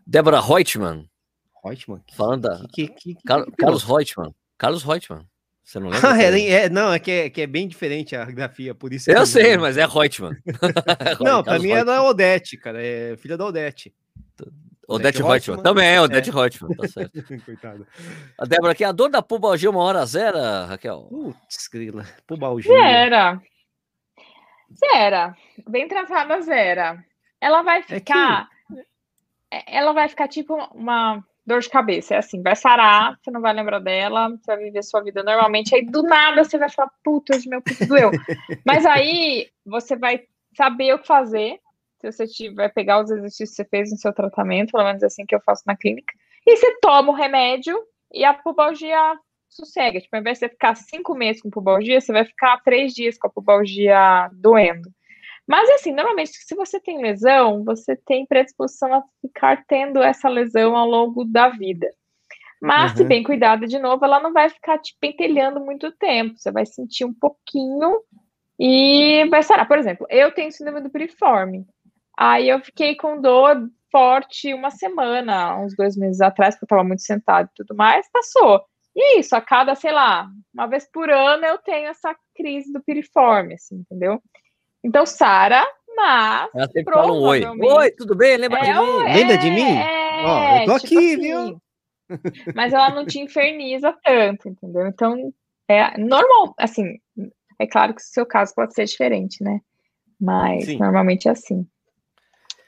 Débora 0.06 0.40
Reutemann. 0.40 1.06
Reutemann? 1.64 2.02
Falando 2.16 2.44
da... 2.44 2.66
Que, 2.74 2.88
que, 2.88 3.16
que, 3.16 3.24
Carlos 3.58 3.84
Reutemann. 3.84 4.34
Carlos 4.58 4.84
Reutemann. 4.84 5.26
Você 5.64 5.80
não 5.80 5.90
lembra? 5.92 6.12
Ah, 6.12 6.22
é, 6.22 6.50
é, 6.50 6.70
não, 6.70 6.94
é 6.94 7.00
que, 7.00 7.12
é 7.12 7.30
que 7.30 7.42
é 7.42 7.48
bem 7.48 7.68
diferente 7.68 8.16
a 8.16 8.26
grafia, 8.26 8.74
por 8.74 8.94
isso. 8.94 9.12
Eu 9.12 9.26
sei, 9.26 9.58
mas 9.58 9.78
é 9.78 9.86
Reutemann. 9.86 10.36
não, 11.20 11.44
para 11.44 11.60
mim 11.60 11.72
é 11.72 11.84
da 11.84 12.04
Odete, 12.04 12.58
cara, 12.58 12.82
é 12.82 13.18
filha 13.18 13.38
da 13.38 13.46
Odete. 13.46 13.94
Odete 14.88 15.22
Reutemann. 15.22 15.62
Também 15.62 15.88
é 15.88 16.02
Odete 16.02 16.30
é. 16.30 16.34
Reutemann, 16.34 16.76
tá 16.76 16.88
certo. 16.88 17.14
Coitado. 17.46 17.86
A 18.38 18.46
Débora 18.46 18.72
aqui, 18.72 18.84
a 18.84 18.92
dor 18.92 19.10
da 19.10 19.22
pubalgia 19.22 19.70
uma 19.70 19.84
hora 19.84 20.06
zero, 20.06 20.38
Raquel? 20.68 21.08
Putz, 21.10 21.68
grila. 21.68 22.06
Pubalgia. 22.26 22.72
Zera. 22.72 23.42
Zera. 24.80 25.36
Bem 25.68 25.88
travada, 25.88 26.42
zera. 26.42 27.04
Ela 27.42 27.62
vai 27.62 27.84
ficar... 27.84 28.48
É 28.72 28.76
que... 28.76 29.68
Ela 29.68 29.94
vai 29.94 30.08
ficar 30.08 30.28
tipo 30.28 30.56
uma 30.74 31.24
dor 31.48 31.62
de 31.62 31.70
cabeça. 31.70 32.16
É 32.16 32.18
assim, 32.18 32.42
vai 32.42 32.56
sarar, 32.56 33.18
você 33.22 33.32
não 33.32 33.40
vai 33.40 33.54
lembrar 33.54 33.80
dela, 33.80 34.30
você 34.30 34.46
vai 34.48 34.66
viver 34.66 34.84
sua 34.84 35.02
vida 35.02 35.24
normalmente, 35.24 35.74
aí 35.74 35.86
do 35.86 36.04
nada 36.04 36.44
você 36.44 36.58
vai 36.58 36.70
falar, 36.70 36.92
puta, 37.02 37.36
hoje 37.36 37.48
meu 37.48 37.62
puto 37.62 37.86
doeu. 37.88 38.12
Mas 38.66 38.86
aí 38.86 39.50
você 39.66 39.96
vai 39.96 40.24
saber 40.54 40.94
o 40.94 41.00
que 41.00 41.08
fazer, 41.08 41.60
se 42.00 42.12
você 42.12 42.28
tiver 42.28 42.70
pegar 42.74 43.02
os 43.02 43.12
exercícios 43.12 43.50
que 43.52 43.56
você 43.56 43.66
fez 43.66 43.92
no 43.92 43.98
seu 43.98 44.14
tratamento, 44.14 44.72
pelo 44.72 44.84
menos 44.84 45.04
assim 45.04 45.26
que 45.26 45.36
eu 45.36 45.42
faço 45.42 45.64
na 45.66 45.76
clínica, 45.76 46.14
e 46.46 46.56
você 46.56 46.80
toma 46.80 47.12
o 47.12 47.16
remédio 47.16 47.78
e 48.14 48.24
a 48.24 48.34
pubalgia 48.34 49.18
sossega. 49.50 50.00
Tipo, 50.00 50.16
ao 50.16 50.22
invés 50.22 50.38
de 50.38 50.46
você 50.46 50.50
ficar 50.50 50.76
cinco 50.76 51.16
meses 51.16 51.42
com 51.42 51.50
pubalgia, 51.50 52.00
você 52.00 52.12
vai 52.12 52.26
ficar 52.26 52.62
três 52.64 52.94
dias 52.94 53.18
com 53.18 53.28
a 53.28 53.32
pubalgia 53.32 54.30
doendo. 54.34 54.90
Mas, 55.48 55.70
assim, 55.70 55.94
normalmente, 55.94 56.32
se 56.34 56.56
você 56.56 56.80
tem 56.80 57.02
lesão, 57.02 57.64
você 57.64 57.96
tem 57.96 58.26
predisposição 58.26 58.94
a 58.94 59.04
ficar 59.22 59.64
tendo 59.66 60.04
essa 60.04 60.28
lesão 60.28 60.76
ao 60.76 60.88
longo 60.88 61.24
da 61.24 61.50
vida. 61.50 61.88
Mas, 62.62 62.92
uhum. 62.92 62.98
se 62.98 63.04
bem 63.06 63.24
cuidada 63.24 63.66
de 63.66 63.80
novo, 63.80 64.04
ela 64.04 64.20
não 64.20 64.34
vai 64.34 64.50
ficar 64.50 64.78
te 64.78 64.96
pentelhando 65.00 65.60
muito 65.60 65.92
tempo. 65.94 66.38
Você 66.38 66.52
vai 66.52 66.66
sentir 66.66 67.06
um 67.06 67.14
pouquinho 67.14 68.02
e 68.60 69.26
vai 69.30 69.42
sarar. 69.42 69.68
Por 69.68 69.78
exemplo, 69.78 70.06
eu 70.10 70.32
tenho 70.34 70.52
síndrome 70.52 70.82
do 70.82 70.90
piriforme. 70.90 71.66
Aí 72.18 72.50
eu 72.50 72.60
fiquei 72.60 72.96
com 72.96 73.22
dor 73.22 73.70
forte 73.92 74.54
uma 74.54 74.72
semana, 74.72 75.58
uns 75.60 75.76
dois 75.76 75.96
meses 75.96 76.20
atrás, 76.20 76.56
porque 76.56 76.64
eu 76.64 76.76
estava 76.76 76.84
muito 76.84 77.04
sentado 77.04 77.48
e 77.52 77.56
tudo 77.56 77.76
mais, 77.76 78.10
passou. 78.12 78.66
E 78.96 79.02
é 79.02 79.20
isso, 79.20 79.36
a 79.36 79.42
cada, 79.42 79.76
sei 79.76 79.92
lá, 79.92 80.28
uma 80.52 80.66
vez 80.66 80.90
por 80.92 81.10
ano 81.12 81.46
eu 81.46 81.60
tenho 81.60 81.88
essa 81.90 82.16
crise 82.36 82.74
do 82.74 82.82
piriforme, 82.82 83.54
assim, 83.54 83.76
entendeu? 83.76 84.22
Então, 84.84 85.06
Sara, 85.06 85.64
mas. 85.96 86.50
Ela 86.56 86.68
sempre 86.68 86.94
fala 86.94 87.14
um 87.14 87.22
oi. 87.22 87.44
Oi, 87.46 87.92
tudo 87.92 88.16
bem? 88.16 88.38
Lembra 88.38 88.60
é, 88.60 88.64
de 88.64 88.74
mim? 88.74 89.10
É, 89.10 89.14
Lembra 89.14 89.38
de 89.38 89.52
mim? 89.52 89.78
É, 89.78 90.26
Ó, 90.26 90.58
eu 90.58 90.66
tô 90.66 90.80
tipo 90.80 90.98
aqui, 90.98 90.98
assim, 90.98 91.22
viu? 91.22 91.62
Mas 92.56 92.74
ela 92.74 92.90
não 92.90 93.06
te 93.06 93.20
inferniza 93.20 93.94
tanto, 94.04 94.48
entendeu? 94.48 94.88
Então, 94.88 95.34
é 95.68 95.98
normal, 95.98 96.56
assim, 96.58 96.98
é 97.60 97.68
claro 97.68 97.94
que 97.94 98.02
o 98.02 98.06
seu 98.06 98.26
caso 98.26 98.56
pode 98.56 98.74
ser 98.74 98.86
diferente, 98.86 99.44
né? 99.44 99.60
Mas 100.20 100.66
Sim. 100.66 100.78
normalmente 100.78 101.28
é 101.28 101.32
assim. 101.32 101.68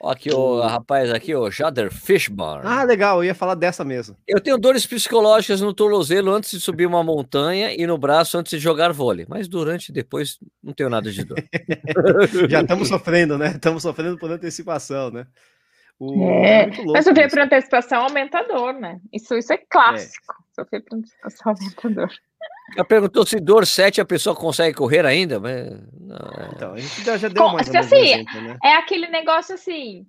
Aqui, 0.02 0.32
o 0.32 0.60
rapaz, 0.60 1.10
aqui, 1.10 1.34
o 1.34 1.50
Jader 1.50 1.92
Fishbar. 1.92 2.66
Ah, 2.66 2.84
legal, 2.84 3.18
eu 3.18 3.24
ia 3.24 3.34
falar 3.34 3.54
dessa 3.54 3.84
mesmo. 3.84 4.16
Eu 4.26 4.40
tenho 4.40 4.56
dores 4.56 4.86
psicológicas 4.86 5.60
no 5.60 5.74
tornozelo 5.74 6.32
antes 6.32 6.52
de 6.52 6.60
subir 6.60 6.86
uma 6.86 7.04
montanha 7.04 7.74
e 7.74 7.86
no 7.86 7.98
braço 7.98 8.38
antes 8.38 8.52
de 8.52 8.58
jogar 8.58 8.92
vôlei, 8.92 9.26
mas 9.28 9.46
durante 9.46 9.90
e 9.90 9.92
depois 9.92 10.38
não 10.62 10.72
tenho 10.72 10.88
nada 10.88 11.12
de 11.12 11.22
dor. 11.22 11.36
Já 12.48 12.62
estamos 12.62 12.88
sofrendo, 12.88 13.36
né? 13.36 13.48
Estamos 13.50 13.82
sofrendo 13.82 14.16
por 14.16 14.30
antecipação, 14.30 15.10
né? 15.10 15.26
O... 16.00 16.30
É, 16.30 16.62
é 16.62 16.84
mas 16.86 17.04
sofrer 17.04 17.28
por 17.28 17.40
antecipação 17.40 18.02
aumenta 18.02 18.38
a 18.38 18.42
dor, 18.42 18.72
né? 18.72 18.98
Isso, 19.12 19.36
isso 19.36 19.52
é 19.52 19.58
clássico. 19.58 20.32
É. 20.32 20.62
Sofrer 20.62 20.82
por 20.82 20.96
antecipação 20.96 21.52
aumenta 21.52 21.88
a 21.88 21.90
dor. 21.90 22.10
Já 22.74 22.84
perguntou 22.84 23.26
se 23.26 23.38
dor 23.38 23.66
7 23.66 24.00
a 24.00 24.04
pessoa 24.04 24.34
consegue 24.34 24.74
correr 24.74 25.04
ainda, 25.04 25.38
mas. 25.38 25.68
Não, 26.00 26.16
é. 26.16 26.50
Então, 26.54 26.72
a 26.72 26.78
gente 26.78 27.04
já, 27.04 27.28
deu 27.28 27.44
uma 27.44 27.60
assim, 27.60 27.76
exemplo, 27.76 28.40
né? 28.40 28.56
É 28.64 28.74
aquele 28.76 29.08
negócio 29.08 29.54
assim. 29.54 30.06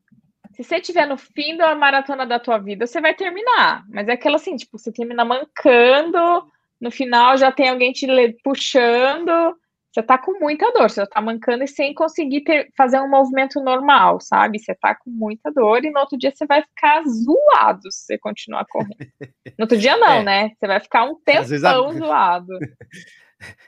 Se 0.54 0.64
você 0.64 0.78
estiver 0.78 1.06
no 1.06 1.18
fim 1.18 1.58
da 1.58 1.76
maratona 1.76 2.26
da 2.26 2.40
tua 2.40 2.58
vida, 2.58 2.88
você 2.88 3.02
vai 3.02 3.14
terminar. 3.14 3.84
Mas 3.90 4.08
é 4.08 4.14
aquela 4.14 4.36
assim, 4.36 4.56
tipo, 4.56 4.78
você 4.78 4.92
termina 4.92 5.26
mancando, 5.26 6.46
no 6.80 6.92
final 6.92 7.38
já 7.38 7.52
tem 7.52 7.70
alguém 7.70 7.92
te 7.92 8.08
puxando, 8.44 9.56
você 9.92 10.02
tá 10.02 10.18
com 10.18 10.40
muita 10.40 10.72
dor, 10.72 10.90
você 10.90 11.06
tá 11.06 11.22
mancando 11.22 11.66
e 11.66 11.68
sem 11.68 11.94
conseguir 11.94 12.42
ter, 12.42 12.72
fazer 12.78 13.02
um 13.02 13.10
movimento 13.10 13.62
normal, 13.62 14.22
sabe? 14.22 14.58
Você 14.58 14.74
tá 14.74 14.96
com 14.96 15.10
muita 15.10 15.52
dor 15.52 15.84
e 15.84 15.92
no 15.92 16.00
outro 16.00 16.18
dia 16.18 16.32
você 16.34 16.46
vai 16.46 16.62
ficar 16.62 17.04
zoado 17.04 17.92
se 17.92 18.06
você 18.06 18.18
continuar 18.18 18.66
correndo. 18.66 18.96
No 19.58 19.66
outro 19.66 19.78
dia 19.78 19.98
não, 19.98 20.14
é. 20.14 20.24
né? 20.24 20.52
Você 20.58 20.66
vai 20.66 20.80
ficar 20.80 21.04
um 21.04 21.16
tempão 21.24 21.88
a... 21.88 21.92
zoado. 21.94 22.58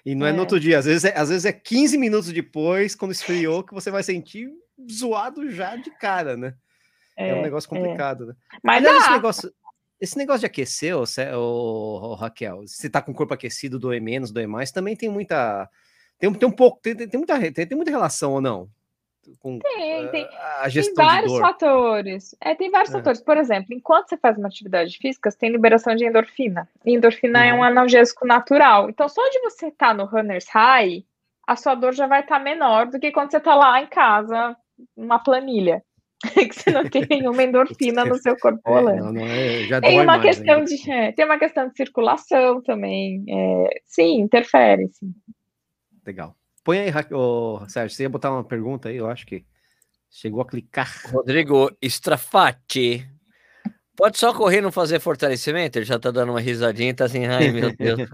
E 0.05 0.15
não 0.15 0.26
é. 0.26 0.30
é. 0.30 0.34
no 0.34 0.39
outro 0.39 0.59
dia, 0.59 0.80
às 0.80 0.86
vezes, 0.86 1.03
é, 1.03 1.17
às 1.17 1.30
vezes 1.30 1.45
é 1.45 1.51
15 1.51 1.97
minutos 1.97 2.32
depois, 2.32 2.95
quando 2.95 3.11
esfriou, 3.11 3.63
que 3.63 3.74
você 3.74 3.91
vai 3.91 4.01
sentir 4.01 4.49
zoado 4.89 5.49
já 5.51 5.76
de 5.76 5.91
cara, 5.91 6.38
né? 6.38 6.55
É, 7.17 7.30
é 7.30 7.36
um 7.36 7.41
negócio 7.41 7.67
é. 7.67 7.78
complicado, 7.78 8.28
né? 8.28 8.34
Mas 8.63 8.84
esse 8.84 9.11
negócio, 9.11 9.53
esse 9.99 10.17
negócio 10.17 10.39
de 10.39 10.45
aquecer, 10.45 10.95
ô, 10.95 11.03
ô, 11.38 12.15
Raquel, 12.15 12.63
se 12.65 12.89
tá 12.89 13.01
com 13.01 13.11
o 13.11 13.15
corpo 13.15 13.34
aquecido, 13.34 13.78
doer 13.78 14.01
menos, 14.01 14.32
doer 14.32 14.47
mais, 14.47 14.71
também 14.71 14.95
tem 14.95 15.09
muita 15.09 15.69
tem, 16.24 16.34
tem 16.34 16.47
um 16.47 16.51
pouco, 16.53 16.80
tem, 16.82 16.95
tem, 16.95 17.17
muita, 17.17 17.38
tem, 17.51 17.67
tem 17.67 17.76
muita 17.76 17.91
relação 17.91 18.32
ou 18.32 18.39
não? 18.39 18.69
Com, 19.39 19.59
tem, 19.59 20.07
tem, 20.09 20.30
a 20.61 20.69
gestão 20.69 20.95
tem 20.95 21.05
vários 21.05 21.38
fatores. 21.38 22.36
É, 22.39 22.55
tem 22.55 22.71
vários 22.71 22.93
é. 22.93 22.97
fatores. 22.97 23.21
Por 23.21 23.38
exemplo, 23.38 23.74
enquanto 23.74 24.09
você 24.09 24.17
faz 24.17 24.38
uma 24.38 24.47
atividade 24.47 24.97
física, 24.97 25.30
você 25.30 25.38
tem 25.38 25.51
liberação 25.51 25.95
de 25.95 26.05
endorfina. 26.05 26.69
E 26.86 26.93
endorfina 26.93 27.39
uhum. 27.39 27.45
é 27.45 27.53
um 27.53 27.63
analgésico 27.63 28.26
natural. 28.26 28.89
Então, 28.89 29.07
só 29.09 29.21
de 29.30 29.39
você 29.41 29.67
estar 29.67 29.88
tá 29.88 29.93
no 29.93 30.05
runner's 30.05 30.47
high, 30.49 31.03
a 31.45 31.55
sua 31.57 31.76
dor 31.76 31.93
já 31.93 32.07
vai 32.07 32.21
estar 32.21 32.38
tá 32.38 32.43
menor 32.43 32.88
do 32.88 32.99
que 32.99 33.11
quando 33.11 33.32
você 33.32 33.38
está 33.38 33.55
lá 33.55 33.82
em 33.82 33.88
casa, 33.88 34.55
uma 34.95 35.19
planilha. 35.19 35.84
que 36.24 36.53
você 36.53 36.71
não 36.71 36.86
tem 36.86 37.05
nenhuma 37.09 37.43
endorfina 37.43 38.05
no 38.05 38.15
seu 38.15 38.38
corpo 38.38 38.61
é, 38.65 38.95
não, 38.95 39.11
não 39.11 39.26
é, 39.26 39.82
tem 39.82 39.99
uma 39.99 40.17
mais, 40.17 40.21
questão 40.21 40.59
né? 40.59 40.63
de 40.63 40.91
é, 40.91 41.11
tem 41.11 41.26
uma 41.26 41.38
questão 41.38 41.67
de 41.67 41.76
circulação 41.76 42.61
também 42.61 43.26
é, 43.28 43.82
sim 43.86 44.21
interfere 44.21 44.88
sim 44.88 45.13
Legal. 46.05 46.35
Põe 46.63 46.79
aí, 46.79 46.91
oh, 47.11 47.61
Sérgio, 47.67 47.95
você 47.95 48.03
ia 48.03 48.09
botar 48.09 48.31
uma 48.31 48.43
pergunta 48.43 48.89
aí, 48.89 48.97
eu 48.97 49.09
acho 49.09 49.25
que 49.25 49.45
chegou 50.09 50.41
a 50.41 50.45
clicar. 50.45 50.89
Rodrigo 51.11 51.69
Strafati. 51.81 53.09
Pode 53.95 54.17
só 54.17 54.33
correr 54.33 54.57
e 54.57 54.61
não 54.61 54.71
fazer 54.71 54.99
fortalecimento? 54.99 55.77
Ele 55.77 55.85
já 55.85 55.99
tá 55.99 56.09
dando 56.09 56.31
uma 56.31 56.39
risadinha 56.39 56.89
e 56.89 56.93
tá 56.93 57.05
assim, 57.05 57.25
ai 57.25 57.51
meu 57.51 57.71
Deus. 57.77 58.09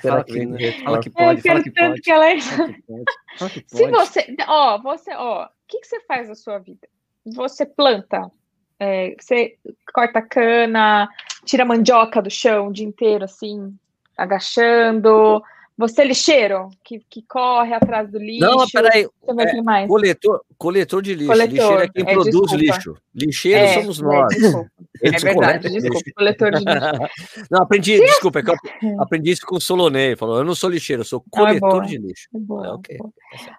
fala, 0.00 0.24
que, 0.24 0.82
fala 0.82 1.00
que 1.00 1.10
pode, 1.10 1.42
fala 1.42 1.62
que 1.62 1.70
pode. 1.72 2.00
Que 2.00 2.10
ela... 2.10 2.40
fala 2.40 3.50
que 3.50 3.60
pode. 3.60 3.64
Se 3.66 3.90
você, 3.90 4.36
ó, 4.46 4.80
você, 4.80 5.14
ó, 5.14 5.44
o 5.44 5.48
que, 5.68 5.80
que 5.80 5.86
você 5.86 6.00
faz 6.06 6.28
na 6.28 6.34
sua 6.34 6.58
vida? 6.58 6.88
Você 7.26 7.66
planta, 7.66 8.30
é, 8.78 9.14
você 9.18 9.56
corta 9.92 10.22
cana, 10.22 11.08
tira 11.44 11.64
mandioca 11.64 12.22
do 12.22 12.30
chão 12.30 12.68
o 12.68 12.72
dia 12.72 12.86
inteiro, 12.86 13.24
assim, 13.24 13.74
agachando, 14.16 15.42
você 15.76 16.02
é 16.02 16.04
lixeiro, 16.04 16.70
que, 16.84 17.00
que 17.10 17.22
corre 17.22 17.74
atrás 17.74 18.08
do 18.08 18.18
lixo. 18.18 18.46
Não, 18.46 18.64
peraí. 18.68 19.08
É, 19.26 19.62
mais. 19.62 19.88
Coletor, 19.88 20.40
coletor 20.56 21.02
de 21.02 21.14
lixo. 21.14 21.26
Coletor, 21.26 21.52
lixeiro 21.52 21.82
é 21.82 21.88
quem 21.88 22.02
é, 22.02 22.12
produz 22.12 22.30
desculpa. 22.30 22.56
lixo. 22.56 22.96
Lixeiro 23.12 23.64
é, 23.64 23.74
somos 23.74 24.00
é, 24.00 24.04
nós. 24.04 24.34
É, 25.02 25.08
é 25.08 25.18
verdade, 25.18 25.68
desculpa. 25.68 26.10
Coletor 26.16 26.52
de 26.52 26.64
lixo. 26.64 27.44
não, 27.50 27.62
aprendi, 27.62 27.98
Sim. 27.98 28.04
desculpa, 28.04 28.38
é 28.38 28.42
eu 28.42 29.02
aprendi 29.02 29.32
isso 29.32 29.44
com 29.44 29.56
o 29.56 29.60
Solonei. 29.60 30.14
Falou, 30.16 30.38
eu 30.38 30.44
não 30.44 30.54
sou 30.54 30.70
lixeiro, 30.70 31.02
eu 31.02 31.06
sou 31.06 31.22
coletor 31.30 31.80
não, 31.80 31.82
de 31.82 31.98
lixo. 31.98 32.28
Boa, 32.32 32.74
okay. 32.74 32.96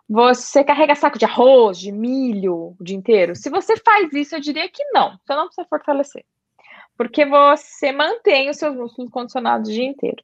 Você 0.09 0.63
carrega 0.63 0.95
saco 0.95 1.20
de 1.20 1.26
arroz, 1.26 1.78
de 1.78 1.91
milho 1.91 2.76
o 2.80 2.84
dia 2.84 2.95
inteiro? 2.95 3.36
Se 3.36 3.49
você 3.49 3.76
faz 3.78 4.11
isso, 4.13 4.36
eu 4.36 4.39
diria 4.39 4.68
que 4.70 4.84
não. 4.86 5.11
Você 5.24 5.36
não 5.36 5.45
precisa 5.47 5.68
fortalecer. 5.70 6.24
Porque 6.97 7.26
você 7.26 7.91
mantém 7.91 8.49
os 8.49 8.57
seus 8.57 8.76
músculos 8.76 9.11
condicionados 9.11 9.70
o 9.70 9.74
dia 9.74 9.86
inteiro. 9.86 10.24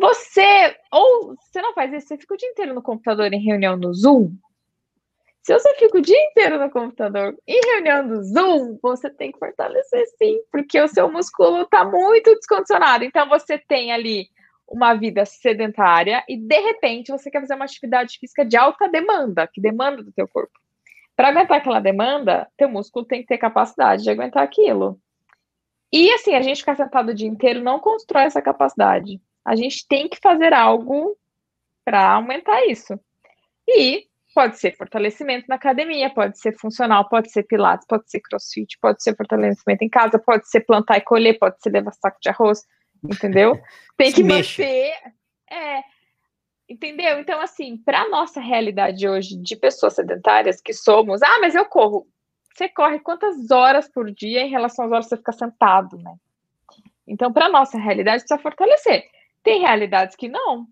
Você, 0.00 0.76
ou 0.90 1.36
você 1.36 1.60
não 1.60 1.74
faz 1.74 1.92
isso, 1.92 2.08
você 2.08 2.16
fica 2.16 2.32
o 2.32 2.36
dia 2.36 2.48
inteiro 2.48 2.74
no 2.74 2.82
computador 2.82 3.30
em 3.34 3.44
reunião 3.44 3.76
no 3.76 3.92
Zoom. 3.92 4.30
Se 5.42 5.52
você 5.52 5.74
fica 5.74 5.98
o 5.98 6.00
dia 6.00 6.18
inteiro 6.30 6.58
no 6.58 6.70
computador 6.70 7.36
em 7.46 7.60
reunião 7.66 8.08
do 8.08 8.22
Zoom, 8.22 8.78
você 8.82 9.10
tem 9.10 9.30
que 9.30 9.38
fortalecer 9.38 10.06
sim, 10.16 10.40
porque 10.50 10.80
o 10.80 10.88
seu 10.88 11.12
músculo 11.12 11.62
está 11.62 11.84
muito 11.84 12.34
descondicionado. 12.34 13.04
Então 13.04 13.28
você 13.28 13.58
tem 13.58 13.92
ali 13.92 14.28
uma 14.66 14.94
vida 14.94 15.26
sedentária 15.26 16.24
e 16.26 16.36
de 16.36 16.60
repente 16.60 17.12
você 17.12 17.30
quer 17.30 17.40
fazer 17.40 17.54
uma 17.54 17.66
atividade 17.66 18.16
física 18.18 18.42
de 18.42 18.56
alta 18.56 18.88
demanda, 18.88 19.46
que 19.46 19.60
demanda 19.60 20.02
do 20.02 20.12
teu 20.12 20.26
corpo. 20.26 20.58
Para 21.14 21.28
aguentar 21.28 21.58
aquela 21.58 21.80
demanda, 21.80 22.48
teu 22.56 22.70
músculo 22.70 23.04
tem 23.04 23.20
que 23.20 23.28
ter 23.28 23.36
capacidade 23.36 24.02
de 24.02 24.10
aguentar 24.10 24.42
aquilo. 24.42 24.98
E 25.92 26.10
assim, 26.12 26.34
a 26.34 26.40
gente 26.40 26.60
ficar 26.60 26.76
sentado 26.76 27.10
o 27.10 27.14
dia 27.14 27.28
inteiro 27.28 27.60
não 27.60 27.78
constrói 27.78 28.22
essa 28.22 28.40
capacidade. 28.40 29.20
A 29.44 29.56
gente 29.56 29.86
tem 29.88 30.08
que 30.08 30.18
fazer 30.20 30.52
algo 30.52 31.16
para 31.84 32.12
aumentar 32.12 32.66
isso. 32.66 32.98
E 33.66 34.06
pode 34.34 34.58
ser 34.58 34.76
fortalecimento 34.76 35.46
na 35.48 35.56
academia, 35.56 36.10
pode 36.10 36.38
ser 36.38 36.56
funcional, 36.58 37.08
pode 37.08 37.30
ser 37.30 37.42
pilates, 37.44 37.86
pode 37.86 38.08
ser 38.10 38.20
crossfit, 38.20 38.78
pode 38.80 39.02
ser 39.02 39.16
fortalecimento 39.16 39.84
em 39.84 39.88
casa, 39.88 40.18
pode 40.18 40.48
ser 40.48 40.60
plantar 40.60 40.98
e 40.98 41.02
colher, 41.02 41.38
pode 41.38 41.60
ser 41.60 41.70
levar 41.70 41.92
saco 41.92 42.18
de 42.20 42.28
arroz, 42.28 42.64
entendeu? 43.04 43.60
Tem 43.96 44.12
que 44.12 44.22
manter. 44.22 44.94
É, 45.50 45.82
entendeu? 46.68 47.18
Então, 47.18 47.40
assim, 47.40 47.76
para 47.78 48.08
nossa 48.08 48.40
realidade 48.40 49.08
hoje 49.08 49.36
de 49.36 49.56
pessoas 49.56 49.94
sedentárias 49.94 50.60
que 50.60 50.72
somos, 50.72 51.22
ah, 51.22 51.38
mas 51.40 51.54
eu 51.54 51.64
corro. 51.64 52.06
Você 52.54 52.68
corre 52.68 53.00
quantas 53.00 53.50
horas 53.50 53.88
por 53.88 54.10
dia 54.12 54.42
em 54.42 54.50
relação 54.50 54.84
às 54.84 54.92
horas 54.92 55.04
que 55.06 55.10
você 55.10 55.16
fica 55.16 55.32
sentado, 55.32 55.96
né? 55.98 56.14
Então, 57.06 57.32
para 57.32 57.48
nossa 57.48 57.78
realidade, 57.78 58.22
precisa 58.22 58.40
fortalecer. 58.40 59.04
Tem 59.42 59.60
realidades 59.60 60.16
que 60.16 60.28
não, 60.28 60.66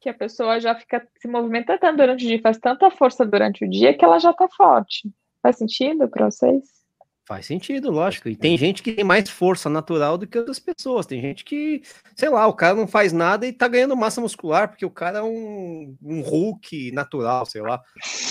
que 0.00 0.08
a 0.08 0.14
pessoa 0.14 0.60
já 0.60 0.74
fica 0.74 1.06
se 1.16 1.28
movimenta 1.28 1.78
tanto 1.78 1.98
durante 1.98 2.24
o 2.24 2.28
dia, 2.28 2.40
faz 2.40 2.58
tanta 2.58 2.90
força 2.90 3.24
durante 3.24 3.64
o 3.64 3.70
dia 3.70 3.94
que 3.94 4.04
ela 4.04 4.18
já 4.18 4.32
tá 4.32 4.48
forte. 4.48 5.08
Faz 5.42 5.56
sentido 5.56 6.08
para 6.08 6.30
vocês? 6.30 6.82
Faz 7.24 7.46
sentido, 7.46 7.88
lógico. 7.88 8.28
E 8.28 8.34
tem 8.34 8.58
gente 8.58 8.82
que 8.82 8.92
tem 8.92 9.04
mais 9.04 9.30
força 9.30 9.70
natural 9.70 10.18
do 10.18 10.26
que 10.26 10.36
outras 10.36 10.58
pessoas. 10.58 11.06
Tem 11.06 11.20
gente 11.20 11.44
que, 11.44 11.80
sei 12.16 12.28
lá, 12.28 12.48
o 12.48 12.52
cara 12.52 12.74
não 12.74 12.88
faz 12.88 13.12
nada 13.12 13.46
e 13.46 13.52
tá 13.52 13.68
ganhando 13.68 13.96
massa 13.96 14.20
muscular, 14.20 14.68
porque 14.68 14.84
o 14.84 14.90
cara 14.90 15.20
é 15.20 15.22
um, 15.22 15.96
um 16.02 16.20
Hulk 16.20 16.90
natural, 16.90 17.46
sei 17.46 17.62
lá. 17.62 17.80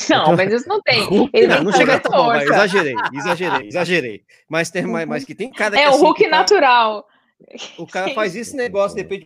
Não, 0.10 0.22
então, 0.24 0.36
mas 0.36 0.54
isso 0.54 0.68
não 0.68 0.82
tem. 0.82 1.04
Hulk, 1.08 1.48
não, 1.48 1.64
não 1.64 1.72
chega 1.72 2.00
tão 2.02 2.12
bom, 2.12 2.36
exagerei, 2.36 2.96
exagerei, 3.14 3.68
exagerei. 3.68 4.24
Mas 4.50 4.70
tem 4.70 4.86
mais, 4.86 5.08
mas 5.08 5.24
que 5.24 5.34
tem 5.34 5.50
cara 5.50 5.80
É 5.80 5.88
o 5.88 5.92
assim, 5.92 6.02
Hulk 6.02 6.28
natural. 6.28 7.08
O 7.78 7.88
cara 7.88 8.14
faz 8.16 8.36
esse 8.36 8.56
negócio, 8.56 8.96
de 8.96 9.02
repente, 9.02 9.26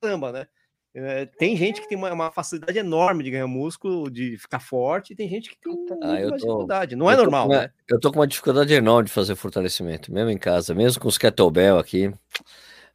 caramba, 0.00 0.32
né? 0.32 0.46
É, 0.94 1.26
tem 1.26 1.56
gente 1.56 1.80
que 1.80 1.88
tem 1.88 1.96
uma, 1.96 2.12
uma, 2.12 2.32
facilidade 2.32 2.78
enorme 2.78 3.22
de 3.22 3.30
ganhar 3.30 3.46
músculo, 3.46 4.10
de 4.10 4.36
ficar 4.38 4.58
forte, 4.58 5.12
e 5.12 5.16
tem 5.16 5.28
gente 5.28 5.50
que 5.50 5.56
tem 5.60 5.86
ah, 6.02 6.06
mais 6.06 6.28
tô, 6.28 6.34
dificuldade. 6.36 6.96
Não 6.96 7.10
é 7.10 7.16
normal, 7.16 7.46
uma, 7.46 7.58
né? 7.62 7.70
Eu 7.88 8.00
tô 8.00 8.10
com 8.10 8.18
uma 8.18 8.26
dificuldade 8.26 8.72
enorme 8.72 9.06
de 9.06 9.12
fazer 9.12 9.36
fortalecimento, 9.36 10.12
mesmo 10.12 10.30
em 10.30 10.38
casa, 10.38 10.74
mesmo 10.74 11.00
com 11.00 11.08
os 11.08 11.18
kettlebell 11.18 11.78
aqui. 11.78 12.12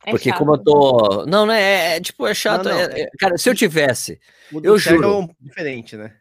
É 0.06 0.12
porque 0.12 0.30
chato, 0.30 0.40
como 0.40 0.56
eu 0.56 0.58
tô. 0.58 1.26
Não, 1.26 1.46
né? 1.46 1.62
É, 1.62 1.96
é 1.96 2.02
tipo, 2.02 2.28
é 2.28 2.34
chato. 2.34 2.66
Não, 2.66 2.74
não, 2.74 2.80
é, 2.82 3.02
é, 3.02 3.10
cara, 3.18 3.38
se 3.38 3.50
eu 3.50 3.56
tivesse. 3.56 4.20
eu 4.52 4.78
juro. 4.78 5.30
diferente, 5.40 5.96
né? 5.96 6.14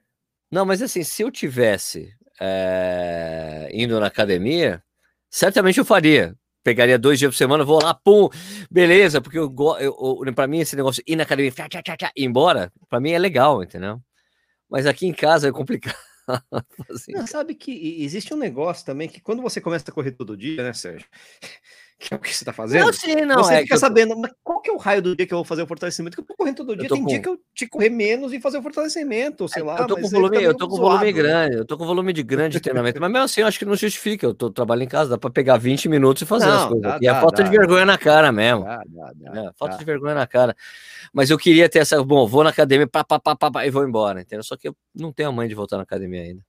Não, 0.50 0.64
mas 0.64 0.82
assim, 0.82 1.02
se 1.02 1.22
eu 1.22 1.32
tivesse 1.32 2.14
é, 2.38 3.68
indo 3.72 3.98
na 3.98 4.06
academia, 4.06 4.82
certamente 5.30 5.78
eu 5.78 5.84
faria 5.84 6.36
pegaria 6.62 6.98
dois 6.98 7.18
dias 7.18 7.32
por 7.32 7.36
semana, 7.36 7.64
vou 7.64 7.82
lá, 7.82 7.94
pum, 7.94 8.28
beleza, 8.70 9.20
porque 9.20 9.38
eu, 9.38 9.52
eu, 9.80 10.22
eu 10.24 10.34
para 10.34 10.46
mim 10.46 10.60
esse 10.60 10.76
negócio 10.76 11.02
ir 11.06 11.16
na 11.16 11.24
academia, 11.24 11.50
tchá, 11.50 11.68
tchá, 11.68 11.96
tchá, 11.96 12.12
ir 12.16 12.24
embora, 12.24 12.72
para 12.88 13.00
mim 13.00 13.10
é 13.10 13.18
legal, 13.18 13.62
entendeu? 13.62 14.00
Mas 14.68 14.86
aqui 14.86 15.06
em 15.06 15.12
casa 15.12 15.48
é 15.48 15.52
complicado. 15.52 15.96
assim. 16.90 17.12
Não, 17.12 17.26
sabe 17.26 17.54
que 17.54 18.02
existe 18.02 18.32
um 18.32 18.36
negócio 18.36 18.86
também 18.86 19.08
que 19.08 19.20
quando 19.20 19.42
você 19.42 19.60
começa 19.60 19.90
a 19.90 19.94
correr 19.94 20.12
todo 20.12 20.36
dia, 20.36 20.62
né, 20.62 20.72
Sérgio? 20.72 21.06
Que 22.02 22.12
é 22.12 22.16
o 22.16 22.20
que 22.20 22.34
você 22.34 22.42
está 22.42 22.52
fazendo, 22.52 22.86
não, 22.86 22.92
sim, 22.92 23.14
não, 23.24 23.36
você 23.36 23.54
é 23.54 23.62
fica 23.62 23.76
sabendo, 23.76 24.16
mas 24.16 24.32
qual 24.42 24.60
que 24.60 24.68
é 24.68 24.72
o 24.72 24.76
raio 24.76 25.00
do 25.00 25.14
dia 25.14 25.24
que 25.24 25.32
eu 25.32 25.38
vou 25.38 25.44
fazer 25.44 25.62
o 25.62 25.66
fortalecimento? 25.68 26.16
Que 26.16 26.20
eu 26.20 26.26
tô 26.26 26.34
correndo 26.34 26.56
todo 26.56 26.76
dia, 26.76 26.88
tem 26.88 27.00
com... 27.00 27.06
dia 27.06 27.22
que 27.22 27.28
eu 27.28 27.38
te 27.54 27.66
correr 27.68 27.90
menos 27.90 28.32
e 28.32 28.40
fazer 28.40 28.58
o 28.58 28.62
fortalecimento, 28.62 29.46
sei 29.48 29.62
é, 29.62 29.64
lá. 29.64 29.78
Eu 29.78 29.86
tô 29.86 29.96
com 29.96 30.08
volume, 30.08 30.42
eu 30.42 30.56
tô 30.56 30.68
com 30.68 30.76
volume 30.76 31.12
grande, 31.12 31.56
eu 31.56 31.64
tô 31.64 31.78
com 31.78 31.86
volume 31.86 32.12
de 32.12 32.24
grande 32.24 32.58
treinamento, 32.58 33.00
mas 33.00 33.10
mesmo 33.10 33.24
assim 33.24 33.42
eu 33.42 33.46
acho 33.46 33.56
que 33.56 33.64
não 33.64 33.76
justifica, 33.76 34.26
eu 34.26 34.34
tô 34.34 34.50
trabalhando 34.50 34.82
em 34.82 34.88
casa, 34.88 35.10
dá 35.10 35.18
para 35.18 35.30
pegar 35.30 35.58
20 35.58 35.88
minutos 35.88 36.22
e 36.22 36.26
fazer 36.26 36.46
não, 36.46 36.56
as 36.56 36.64
coisas. 36.64 36.82
Dá, 36.82 36.98
e 37.00 37.06
dá, 37.06 37.16
é 37.16 37.20
falta 37.20 37.42
dá, 37.42 37.48
de 37.48 37.56
vergonha 37.56 37.86
na 37.86 37.96
cara 37.96 38.32
mesmo. 38.32 38.66
É, 38.66 39.52
falta 39.56 39.76
de 39.76 39.84
vergonha 39.84 40.14
na 40.14 40.26
cara. 40.26 40.56
Mas 41.12 41.30
eu 41.30 41.38
queria 41.38 41.68
ter 41.68 41.78
essa, 41.78 42.02
bom, 42.02 42.26
vou 42.26 42.42
na 42.42 42.50
academia, 42.50 42.88
pá, 42.88 43.04
pá, 43.04 43.20
pá, 43.20 43.36
pá, 43.36 43.48
pá 43.48 43.64
e 43.64 43.70
vou 43.70 43.86
embora, 43.86 44.22
entendeu? 44.22 44.42
Só 44.42 44.56
que 44.56 44.66
eu 44.66 44.74
não 44.92 45.12
tenho 45.12 45.28
a 45.28 45.32
mãe 45.32 45.46
de 45.46 45.54
voltar 45.54 45.76
na 45.76 45.84
academia 45.84 46.22
ainda. 46.22 46.42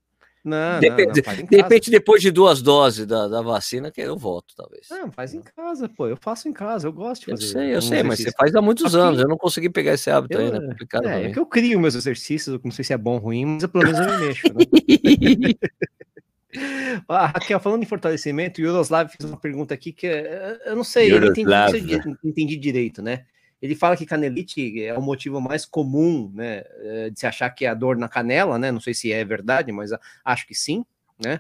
Não, 0.44 0.82
Depende, 0.82 1.24
não, 1.26 1.36
não, 1.36 1.46
de 1.46 1.56
repente, 1.56 1.90
depois 1.90 2.22
de 2.22 2.30
duas 2.30 2.62
doses 2.62 3.06
da, 3.06 3.30
da 3.30 3.42
vacina, 3.42 3.90
que 3.90 4.02
eu 4.02 4.18
volto, 4.18 4.54
talvez. 4.58 4.88
Não, 4.90 5.10
faz 5.10 5.34
em 5.34 5.42
casa, 5.42 5.88
pô. 5.88 6.06
Eu 6.06 6.18
faço 6.18 6.50
em 6.50 6.54
casa, 6.54 6.86
eu 6.86 6.92
gosto 6.92 7.22
de 7.22 7.32
fazer. 7.32 7.46
Eu 7.46 7.48
sei, 7.48 7.74
eu 7.74 7.78
um 7.78 7.82
sei, 7.82 8.00
exercício. 8.00 8.08
mas 8.08 8.20
você 8.20 8.32
faz 8.32 8.56
há 8.56 8.62
muitos 8.62 8.94
anos. 8.94 9.22
Eu 9.22 9.28
não 9.30 9.38
consegui 9.38 9.70
pegar 9.70 9.94
esse 9.94 10.12
hábito 10.12 10.38
eu, 10.38 10.42
ainda. 10.42 10.58
É 10.58 10.68
complicado 10.68 11.08
é, 11.08 11.24
é 11.24 11.32
que 11.32 11.40
eu 11.40 11.46
crio 11.46 11.80
meus 11.80 11.96
exercícios, 11.96 12.54
eu 12.54 12.62
não 12.62 12.72
sei 12.72 12.84
se 12.84 12.92
é 12.92 12.98
bom 12.98 13.14
ou 13.14 13.20
ruim, 13.20 13.46
mas 13.46 13.66
pelo 13.68 13.86
menos 13.86 14.00
eu 14.00 14.06
me 14.06 14.28
mexo. 14.28 14.48
Né? 14.54 14.66
ah, 17.08 17.28
Raquel, 17.28 17.60
falando 17.62 17.84
em 17.84 17.88
fortalecimento, 17.88 18.60
o 18.60 18.66
Yuroslav 18.66 19.10
fez 19.10 19.30
uma 19.30 19.40
pergunta 19.40 19.74
aqui 19.74 19.94
que 19.94 20.08
eh, 20.08 20.60
eu 20.66 20.76
não 20.76 20.84
sei, 20.84 21.10
eu 21.10 21.22
não 21.22 21.30
entendi, 21.30 22.02
entendi 22.22 22.58
direito, 22.58 23.02
né? 23.02 23.26
Ele 23.64 23.76
fala 23.76 23.96
que 23.96 24.06
canelite 24.06 24.84
é 24.84 24.94
o 24.94 25.02
motivo 25.02 25.40
mais 25.40 25.66
comum, 25.66 26.30
né, 26.36 26.64
eh, 26.82 27.10
de 27.10 27.18
se 27.18 27.26
achar 27.26 27.50
que 27.50 27.64
é 27.64 27.70
a 27.70 27.74
dor 27.74 27.96
na 27.96 28.10
canela, 28.10 28.60
né? 28.60 28.70
Não 28.74 28.82
sei 28.82 28.94
se 28.94 29.10
é 29.14 29.24
verdade, 29.24 29.72
mas 29.72 29.92
acho 30.26 30.46
que 30.46 30.54
sim, 30.54 30.86
né? 31.18 31.40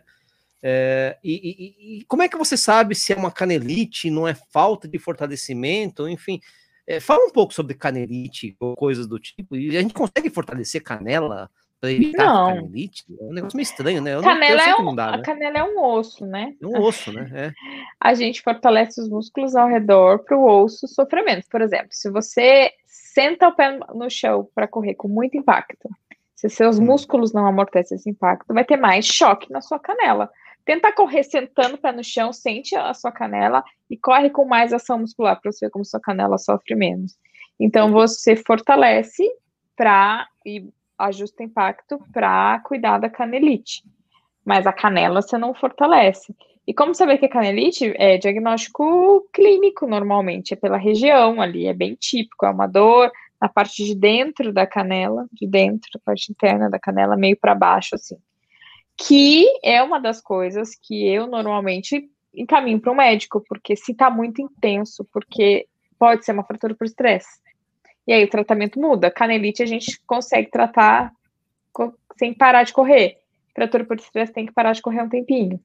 É, 0.61 1.17
e, 1.21 1.33
e, 1.33 1.97
e, 1.99 2.05
como 2.05 2.23
é 2.23 2.29
que 2.29 2.37
você 2.37 2.55
sabe 2.55 2.95
se 2.95 3.11
é 3.11 3.17
uma 3.17 3.29
canelite, 3.29 4.09
não 4.09 4.25
é 4.25 4.33
falta 4.33 4.87
de 4.87 4.97
fortalecimento, 4.97 6.07
enfim? 6.07 6.39
É, 6.87 7.01
fala 7.01 7.25
um 7.25 7.29
pouco 7.29 7.53
sobre 7.53 7.73
canelite 7.73 8.55
ou 8.57 8.73
coisas 8.73 9.05
do 9.05 9.19
tipo. 9.19 9.57
E 9.57 9.75
a 9.77 9.81
gente 9.81 9.93
consegue 9.93 10.29
fortalecer 10.29 10.81
canela 10.81 11.51
para 11.83 11.91
evitar 11.91 12.25
não. 12.25 12.55
canelite? 12.55 13.03
É 13.19 13.23
um 13.25 13.33
negócio 13.33 13.57
meio 13.57 13.63
estranho, 13.63 14.01
né? 14.01 14.21
canela 14.21 14.63
é 14.63 14.75
um, 14.77 14.95
dá, 14.95 15.11
né? 15.11 15.17
A 15.17 15.21
canela 15.21 15.57
é 15.57 15.63
um 15.65 15.83
osso, 15.83 16.25
né? 16.25 16.55
É 16.61 16.65
um 16.65 16.81
osso, 16.81 17.11
né? 17.11 17.29
É. 17.33 17.51
A 17.99 18.13
gente 18.13 18.41
fortalece 18.41 19.01
os 19.01 19.09
músculos 19.09 19.53
ao 19.53 19.67
redor 19.67 20.19
para 20.19 20.37
o 20.37 20.63
osso 20.63 20.87
sofrer 20.87 21.25
menos. 21.25 21.45
Por 21.49 21.61
exemplo, 21.61 21.89
se 21.91 22.09
você 22.09 22.71
senta 22.85 23.49
o 23.49 23.51
pé 23.53 23.77
no 23.93 24.09
chão 24.09 24.47
para 24.55 24.65
correr 24.65 24.95
com 24.95 25.09
muito 25.09 25.37
impacto, 25.37 25.89
se 26.33 26.47
seus 26.47 26.79
hum. 26.79 26.85
músculos 26.85 27.33
não 27.33 27.45
amortecem 27.45 27.97
esse 27.97 28.09
impacto, 28.09 28.53
vai 28.53 28.63
ter 28.63 28.77
mais 28.77 29.05
choque 29.05 29.51
na 29.51 29.59
sua 29.59 29.77
canela. 29.77 30.29
Tenta 30.63 30.93
correr 30.93 31.23
sentando 31.23 31.75
o 31.75 31.77
pé 31.77 31.91
no 31.91 32.01
chão, 32.01 32.31
sente 32.31 32.77
a 32.77 32.93
sua 32.93 33.11
canela 33.11 33.61
e 33.89 33.97
corre 33.97 34.29
com 34.29 34.45
mais 34.45 34.71
ação 34.71 34.99
muscular 34.99 35.37
para 35.41 35.51
você 35.51 35.65
ver 35.65 35.69
como 35.69 35.83
sua 35.83 35.99
canela 35.99 36.37
sofre 36.37 36.75
menos. 36.75 37.17
Então 37.59 37.91
você 37.91 38.37
fortalece 38.37 39.29
para 39.75 40.25
ajusta 41.07 41.43
impacto 41.43 41.99
para 42.11 42.59
cuidar 42.59 42.97
da 42.97 43.09
canelite. 43.09 43.83
Mas 44.45 44.67
a 44.67 44.73
canela 44.73 45.21
você 45.21 45.37
não 45.37 45.53
fortalece. 45.53 46.35
E 46.65 46.73
como 46.73 46.95
saber 46.95 47.17
que 47.17 47.25
é 47.25 47.29
canelite? 47.29 47.93
É 47.97 48.17
diagnóstico 48.17 49.27
clínico, 49.33 49.85
normalmente, 49.85 50.53
é 50.53 50.57
pela 50.57 50.77
região 50.77 51.41
ali, 51.41 51.67
é 51.67 51.73
bem 51.73 51.95
típico, 51.95 52.45
é 52.45 52.49
uma 52.49 52.67
dor 52.67 53.11
na 53.41 53.49
parte 53.49 53.83
de 53.83 53.93
dentro 53.93 54.53
da 54.53 54.65
canela, 54.65 55.27
de 55.33 55.45
dentro, 55.45 55.89
a 55.95 55.99
parte 55.99 56.31
interna 56.31 56.69
da 56.69 56.79
canela, 56.79 57.17
meio 57.17 57.37
para 57.37 57.53
baixo, 57.53 57.95
assim. 57.95 58.15
Que 58.97 59.45
é 59.61 59.83
uma 59.83 59.99
das 59.99 60.21
coisas 60.21 60.69
que 60.81 61.05
eu 61.05 61.27
normalmente 61.27 62.09
encaminho 62.33 62.79
para 62.79 62.93
o 62.93 62.95
médico, 62.95 63.43
porque 63.47 63.75
se 63.75 63.91
está 63.91 64.09
muito 64.09 64.41
intenso, 64.41 65.05
porque 65.11 65.67
pode 65.99 66.23
ser 66.23 66.31
uma 66.31 66.45
fratura 66.45 66.73
por 66.73 66.85
estresse. 66.85 67.42
E 68.07 68.13
aí 68.13 68.23
o 68.23 68.29
tratamento 68.29 68.79
muda. 68.79 69.11
Canelite 69.11 69.63
a 69.63 69.65
gente 69.65 69.99
consegue 70.05 70.49
tratar 70.49 71.13
sem 72.17 72.33
parar 72.33 72.63
de 72.63 72.73
correr. 72.73 73.17
Fratura 73.55 73.85
por 73.85 73.97
estresse 73.97 74.33
tem 74.33 74.45
que 74.45 74.53
parar 74.53 74.73
de 74.73 74.81
correr 74.81 75.01
um 75.01 75.09
tempinho. 75.09 75.59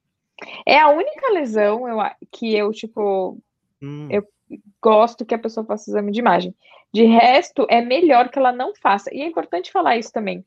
É 0.64 0.78
a 0.78 0.90
única 0.90 1.32
lesão 1.32 1.88
eu, 1.88 1.98
que 2.30 2.54
eu, 2.54 2.70
tipo, 2.72 3.38
hum. 3.82 4.08
eu 4.10 4.26
gosto 4.80 5.26
que 5.26 5.34
a 5.34 5.38
pessoa 5.38 5.66
faça 5.66 5.90
exame 5.90 6.12
de 6.12 6.20
imagem. 6.20 6.54
De 6.92 7.04
resto, 7.04 7.66
é 7.68 7.82
melhor 7.82 8.28
que 8.28 8.38
ela 8.38 8.52
não 8.52 8.72
faça. 8.74 9.12
E 9.12 9.20
é 9.20 9.26
importante 9.26 9.72
falar 9.72 9.96
isso 9.96 10.12
também. 10.12 10.44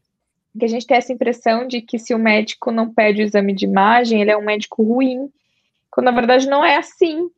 Que 0.57 0.65
a 0.65 0.67
gente 0.67 0.87
tem 0.87 0.97
essa 0.97 1.13
impressão 1.13 1.67
de 1.67 1.81
que 1.81 1.99
se 1.99 2.13
o 2.13 2.19
médico 2.19 2.71
não 2.71 2.91
pede 2.91 3.21
o 3.21 3.25
exame 3.25 3.53
de 3.53 3.65
imagem, 3.65 4.21
ele 4.21 4.31
é 4.31 4.37
um 4.37 4.43
médico 4.43 4.83
ruim. 4.83 5.31
Quando 5.89 6.05
na 6.05 6.11
verdade 6.11 6.47
não 6.47 6.63
é 6.63 6.77
assim. 6.77 7.29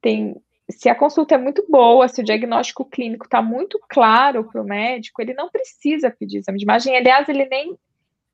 Tem 0.00 0.36
se 0.70 0.88
a 0.88 0.94
consulta 0.94 1.34
é 1.34 1.38
muito 1.38 1.64
boa, 1.68 2.08
se 2.08 2.20
o 2.20 2.24
diagnóstico 2.24 2.84
clínico 2.84 3.26
está 3.26 3.40
muito 3.40 3.80
claro 3.88 4.44
para 4.44 4.60
o 4.60 4.64
médico, 4.64 5.22
ele 5.22 5.32
não 5.32 5.48
precisa 5.48 6.10
pedir 6.10 6.38
exame 6.38 6.58
de 6.58 6.64
imagem. 6.64 6.96
Aliás, 6.96 7.28
ele 7.28 7.46
nem 7.46 7.76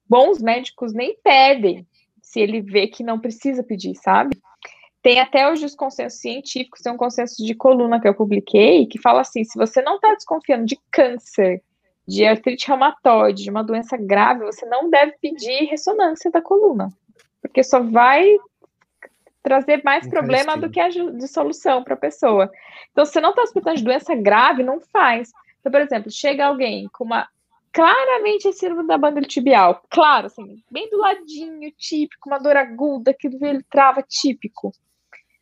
bons 0.08 0.40
médicos 0.40 0.92
nem 0.92 1.16
pedem 1.22 1.86
se 2.20 2.40
ele 2.40 2.60
vê 2.62 2.86
que 2.86 3.02
não 3.02 3.20
precisa 3.20 3.62
pedir, 3.62 3.94
sabe? 3.96 4.36
Tem 5.02 5.20
até 5.20 5.50
hoje 5.50 5.66
os 5.66 5.74
consensos 5.74 6.20
científicos, 6.20 6.80
tem 6.80 6.92
um 6.92 6.96
consenso 6.96 7.44
de 7.44 7.54
coluna 7.54 8.00
que 8.00 8.08
eu 8.08 8.14
publiquei, 8.14 8.86
que 8.86 9.00
fala 9.00 9.20
assim: 9.20 9.44
se 9.44 9.58
você 9.58 9.82
não 9.82 9.96
está 9.96 10.14
desconfiando 10.14 10.64
de 10.64 10.78
câncer, 10.90 11.62
de 12.06 12.24
artrite 12.24 12.68
reumatoide, 12.68 13.42
de 13.42 13.50
uma 13.50 13.64
doença 13.64 13.96
grave, 13.96 14.44
você 14.44 14.64
não 14.66 14.88
deve 14.88 15.12
pedir 15.20 15.66
ressonância 15.66 16.30
da 16.30 16.40
coluna, 16.40 16.88
porque 17.40 17.62
só 17.62 17.80
vai 17.80 18.36
trazer 19.42 19.82
mais 19.84 20.08
problema 20.08 20.56
do 20.56 20.70
que 20.70 20.80
de 20.88 21.28
solução 21.28 21.82
para 21.82 21.94
a 21.94 21.98
pessoa. 21.98 22.50
Então, 22.92 23.04
se 23.04 23.12
você 23.12 23.20
não 23.20 23.30
está 23.30 23.42
suspeitando 23.42 23.76
de 23.76 23.84
doença 23.84 24.14
grave, 24.14 24.62
não 24.62 24.80
faz. 24.80 25.32
Então, 25.60 25.72
por 25.72 25.80
exemplo, 25.80 26.10
chega 26.10 26.46
alguém 26.46 26.88
com 26.92 27.04
uma 27.04 27.28
claramente 27.72 28.46
a 28.46 28.52
síndrome 28.52 28.86
da 28.86 28.98
banda 28.98 29.20
tibial, 29.22 29.82
claro, 29.88 30.26
assim, 30.26 30.62
bem 30.70 30.90
do 30.90 30.98
ladinho, 30.98 31.72
típico, 31.76 32.28
uma 32.28 32.38
dor 32.38 32.56
aguda 32.56 33.14
que 33.14 33.26
ele 33.26 33.62
trava 33.70 34.02
típico. 34.02 34.72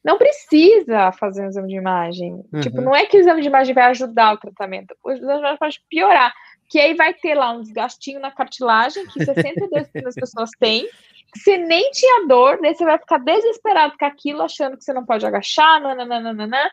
Não 0.02 0.16
precisa 0.16 1.12
fazer 1.12 1.42
um 1.42 1.48
exame 1.48 1.68
de 1.68 1.76
imagem. 1.76 2.42
Uhum. 2.52 2.60
Tipo, 2.60 2.80
não 2.80 2.94
é 2.94 3.04
que 3.04 3.16
o 3.16 3.20
exame 3.20 3.42
de 3.42 3.48
imagem 3.48 3.74
vai 3.74 3.84
ajudar 3.84 4.32
o 4.32 4.38
tratamento. 4.38 4.96
O 5.04 5.10
exame 5.10 5.34
de 5.34 5.40
imagem 5.40 5.58
pode 5.58 5.82
piorar. 5.90 6.32
Que 6.70 6.78
aí 6.78 6.94
vai 6.94 7.12
ter 7.12 7.34
lá 7.34 7.52
um 7.52 7.60
desgastinho 7.60 8.20
na 8.20 8.30
cartilagem, 8.30 9.06
que 9.08 9.20
62% 9.20 10.02
das 10.02 10.14
pessoas 10.14 10.50
têm, 10.58 10.88
você 11.34 11.58
nem 11.58 11.90
tinha 11.90 12.26
dor, 12.26 12.58
daí 12.60 12.74
você 12.74 12.84
vai 12.84 12.98
ficar 12.98 13.18
desesperado 13.18 13.96
com 13.98 14.04
aquilo, 14.04 14.42
achando 14.42 14.76
que 14.76 14.84
você 14.84 14.92
não 14.92 15.04
pode 15.04 15.26
agachar, 15.26 15.80
nananana, 15.80 16.70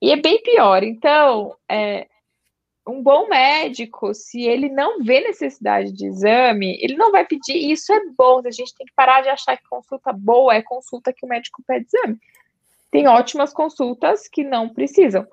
e 0.00 0.12
é 0.12 0.16
bem 0.16 0.42
pior. 0.42 0.82
Então, 0.82 1.56
é, 1.68 2.06
um 2.86 3.02
bom 3.02 3.28
médico, 3.28 4.14
se 4.14 4.42
ele 4.42 4.68
não 4.68 5.02
vê 5.02 5.20
necessidade 5.20 5.92
de 5.92 6.06
exame, 6.06 6.78
ele 6.80 6.94
não 6.94 7.10
vai 7.10 7.24
pedir. 7.26 7.56
Isso 7.70 7.92
é 7.92 8.00
bom, 8.16 8.40
a 8.44 8.50
gente 8.50 8.74
tem 8.74 8.86
que 8.86 8.94
parar 8.94 9.22
de 9.22 9.28
achar 9.28 9.56
que 9.56 9.68
consulta 9.68 10.12
boa 10.12 10.54
é 10.54 10.62
consulta 10.62 11.12
que 11.12 11.26
o 11.26 11.28
médico 11.28 11.62
pede 11.66 11.86
exame. 11.86 12.18
Tem 12.90 13.08
ótimas 13.08 13.52
consultas 13.52 14.28
que 14.28 14.44
não 14.44 14.68
precisam. 14.68 15.26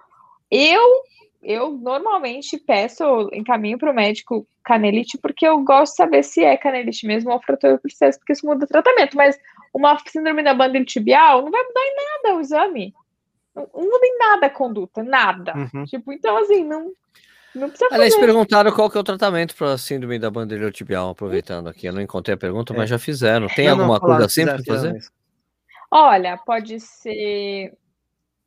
Eu 0.50 1.04
eu 1.44 1.72
normalmente 1.72 2.58
peço, 2.58 3.30
encaminho 3.34 3.78
para 3.78 3.92
o 3.92 3.94
médico 3.94 4.48
canelite, 4.64 5.18
porque 5.18 5.46
eu 5.46 5.60
gosto 5.64 5.94
de 5.94 5.98
saber 5.98 6.24
se 6.24 6.44
é 6.44 6.56
canelite 6.56 7.06
mesmo 7.06 7.32
ou 7.32 7.42
fratura 7.42 7.78
por 7.78 7.90
porque 8.18 8.34
isso 8.34 8.46
muda 8.46 8.66
o 8.66 8.68
tratamento. 8.68 9.18
Mas 9.18 9.38
uma 9.74 9.98
síndrome 10.08 10.44
da 10.44 10.54
banda 10.54 10.84
tibial, 10.86 11.42
não 11.42 11.52
vai 11.52 11.64
mudar 11.64 11.82
em 11.82 11.96
nada 11.96 12.38
o 12.38 12.42
exame. 12.42 12.94
Não, 13.56 13.70
não 13.74 13.84
muda 13.84 14.06
em 14.06 14.18
nada 14.18 14.46
a 14.48 14.50
conduta, 14.50 15.04
nada. 15.04 15.54
Uhum. 15.56 15.86
Tipo, 15.86 16.14
então 16.14 16.38
assim, 16.38 16.64
não, 16.64 16.92
não 17.54 17.70
precisa 17.70 17.90
fazer. 17.90 18.02
Aliás, 18.02 18.16
perguntaram 18.16 18.72
qual 18.72 18.90
que 18.90 18.98
é 18.98 19.02
o 19.02 19.04
tratamento 19.04 19.56
para 19.56 19.74
a 19.74 19.78
síndrome 19.78 20.18
da 20.18 20.32
banda 20.32 20.56
iliotibial, 20.56 21.10
aproveitando 21.10 21.68
aqui. 21.68 21.88
Eu 21.88 21.94
não 21.94 22.02
encontrei 22.02 22.36
a 22.36 22.38
pergunta, 22.38 22.74
é. 22.74 22.78
mas 22.78 22.90
já 22.90 22.98
fizeram. 22.98 23.48
Tem 23.48 23.68
alguma 23.68 24.00
coisa 24.00 24.26
assim 24.26 24.46
para 24.46 24.64
fazer? 24.64 24.98
Olha, 25.92 26.38
pode 26.38 26.80
ser 26.80 27.74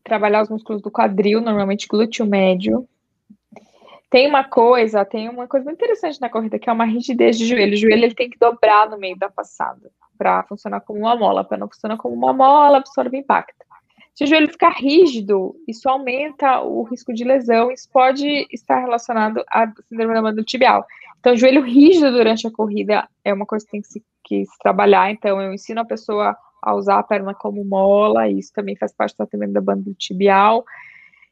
trabalhar 0.06 0.42
os 0.42 0.48
músculos 0.48 0.80
do 0.80 0.90
quadril, 0.90 1.40
normalmente 1.40 1.88
glúteo 1.88 2.24
médio. 2.24 2.88
Tem 4.08 4.28
uma 4.28 4.44
coisa, 4.44 5.04
tem 5.04 5.28
uma 5.28 5.48
coisa 5.48 5.64
muito 5.64 5.82
interessante 5.82 6.20
na 6.20 6.30
corrida, 6.30 6.58
que 6.58 6.70
é 6.70 6.72
uma 6.72 6.84
rigidez 6.84 7.36
de 7.36 7.44
joelho. 7.44 7.74
O 7.74 7.76
joelho 7.76 8.04
ele 8.04 8.14
tem 8.14 8.30
que 8.30 8.38
dobrar 8.38 8.88
no 8.88 8.96
meio 8.96 9.18
da 9.18 9.28
passada 9.28 9.90
para 10.16 10.44
funcionar 10.44 10.80
como 10.80 11.00
uma 11.00 11.16
mola. 11.16 11.44
Para 11.44 11.58
não 11.58 11.68
funcionar 11.68 11.96
como 11.96 12.14
uma 12.14 12.32
mola, 12.32 12.78
absorve 12.78 13.18
impacto. 13.18 13.66
Se 14.14 14.24
o 14.24 14.26
joelho 14.26 14.48
ficar 14.48 14.70
rígido, 14.70 15.54
isso 15.68 15.88
aumenta 15.88 16.60
o 16.60 16.84
risco 16.84 17.12
de 17.12 17.24
lesão. 17.24 17.70
Isso 17.70 17.88
pode 17.90 18.46
estar 18.52 18.78
relacionado 18.78 19.44
à 19.50 19.70
síndrome 19.88 20.14
da 20.14 20.22
banda 20.22 20.42
tibial. 20.42 20.86
Então, 21.18 21.36
joelho 21.36 21.62
rígido 21.62 22.12
durante 22.12 22.46
a 22.46 22.50
corrida 22.50 23.08
é 23.24 23.34
uma 23.34 23.44
coisa 23.44 23.66
que 23.66 23.72
tem 23.72 23.82
que 23.82 23.88
se, 23.88 24.04
que 24.24 24.46
se 24.46 24.58
trabalhar. 24.60 25.10
Então, 25.10 25.42
eu 25.42 25.52
ensino 25.52 25.80
a 25.80 25.84
pessoa 25.84 26.36
a 26.66 26.74
usar 26.74 26.98
a 26.98 27.02
perna 27.02 27.32
como 27.32 27.64
mola, 27.64 28.28
isso 28.28 28.52
também 28.52 28.74
faz 28.74 28.92
parte 28.92 29.12
do 29.12 29.18
tratamento 29.18 29.52
da 29.52 29.60
banda 29.60 29.88
tibial. 29.96 30.64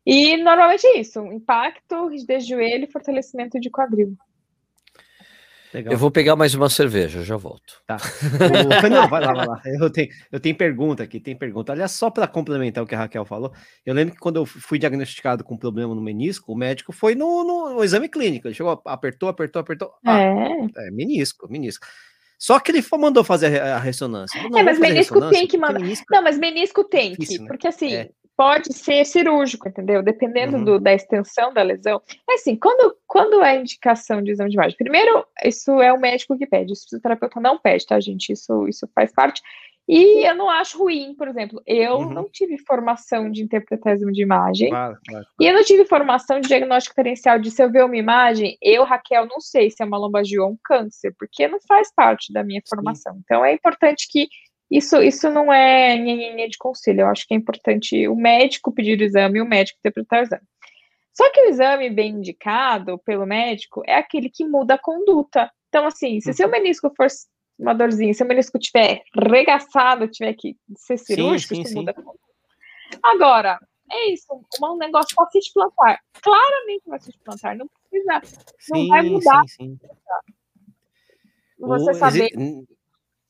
E 0.07 0.37
normalmente 0.37 0.87
é 0.87 1.01
isso: 1.01 1.19
impacto, 1.27 2.07
rigidez 2.07 2.45
de 2.45 2.51
joelho 2.51 2.85
e 2.85 2.91
fortalecimento 2.91 3.59
de 3.59 3.69
quadril. 3.69 4.17
Legal. 5.73 5.93
Eu 5.93 5.99
vou 5.99 6.09
pegar 6.09 6.37
mais 6.37 6.55
uma 6.55 6.71
cerveja, 6.71 7.25
já 7.25 7.37
volto. 7.37 7.83
Tá. 7.85 7.97
Não, 8.89 9.09
vai 9.09 9.21
lá, 9.21 9.33
vai 9.33 9.45
lá. 9.45 9.61
Eu 9.65 9.91
tenho, 9.91 10.09
eu 10.31 10.39
tenho 10.39 10.57
pergunta 10.57 11.03
aqui, 11.03 11.19
tem 11.19 11.37
pergunta. 11.37 11.73
Aliás, 11.73 11.91
só 11.91 12.11
para 12.11 12.29
complementar 12.29 12.85
o 12.85 12.87
que 12.87 12.95
a 12.95 12.99
Raquel 12.99 13.25
falou, 13.25 13.53
eu 13.85 13.93
lembro 13.93 14.15
que 14.15 14.21
quando 14.21 14.37
eu 14.37 14.47
fui 14.47 14.79
diagnosticado 14.79 15.43
com 15.43 15.57
problema 15.57 15.93
no 15.93 16.01
menisco, 16.01 16.53
o 16.53 16.57
médico 16.57 16.93
foi 16.93 17.17
no, 17.17 17.43
no, 17.43 17.75
no 17.75 17.83
exame 17.83 18.09
clínico. 18.09 18.47
Ele 18.47 18.55
chegou, 18.55 18.81
apertou, 18.85 19.29
apertou, 19.29 19.61
apertou. 19.61 19.93
Ah, 20.07 20.21
é. 20.21 20.49
é 20.77 20.91
menisco, 20.93 21.51
menisco. 21.51 21.85
Só 22.45 22.61
que 22.61 22.71
ele 22.71 22.85
mandou 22.99 23.25
fazer 23.25 23.59
a 23.59 23.79
ressonância. 23.79 24.39
Não, 24.51 24.59
é, 24.59 24.63
mas 24.63 24.79
menisco 24.79 25.31
tem 25.31 25.47
que 25.47 25.57
mandar. 25.57 25.81
Menisco... 25.81 26.05
Não, 26.11 26.23
mas 26.23 26.37
menisco 26.37 26.85
tem 26.85 27.07
é 27.07 27.11
difícil, 27.13 27.37
que, 27.37 27.43
né? 27.43 27.49
porque 27.49 27.67
assim, 27.67 27.95
é 27.95 28.11
pode 28.37 28.71
ser 28.75 29.07
cirúrgico, 29.07 29.67
entendeu? 29.67 30.03
Dependendo 30.03 30.59
uhum. 30.59 30.65
do, 30.65 30.79
da 30.79 30.93
extensão 30.93 31.55
da 31.55 31.63
lesão. 31.63 32.03
É 32.29 32.35
assim, 32.35 32.55
quando, 32.55 32.95
quando 33.07 33.43
é 33.43 33.59
indicação 33.59 34.21
de 34.21 34.33
exame 34.33 34.51
de 34.51 34.57
imagem, 34.57 34.77
primeiro, 34.77 35.25
isso 35.43 35.81
é 35.81 35.91
o 35.91 35.99
médico 35.99 36.37
que 36.37 36.47
pede, 36.47 36.73
o 36.73 36.77
fisioterapeuta 36.77 37.41
não 37.41 37.59
pede, 37.59 37.87
tá, 37.87 37.99
gente? 37.99 38.31
Isso, 38.33 38.69
isso 38.69 38.87
faz 38.95 39.11
parte. 39.11 39.41
E 39.87 40.27
eu 40.27 40.35
não 40.35 40.49
acho 40.49 40.79
ruim, 40.79 41.15
por 41.15 41.29
exemplo, 41.29 41.63
eu 41.67 41.97
uhum. 41.97 42.11
não 42.11 42.29
tive 42.31 42.57
formação 42.67 43.31
de 43.31 43.43
interpretar 43.43 43.93
exame 43.93 44.13
de 44.13 44.23
imagem. 44.23 44.71
Claro, 44.71 44.97
claro, 45.07 45.27
claro. 45.27 45.27
E 45.39 45.47
eu 45.47 45.55
não 45.55 45.63
tive 45.63 45.85
formação 45.85 46.41
de 46.41 46.49
diagnóstico 46.49 46.95
diferencial 46.95 47.39
de 47.39 47.51
se 47.51 47.63
eu 47.63 47.71
ver 47.71 47.85
uma 47.85 47.97
imagem, 47.97 48.57
eu, 48.63 48.83
Raquel, 48.85 49.27
não 49.27 49.41
sei 49.41 49.71
se 49.71 49.83
é 49.83 49.87
uma 49.87 49.99
lombalgia 49.99 50.43
ou 50.43 50.53
um 50.53 50.59
câncer, 50.65 51.15
porque 51.19 51.47
não 51.47 51.59
faz 51.69 51.93
parte 51.95 52.33
da 52.33 52.43
minha 52.43 52.63
formação. 52.67 53.13
Sim. 53.13 53.21
Então 53.25 53.45
é 53.45 53.53
importante 53.53 54.09
que 54.11 54.27
isso, 54.71 55.03
isso 55.03 55.29
não 55.29 55.53
é 55.53 55.97
nhenhenhê 55.99 56.49
de 56.49 56.57
conselho. 56.57 57.03
Eu 57.03 57.09
acho 57.09 57.27
que 57.27 57.35
é 57.35 57.37
importante 57.37 58.09
o 58.09 58.17
médico 58.17 58.73
pedir 58.73 58.99
o 58.99 59.05
exame 59.05 59.39
e 59.39 59.43
o 59.43 59.47
médico 59.47 59.79
interpretar 59.79 60.21
o 60.21 60.23
exame. 60.23 60.43
Só 61.13 61.31
que 61.31 61.43
o 61.43 61.49
exame 61.49 61.91
bem 61.91 62.13
indicado 62.13 62.99
pelo 63.05 63.27
médico 63.27 63.83
é 63.87 63.97
aquele 63.97 64.31
que 64.31 64.45
muda 64.45 64.75
a 64.75 64.79
conduta. 64.79 65.51
Então, 65.69 65.87
assim, 65.87 66.21
se 66.21 66.33
seu 66.33 66.47
uhum. 66.47 66.53
menisco 66.53 66.93
for 66.97 67.09
uma 67.59 67.75
dorzinha, 67.75 68.13
se 68.13 68.23
o 68.23 68.27
menisco 68.27 68.59
tiver 68.59 69.03
regaçado, 69.17 70.09
tiver 70.09 70.35
que 70.35 70.57
ser 70.77 70.99
cirúrgico, 70.99 71.55
sim, 71.55 71.57
sim, 71.57 71.63
isso 71.63 71.73
sim. 71.73 71.79
muda 71.81 71.95
conduta. 71.95 72.19
Agora, 73.03 73.59
é 73.91 74.13
isso, 74.13 74.27
um 74.63 74.77
negócio 74.77 75.15
facite 75.15 75.53
plantar. 75.53 76.01
Claramente 76.23 76.83
facite 76.89 77.19
plantar, 77.25 77.57
não 77.57 77.69
precisa, 77.91 78.23
não 78.71 78.89
vai 78.89 79.03
mudar. 79.03 79.43
Você 81.59 81.95
saber. 81.95 82.31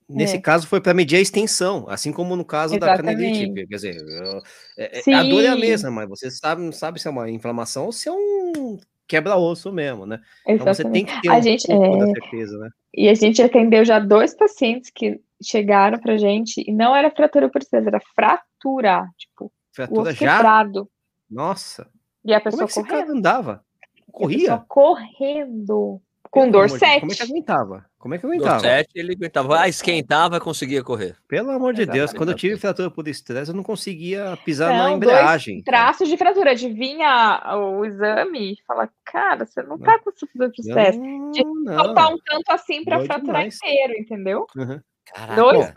Nesse 0.06 0.36
é. 0.36 0.40
caso 0.40 0.66
foi 0.66 0.82
para 0.82 0.92
medir 0.92 1.16
a 1.16 1.20
extensão, 1.20 1.86
assim 1.88 2.12
como 2.12 2.36
no 2.36 2.44
caso 2.44 2.74
Exatamente. 2.76 3.06
da 3.06 3.12
canelite. 3.12 3.66
Quer 3.66 3.74
dizer, 3.74 3.96
eu, 3.96 4.42
é, 4.76 5.10
é 5.10 5.14
a 5.14 5.22
dor 5.22 5.42
é 5.42 5.48
a 5.48 5.56
mesma, 5.56 5.90
mas 5.90 6.08
você 6.08 6.30
sabe, 6.30 6.60
não 6.60 6.72
sabe 6.72 7.00
se 7.00 7.08
é 7.08 7.10
uma 7.10 7.30
inflamação 7.30 7.86
ou 7.86 7.92
se 7.92 8.08
é 8.08 8.12
um 8.12 8.78
quebra-osso 9.06 9.72
mesmo, 9.72 10.06
né? 10.06 10.20
Exatamente. 10.46 10.62
Então 10.62 10.74
você 10.74 10.90
tem 10.90 11.04
que 11.04 11.20
ter 11.20 11.28
a 11.28 11.36
um 11.36 11.42
gente, 11.42 11.66
pouco 11.66 11.84
é... 11.84 11.98
da 11.98 12.06
certeza, 12.06 12.58
né? 12.58 12.70
E 12.96 13.08
a 13.08 13.14
gente 13.14 13.42
atendeu 13.42 13.84
já 13.84 13.98
dois 13.98 14.34
pacientes 14.34 14.90
que 14.94 15.20
chegaram 15.42 15.98
pra 15.98 16.16
gente 16.16 16.64
e 16.66 16.72
não 16.72 16.94
era 16.94 17.10
fratura 17.10 17.50
por 17.50 17.62
cima, 17.62 17.88
era 17.88 18.00
fratura, 18.14 19.06
tipo, 19.16 19.52
fratura 19.74 20.12
já? 20.12 20.18
Quebrado. 20.18 20.88
Nossa. 21.30 21.90
E 22.24 22.32
a 22.32 22.40
pessoa 22.40 22.68
Como 22.68 22.86
é 22.86 22.88
que 22.88 22.94
correndo. 22.96 23.18
andava? 23.18 23.64
Corria? 24.10 24.64
correndo. 24.68 26.00
Com 26.34 26.50
dor 26.50 26.68
7. 26.68 27.00
Como 27.00 27.12
é 27.12 27.14
que 27.14 27.22
aguentava? 27.22 27.86
Como 27.96 28.14
é 28.14 28.18
que 28.18 28.26
aguentava? 28.26 28.60
Dor 28.60 28.60
7, 28.62 28.88
ele 28.96 29.12
aguentava. 29.12 29.60
Ah, 29.60 29.68
esquentava, 29.68 30.40
conseguia 30.40 30.82
correr. 30.82 31.16
Pelo 31.28 31.52
amor 31.52 31.72
de 31.72 31.82
Exatamente. 31.82 32.00
Deus, 32.00 32.12
quando 32.12 32.30
eu 32.30 32.34
tive 32.34 32.56
fratura 32.56 32.90
por 32.90 33.06
estresse, 33.06 33.52
eu 33.52 33.54
não 33.54 33.62
conseguia 33.62 34.36
pisar 34.44 34.70
não, 34.70 34.78
na 34.78 34.92
embreagem. 34.92 35.62
Traços 35.62 36.08
de 36.08 36.16
fratura. 36.16 36.50
Adivinha 36.50 37.40
o 37.56 37.84
exame 37.84 38.54
e 38.54 38.56
fala, 38.66 38.90
cara, 39.04 39.46
você 39.46 39.62
não 39.62 39.78
tá 39.78 39.96
com 40.00 40.10
fratura 40.10 40.50
por 40.50 40.60
estresse. 40.60 40.98
De 40.98 41.44
faltar 41.72 42.12
um 42.12 42.18
tanto 42.18 42.50
assim 42.50 42.82
para 42.82 43.04
fraturar 43.04 43.48
demais. 43.48 43.56
inteiro, 43.56 43.92
entendeu? 43.96 44.46
Uhum. 44.56 44.80
Caraca. 45.06 45.40
Dois 45.40 45.72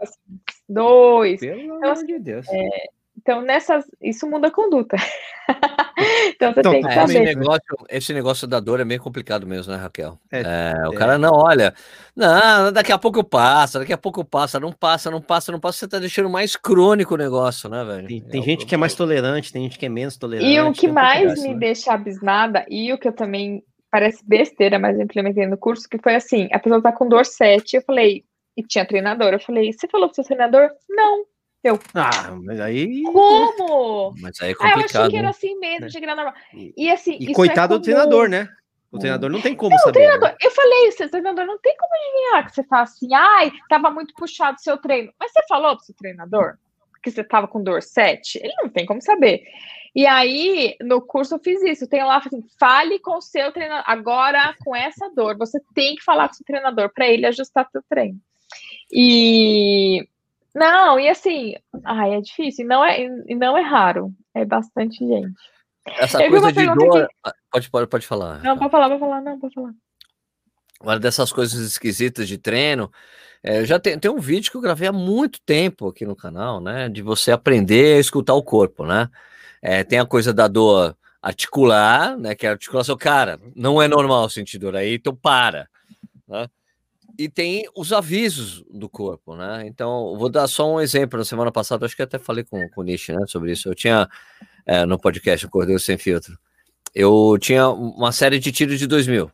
Dois. 0.67 1.39
Pelo 1.39 1.61
então, 1.61 1.91
amor 1.91 2.03
de 2.03 2.19
Deus. 2.19 2.47
É, 2.49 2.89
então, 3.17 3.41
nessas, 3.41 3.85
isso 4.01 4.27
muda 4.27 4.47
a 4.47 4.51
conduta. 4.51 4.97
então, 6.29 6.53
você 6.53 6.59
então, 6.59 6.71
tem 6.71 6.81
que 6.83 6.93
saber. 6.93 7.23
Esse 7.23 7.35
negócio, 7.35 7.61
esse 7.89 8.13
negócio 8.13 8.47
da 8.47 8.59
dor 8.59 8.79
é 8.79 8.85
meio 8.85 9.01
complicado 9.01 9.47
mesmo, 9.47 9.73
né, 9.73 9.79
Raquel? 9.79 10.17
É, 10.31 10.41
é, 10.41 10.87
o 10.87 10.93
é. 10.93 10.95
cara 10.95 11.17
não 11.17 11.31
olha, 11.33 11.73
não, 12.15 12.71
daqui 12.71 12.91
a 12.91 12.97
pouco 12.97 13.23
passa, 13.23 13.79
daqui 13.79 13.91
a 13.91 13.97
pouco 13.97 14.23
passa, 14.23 14.59
não 14.59 14.71
passa, 14.71 15.09
não 15.09 15.21
passa, 15.21 15.51
não 15.51 15.59
passa, 15.59 15.79
você 15.79 15.87
tá 15.87 15.99
deixando 15.99 16.29
mais 16.29 16.55
crônico 16.55 17.15
o 17.15 17.17
negócio, 17.17 17.67
né, 17.69 17.83
velho? 17.83 18.07
Tem, 18.07 18.21
tem 18.21 18.41
é 18.41 18.43
gente 18.43 18.65
que 18.65 18.75
é 18.75 18.77
mais 18.77 18.93
tolerante, 18.93 19.51
tem 19.51 19.63
gente 19.63 19.79
que 19.79 19.85
é 19.85 19.89
menos 19.89 20.17
tolerante. 20.17 20.49
E 20.49 20.59
o 20.61 20.71
que 20.71 20.87
mais 20.87 21.41
me 21.41 21.53
né? 21.53 21.59
deixa 21.59 21.93
abismada, 21.93 22.63
e 22.69 22.93
o 22.93 22.97
que 22.97 23.07
eu 23.07 23.13
também 23.13 23.63
parece 23.89 24.23
besteira, 24.23 24.77
mas 24.77 24.97
eu 24.97 25.03
implementei 25.03 25.47
no 25.47 25.57
curso, 25.57 25.89
que 25.89 25.97
foi 25.97 26.15
assim, 26.15 26.47
a 26.51 26.59
pessoa 26.59 26.81
tá 26.81 26.91
com 26.91 27.09
dor 27.09 27.25
7, 27.25 27.77
eu 27.77 27.81
falei, 27.81 28.23
e 28.55 28.61
tinha 28.61 28.85
treinador, 28.85 29.33
eu 29.33 29.39
falei, 29.39 29.73
você 29.73 29.87
falou 29.87 30.07
pro 30.07 30.15
seu 30.15 30.23
treinador? 30.23 30.69
Não. 30.89 31.25
Eu. 31.63 31.79
Ah, 31.93 32.31
mas 32.43 32.59
aí. 32.59 33.03
Como? 33.03 34.13
Mas 34.19 34.41
aí 34.41 34.51
é 34.51 34.55
complicado. 34.55 34.77
Ah, 34.77 34.79
eu 34.79 34.85
achei 34.85 35.09
que 35.09 35.17
era 35.17 35.29
assim 35.29 35.59
mesmo, 35.59 35.81
né? 35.81 35.87
achei 35.87 36.01
que 36.01 36.05
era 36.05 36.15
normal. 36.15 36.33
E 36.53 36.89
assim. 36.89 37.17
E 37.19 37.31
é 37.31 37.33
coitado 37.33 37.75
é 37.75 37.77
do 37.77 37.83
treinador, 37.83 38.29
né? 38.29 38.47
O 38.91 38.97
treinador 38.97 39.29
não 39.29 39.41
tem 39.41 39.55
como 39.55 39.71
não, 39.71 39.79
saber. 39.79 39.93
Treinador, 39.93 40.29
né? 40.29 40.35
Eu 40.41 40.51
falei 40.51 40.87
isso, 40.87 41.03
o 41.03 41.09
treinador 41.09 41.45
não 41.45 41.59
tem 41.59 41.75
como 41.77 41.91
adivinhar 41.93 42.45
que 42.45 42.55
você 42.55 42.63
tá 42.63 42.81
assim, 42.81 43.13
ai, 43.13 43.51
tava 43.69 43.91
muito 43.91 44.13
puxado 44.13 44.57
o 44.57 44.61
seu 44.61 44.77
treino. 44.77 45.11
Mas 45.19 45.31
você 45.31 45.41
falou 45.47 45.75
pro 45.75 45.85
seu 45.85 45.95
treinador 45.95 46.57
que 47.03 47.11
você 47.11 47.23
tava 47.23 47.47
com 47.47 47.63
dor 47.63 47.81
7? 47.81 48.39
Ele 48.41 48.53
não 48.61 48.69
tem 48.69 48.85
como 48.85 49.01
saber. 49.01 49.43
E 49.95 50.05
aí, 50.05 50.75
no 50.81 51.01
curso 51.01 51.35
eu 51.35 51.39
fiz 51.39 51.61
isso. 51.63 51.87
Tem 51.87 52.03
lá, 52.03 52.17
assim, 52.17 52.41
fale 52.59 52.99
com 52.99 53.17
o 53.17 53.21
seu 53.21 53.51
treinador. 53.51 53.83
Agora, 53.87 54.55
com 54.63 54.75
essa 54.75 55.09
dor, 55.09 55.37
você 55.37 55.59
tem 55.73 55.95
que 55.95 56.03
falar 56.03 56.27
com 56.27 56.33
o 56.33 56.37
seu 56.37 56.45
treinador 56.45 56.91
para 56.93 57.07
ele 57.07 57.25
ajustar 57.25 57.69
seu 57.71 57.81
treino. 57.89 58.19
E 58.91 60.07
não, 60.57 60.99
e 60.99 61.07
assim, 61.07 61.53
ai, 61.85 62.15
é 62.15 62.21
difícil, 62.21 62.65
e 62.65 62.67
não 62.67 62.83
é, 62.83 63.03
e 63.03 63.35
não 63.35 63.55
é 63.55 63.61
raro, 63.61 64.11
é 64.33 64.43
bastante 64.43 64.97
gente. 64.97 65.39
Essa 65.85 66.23
eu 66.23 66.31
coisa 66.31 66.51
de 66.51 66.65
dor. 66.65 67.07
Ah, 67.23 67.31
pode, 67.51 67.69
pode, 67.69 67.87
pode 67.87 68.07
falar. 68.07 68.41
Não, 68.43 68.57
pode 68.57 68.71
falar, 68.71 68.89
pode 68.89 68.99
falar, 68.99 69.21
não, 69.21 69.39
pode 69.39 69.53
falar. 69.53 69.71
Uma 70.81 70.99
dessas 70.99 71.31
coisas 71.31 71.59
esquisitas 71.59 72.27
de 72.27 72.39
treino, 72.39 72.91
é, 73.43 73.59
eu 73.59 73.65
já 73.65 73.79
tenho, 73.79 73.99
tem 73.99 74.09
um 74.09 74.19
vídeo 74.19 74.49
que 74.49 74.57
eu 74.57 74.61
gravei 74.61 74.87
há 74.87 74.91
muito 74.91 75.39
tempo 75.41 75.87
aqui 75.87 76.05
no 76.05 76.15
canal, 76.15 76.59
né? 76.59 76.89
De 76.89 77.03
você 77.03 77.31
aprender 77.31 77.97
a 77.97 77.99
escutar 77.99 78.33
o 78.33 78.43
corpo, 78.43 78.83
né? 78.83 79.09
É, 79.61 79.83
tem 79.83 79.99
a 79.99 80.05
coisa 80.05 80.33
da 80.33 80.47
dor 80.47 80.97
articular, 81.21 82.17
né? 82.17 82.33
Que 82.33 82.47
é 82.47 82.49
a 82.49 82.53
articulação, 82.53 82.97
cara, 82.97 83.39
não 83.55 83.79
é 83.79 83.87
normal 83.87 84.27
sentir 84.29 84.57
dor 84.57 84.75
aí, 84.75 84.95
então 84.95 85.15
para. 85.15 85.69
Né? 86.27 86.47
E 87.17 87.27
tem 87.27 87.67
os 87.75 87.91
avisos 87.91 88.63
do 88.69 88.87
corpo, 88.87 89.35
né? 89.35 89.65
Então, 89.65 90.15
vou 90.17 90.29
dar 90.29 90.47
só 90.47 90.71
um 90.71 90.79
exemplo. 90.79 91.17
Na 91.17 91.25
semana 91.25 91.51
passada, 91.51 91.85
acho 91.85 91.95
que 91.95 92.01
até 92.03 92.19
falei 92.19 92.43
com, 92.43 92.69
com 92.69 92.81
o 92.81 92.83
Nish, 92.83 93.09
né, 93.09 93.25
sobre 93.27 93.51
isso. 93.51 93.67
Eu 93.67 93.75
tinha, 93.75 94.07
é, 94.65 94.85
no 94.85 94.99
podcast 94.99 95.45
o 95.45 95.49
Cordeiro 95.49 95.79
Sem 95.79 95.97
Filtro, 95.97 96.37
eu 96.93 97.37
tinha 97.39 97.67
uma 97.69 98.11
série 98.11 98.39
de 98.39 98.51
tiros 98.51 98.77
de 98.77 98.85
2000. 98.85 99.31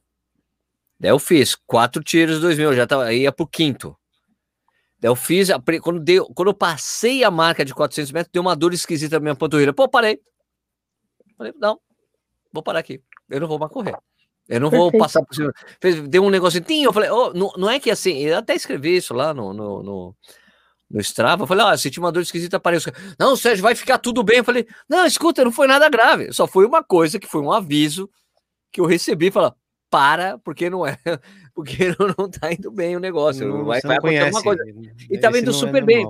Daí 0.99 1.11
eu 1.11 1.19
fiz 1.19 1.55
quatro 1.55 2.01
tiros 2.01 2.35
de 2.35 2.41
2000, 2.41 2.73
já 2.75 2.87
tava, 2.87 3.13
ia 3.13 3.31
pro 3.31 3.45
quinto. 3.45 3.97
Daí 4.99 5.09
eu 5.09 5.15
fiz, 5.15 5.49
quando, 5.81 5.99
deu, 5.99 6.25
quando 6.27 6.47
eu 6.47 6.53
passei 6.53 7.25
a 7.25 7.31
marca 7.31 7.65
de 7.65 7.73
400 7.73 8.11
metros, 8.13 8.31
deu 8.31 8.41
uma 8.41 8.55
dor 8.55 8.73
esquisita 8.73 9.17
na 9.17 9.19
minha 9.19 9.35
panturrilha. 9.35 9.73
Pô, 9.73 9.89
parei. 9.89 10.21
Falei, 11.37 11.53
não, 11.57 11.79
vou 12.53 12.63
parar 12.63 12.79
aqui. 12.79 13.01
Eu 13.29 13.41
não 13.41 13.47
vou 13.47 13.59
mais 13.59 13.71
correr. 13.71 13.97
Eu 14.47 14.59
não 14.59 14.69
vou 14.69 14.91
passar 14.91 15.23
por 15.23 15.33
cima. 15.33 15.53
Deu 16.07 16.23
um 16.23 16.29
negocinho, 16.29 16.87
eu 16.87 16.93
falei, 16.93 17.09
oh, 17.09 17.33
não, 17.33 17.51
não 17.57 17.69
é 17.69 17.79
que 17.79 17.89
assim, 17.89 18.17
eu 18.19 18.37
até 18.37 18.55
escrevi 18.55 18.97
isso 18.97 19.13
lá 19.13 19.33
no, 19.33 19.53
no, 19.53 19.83
no, 19.83 20.15
no 20.91 21.01
Strava. 21.01 21.43
Eu 21.43 21.47
falei, 21.47 21.65
ó, 21.65 21.77
senti 21.77 21.99
uma 21.99 22.11
dor 22.11 22.21
esquisita, 22.21 22.57
apareceu. 22.57 22.93
Não, 23.17 23.35
Sérgio, 23.35 23.63
vai 23.63 23.75
ficar 23.75 23.97
tudo 23.97 24.23
bem. 24.23 24.37
Eu 24.37 24.43
falei, 24.43 24.67
não, 24.87 25.05
escuta, 25.05 25.43
não 25.43 25.51
foi 25.51 25.67
nada 25.67 25.89
grave. 25.89 26.31
Só 26.33 26.45
foi 26.45 26.65
uma 26.65 26.83
coisa 26.83 27.19
que 27.19 27.27
foi 27.27 27.41
um 27.41 27.51
aviso 27.51 28.09
que 28.71 28.81
eu 28.81 28.85
recebi. 28.85 29.31
Falar, 29.31 29.55
para, 29.89 30.39
porque 30.39 30.69
não 30.69 30.85
é, 30.85 30.97
porque 31.53 31.95
não, 31.99 32.13
não 32.17 32.29
tá 32.29 32.51
indo 32.51 32.71
bem 32.71 32.95
o 32.95 32.99
negócio. 32.99 33.47
Não, 33.47 33.63
vai 33.63 33.79
vai 33.81 33.97
acontecer 33.97 34.29
uma 34.29 34.43
coisa. 34.43 34.63
E 35.09 35.17
tá 35.17 35.29
indo 35.37 35.51
é 35.51 35.53
super 35.53 35.83
é 35.83 35.85
bem. 35.85 36.07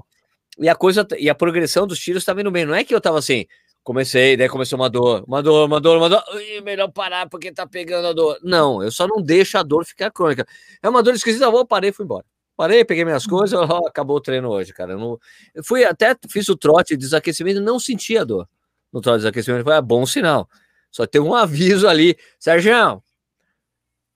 E 0.57 0.69
a 0.69 0.75
coisa, 0.75 1.05
e 1.17 1.29
a 1.29 1.35
progressão 1.35 1.85
dos 1.85 1.99
tiros 1.99 2.23
tá 2.23 2.33
vindo 2.33 2.49
bem. 2.49 2.65
Não 2.65 2.75
é 2.75 2.83
que 2.83 2.95
eu 2.95 3.01
tava 3.01 3.19
assim, 3.19 3.45
comecei, 3.83 4.37
daí 4.37 4.47
começou 4.47 4.79
uma 4.79 4.89
dor, 4.89 5.23
uma 5.27 5.43
dor, 5.43 5.67
uma 5.67 5.79
dor, 5.79 5.97
uma 5.97 6.09
dor. 6.09 6.23
Ui, 6.33 6.61
melhor 6.61 6.91
parar 6.91 7.27
porque 7.29 7.51
tá 7.51 7.67
pegando 7.67 8.07
a 8.07 8.13
dor. 8.13 8.39
Não, 8.41 8.81
eu 8.81 8.91
só 8.91 9.07
não 9.07 9.21
deixo 9.21 9.57
a 9.57 9.63
dor 9.63 9.85
ficar 9.85 10.09
crônica. 10.09 10.45
É 10.81 10.89
uma 10.89 11.03
dor 11.03 11.13
esquisita, 11.13 11.45
eu 11.45 11.51
vou, 11.51 11.65
parei 11.65 11.89
e 11.89 11.93
fui 11.93 12.05
embora. 12.05 12.25
Parei, 12.55 12.85
peguei 12.85 13.03
minhas 13.03 13.25
coisas, 13.25 13.59
ó, 13.59 13.87
acabou 13.87 14.17
o 14.17 14.21
treino 14.21 14.49
hoje, 14.49 14.73
cara. 14.73 14.93
Eu, 14.93 14.99
não, 14.99 15.19
eu 15.53 15.63
fui 15.63 15.83
até, 15.83 16.15
fiz 16.29 16.47
o 16.49 16.55
trote 16.55 16.95
de 16.95 16.97
desaquecimento 16.97 17.59
não 17.59 17.79
senti 17.79 18.17
a 18.17 18.23
dor. 18.23 18.47
No 18.91 19.01
trote 19.01 19.17
de 19.17 19.21
desaquecimento 19.21 19.63
foi 19.63 19.77
um 19.77 19.81
bom 19.81 20.05
sinal. 20.05 20.47
Só 20.91 21.05
tem 21.05 21.19
um 21.19 21.33
aviso 21.33 21.87
ali, 21.87 22.15
Sérgio, 22.39 23.03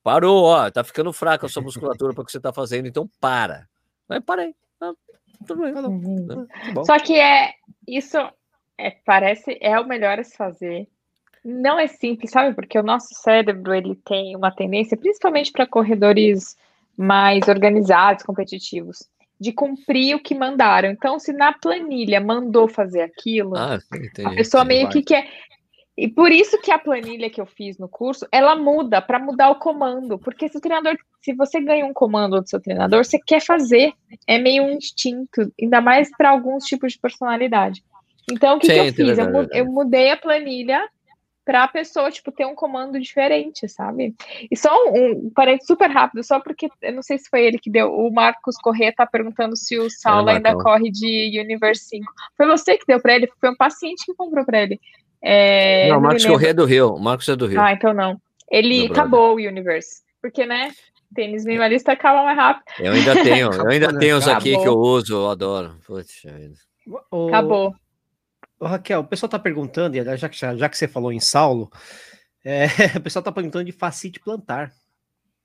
parou, 0.04 0.46
ó, 0.46 0.70
tá 0.70 0.84
ficando 0.84 1.12
fraca 1.12 1.48
a 1.48 1.50
sua 1.50 1.62
musculatura 1.62 2.14
para 2.14 2.22
o 2.22 2.26
que 2.26 2.32
você 2.32 2.40
tá 2.40 2.54
fazendo, 2.54 2.88
então 2.88 3.10
para. 3.20 3.68
Mas 4.08 4.24
parei. 4.24 4.56
Ah, 4.80 4.94
tudo 5.46 5.64
bem, 5.64 5.74
uhum. 5.74 6.48
tá 6.76 6.86
Só 6.86 7.00
que 7.00 7.20
é 7.20 7.54
isso 7.88 8.18
é, 8.78 8.92
parece 8.92 9.58
é 9.60 9.80
o 9.80 9.88
melhor 9.88 10.20
a 10.20 10.24
se 10.24 10.36
fazer. 10.38 10.88
Não 11.44 11.80
é 11.80 11.88
simples, 11.88 12.32
sabe? 12.32 12.54
Porque 12.54 12.78
o 12.78 12.84
nosso 12.84 13.10
cérebro 13.14 13.74
ele 13.74 13.96
tem 14.06 14.36
uma 14.36 14.52
tendência, 14.52 14.98
principalmente 14.98 15.52
para 15.52 15.66
corredores 15.66 16.56
mais 16.98 17.48
organizados, 17.48 18.24
competitivos, 18.24 19.08
de 19.40 19.52
cumprir 19.52 20.16
o 20.16 20.20
que 20.20 20.36
mandaram. 20.36 20.90
Então, 20.90 21.20
se 21.20 21.32
na 21.32 21.54
planilha 21.54 22.20
mandou 22.20 22.68
fazer 22.68 23.02
aquilo, 23.02 23.56
ah, 23.56 23.78
a 24.26 24.30
pessoa 24.32 24.66
meio 24.66 24.90
que 24.90 25.02
quer. 25.02 25.28
E 25.96 26.08
por 26.08 26.32
isso 26.32 26.62
que 26.62 26.70
a 26.70 26.78
planilha 26.78 27.30
que 27.30 27.42
eu 27.42 27.46
fiz 27.46 27.78
no 27.80 27.90
curso, 27.90 28.28
ela 28.32 28.56
muda 28.56 29.02
para 29.02 29.18
mudar 29.18 29.50
o 29.50 29.56
comando, 29.56 30.20
porque 30.20 30.48
se 30.48 30.58
o 30.58 30.62
treinador, 30.62 30.96
se 31.22 31.34
você 31.34 31.60
ganha 31.60 31.86
um 31.86 31.94
comando 31.94 32.40
do 32.40 32.48
seu 32.48 32.62
treinador, 32.62 33.04
você 33.04 33.18
quer 33.20 33.42
fazer, 33.42 33.94
é 34.28 34.38
meio 34.38 34.64
um 34.64 34.72
instinto, 34.72 35.52
ainda 35.60 35.82
mais 35.82 36.10
para 36.16 36.30
alguns 36.30 36.66
tipos 36.66 36.94
de 36.94 37.00
personalidade. 37.00 37.84
Então, 38.30 38.58
o 38.58 38.60
que, 38.60 38.68
Sim, 38.68 38.74
que 38.74 39.02
eu 39.02 39.08
fiz? 39.08 39.18
Eu, 39.18 39.48
eu 39.52 39.66
mudei 39.66 40.12
a 40.12 40.18
planilha 40.18 40.88
para 41.46 41.64
a 41.64 41.68
pessoa, 41.68 42.12
tipo, 42.12 42.30
ter 42.30 42.46
um 42.46 42.54
comando 42.54 43.00
diferente, 43.00 43.70
sabe? 43.70 44.14
E 44.52 44.58
só 44.58 44.70
um, 44.90 45.28
um 45.28 45.32
parente 45.34 45.66
super 45.66 45.90
rápido, 45.90 46.22
só 46.22 46.42
porque 46.42 46.68
eu 46.82 46.94
não 46.94 47.02
sei 47.02 47.18
se 47.18 47.30
foi 47.30 47.46
ele 47.46 47.58
que 47.58 47.70
deu. 47.70 47.90
O 47.90 48.14
Marcos 48.14 48.58
Corrêa 48.58 48.94
tá 48.94 49.06
perguntando 49.06 49.56
se 49.56 49.80
o 49.80 49.90
Saulo 49.90 50.28
ainda 50.28 50.54
corre 50.56 50.92
de 50.92 51.40
Universe 51.40 51.86
5. 51.86 52.06
Foi 52.36 52.46
você 52.48 52.78
que 52.78 52.86
deu 52.86 53.00
para 53.02 53.16
ele? 53.16 53.32
Foi 53.40 53.50
um 53.50 53.56
paciente 53.56 54.06
que 54.06 54.14
comprou 54.14 54.46
para 54.46 54.64
ele. 54.64 54.78
É, 55.22 55.88
não, 55.88 56.00
o 56.00 56.02
Marcos 56.02 56.26
Corrêa 56.26 56.50
é 56.50 56.54
do 56.54 56.66
Rio. 56.66 56.96
O 56.96 57.00
Marcos 57.00 57.30
é 57.30 57.36
do 57.38 57.48
Rio. 57.48 57.62
Ah, 57.62 57.72
então 57.72 57.94
não. 57.94 58.20
Ele 58.52 58.88
acabou 58.88 59.32
o 59.32 59.38
Universe. 59.38 60.02
Porque, 60.22 60.46
né? 60.46 60.72
Tênis 61.16 61.46
minimalista 61.46 61.94
acaba 61.94 62.26
mais 62.26 62.38
rápido. 62.38 62.66
Eu 62.78 62.92
ainda 62.92 63.24
tenho, 63.24 63.54
eu 63.54 63.70
ainda 63.70 63.98
tenho 63.98 64.18
os 64.18 64.28
aqui 64.28 64.58
que 64.58 64.68
eu 64.68 64.78
uso, 64.78 65.16
eu 65.16 65.30
adoro. 65.30 65.78
Putz, 65.86 66.24
Acabou. 67.30 67.74
Ô, 68.60 68.66
Raquel, 68.66 69.02
o 69.02 69.04
pessoal 69.04 69.28
está 69.28 69.40
perguntando, 69.40 69.96
já 70.18 70.28
que, 70.28 70.38
já 70.38 70.70
que 70.70 70.78
você 70.78 70.88
falou 70.88 71.12
em 71.12 71.20
Saulo, 71.20 71.72
é, 72.44 72.66
o 72.98 73.02
pessoal 73.02 73.22
está 73.22 73.32
perguntando 73.32 73.66
de 73.66 73.72
facite 73.72 74.20
plantar, 74.20 74.72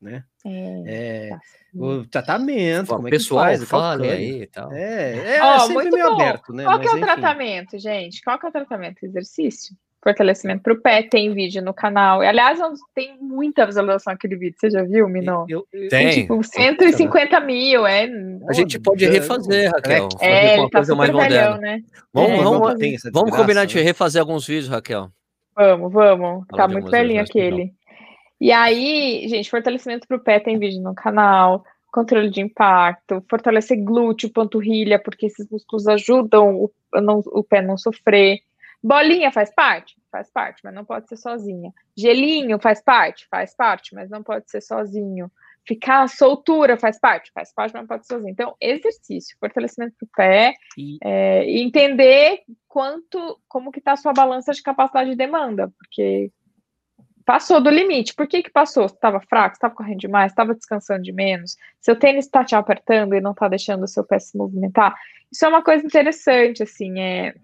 né? 0.01 0.25
É, 0.45 1.31
é 1.31 1.39
o 1.75 2.05
tratamento, 2.07 2.89
como 2.89 3.09
é 3.09 3.11
que 3.11 3.17
pessoal, 3.17 3.45
faz? 3.45 3.65
Fale 3.65 4.11
aí 4.11 4.43
e 4.43 4.47
tal. 4.47 4.73
É, 4.73 5.37
é, 5.37 5.45
oh, 5.45 5.61
sempre 5.61 5.91
meio 5.91 6.09
bom. 6.09 6.15
aberto, 6.15 6.53
né? 6.53 6.65
Qual 6.65 6.79
Mas, 6.79 6.87
é 6.87 6.91
o 6.91 6.97
enfim. 6.97 7.07
tratamento, 7.07 7.79
gente? 7.79 8.23
Qual 8.23 8.39
que 8.39 8.47
é 8.47 8.49
o 8.49 8.53
tratamento? 8.53 9.05
Exercício? 9.05 9.77
Fortalecimento 10.03 10.63
para 10.63 10.73
o 10.73 10.81
pé, 10.81 11.03
tem 11.03 11.33
vídeo 11.33 11.63
no 11.63 11.73
canal. 11.73 12.23
E, 12.23 12.27
aliás, 12.27 12.59
tem 12.95 13.17
muita 13.21 13.65
visualização 13.65 14.13
aquele 14.13 14.35
vídeo. 14.37 14.57
Você 14.59 14.69
já 14.69 14.83
viu, 14.83 15.09
Minon? 15.09 15.47
Eu, 15.49 15.67
eu, 15.73 15.89
tem. 15.89 16.09
tem. 16.09 16.23
Tipo, 16.23 16.43
150 16.43 17.41
mil, 17.41 17.87
é. 17.87 18.11
A 18.49 18.53
gente 18.53 18.81
pode 18.81 19.07
refazer, 19.07 19.71
Raquel. 19.71 20.09
É, 20.21 20.59
ele 20.59 20.71
tá 20.71 20.83
super 20.83 21.13
velhão, 21.15 21.57
né? 21.59 21.81
Vamos, 22.13 22.31
é, 22.31 22.43
vamos, 22.43 23.03
vamos 23.13 23.37
combinar 23.37 23.65
de 23.65 23.77
né? 23.77 23.83
refazer 23.83 24.21
alguns 24.21 24.47
vídeos, 24.47 24.69
Raquel. 24.69 25.09
Vamos, 25.55 25.93
vamos. 25.93 26.45
Fala 26.51 26.63
tá 26.63 26.69
muito 26.69 26.91
velhinho 26.91 27.23
aquele. 27.23 27.73
E 28.41 28.51
aí, 28.51 29.27
gente, 29.29 29.49
fortalecimento 29.49 30.09
para 30.09 30.17
o 30.17 30.21
pé 30.21 30.41
tem 30.41 30.59
vídeo 30.59 30.83
no 30.83 30.95
canal. 30.95 31.65
Controle 31.93 32.31
de 32.31 32.41
impacto, 32.41 33.23
fortalecer 33.29 33.77
glúteo, 33.85 34.33
panturrilha, 34.33 34.99
porque 34.99 35.27
esses 35.27 35.47
músculos 35.51 35.87
ajudam 35.87 36.57
o, 36.57 36.71
não, 37.01 37.23
o 37.27 37.45
pé 37.45 37.61
não 37.61 37.77
sofrer 37.77 38.41
Bolinha 38.83 39.31
faz 39.31 39.55
parte? 39.55 39.97
Faz 40.11 40.31
parte, 40.31 40.61
mas 40.65 40.75
não 40.75 40.85
pode 40.85 41.09
ser 41.09 41.17
sozinha. 41.17 41.73
Gelinho 41.97 42.59
faz 42.59 42.83
parte? 42.83 43.27
Faz 43.31 43.55
parte, 43.55 43.95
mas 43.95 44.11
não 44.11 44.23
pode 44.23 44.51
ser 44.51 44.61
sozinho. 44.61 45.31
Ficar 45.65 46.09
soltura 46.09 46.77
faz 46.77 46.99
parte? 46.99 47.31
Faz 47.33 47.55
parte, 47.55 47.73
mas 47.73 47.83
não 47.83 47.87
pode 47.87 48.07
ser 48.07 48.15
sozinho. 48.15 48.33
Então, 48.33 48.57
exercício, 48.61 49.37
fortalecimento 49.39 49.95
do 50.01 50.09
pé, 50.17 50.55
e... 50.77 50.99
É, 51.01 51.49
entender 51.49 52.41
quanto, 52.67 53.41
como 53.49 53.71
que 53.71 53.79
está 53.79 53.93
a 53.93 53.97
sua 53.97 54.13
balança 54.13 54.53
de 54.53 54.63
capacidade 54.63 55.11
de 55.11 55.17
demanda, 55.17 55.73
porque 55.79 56.33
passou 57.25 57.61
do 57.61 57.71
limite. 57.71 58.15
Por 58.15 58.27
que 58.27 58.43
que 58.43 58.51
passou? 58.51 58.87
Estava 58.87 59.21
fraco, 59.21 59.55
estava 59.55 59.75
correndo 59.75 60.01
demais, 60.01 60.33
estava 60.33 60.55
descansando 60.55 61.03
de 61.03 61.13
menos, 61.13 61.57
seu 61.81 61.95
tênis 61.95 62.25
está 62.25 62.45
te 62.45 62.57
apertando 62.57 63.15
e 63.15 63.21
não 63.21 63.31
está 63.31 63.47
deixando 63.47 63.85
o 63.85 63.89
seu 63.89 64.05
pé 64.05 64.19
se 64.19 64.37
movimentar. 64.37 64.97
Isso 65.31 65.45
é 65.45 65.49
uma 65.49 65.63
coisa 65.63 65.87
interessante, 65.87 66.65
assim, 66.65 66.99
é 67.01 67.35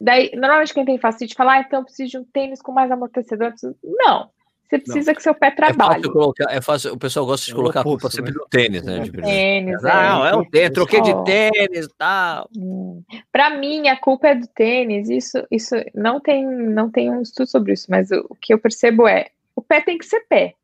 Daí, 0.00 0.32
normalmente 0.34 0.74
quem 0.74 0.84
tem 0.84 0.98
facite 0.98 1.34
fala, 1.34 1.54
ah, 1.54 1.60
então 1.60 1.80
eu 1.80 1.84
preciso 1.84 2.10
de 2.10 2.18
um 2.18 2.24
tênis 2.24 2.60
com 2.60 2.72
mais 2.72 2.90
amortecedor. 2.90 3.52
Não. 3.82 4.30
Você 4.72 4.78
precisa 4.78 5.10
não. 5.10 5.14
que 5.14 5.22
seu 5.22 5.34
pé 5.34 5.50
trabalhe. 5.50 5.90
É 5.90 5.94
fácil, 5.96 6.12
colocar, 6.12 6.46
é 6.50 6.60
fácil, 6.62 6.92
o 6.94 6.98
pessoal 6.98 7.26
gosta 7.26 7.46
de 7.46 7.54
colocar 7.54 7.80
a 7.80 7.84
culpa 7.84 8.08
sempre 8.08 8.32
né? 8.32 8.38
no 8.40 8.48
tênis, 8.48 8.82
né? 8.82 9.00
De 9.00 9.12
tênis, 9.12 9.84
é. 9.84 9.92
Não, 9.92 10.26
é 10.26 10.34
o 10.34 10.44
tênis, 10.46 10.70
troquei 10.70 11.02
de 11.02 11.24
tênis 11.24 11.84
e 11.84 11.94
tal. 11.98 12.48
Hum. 12.56 13.02
Para 13.30 13.50
mim, 13.50 13.88
a 13.88 13.96
culpa 13.96 14.28
é 14.28 14.34
do 14.34 14.46
tênis. 14.46 15.10
Isso, 15.10 15.46
isso 15.50 15.74
não 15.94 16.18
tem, 16.18 16.46
não 16.46 16.90
tem 16.90 17.10
um 17.10 17.20
estudo 17.20 17.48
sobre 17.48 17.74
isso, 17.74 17.86
mas 17.90 18.10
o, 18.10 18.26
o 18.30 18.34
que 18.34 18.54
eu 18.54 18.58
percebo 18.58 19.06
é, 19.06 19.28
o 19.54 19.60
pé 19.60 19.82
tem 19.82 19.98
que 19.98 20.06
ser 20.06 20.20
pé. 20.20 20.54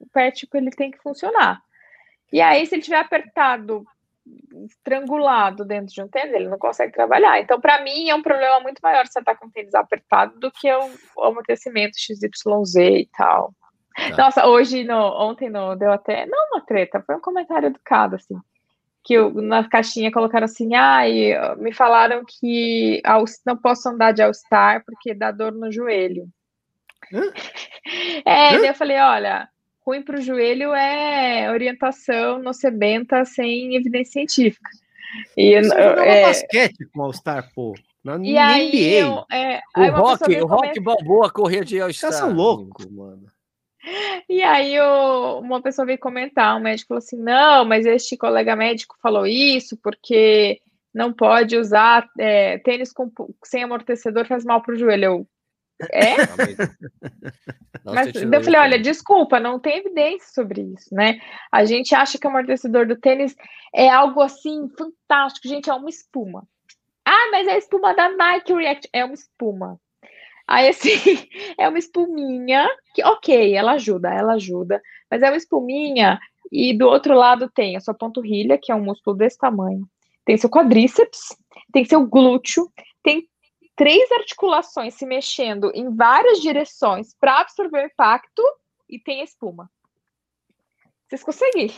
O 0.00 0.06
pé, 0.06 0.32
tipo, 0.32 0.56
ele 0.56 0.70
tem 0.70 0.90
que 0.90 0.98
funcionar. 0.98 1.62
E 2.32 2.40
aí, 2.40 2.66
se 2.66 2.74
ele 2.74 2.82
tiver 2.82 2.98
apertado 2.98 3.86
estrangulado 4.66 5.64
dentro 5.64 5.94
de 5.94 6.02
um 6.02 6.08
tênis, 6.08 6.32
ele 6.32 6.48
não 6.48 6.58
consegue 6.58 6.92
trabalhar. 6.92 7.40
Então, 7.40 7.60
para 7.60 7.82
mim, 7.82 8.08
é 8.08 8.14
um 8.14 8.22
problema 8.22 8.60
muito 8.60 8.80
maior 8.82 9.06
você 9.06 9.18
estar 9.18 9.34
tá 9.34 9.38
com 9.38 9.46
o 9.46 9.50
tênis 9.50 9.74
apertado 9.74 10.38
do 10.38 10.50
que 10.50 10.72
o, 10.72 10.90
o 11.16 11.24
amortecimento 11.24 11.98
XYZ 11.98 12.74
e 12.76 13.08
tal. 13.16 13.52
Tá. 13.96 14.16
Nossa, 14.16 14.46
hoje, 14.46 14.84
no, 14.84 14.96
ontem, 14.96 15.48
no, 15.48 15.76
deu 15.76 15.92
até, 15.92 16.26
não 16.26 16.48
uma 16.52 16.60
treta, 16.60 17.02
foi 17.06 17.14
um 17.14 17.20
comentário 17.20 17.66
educado, 17.66 18.16
assim, 18.16 18.36
que 19.04 19.14
eu, 19.14 19.32
na 19.34 19.68
caixinha 19.68 20.10
colocaram 20.10 20.46
assim, 20.46 20.74
ai, 20.74 21.32
ah, 21.32 21.54
me 21.56 21.72
falaram 21.72 22.24
que 22.26 23.00
não 23.46 23.56
posso 23.56 23.88
andar 23.88 24.12
de 24.12 24.22
All-Star 24.22 24.82
porque 24.84 25.14
dá 25.14 25.30
dor 25.30 25.52
no 25.52 25.70
joelho. 25.70 26.26
Hã? 27.12 27.22
É, 28.24 28.56
Hã? 28.56 28.66
eu 28.66 28.74
falei, 28.74 28.98
olha, 28.98 29.46
ruim 29.86 30.02
para 30.02 30.18
o 30.18 30.22
joelho 30.22 30.74
é 30.74 31.50
orientação 31.50 32.38
nocebenta 32.38 33.24
sem 33.24 33.76
evidência 33.76 34.12
científica. 34.12 34.70
E, 35.36 35.60
Você 35.60 35.74
é, 35.74 36.22
basquete 36.22 36.86
com 36.92 37.02
All-Star, 37.02 37.50
pô. 37.54 37.74
Na 38.02 38.18
e 38.18 38.36
aí, 38.36 38.68
NBA. 38.68 39.06
Eu, 39.06 39.24
é, 39.32 39.60
o 39.76 39.80
aí 39.80 39.90
rock, 39.90 40.40
o 40.40 40.46
rock 40.46 40.80
balboa 40.80 41.30
corria 41.30 41.64
de 41.64 41.80
All-Star. 41.80 42.10
Vocês 42.10 42.20
são 42.20 42.32
loucos, 42.32 42.86
mano. 42.86 43.26
E 44.28 44.42
aí 44.42 44.80
o, 44.80 45.40
uma 45.40 45.60
pessoa 45.62 45.84
veio 45.84 45.98
comentar, 45.98 46.56
um 46.56 46.60
médico 46.60 46.88
falou 46.88 46.98
assim, 46.98 47.18
não, 47.18 47.64
mas 47.64 47.84
este 47.84 48.16
colega 48.16 48.56
médico 48.56 48.96
falou 49.02 49.26
isso 49.26 49.76
porque 49.82 50.60
não 50.92 51.12
pode 51.12 51.56
usar 51.56 52.08
é, 52.18 52.58
tênis 52.58 52.92
com, 52.92 53.10
sem 53.44 53.62
amortecedor, 53.62 54.26
faz 54.26 54.44
mal 54.44 54.62
para 54.62 54.74
o 54.74 54.78
joelho. 54.78 55.04
Eu, 55.04 55.28
é? 55.90 56.16
Mas 57.84 58.14
eu 58.14 58.42
falei, 58.42 58.60
olha, 58.60 58.78
desculpa, 58.78 59.38
não 59.38 59.58
tem 59.58 59.78
evidência 59.78 60.28
sobre 60.32 60.62
isso, 60.62 60.94
né? 60.94 61.20
A 61.52 61.64
gente 61.64 61.94
acha 61.94 62.18
que 62.18 62.26
o 62.26 62.30
amortecedor 62.30 62.86
do 62.86 62.96
tênis 62.96 63.36
é 63.74 63.88
algo 63.90 64.22
assim 64.22 64.68
fantástico, 64.78 65.48
gente, 65.48 65.68
é 65.68 65.74
uma 65.74 65.90
espuma. 65.90 66.46
Ah, 67.04 67.28
mas 67.30 67.46
é 67.46 67.52
a 67.52 67.58
espuma 67.58 67.92
da 67.94 68.08
Nike 68.08 68.54
React, 68.54 68.88
é 68.90 69.04
uma 69.04 69.12
espuma. 69.12 69.78
Aí, 70.46 70.68
assim, 70.68 70.90
é 71.58 71.68
uma 71.68 71.78
espuminha 71.78 72.66
que, 72.94 73.04
ok, 73.04 73.54
ela 73.54 73.72
ajuda, 73.72 74.08
ela 74.08 74.34
ajuda, 74.34 74.80
mas 75.10 75.22
é 75.22 75.28
uma 75.28 75.36
espuminha 75.36 76.18
e 76.50 76.76
do 76.76 76.86
outro 76.86 77.14
lado 77.14 77.50
tem 77.50 77.76
a 77.76 77.80
sua 77.80 77.94
panturrilha, 77.94 78.58
que 78.60 78.70
é 78.70 78.74
um 78.74 78.84
músculo 78.84 79.16
desse 79.16 79.38
tamanho, 79.38 79.86
tem 80.24 80.36
seu 80.36 80.48
quadríceps, 80.48 81.36
tem 81.72 81.84
seu 81.84 82.06
glúteo, 82.06 82.70
tem 83.02 83.28
três 83.76 84.10
articulações 84.12 84.94
se 84.94 85.06
mexendo 85.06 85.70
em 85.74 85.94
várias 85.94 86.40
direções 86.40 87.14
para 87.18 87.40
absorver 87.40 87.82
o 87.82 87.86
impacto 87.86 88.42
e 88.88 88.98
tem 88.98 89.22
espuma. 89.22 89.70
Vocês 91.08 91.22
conseguem 91.22 91.70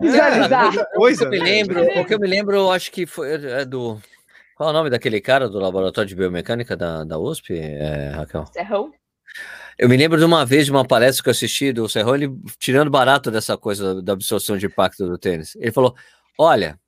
Visualizar. 0.00 0.76
É, 0.76 0.84
coisa, 0.96 1.24
eu 1.24 1.30
me 1.30 1.38
lembro, 1.38 1.82
o 1.82 2.04
que 2.04 2.14
eu 2.14 2.18
me 2.18 2.26
lembro, 2.26 2.70
acho 2.70 2.90
que 2.90 3.06
foi 3.06 3.34
é 3.34 3.64
do. 3.64 4.00
Qual 4.56 4.68
é 4.68 4.72
o 4.72 4.74
nome 4.74 4.90
daquele 4.90 5.20
cara 5.20 5.48
do 5.48 5.58
laboratório 5.58 6.08
de 6.08 6.14
biomecânica 6.14 6.76
da, 6.76 7.04
da 7.04 7.18
USP, 7.18 7.54
é, 7.54 8.10
Raquel? 8.10 8.46
Serrão? 8.46 8.92
Eu 9.78 9.88
me 9.88 9.96
lembro 9.96 10.18
de 10.18 10.24
uma 10.24 10.44
vez 10.44 10.66
de 10.66 10.70
uma 10.70 10.84
palestra 10.84 11.22
que 11.22 11.28
eu 11.28 11.32
assisti 11.32 11.72
do 11.72 11.88
Serrão, 11.88 12.14
ele 12.14 12.28
tirando 12.58 12.90
barato 12.90 13.30
dessa 13.30 13.56
coisa 13.56 14.02
da 14.02 14.12
absorção 14.12 14.58
de 14.58 14.66
impacto 14.66 15.06
do 15.06 15.16
tênis. 15.16 15.56
Ele 15.56 15.72
falou: 15.72 15.94
olha, 16.38 16.78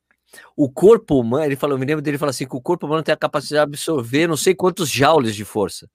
o 0.56 0.70
corpo 0.70 1.18
humano, 1.18 1.44
ele 1.44 1.56
falou, 1.56 1.76
eu 1.76 1.80
me 1.80 1.86
lembro 1.86 2.02
dele 2.02 2.18
falar 2.18 2.30
assim: 2.30 2.46
que 2.46 2.56
o 2.56 2.60
corpo 2.60 2.86
humano 2.86 3.02
tem 3.02 3.12
a 3.12 3.16
capacidade 3.16 3.70
de 3.70 3.74
absorver 3.74 4.26
não 4.26 4.36
sei 4.36 4.54
quantos 4.54 4.88
joules 4.88 5.34
de 5.34 5.44
força. 5.44 5.88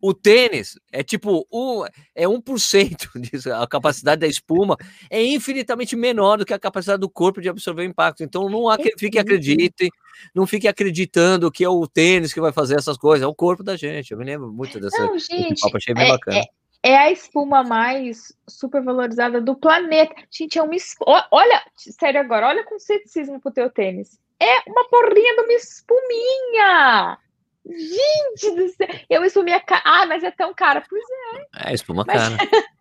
O 0.00 0.14
tênis 0.14 0.78
é 0.92 1.02
tipo 1.02 1.44
um, 1.52 1.84
é 2.14 2.24
1% 2.24 3.08
disso, 3.20 3.52
a 3.52 3.66
capacidade 3.66 4.20
da 4.20 4.28
espuma 4.28 4.76
é 5.10 5.24
infinitamente 5.24 5.96
menor 5.96 6.38
do 6.38 6.46
que 6.46 6.54
a 6.54 6.58
capacidade 6.58 7.00
do 7.00 7.10
corpo 7.10 7.40
de 7.40 7.48
absorver 7.48 7.82
o 7.82 7.84
impacto. 7.84 8.22
Então 8.22 8.48
não 8.48 8.66
fique 8.96 9.18
acreditem, 9.18 9.90
não 10.32 10.46
fique 10.46 10.68
acreditando 10.68 11.50
que 11.50 11.64
é 11.64 11.68
o 11.68 11.84
tênis 11.88 12.32
que 12.32 12.40
vai 12.40 12.52
fazer 12.52 12.76
essas 12.76 12.96
coisas, 12.96 13.24
é 13.24 13.26
o 13.26 13.34
corpo 13.34 13.64
da 13.64 13.76
gente. 13.76 14.12
Eu 14.12 14.18
me 14.18 14.24
lembro 14.24 14.52
muito 14.52 14.78
dessa 14.78 15.04
não, 15.04 15.18
gente, 15.18 15.60
papo, 15.60 15.76
achei 15.76 15.94
bem 15.94 16.06
é, 16.06 16.12
bacana. 16.12 16.38
É, 16.38 16.44
é, 16.82 16.96
a 16.96 17.10
espuma 17.10 17.62
mais 17.62 18.32
supervalorizada 18.48 19.40
do 19.40 19.56
planeta. 19.56 20.14
Gente, 20.30 20.58
é 20.58 20.62
uma 20.62 20.74
espuma. 20.74 21.26
Olha, 21.30 21.62
sério 21.76 22.20
agora, 22.20 22.48
olha 22.48 22.64
com 22.64 22.78
ceticismo 22.78 23.40
pro 23.40 23.52
teu 23.52 23.70
tênis. 23.70 24.18
É 24.40 24.70
uma 24.70 24.88
porrinha 24.88 25.34
de 25.34 25.42
uma 25.42 25.52
espuminha. 25.52 27.18
Gente 27.66 28.54
do 28.54 28.68
céu! 28.68 28.88
Eu 29.10 29.24
espumei 29.24 29.54
a 29.54 29.60
cara. 29.60 29.82
Ah, 29.84 30.06
mas 30.06 30.22
é 30.22 30.30
tão 30.30 30.54
cara. 30.54 30.82
Pois 30.88 31.04
é. 31.34 31.70
É, 31.70 31.74
espuma 31.74 32.04
mas... 32.06 32.16
cara. 32.16 32.36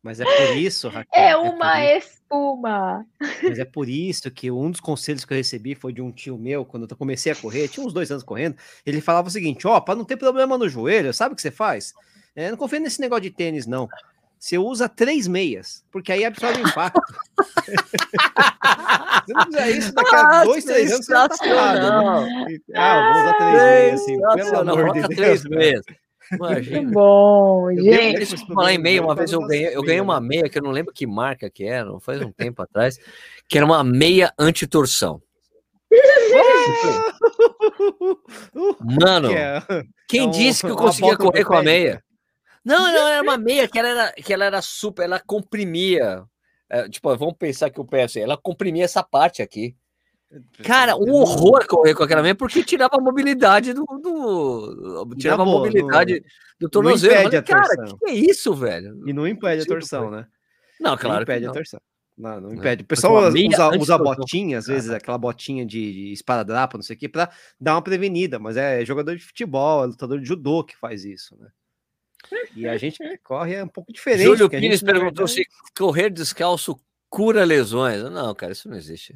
Mas 0.00 0.20
é 0.20 0.24
por 0.24 0.56
isso, 0.56 0.88
Raquel. 0.88 1.22
É 1.22 1.36
uma 1.36 1.80
é 1.80 1.98
espuma. 1.98 3.04
Mas 3.42 3.58
é 3.58 3.64
por 3.64 3.88
isso 3.88 4.30
que 4.30 4.48
um 4.48 4.70
dos 4.70 4.80
conselhos 4.80 5.24
que 5.24 5.32
eu 5.32 5.36
recebi 5.36 5.74
foi 5.74 5.92
de 5.92 6.00
um 6.00 6.12
tio 6.12 6.38
meu, 6.38 6.64
quando 6.64 6.88
eu 6.88 6.96
comecei 6.96 7.32
a 7.32 7.36
correr, 7.36 7.68
tinha 7.68 7.84
uns 7.84 7.92
dois 7.92 8.10
anos 8.10 8.22
correndo, 8.22 8.56
ele 8.86 9.00
falava 9.00 9.28
o 9.28 9.30
seguinte: 9.30 9.66
ó, 9.66 9.76
oh, 9.76 9.82
para 9.82 9.96
não 9.96 10.04
ter 10.04 10.16
problema 10.16 10.56
no 10.56 10.68
joelho, 10.68 11.12
sabe 11.12 11.32
o 11.32 11.36
que 11.36 11.42
você 11.42 11.50
faz? 11.50 11.92
É, 12.34 12.50
não 12.50 12.56
confia 12.56 12.80
nesse 12.80 13.00
negócio 13.00 13.22
de 13.22 13.30
tênis, 13.30 13.66
não. 13.66 13.88
Você 14.38 14.56
usa 14.56 14.88
três 14.88 15.26
meias, 15.26 15.84
porque 15.90 16.12
aí 16.12 16.24
absorve 16.24 16.60
impacto. 16.60 17.00
você 19.26 19.32
não 19.32 19.44
fizer 19.46 19.70
isso 19.70 19.92
daqui 19.92 20.14
a 20.14 20.20
ah, 20.20 20.44
dois, 20.44 20.64
três 20.64 20.92
anos, 20.92 21.06
você 21.06 21.12
tá 21.12 21.28
parado, 21.28 22.26
né? 22.26 22.58
Ah, 22.74 23.12
vou 23.12 23.22
usar 23.22 23.34
três 23.34 23.62
meias, 23.62 24.00
assim, 24.00 24.20
pelo 24.36 24.70
amor 24.70 24.92
de 24.92 25.00
Deus. 25.00 25.16
Três 25.16 25.42
meias. 25.44 25.84
Imagina. 26.32 26.82
Muito 26.82 26.92
bom, 26.92 27.74
gente. 27.74 28.16
Deixa 28.16 28.36
eu 28.36 28.46
falar 28.46 28.74
em 28.74 28.78
meia, 28.78 29.02
uma 29.02 29.14
vez 29.14 29.32
eu 29.32 29.40
ganhei, 29.40 29.74
eu 29.74 29.82
ganhei 29.82 30.00
uma 30.00 30.20
meia 30.20 30.48
que 30.48 30.56
eu 30.58 30.62
não 30.62 30.70
lembro 30.70 30.94
que 30.94 31.06
marca 31.06 31.50
que 31.50 31.64
era, 31.64 31.98
faz 32.00 32.22
um 32.22 32.30
tempo 32.30 32.62
atrás, 32.62 32.96
que 33.48 33.56
era 33.56 33.66
uma 33.66 33.82
meia 33.82 34.32
anti-torção. 34.38 35.20
Mano, 38.80 39.30
quem 40.06 40.28
é 40.28 40.30
disse 40.30 40.64
que 40.64 40.70
eu 40.70 40.76
conseguia 40.76 41.16
correr 41.16 41.44
com 41.44 41.54
a 41.54 41.62
meia? 41.62 42.04
Não, 42.68 42.92
não, 42.92 43.08
era 43.08 43.22
uma 43.22 43.38
meia 43.38 43.66
que 43.66 43.78
ela 43.78 43.88
era, 43.88 44.12
que 44.12 44.30
ela 44.30 44.44
era 44.44 44.60
super, 44.60 45.04
ela 45.04 45.18
comprimia. 45.18 46.22
É, 46.68 46.86
tipo, 46.86 47.16
vamos 47.16 47.34
pensar 47.38 47.70
que 47.70 47.80
o 47.80 47.84
pé 47.84 48.02
assim, 48.02 48.20
ela 48.20 48.36
comprimia 48.36 48.84
essa 48.84 49.02
parte 49.02 49.40
aqui. 49.40 49.74
Cara, 50.62 50.94
um 50.94 51.14
horror 51.14 51.66
correr 51.66 51.94
com 51.94 52.02
aquela 52.02 52.20
meia, 52.20 52.34
porque 52.34 52.62
tirava 52.62 52.96
a 52.96 53.00
mobilidade 53.00 53.72
do. 53.72 53.84
do 53.84 55.16
tirava 55.16 55.44
a 55.44 55.46
mobilidade 55.46 56.22
do 56.60 56.68
tornozelo. 56.68 57.14
Não 57.14 57.20
impede 57.20 57.46
Falei, 57.46 57.62
a 57.62 57.66
cara, 57.66 57.86
que, 57.86 57.96
que 57.96 58.10
é 58.10 58.12
isso, 58.12 58.54
velho? 58.54 59.02
E 59.06 59.14
não 59.14 59.26
impede 59.26 59.62
a 59.62 59.66
torção, 59.66 60.10
né? 60.10 60.26
Não, 60.78 60.94
claro. 60.94 61.16
Não 61.16 61.22
impede 61.22 61.46
a 61.46 61.52
torção. 61.52 61.80
Não, 62.18 62.38
não 62.38 62.52
impede. 62.52 62.82
O 62.82 62.86
pessoal 62.86 63.28
usa, 63.28 63.78
usa 63.78 63.96
botinha, 63.96 64.58
às 64.58 64.66
vezes, 64.66 64.90
aquela 64.90 65.16
botinha 65.16 65.64
de, 65.64 65.92
de 65.92 66.12
esparadrapa, 66.12 66.76
não 66.76 66.82
sei 66.82 66.96
o 66.96 66.98
que, 66.98 67.08
pra 67.08 67.30
dar 67.58 67.76
uma 67.76 67.82
prevenida, 67.82 68.38
mas 68.38 68.58
é 68.58 68.84
jogador 68.84 69.16
de 69.16 69.24
futebol, 69.24 69.84
é 69.84 69.86
lutador 69.86 70.20
de 70.20 70.28
judô 70.28 70.62
que 70.62 70.76
faz 70.76 71.06
isso, 71.06 71.34
né? 71.40 71.48
E 72.54 72.68
a 72.68 72.76
gente 72.76 72.98
que 72.98 73.18
corre 73.18 73.54
é 73.54 73.64
um 73.64 73.68
pouco 73.68 73.92
diferente. 73.92 74.24
Júlio 74.24 74.48
Pires 74.48 74.82
perguntou 74.82 75.26
verdade... 75.26 75.32
se 75.32 75.46
correr 75.76 76.10
descalço 76.10 76.78
cura 77.08 77.44
lesões. 77.44 78.02
Não, 78.02 78.34
cara, 78.34 78.52
isso 78.52 78.68
não 78.68 78.76
existe. 78.76 79.14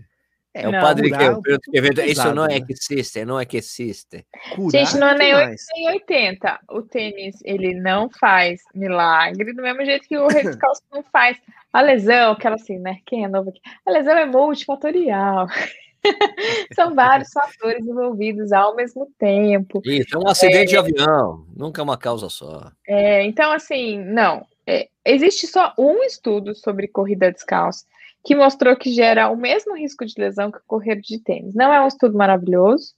É, 0.54 0.64
é 0.64 0.68
o 0.68 0.72
padre 0.72 1.10
que, 1.10 1.22
eu, 1.22 1.40
que 1.40 2.02
isso 2.04 2.34
não 2.34 2.44
é 2.44 2.60
que 2.60 2.72
existe, 2.74 3.24
não 3.24 3.40
é 3.40 3.46
que 3.46 3.56
existe. 3.56 4.26
Curar 4.54 4.84
gente, 4.84 4.98
não 4.98 5.08
é 5.08 5.14
nem 5.16 5.34
8 5.34 5.56
nem 5.74 5.88
80. 5.88 6.60
O 6.70 6.82
tênis, 6.82 7.36
ele 7.42 7.74
não 7.74 8.10
faz 8.10 8.60
milagre, 8.74 9.54
do 9.54 9.62
mesmo 9.62 9.82
jeito 9.84 10.06
que 10.06 10.18
o 10.18 10.28
descalço 10.28 10.82
não 10.92 11.02
faz. 11.04 11.38
A 11.72 11.80
lesão, 11.80 12.32
aquela 12.32 12.56
assim, 12.56 12.78
né? 12.78 12.98
Quem 13.06 13.24
é 13.24 13.28
novo 13.28 13.48
aqui? 13.48 13.60
A 13.86 13.90
lesão 13.90 14.16
é 14.16 14.26
multifatorial. 14.26 15.46
São 16.74 16.94
vários 16.94 17.30
fatores 17.32 17.86
envolvidos 17.86 18.52
ao 18.52 18.74
mesmo 18.74 19.10
tempo. 19.18 19.80
Isso, 19.84 20.16
é 20.16 20.18
um 20.18 20.28
acidente 20.28 20.64
é, 20.64 20.64
de 20.66 20.76
avião, 20.76 21.46
nunca 21.54 21.80
é 21.80 21.84
uma 21.84 21.96
causa 21.96 22.28
só. 22.28 22.70
É, 22.86 23.24
então, 23.24 23.52
assim, 23.52 23.98
não. 23.98 24.46
É, 24.66 24.88
existe 25.04 25.46
só 25.46 25.74
um 25.78 26.02
estudo 26.04 26.54
sobre 26.54 26.88
corrida 26.88 27.32
descalça 27.32 27.84
que 28.24 28.34
mostrou 28.34 28.76
que 28.76 28.92
gera 28.92 29.28
o 29.28 29.36
mesmo 29.36 29.76
risco 29.76 30.06
de 30.06 30.14
lesão 30.16 30.50
que 30.50 30.60
correr 30.66 30.96
de 30.96 31.18
tênis. 31.18 31.54
Não 31.54 31.72
é 31.72 31.80
um 31.80 31.88
estudo 31.88 32.16
maravilhoso. 32.16 32.94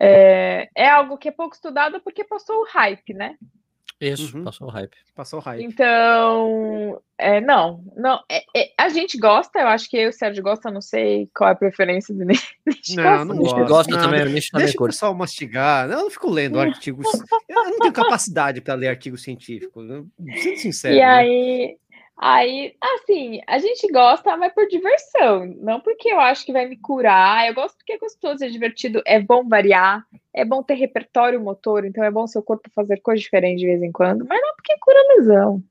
É, 0.00 0.68
é 0.74 0.88
algo 0.88 1.18
que 1.18 1.28
é 1.28 1.32
pouco 1.32 1.54
estudado 1.54 2.00
porque 2.00 2.24
passou 2.24 2.62
o 2.62 2.66
hype, 2.66 3.12
né? 3.12 3.36
Isso, 4.00 4.36
uhum. 4.36 4.44
passou 4.44 4.68
o 4.68 4.70
hype. 4.70 4.96
Passou 5.14 5.40
o 5.40 5.42
hype. 5.42 5.64
Então, 5.64 7.00
é, 7.18 7.40
não, 7.40 7.82
não. 7.96 8.20
É, 8.30 8.44
é, 8.56 8.70
a 8.78 8.88
gente 8.88 9.18
gosta, 9.18 9.58
eu 9.58 9.66
acho 9.66 9.90
que 9.90 9.96
eu 9.96 10.02
e 10.02 10.08
o 10.08 10.12
Sérgio 10.12 10.42
gosta, 10.42 10.70
não 10.70 10.80
sei 10.80 11.28
qual 11.34 11.50
é 11.50 11.52
a 11.52 11.56
preferência 11.56 12.14
do 12.14 12.22
Nish. 12.24 12.54
Não, 12.94 13.24
não 13.24 13.36
gosto. 13.36 13.64
gosta 13.64 13.96
não, 13.96 14.02
também, 14.02 14.22
o 14.22 14.30
Nish 14.30 14.50
também 14.50 14.66
Deixa 14.66 14.80
o 14.80 14.86
pessoal 14.86 15.14
mastigar. 15.14 15.90
Eu 15.90 15.98
não 15.98 16.10
fico 16.10 16.30
lendo 16.30 16.60
artigos. 16.60 17.06
eu 17.48 17.54
não 17.54 17.78
tenho 17.80 17.92
capacidade 17.92 18.60
para 18.60 18.74
ler 18.74 18.88
artigos 18.88 19.22
científicos. 19.22 19.84
Sendo 20.42 20.56
sincero. 20.58 20.94
E 20.94 20.98
né? 20.98 21.04
aí, 21.04 21.76
Aí, 22.20 22.74
assim, 22.82 23.40
a 23.46 23.58
gente 23.58 23.86
gosta, 23.92 24.36
mas 24.36 24.52
por 24.52 24.66
diversão, 24.66 25.46
não 25.60 25.80
porque 25.80 26.12
eu 26.12 26.18
acho 26.18 26.44
que 26.44 26.52
vai 26.52 26.66
me 26.66 26.76
curar. 26.76 27.46
Eu 27.46 27.54
gosto 27.54 27.76
porque 27.76 27.92
é 27.92 27.98
gostoso, 27.98 28.44
é 28.44 28.48
divertido, 28.48 29.00
é 29.06 29.20
bom 29.20 29.48
variar, 29.48 30.04
é 30.34 30.44
bom 30.44 30.60
ter 30.62 30.74
repertório 30.74 31.40
motor, 31.40 31.84
então 31.84 32.02
é 32.02 32.10
bom 32.10 32.26
seu 32.26 32.42
corpo 32.42 32.68
fazer 32.74 33.00
coisas 33.00 33.22
diferentes 33.22 33.60
de 33.60 33.66
vez 33.66 33.82
em 33.82 33.92
quando, 33.92 34.26
mas 34.28 34.40
não 34.42 34.54
porque 34.56 34.76
cura 34.80 34.98
lesão. 35.16 35.62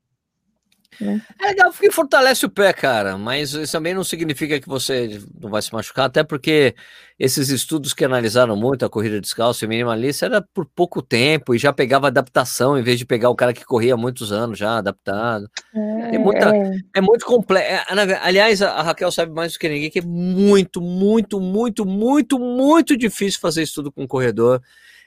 Né? 1.00 1.20
É 1.40 1.48
legal 1.48 1.70
porque 1.70 1.90
fortalece 1.90 2.44
o 2.44 2.50
pé, 2.50 2.72
cara, 2.72 3.16
mas 3.16 3.52
isso 3.52 3.72
também 3.72 3.94
não 3.94 4.02
significa 4.02 4.58
que 4.58 4.68
você 4.68 5.20
não 5.40 5.50
vai 5.50 5.62
se 5.62 5.72
machucar, 5.72 6.06
até 6.06 6.24
porque 6.24 6.74
esses 7.18 7.50
estudos 7.50 7.92
que 7.92 8.04
analisaram 8.04 8.56
muito 8.56 8.84
a 8.84 8.90
corrida 8.90 9.20
descalço 9.20 9.64
e 9.64 9.68
minimalista 9.68 10.26
era 10.26 10.42
por 10.42 10.66
pouco 10.66 11.00
tempo 11.00 11.54
e 11.54 11.58
já 11.58 11.72
pegava 11.72 12.08
adaptação 12.08 12.78
em 12.78 12.82
vez 12.82 12.98
de 12.98 13.06
pegar 13.06 13.30
o 13.30 13.36
cara 13.36 13.52
que 13.52 13.64
corria 13.64 13.94
há 13.94 13.96
muitos 13.96 14.32
anos 14.32 14.58
já 14.58 14.78
adaptado. 14.78 15.48
É, 15.74 16.18
muita, 16.18 16.54
é. 16.56 16.76
é 16.96 17.00
muito 17.00 17.24
complexo. 17.24 17.70
É, 17.70 17.84
aliás, 18.22 18.60
a 18.62 18.82
Raquel 18.82 19.12
sabe 19.12 19.32
mais 19.32 19.52
do 19.52 19.58
que 19.58 19.68
ninguém 19.68 19.90
que 19.90 20.00
é 20.00 20.02
muito, 20.02 20.80
muito, 20.80 21.40
muito, 21.40 21.84
muito, 21.84 22.38
muito 22.38 22.96
difícil 22.96 23.40
fazer 23.40 23.62
estudo 23.62 23.92
com 23.92 24.06
corredor 24.06 24.60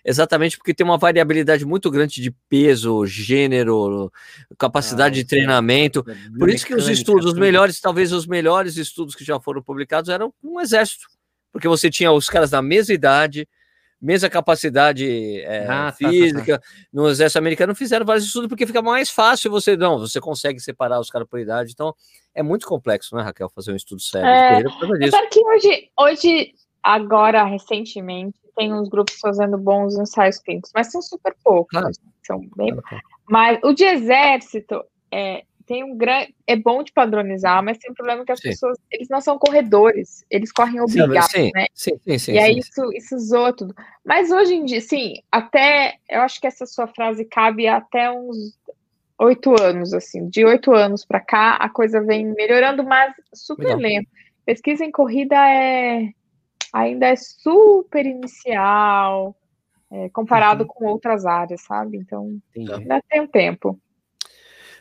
exatamente 0.03 0.57
porque 0.57 0.73
tem 0.73 0.85
uma 0.85 0.97
variabilidade 0.97 1.65
muito 1.65 1.89
grande 1.89 2.21
de 2.21 2.31
peso, 2.49 3.05
gênero, 3.05 4.11
capacidade 4.57 5.19
ah, 5.19 5.23
de 5.23 5.27
treinamento. 5.27 6.03
É 6.07 6.37
Por 6.37 6.49
isso 6.49 6.65
que 6.65 6.75
os 6.75 6.87
estudos, 6.87 7.25
os 7.25 7.33
melhores, 7.33 7.79
talvez 7.79 8.11
os 8.11 8.25
melhores 8.25 8.77
estudos 8.77 9.15
que 9.15 9.23
já 9.23 9.39
foram 9.39 9.61
publicados 9.61 10.09
eram 10.09 10.33
um 10.43 10.59
exército, 10.59 11.07
porque 11.51 11.67
você 11.67 11.89
tinha 11.89 12.11
os 12.11 12.27
caras 12.27 12.49
da 12.49 12.61
mesma 12.61 12.93
idade, 12.93 13.47
mesma 14.01 14.29
capacidade 14.29 15.41
é, 15.41 15.67
ah, 15.67 15.91
física. 15.91 16.57
Tá, 16.57 16.57
tá, 16.57 16.59
tá. 16.59 16.87
No 16.91 17.07
exército 17.07 17.37
americano 17.37 17.75
fizeram 17.75 18.05
vários 18.05 18.25
estudos 18.25 18.49
porque 18.49 18.65
fica 18.65 18.81
mais 18.81 19.11
fácil 19.11 19.51
você 19.51 19.77
não, 19.77 19.99
você 19.99 20.19
consegue 20.19 20.59
separar 20.59 20.99
os 20.99 21.09
caras 21.09 21.27
por 21.27 21.39
idade. 21.39 21.71
Então 21.71 21.93
é 22.33 22.41
muito 22.41 22.65
complexo, 22.65 23.15
né, 23.15 23.21
Raquel, 23.21 23.49
fazer 23.49 23.71
um 23.71 23.75
estudo 23.75 24.01
sério 24.01 24.27
é, 24.27 24.57
de 24.57 24.63
corrida 24.63 25.11
por 25.11 25.29
que 25.29 25.39
hoje, 25.45 25.89
hoje, 25.99 26.53
agora, 26.81 27.43
recentemente, 27.43 28.39
tem 28.55 28.73
uns 28.73 28.89
grupos 28.89 29.19
fazendo 29.19 29.57
bons 29.57 29.97
ensaios 29.97 30.39
clínicos, 30.39 30.71
mas 30.73 30.91
são 30.91 31.01
super 31.01 31.35
poucos. 31.43 31.77
Claro. 31.77 31.93
São 32.23 32.39
bem... 32.55 32.75
Claro. 32.75 33.03
Mas 33.29 33.59
o 33.63 33.73
de 33.73 33.85
exército 33.85 34.83
é, 35.09 35.43
tem 35.71 35.85
um 35.85 35.95
grande. 35.95 36.35
É 36.45 36.57
bom 36.57 36.83
de 36.83 36.91
padronizar, 36.91 37.63
mas 37.63 37.77
tem 37.77 37.89
um 37.89 37.93
problema 37.93 38.25
que 38.25 38.31
as 38.33 38.39
sim. 38.39 38.49
pessoas. 38.49 38.77
Eles 38.91 39.07
não 39.07 39.21
são 39.21 39.39
corredores, 39.39 40.25
eles 40.29 40.51
correm 40.51 40.81
obrigados, 40.81 41.31
sim, 41.31 41.49
né? 41.55 41.65
Sim, 41.73 41.93
sim, 42.03 42.17
sim. 42.17 42.33
E 42.33 42.39
aí 42.39 42.59
isso, 42.59 42.91
isso 42.93 43.17
zoa 43.19 43.53
tudo. 43.53 43.73
Mas 44.03 44.31
hoje 44.31 44.55
em 44.55 44.65
dia, 44.65 44.81
sim, 44.81 45.13
até. 45.31 45.95
Eu 46.09 46.21
acho 46.21 46.41
que 46.41 46.47
essa 46.47 46.65
sua 46.65 46.87
frase 46.87 47.23
cabe 47.23 47.69
até 47.69 48.11
uns 48.11 48.59
oito 49.17 49.55
anos, 49.61 49.93
assim. 49.93 50.27
De 50.27 50.43
oito 50.43 50.73
anos 50.73 51.05
para 51.05 51.21
cá, 51.21 51.55
a 51.55 51.69
coisa 51.69 52.01
vem 52.01 52.25
melhorando, 52.25 52.83
mas 52.83 53.13
super 53.33 53.63
Legal. 53.63 53.79
lento. 53.79 54.09
Pesquisa 54.45 54.83
em 54.83 54.91
corrida 54.91 55.37
é 55.37 56.09
ainda 56.73 57.07
é 57.07 57.15
super 57.15 58.05
inicial, 58.05 59.35
é, 59.91 60.09
comparado 60.09 60.63
uhum. 60.63 60.67
com 60.67 60.85
outras 60.85 61.25
áreas, 61.25 61.61
sabe? 61.61 61.97
Então, 61.97 62.39
Entendi. 62.55 62.73
ainda 62.73 63.01
tem 63.09 63.21
um 63.21 63.27
tempo. 63.27 63.79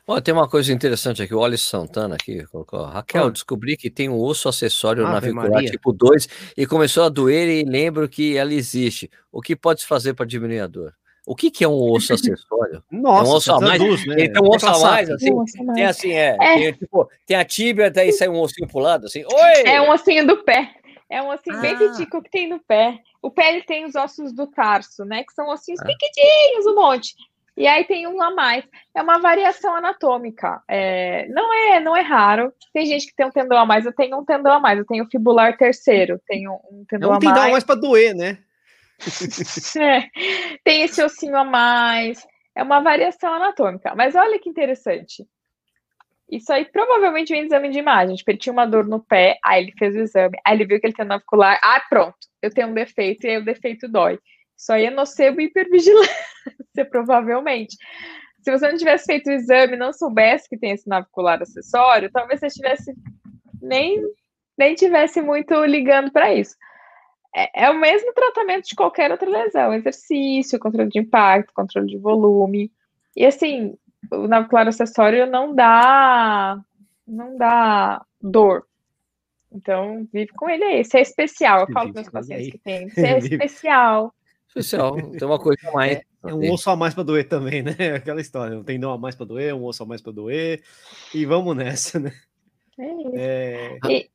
Ó, 0.06 0.20
tem 0.20 0.32
uma 0.34 0.48
coisa 0.48 0.72
interessante 0.72 1.22
aqui, 1.22 1.34
o 1.34 1.38
Oli 1.38 1.58
Santana 1.58 2.16
aqui 2.16 2.44
colocou. 2.46 2.82
Raquel, 2.84 3.26
Ah. 3.26 3.30
descobri 3.30 3.76
que 3.76 3.90
tem 3.90 4.08
um 4.08 4.18
osso 4.18 4.48
acessório 4.48 5.04
Ave 5.04 5.12
navicular 5.14 5.50
Maria. 5.50 5.70
tipo 5.70 5.92
2 5.92 6.28
e 6.56 6.66
começou 6.66 7.04
a 7.04 7.08
doer 7.08 7.48
e 7.48 7.64
lembro 7.64 8.08
que 8.08 8.36
ela 8.36 8.52
existe. 8.52 9.10
O 9.30 9.40
que 9.40 9.54
pode 9.54 9.86
fazer 9.86 10.14
para 10.14 10.26
diminuir 10.26 10.60
a 10.60 10.66
dor? 10.66 10.94
O 11.26 11.36
que, 11.36 11.50
que 11.50 11.62
é 11.62 11.68
um 11.68 11.78
osso 11.92 12.14
acessório? 12.14 12.82
Nossa, 12.90 13.30
um 13.30 13.34
osso 13.34 13.52
a 13.52 13.60
mais? 13.60 13.78
traduz, 13.78 14.06
né? 14.06 14.14
Ele 14.18 14.32
tem 14.32 14.42
um 14.42 14.48
osso 14.48 14.66
a 14.66 14.78
mais, 14.80 15.10
assim? 15.10 15.30
Tem 15.74 15.84
assim, 15.84 16.12
é. 16.12 16.36
É. 16.40 16.54
Tem, 16.56 16.72
tipo, 16.72 17.08
tem 17.26 17.36
a 17.36 17.44
tíbia, 17.44 17.90
daí 17.90 18.10
sai 18.12 18.28
um 18.28 18.40
ossinho 18.40 18.66
pro 18.66 18.80
lado, 18.80 19.06
assim. 19.06 19.22
Oi! 19.22 19.62
É 19.64 19.80
um 19.82 19.90
ossinho 19.92 20.26
do 20.26 20.42
pé. 20.42 20.74
É 21.10 21.20
um 21.20 21.28
ossinho 21.28 21.60
bem 21.60 21.74
Ah. 21.74 21.78
pitico 21.78 22.22
que 22.22 22.30
tem 22.30 22.48
no 22.48 22.60
pé. 22.60 22.98
O 23.20 23.30
pé 23.30 23.52
ele 23.52 23.62
tem 23.64 23.84
os 23.84 23.94
ossos 23.96 24.32
do 24.32 24.46
tarso, 24.46 25.04
né? 25.04 25.24
Que 25.24 25.32
são 25.32 25.48
ossinhos 25.48 25.80
Ah. 25.80 25.84
pequenininhos, 25.86 26.66
um 26.66 26.74
monte. 26.76 27.14
E 27.56 27.66
aí 27.66 27.84
tem 27.84 28.06
um 28.06 28.22
a 28.22 28.30
mais. 28.30 28.64
É 28.94 29.02
uma 29.02 29.18
variação 29.18 29.74
anatômica. 29.74 30.62
É, 30.68 31.26
não 31.28 31.52
é, 31.52 31.80
não 31.80 31.96
é 31.96 32.00
raro. 32.00 32.52
Tem 32.72 32.86
gente 32.86 33.06
que 33.08 33.14
tem 33.14 33.26
um 33.26 33.30
tendão 33.30 33.58
a 33.58 33.66
mais. 33.66 33.84
Eu 33.84 33.92
tenho 33.92 34.16
um 34.18 34.24
tendão 34.24 34.52
a 34.52 34.60
mais. 34.60 34.78
Eu 34.78 34.86
tenho 34.86 35.04
fibular 35.10 35.56
terceiro. 35.58 36.18
Tenho 36.26 36.52
um 36.70 36.82
É 36.82 36.86
tendão 36.88 37.10
um 37.10 37.14
a 37.14 37.18
tendão 37.18 37.34
mais. 37.40 37.52
mais 37.52 37.64
pra 37.64 37.74
doer, 37.74 38.14
né? 38.14 38.38
É, 39.80 40.08
tem 40.64 40.82
esse 40.82 41.02
ossinho 41.02 41.36
a 41.36 41.44
mais. 41.44 42.24
É 42.54 42.62
uma 42.62 42.80
variação 42.80 43.34
anatômica. 43.34 43.94
Mas 43.96 44.14
olha 44.14 44.38
que 44.38 44.48
interessante. 44.48 45.26
Isso 46.30 46.52
aí 46.52 46.64
provavelmente 46.64 47.32
vem 47.32 47.44
exame 47.44 47.70
de 47.70 47.78
imagem. 47.78 48.14
Tipo, 48.14 48.30
ele 48.30 48.38
tinha 48.38 48.52
uma 48.52 48.66
dor 48.66 48.86
no 48.86 49.00
pé, 49.00 49.38
aí 49.44 49.62
ele 49.64 49.72
fez 49.78 49.96
o 49.96 50.00
exame, 50.00 50.38
aí 50.44 50.54
ele 50.54 50.64
viu 50.64 50.80
que 50.80 50.86
ele 50.86 50.94
tem 50.94 51.04
navicular. 51.04 51.58
Ah, 51.62 51.82
pronto, 51.88 52.16
eu 52.40 52.50
tenho 52.50 52.68
um 52.68 52.74
defeito 52.74 53.26
e 53.26 53.30
aí 53.30 53.38
o 53.38 53.44
defeito 53.44 53.88
dói. 53.88 54.18
Isso 54.56 54.72
aí 54.72 54.84
é 54.84 54.90
nocebo 54.90 55.40
e 55.40 55.44
hipervigilância, 55.44 56.14
provavelmente. 56.90 57.76
Se 58.42 58.50
você 58.50 58.70
não 58.70 58.78
tivesse 58.78 59.06
feito 59.06 59.28
o 59.28 59.32
exame 59.32 59.76
não 59.76 59.92
soubesse 59.92 60.48
que 60.48 60.56
tem 60.56 60.72
esse 60.72 60.88
navicular 60.88 61.42
acessório, 61.42 62.10
talvez 62.12 62.40
você 62.40 62.48
tivesse 62.48 62.94
nem, 63.60 64.02
nem 64.56 64.74
tivesse 64.74 65.20
muito 65.20 65.64
ligando 65.64 66.10
para 66.12 66.32
isso. 66.34 66.54
É, 67.34 67.64
é 67.64 67.70
o 67.70 67.78
mesmo 67.78 68.12
tratamento 68.12 68.66
de 68.66 68.74
qualquer 68.74 69.10
outra 69.10 69.28
lesão: 69.28 69.72
exercício, 69.74 70.58
controle 70.58 70.88
de 70.88 70.98
impacto, 70.98 71.52
controle 71.52 71.86
de 71.86 71.98
volume. 71.98 72.72
E 73.16 73.26
assim, 73.26 73.76
o 74.10 74.26
navicular 74.28 74.66
acessório 74.68 75.26
não 75.26 75.54
dá 75.54 76.60
não 77.06 77.36
dá 77.36 78.04
dor. 78.20 78.66
Então, 79.52 80.06
vive 80.12 80.28
com 80.32 80.48
ele 80.48 80.62
aí. 80.62 80.80
Isso 80.82 80.96
é 80.96 81.00
especial. 81.00 81.60
Eu 81.60 81.72
falo 81.72 81.92
para 81.92 82.02
meus 82.02 82.08
pacientes 82.12 82.46
aí. 82.46 82.52
que 82.52 82.58
tem. 82.58 82.86
Isso 82.88 83.00
é 83.00 83.18
Vive. 83.20 83.34
especial. 83.34 84.14
Especial, 84.46 84.94
tem 85.12 85.26
uma 85.26 85.38
coisa 85.38 85.68
a 85.68 85.72
mais. 85.72 86.00
É 86.24 86.34
um 86.34 86.52
osso 86.52 86.70
a 86.70 86.76
mais 86.76 86.92
pra 86.94 87.02
doer 87.02 87.28
também, 87.28 87.62
né? 87.62 87.72
Aquela 87.96 88.20
história. 88.20 88.56
Um 88.58 88.62
tendão 88.64 88.92
a 88.92 88.98
mais 88.98 89.14
pra 89.16 89.26
doer, 89.26 89.54
um 89.54 89.64
osso 89.64 89.82
a 89.82 89.86
mais 89.86 90.00
pra 90.02 90.12
doer. 90.12 90.62
E 91.14 91.24
vamos 91.24 91.56
nessa, 91.56 91.98
né? 91.98 92.12
É 92.78 92.92
isso. 92.92 93.12
É... 93.14 93.78
E- 93.88 94.10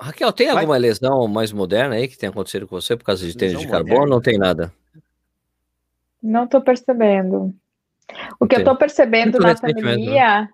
Raquel, 0.00 0.32
tem 0.32 0.48
Vai. 0.48 0.56
alguma 0.56 0.76
lesão 0.76 1.28
mais 1.28 1.52
moderna 1.52 1.94
aí 1.94 2.08
que 2.08 2.18
tem 2.18 2.28
acontecido 2.28 2.66
com 2.66 2.80
você 2.80 2.96
por 2.96 3.04
causa 3.04 3.24
de 3.26 3.36
tênis 3.36 3.54
Lesão 3.54 3.66
de 3.66 3.70
carbono? 3.70 3.94
moderna? 3.94 4.14
Não 4.14 4.20
tem 4.20 4.38
nada. 4.38 4.72
Não 6.22 6.44
estou 6.44 6.60
percebendo. 6.60 7.54
O 8.38 8.46
que 8.46 8.56
eu 8.56 8.60
estou 8.60 8.76
percebendo 8.76 9.40
Muito 9.40 9.46
na 9.46 9.54
pandemia 9.54 10.48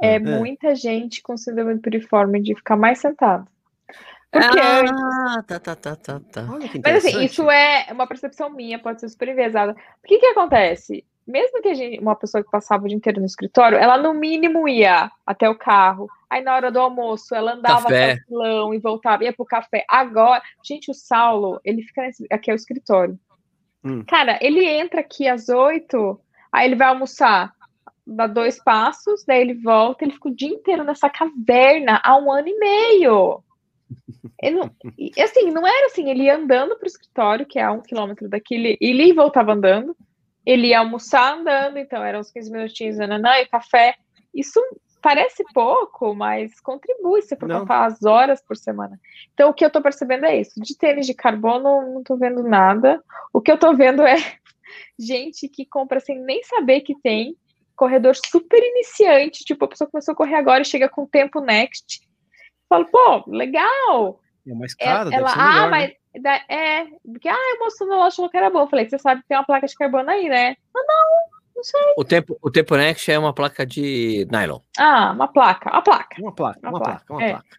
é 0.00 0.14
É. 0.14 0.18
muita 0.18 0.74
gente 0.74 1.22
com 1.22 1.36
síndrome 1.36 1.78
piriforme 1.78 2.40
de 2.40 2.54
ficar 2.54 2.76
mais 2.76 2.98
sentado. 2.98 3.46
Porque 4.30 4.60
antes 4.60 4.92
ah, 4.92 5.42
tá, 5.46 5.58
tá, 5.58 5.74
tá, 5.74 5.96
tá, 5.96 6.20
tá. 6.32 6.42
Mas 6.84 7.04
assim, 7.04 7.24
isso 7.24 7.50
é 7.50 7.86
uma 7.90 8.06
percepção 8.06 8.48
minha, 8.48 8.78
pode 8.78 9.00
ser 9.00 9.08
super 9.08 9.28
enviesada. 9.28 9.72
O 9.72 10.06
que 10.06 10.18
que 10.18 10.26
acontece? 10.26 11.04
Mesmo 11.26 11.60
que 11.60 11.68
a 11.68 11.74
gente, 11.74 12.00
uma 12.00 12.14
pessoa 12.14 12.42
que 12.42 12.50
passava 12.50 12.84
o 12.84 12.88
dia 12.88 12.96
inteiro 12.96 13.20
no 13.20 13.26
escritório, 13.26 13.76
ela 13.76 13.98
no 13.98 14.14
mínimo 14.14 14.68
ia 14.68 15.10
até 15.26 15.48
o 15.50 15.58
carro. 15.58 16.08
Aí 16.28 16.42
na 16.42 16.54
hora 16.54 16.70
do 16.70 16.78
almoço, 16.78 17.34
ela 17.34 17.54
andava 17.54 17.82
Café. 17.82 18.12
até 18.12 18.22
o 18.22 18.28
salão 18.28 18.74
e 18.74 18.78
voltava, 18.78 19.24
ia 19.24 19.32
pro 19.32 19.44
café. 19.44 19.84
Agora, 19.88 20.40
gente, 20.64 20.90
o 20.90 20.94
Saulo, 20.94 21.60
ele 21.64 21.82
fica 21.82 22.02
nesse, 22.02 22.24
aqui 22.30 22.50
é 22.50 22.54
o 22.54 22.56
escritório. 22.56 23.18
Hum. 23.84 24.04
Cara, 24.06 24.38
ele 24.40 24.64
entra 24.64 25.00
aqui 25.00 25.26
às 25.26 25.48
oito, 25.48 26.20
aí 26.52 26.66
ele 26.66 26.76
vai 26.76 26.88
almoçar, 26.88 27.52
dá 28.06 28.26
dois 28.26 28.62
passos, 28.62 29.24
daí 29.26 29.40
ele 29.40 29.54
volta, 29.54 30.04
ele 30.04 30.12
fica 30.12 30.28
o 30.28 30.34
dia 30.34 30.48
inteiro 30.48 30.84
nessa 30.84 31.08
caverna 31.08 32.00
há 32.02 32.16
um 32.16 32.30
ano 32.30 32.48
e 32.48 32.58
meio. 32.58 33.42
Ele 34.42 34.56
não- 34.56 34.70
assim, 35.22 35.50
não 35.50 35.66
era 35.66 35.86
assim, 35.86 36.08
ele 36.08 36.24
ia 36.24 36.36
andando 36.36 36.76
pro 36.76 36.86
escritório, 36.86 37.46
que 37.46 37.58
é 37.58 37.64
a 37.64 37.72
um 37.72 37.80
quilômetro 37.80 38.28
daqui, 38.28 38.54
ele, 38.54 38.78
ele 38.80 39.04
ia 39.04 39.10
e 39.10 39.14
voltava 39.14 39.52
andando, 39.52 39.96
ele 40.44 40.68
ia 40.68 40.80
almoçar 40.80 41.38
andando, 41.38 41.78
então 41.78 42.02
eram 42.02 42.20
uns 42.20 42.30
15 42.30 42.50
minutinhos, 42.50 42.98
nananã, 42.98 43.38
e 43.38 43.46
café. 43.46 43.94
Isso 44.34 44.60
parece 45.02 45.42
pouco, 45.52 46.14
mas 46.14 46.60
contribui 46.60 47.22
se 47.22 47.36
for 47.36 47.48
contar 47.48 47.86
as 47.86 48.02
horas 48.04 48.42
por 48.42 48.56
semana. 48.56 48.98
Então, 49.32 49.50
o 49.50 49.54
que 49.54 49.64
eu 49.64 49.70
tô 49.70 49.80
percebendo 49.80 50.26
é 50.26 50.40
isso. 50.40 50.60
De 50.60 50.76
tênis 50.76 51.06
de 51.06 51.14
carbono, 51.14 51.94
não 51.94 52.02
tô 52.02 52.16
vendo 52.16 52.42
nada. 52.42 53.02
O 53.32 53.40
que 53.40 53.50
eu 53.50 53.58
tô 53.58 53.74
vendo 53.74 54.02
é 54.02 54.16
gente 54.98 55.48
que 55.48 55.64
compra 55.66 56.00
sem 56.00 56.18
nem 56.20 56.42
saber 56.44 56.80
que 56.80 56.94
tem, 57.00 57.36
corredor 57.76 58.14
super 58.14 58.62
iniciante, 58.62 59.44
tipo, 59.44 59.64
a 59.64 59.68
pessoa 59.68 59.90
começou 59.90 60.12
a 60.12 60.16
correr 60.16 60.34
agora 60.36 60.62
e 60.62 60.66
chega 60.66 60.88
com 60.88 61.06
tempo 61.06 61.40
next. 61.40 62.00
Falo, 62.68 62.86
pô, 62.86 63.24
legal. 63.30 64.20
É 64.46 64.54
mais 64.54 64.74
É- 64.78 64.84
caro, 64.84 65.10
deve 65.10 65.22
ela, 65.22 65.28
ser 65.30 65.38
ah, 65.40 65.44
melhor, 65.44 65.70
né? 65.70 65.70
mas 66.12 66.22
da- 66.22 66.44
é, 66.48 66.84
porque 67.04 67.28
ah, 67.28 67.36
o 67.56 67.64
moço 67.64 67.86
na 67.86 67.96
loja 67.96 68.16
falou 68.16 68.30
que 68.30 68.36
era 68.36 68.50
bom. 68.50 68.60
Eu 68.60 68.68
falei, 68.68 68.88
você 68.88 68.98
sabe 68.98 69.22
que 69.22 69.28
tem 69.28 69.36
uma 69.36 69.44
placa 69.44 69.66
de 69.66 69.74
carbono 69.74 70.10
aí, 70.10 70.28
né? 70.28 70.56
O 71.96 72.04
tempo, 72.04 72.38
o 72.40 72.50
tempo 72.50 72.76
Next 72.76 73.10
é 73.10 73.18
uma 73.18 73.34
placa 73.34 73.66
de 73.66 74.26
nylon. 74.30 74.60
Ah, 74.78 75.12
uma 75.12 75.28
placa, 75.28 75.70
uma 75.70 75.82
placa. 75.82 76.20
Uma 76.20 76.34
placa, 76.34 76.60
Uma 76.62 76.70
uma 76.70 76.78
placa, 76.78 77.04
placa, 77.06 77.12
uma 77.12 77.22
é. 77.22 77.30
placa. 77.32 77.58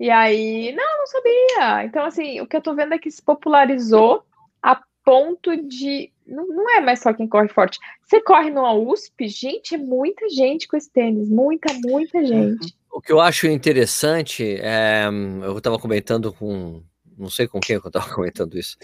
E 0.00 0.10
aí, 0.10 0.72
não, 0.72 0.98
não 0.98 1.06
sabia. 1.06 1.84
Então, 1.84 2.04
assim, 2.04 2.40
o 2.40 2.46
que 2.46 2.56
eu 2.56 2.62
tô 2.62 2.74
vendo 2.74 2.94
é 2.94 2.98
que 2.98 3.10
se 3.10 3.22
popularizou 3.22 4.24
a 4.62 4.80
ponto 5.04 5.56
de. 5.56 6.10
Não, 6.26 6.46
não 6.46 6.70
é 6.70 6.80
mais 6.80 7.00
só 7.00 7.12
quem 7.12 7.28
corre 7.28 7.48
forte. 7.48 7.78
Você 8.02 8.20
corre 8.20 8.50
numa 8.50 8.72
USP, 8.72 9.28
gente, 9.28 9.74
é 9.74 9.78
muita 9.78 10.28
gente 10.28 10.66
com 10.66 10.76
esse 10.76 10.90
tênis. 10.90 11.28
Muita, 11.28 11.72
muita 11.84 12.24
gente. 12.24 12.74
O 12.90 13.00
que 13.00 13.12
eu 13.12 13.20
acho 13.20 13.46
interessante, 13.46 14.56
é, 14.60 15.04
eu 15.42 15.58
estava 15.58 15.78
comentando 15.78 16.32
com, 16.32 16.82
não 17.18 17.28
sei 17.28 17.46
com 17.46 17.60
quem 17.60 17.76
eu 17.76 17.82
estava 17.84 18.08
comentando 18.14 18.56
isso, 18.56 18.76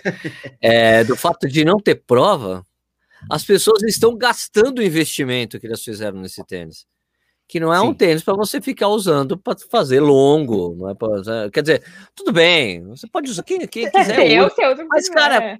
é, 0.60 1.04
do 1.04 1.16
fato 1.16 1.48
de 1.48 1.64
não 1.64 1.78
ter 1.78 1.94
prova, 1.94 2.66
as 3.28 3.44
pessoas 3.44 3.82
estão 3.82 4.16
gastando 4.16 4.78
o 4.78 4.82
investimento 4.82 5.58
que 5.58 5.66
elas 5.66 5.82
fizeram 5.82 6.20
nesse 6.20 6.44
tênis. 6.44 6.86
Que 7.46 7.58
não 7.58 7.74
é 7.74 7.80
um 7.80 7.88
Sim. 7.88 7.94
tênis 7.94 8.22
para 8.22 8.34
você 8.34 8.60
ficar 8.60 8.88
usando 8.88 9.36
para 9.36 9.58
fazer 9.70 9.98
longo, 10.00 10.76
não 10.76 10.88
é 10.88 10.94
pra, 10.94 11.50
quer 11.52 11.62
dizer, 11.62 11.84
tudo 12.14 12.32
bem, 12.32 12.84
você 12.84 13.08
pode 13.08 13.28
usar 13.28 13.42
quem, 13.42 13.66
quem 13.66 13.90
quiser. 13.90 14.30
eu, 14.30 14.46
usa. 14.46 14.54
sei, 14.54 14.64
eu, 14.66 14.88
Mas, 14.88 15.08
cara, 15.08 15.58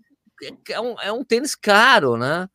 é 0.69 0.81
um, 0.81 1.01
é 1.01 1.13
um 1.13 1.25
tênis 1.25 1.55
caro, 1.55 2.17
né? 2.17 2.49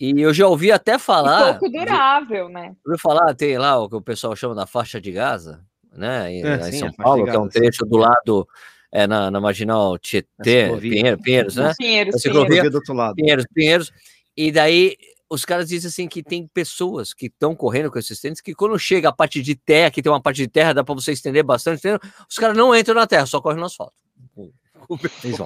E 0.00 0.20
eu 0.20 0.32
já 0.32 0.46
ouvi 0.46 0.70
até 0.70 0.94
e 0.94 0.98
falar. 0.98 1.58
pouco 1.58 1.68
durável, 1.70 2.48
né? 2.48 2.74
ouviu 2.84 2.98
falar, 3.00 3.34
tem 3.34 3.58
lá 3.58 3.78
o 3.78 3.88
que 3.88 3.96
o 3.96 4.00
pessoal 4.00 4.36
chama 4.36 4.54
da 4.54 4.66
faixa 4.66 5.00
de 5.00 5.10
Gaza, 5.10 5.64
né? 5.92 6.32
Em, 6.32 6.44
É, 6.44 6.56
em 6.56 6.72
sim, 6.72 6.78
São 6.78 6.92
Paulo, 6.92 7.24
que 7.24 7.30
é 7.30 7.38
um 7.38 7.50
sim. 7.50 7.58
trecho 7.58 7.84
do 7.84 7.96
lado, 7.96 8.46
é, 8.92 9.06
na, 9.06 9.30
na 9.30 9.40
marginal 9.40 9.98
Tietê. 9.98 10.68
Pinheiro, 10.80 11.20
Pinheiros, 11.20 11.56
né? 11.56 11.72
Pinheiros, 11.76 12.22
Pinheiros. 12.22 12.70
do 12.70 12.76
outro 12.76 12.94
lado. 12.94 13.16
Pinheiros, 13.16 13.44
Pinheiros. 13.52 13.92
E 14.36 14.52
daí 14.52 14.96
os 15.28 15.44
caras 15.44 15.68
dizem 15.68 15.88
assim 15.88 16.08
que 16.08 16.22
tem 16.22 16.46
pessoas 16.46 17.12
que 17.12 17.26
estão 17.26 17.54
correndo 17.54 17.90
com 17.90 17.98
esses 17.98 18.18
tênis 18.20 18.40
que 18.40 18.54
quando 18.54 18.78
chega 18.78 19.08
a 19.08 19.12
parte 19.12 19.42
de 19.42 19.54
terra, 19.54 19.90
que 19.90 20.00
tem 20.00 20.10
uma 20.10 20.22
parte 20.22 20.38
de 20.38 20.48
terra, 20.48 20.72
dá 20.72 20.82
para 20.82 20.94
você 20.94 21.12
estender 21.12 21.42
bastante, 21.42 21.82
os 22.28 22.36
caras 22.38 22.56
não 22.56 22.74
entram 22.74 22.94
na 22.94 23.06
terra, 23.06 23.26
só 23.26 23.40
correm 23.40 23.58
no 23.58 23.66
asfalto. 23.66 23.94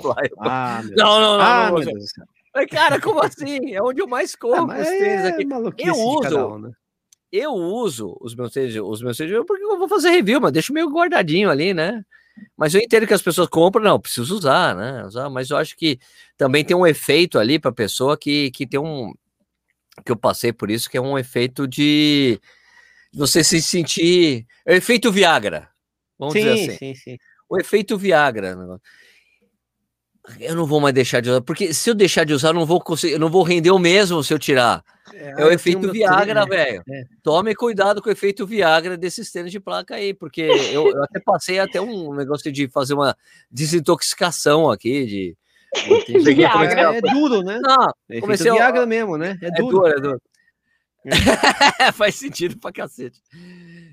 Lá. 0.05 0.16
Ah. 0.38 0.82
Não, 0.97 1.20
não, 1.20 1.38
não. 1.38 1.40
Ah, 1.40 1.70
não. 1.70 1.95
Mas, 2.55 2.66
cara, 2.70 3.01
como 3.01 3.20
assim? 3.22 3.72
É 3.74 3.82
onde 3.82 4.01
eu 4.03 4.07
mais 4.07 4.34
Ah, 4.34 4.38
corro 4.38 4.61
com 4.61 4.66
mas 4.66 4.82
os 4.86 4.88
tênis 4.88 5.24
é 5.24 5.28
aqui. 5.28 5.45
maluquice 5.47 5.88
Eu 5.88 5.95
uso. 5.97 6.47
um, 6.49 6.59
né? 6.59 6.70
eu 7.32 7.53
uso 7.55 8.16
os 8.20 8.34
meus 8.34 8.53
tênis, 8.53 8.76
os 8.76 9.01
meus 9.03 9.16
tênis, 9.16 9.34
porque 9.47 9.64
eu 9.64 9.78
vou 9.78 9.88
fazer 9.88 10.11
review, 10.11 10.38
mas 10.40 10.53
deixo 10.53 10.72
meio 10.72 10.90
guardadinho 10.90 11.49
ali, 11.51 11.72
né? 11.72 12.05
Mas 12.57 12.74
eu 12.74 12.80
entendo 12.80 13.07
que 13.07 13.14
as 13.14 13.22
pessoas 13.22 13.49
compram, 13.49 13.82
não, 13.82 13.99
preciso 14.01 14.34
usar, 14.36 14.74
né? 14.76 15.05
Usar, 15.07 15.30
mas 15.30 15.49
eu 15.51 15.57
acho 15.57 15.74
que 15.76 15.99
também 16.36 16.62
tem 16.64 16.76
um 16.76 16.86
efeito 16.86 17.38
ali 17.38 17.59
para 17.59 17.70
a 17.70 17.74
pessoa 17.74 18.16
que, 18.18 18.51
que 18.51 18.66
tem 18.66 18.78
um. 18.78 19.14
que 20.05 20.12
eu 20.12 20.16
passei 20.16 20.53
por 20.53 20.70
isso, 20.70 20.90
que 20.90 20.97
é 20.99 21.01
um 21.01 21.18
efeito 21.18 21.66
de 21.66 22.38
você 23.14 23.43
se 23.43 23.62
sentir. 23.62 24.47
É 24.66 24.74
o 24.74 24.76
efeito 24.76 25.11
Viagra. 25.11 25.68
Vamos 26.18 26.34
dizer 26.34 26.57
Sim, 26.57 26.68
assim. 26.68 26.76
sim, 26.78 26.95
sim. 26.95 27.18
O 27.49 27.59
efeito 27.59 27.97
Viagra. 27.99 28.57
Eu 30.38 30.54
não 30.54 30.66
vou 30.66 30.80
mais 30.80 30.94
deixar 30.94 31.20
de 31.20 31.28
usar, 31.30 31.40
porque 31.40 31.74
se 31.74 31.90
eu 31.90 31.94
deixar 31.94 32.24
de 32.24 32.32
usar, 32.32 32.48
eu 32.50 32.54
não 32.54 32.64
vou 32.64 32.80
conseguir, 32.80 33.14
eu 33.14 33.18
não 33.18 33.28
vou 33.28 33.42
render 33.42 33.72
o 33.72 33.78
mesmo 33.78 34.22
se 34.22 34.32
eu 34.32 34.38
tirar. 34.38 34.84
É 35.12 35.26
o 35.30 35.30
eu 35.30 35.34
tenho 35.36 35.50
efeito 35.52 35.90
Viagra, 35.92 36.46
né? 36.46 36.46
velho. 36.46 36.82
É. 36.88 37.02
Tome 37.24 37.54
cuidado 37.56 38.00
com 38.00 38.08
o 38.08 38.12
efeito 38.12 38.46
Viagra 38.46 38.96
desses 38.96 39.32
tênis 39.32 39.50
de 39.50 39.58
placa 39.58 39.96
aí, 39.96 40.14
porque 40.14 40.42
eu, 40.42 40.88
eu 40.90 41.02
até 41.04 41.18
passei 41.18 41.58
até 41.58 41.80
um 41.80 42.14
negócio 42.14 42.52
de 42.52 42.68
fazer 42.68 42.94
uma 42.94 43.16
desintoxicação 43.50 44.70
aqui 44.70 45.04
de. 45.06 45.36
de- 46.06 46.18
Viagra. 46.34 46.90
a- 46.90 46.94
É, 46.94 46.98
é 46.98 47.00
duro, 47.00 47.42
né? 47.42 47.58
Não, 47.60 47.92
É 48.08 48.20
comecei 48.20 48.48
a- 48.50 48.54
Viagra 48.54 48.86
mesmo, 48.86 49.16
né? 49.18 49.36
É 49.42 49.48
é 49.48 49.50
duro. 49.50 49.70
duro, 49.78 49.86
é 49.88 50.00
duro. 50.00 50.22
faz 51.94 52.14
sentido 52.14 52.56
pra 52.58 52.70
cacete. 52.70 53.20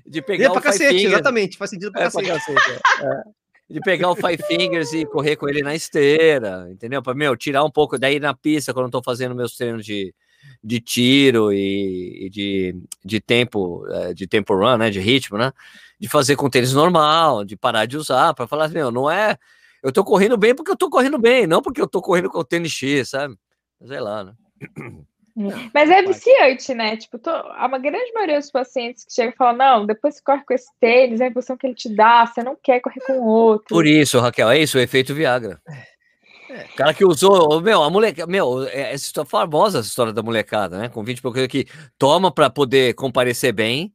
De 0.06 0.22
pegar 0.22 0.46
é 0.46 0.50
pra 0.50 0.60
cacete, 0.60 1.06
exatamente, 1.06 1.58
faz 1.58 1.70
sentido 1.70 1.90
pra 1.90 2.02
é 2.02 2.04
cacete. 2.04 2.24
Pra 2.26 2.34
cacete 2.36 2.80
é. 3.02 3.22
De 3.70 3.80
pegar 3.80 4.10
o 4.10 4.16
Five 4.16 4.42
Fingers 4.48 4.92
e 4.92 5.06
correr 5.06 5.36
com 5.36 5.48
ele 5.48 5.62
na 5.62 5.74
esteira, 5.74 6.68
entendeu? 6.70 7.00
Pra, 7.02 7.14
meu, 7.14 7.36
tirar 7.36 7.62
um 7.62 7.70
pouco 7.70 7.96
daí 7.96 8.18
na 8.18 8.34
pista, 8.34 8.74
quando 8.74 8.86
eu 8.86 8.90
tô 8.90 9.02
fazendo 9.02 9.34
meus 9.34 9.56
treinos 9.56 9.86
de, 9.86 10.12
de 10.62 10.80
tiro 10.80 11.52
e, 11.52 12.26
e 12.26 12.30
de, 12.30 12.76
de 13.04 13.20
tempo, 13.20 13.86
é, 13.88 14.12
de 14.12 14.26
tempo 14.26 14.54
run, 14.54 14.76
né? 14.76 14.90
De 14.90 14.98
ritmo, 14.98 15.38
né? 15.38 15.52
De 16.00 16.08
fazer 16.08 16.34
com 16.34 16.50
tênis 16.50 16.72
normal, 16.72 17.44
de 17.44 17.56
parar 17.56 17.86
de 17.86 17.96
usar, 17.96 18.34
para 18.34 18.48
falar, 18.48 18.68
meu, 18.70 18.90
não 18.90 19.10
é. 19.10 19.38
Eu 19.82 19.92
tô 19.92 20.04
correndo 20.04 20.36
bem 20.36 20.54
porque 20.54 20.72
eu 20.72 20.76
tô 20.76 20.90
correndo 20.90 21.18
bem, 21.18 21.46
não 21.46 21.62
porque 21.62 21.80
eu 21.80 21.88
tô 21.88 22.02
correndo 22.02 22.28
com 22.28 22.38
o 22.38 22.44
tênis 22.44 22.72
X, 22.72 23.10
sabe? 23.10 23.36
Sei 23.86 24.00
lá, 24.00 24.24
né? 24.24 24.34
Mas 25.72 25.90
é 25.90 26.02
viciante, 26.02 26.74
né? 26.74 26.96
Tipo, 26.96 27.18
tô, 27.18 27.30
a 27.30 27.66
grande 27.78 28.12
maioria 28.12 28.38
dos 28.38 28.50
pacientes 28.50 29.04
que 29.04 29.12
chegam 29.12 29.32
e 29.32 29.36
falam: 29.36 29.56
não, 29.56 29.86
depois 29.86 30.16
você 30.16 30.22
corre 30.24 30.44
com 30.44 30.54
esse 30.54 30.70
tênis, 30.78 31.20
a 31.20 31.26
impressão 31.26 31.56
que 31.56 31.66
ele 31.66 31.74
te 31.74 31.94
dá, 31.94 32.26
você 32.26 32.42
não 32.42 32.56
quer 32.62 32.80
correr 32.80 33.00
com 33.06 33.20
outro. 33.20 33.68
Por 33.68 33.86
isso, 33.86 34.18
Raquel, 34.20 34.50
é 34.50 34.58
isso, 34.58 34.78
o 34.78 34.80
efeito 34.80 35.14
Viagra. 35.14 35.60
É. 35.68 35.90
O 36.72 36.74
cara 36.74 36.92
que 36.92 37.04
usou, 37.04 37.60
meu, 37.60 37.82
a 37.82 37.88
moleca, 37.88 38.26
meu, 38.26 38.64
é, 38.64 38.92
essa 38.92 39.04
história 39.04 39.30
famosa, 39.30 39.78
essa 39.78 39.88
história 39.88 40.12
da 40.12 40.22
molecada, 40.22 40.78
né? 40.78 40.88
Com 40.88 41.04
20 41.04 41.18
e 41.18 41.22
pouco 41.22 41.48
que 41.48 41.66
toma 41.96 42.32
para 42.32 42.50
poder 42.50 42.94
comparecer 42.94 43.52
bem 43.52 43.92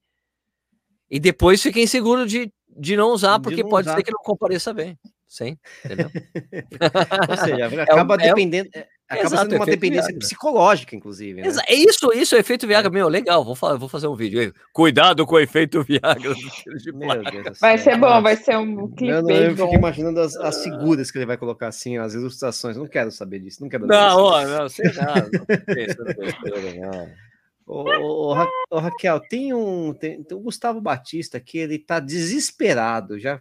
e 1.09 1.19
depois 1.19 1.61
fica 1.61 1.79
inseguro 1.79 2.25
de, 2.25 2.51
de 2.69 2.95
não 2.95 3.09
usar, 3.09 3.39
porque 3.39 3.61
não 3.61 3.69
pode 3.69 3.87
usar. 3.87 3.97
ser 3.97 4.03
que 4.03 4.11
não 4.11 4.21
compareça 4.23 4.73
bem. 4.73 4.97
Sim, 5.27 5.57
entendeu? 5.83 6.09
Ou 7.29 7.37
seja, 7.37 7.83
acaba 7.83 8.15
é, 8.15 8.17
dependendo. 8.29 8.69
É, 8.73 8.87
Acaba 9.07 9.27
Exato, 9.27 9.43
sendo 9.43 9.55
uma 9.57 9.65
dependência 9.67 10.07
Viagra. 10.07 10.19
psicológica, 10.19 10.95
inclusive. 10.95 11.39
Né? 11.39 11.47
É 11.67 11.75
isso, 11.75 12.11
isso, 12.13 12.35
efeito 12.35 12.65
Viagra. 12.65 12.89
É. 12.89 12.93
Meu, 12.93 13.07
legal, 13.07 13.45
vou, 13.45 13.53
falar, 13.53 13.77
vou 13.77 13.87
fazer 13.87 14.07
um 14.07 14.15
vídeo. 14.15 14.51
Cuidado 14.73 15.27
com 15.27 15.35
o 15.35 15.39
efeito 15.39 15.83
Viagra. 15.83 16.33
vai 17.61 17.77
ser 17.77 17.97
bom, 17.99 18.19
vai 18.19 18.35
ser 18.35 18.57
um 18.57 18.87
clipe. 18.89 19.13
Eu, 19.13 19.29
eu 19.29 19.55
fico 19.55 19.75
imaginando 19.75 20.19
as, 20.19 20.35
as, 20.37 20.63
figuras 20.63 21.11
que 21.11 21.19
ele 21.19 21.27
vai 21.27 21.37
colocar 21.37 21.67
assim, 21.67 21.97
as 21.97 22.15
ilustrações. 22.15 22.77
Não 22.77 22.87
quero 22.87 23.11
saber 23.11 23.39
disso, 23.39 23.61
não 23.61 23.69
quero 23.69 23.85
Não, 23.85 24.17
ó, 24.17 24.43
não, 24.43 24.67
sei 24.69 24.91
nada. 24.93 25.29
Ô, 27.67 28.33
Ra 28.33 28.47
Raquel, 28.71 29.19
tem 29.19 29.53
um, 29.53 29.93
tem, 29.93 30.23
tem, 30.23 30.37
o 30.37 30.41
Gustavo 30.41 30.81
Batista 30.81 31.39
que 31.39 31.59
ele 31.59 31.77
tá 31.77 31.99
desesperado. 31.99 33.19
Já 33.19 33.39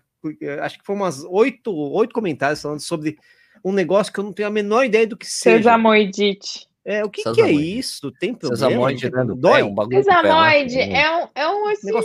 acho 0.62 0.78
que 0.78 0.84
foi 0.84 0.94
umas 0.94 1.24
oito, 1.24 1.74
oito 1.74 2.14
comentários 2.14 2.60
falando 2.60 2.80
sobre 2.80 3.18
um 3.64 3.72
negócio 3.72 4.12
que 4.12 4.20
eu 4.20 4.24
não 4.24 4.32
tenho 4.32 4.48
a 4.48 4.52
menor 4.52 4.84
ideia 4.84 5.06
do 5.06 5.16
que 5.16 5.26
seja. 5.26 5.56
Sesamoidite. 5.58 6.68
É, 6.84 7.02
o 7.02 7.08
que, 7.08 7.22
que 7.32 7.40
é 7.40 7.50
isso? 7.50 8.12
Tem 8.12 8.34
problema? 8.34 8.56
Sesamoide, 8.56 9.10
né? 9.10 9.24
Dói? 9.38 9.60
É 9.60 9.64
um 9.64 9.74
bagulho 9.74 10.04
Sesamoide 10.04 10.76
né? 10.76 11.00
é 11.00 11.16
um, 11.16 11.28
é 11.34 11.48
um 11.48 11.64
ossinho 11.70 12.02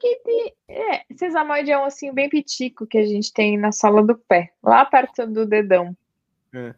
que 0.00 0.20
tem... 0.24 0.54
É, 0.68 1.02
sesamoide 1.14 1.70
é 1.70 1.78
um 1.78 1.84
ossinho 1.84 2.14
bem 2.14 2.26
pitico 2.30 2.86
que 2.86 2.96
a 2.96 3.04
gente 3.04 3.30
tem 3.30 3.58
na 3.58 3.72
sala 3.72 4.02
do 4.02 4.16
pé, 4.16 4.52
lá 4.62 4.86
perto 4.86 5.26
do 5.26 5.44
dedão. 5.44 5.94
É. 6.54 6.74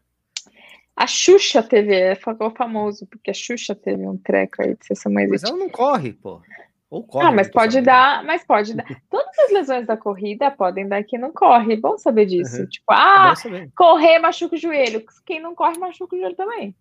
A 0.96 1.06
Xuxa 1.06 1.62
teve, 1.62 2.16
ficou 2.16 2.50
famoso, 2.50 3.06
porque 3.06 3.30
a 3.30 3.34
Xuxa 3.34 3.72
teve 3.72 4.04
um 4.04 4.16
treco 4.16 4.60
aí 4.60 4.74
de 4.74 4.84
sesamoide. 4.84 5.30
Mas 5.30 5.44
ela 5.44 5.56
não 5.56 5.68
corre, 5.68 6.12
pô. 6.12 6.42
Ou 6.90 7.02
corre. 7.02 7.24
Não, 7.26 7.34
mas 7.34 7.50
pode 7.50 7.80
dar, 7.82 8.24
mas 8.24 8.44
pode 8.44 8.74
dar. 8.74 8.84
Todas 9.10 9.38
as 9.38 9.52
lesões 9.52 9.86
da 9.86 9.96
corrida 9.96 10.50
podem 10.50 10.88
dar 10.88 11.04
que 11.04 11.18
não 11.18 11.32
corre. 11.32 11.74
É 11.74 11.76
bom 11.76 11.98
saber 11.98 12.26
disso. 12.26 12.62
Uhum. 12.62 12.66
Tipo, 12.66 12.86
ah, 12.90 13.34
é 13.44 13.68
correr 13.76 14.18
machuca 14.18 14.56
o 14.56 14.58
joelho. 14.58 15.04
Quem 15.26 15.40
não 15.40 15.54
corre 15.54 15.78
machuca 15.78 16.16
o 16.16 16.18
joelho 16.18 16.34
também. 16.34 16.74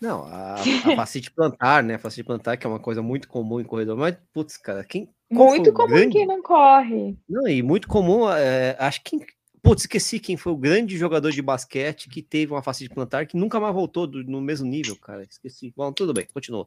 Não, 0.00 0.24
a, 0.24 0.54
a 0.92 0.96
facite 0.96 1.30
plantar, 1.30 1.82
né? 1.82 1.96
A 1.96 1.98
facite 1.98 2.24
plantar, 2.24 2.56
que 2.56 2.66
é 2.66 2.70
uma 2.70 2.80
coisa 2.80 3.02
muito 3.02 3.28
comum 3.28 3.60
em 3.60 3.64
corredor, 3.64 3.96
mas, 3.96 4.16
putz, 4.32 4.56
cara, 4.56 4.82
quem. 4.82 5.10
Muito 5.30 5.72
comum 5.72 5.88
grande... 5.88 6.12
quem 6.12 6.26
não 6.26 6.42
corre. 6.42 7.16
Não, 7.28 7.46
e 7.46 7.62
muito 7.62 7.86
comum, 7.86 8.30
é, 8.30 8.76
acho 8.78 9.02
que. 9.04 9.18
Putz, 9.62 9.82
esqueci 9.82 10.18
quem 10.18 10.38
foi 10.38 10.52
o 10.54 10.56
grande 10.56 10.96
jogador 10.96 11.30
de 11.30 11.42
basquete 11.42 12.08
que 12.08 12.22
teve 12.22 12.50
uma 12.50 12.62
facite 12.62 12.94
plantar 12.94 13.26
que 13.26 13.36
nunca 13.36 13.60
mais 13.60 13.74
voltou 13.74 14.06
do, 14.06 14.24
no 14.24 14.40
mesmo 14.40 14.66
nível, 14.66 14.96
cara. 14.96 15.22
Esqueci. 15.22 15.70
Bom, 15.76 15.92
tudo 15.92 16.14
bem, 16.14 16.26
continua. 16.32 16.66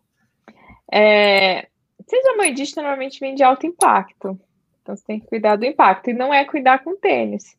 É, 0.94 1.70
Sesamoidite 2.08 2.76
normalmente 2.76 3.20
vem 3.20 3.36
de 3.36 3.44
alto 3.44 3.66
impacto. 3.66 4.39
Então 4.82 4.96
você 4.96 5.04
tem 5.06 5.20
que 5.20 5.28
cuidar 5.28 5.56
do 5.56 5.66
impacto. 5.66 6.10
E 6.10 6.14
não 6.14 6.34
é 6.34 6.44
cuidar 6.46 6.84
com 6.84 6.96
tênis, 6.98 7.56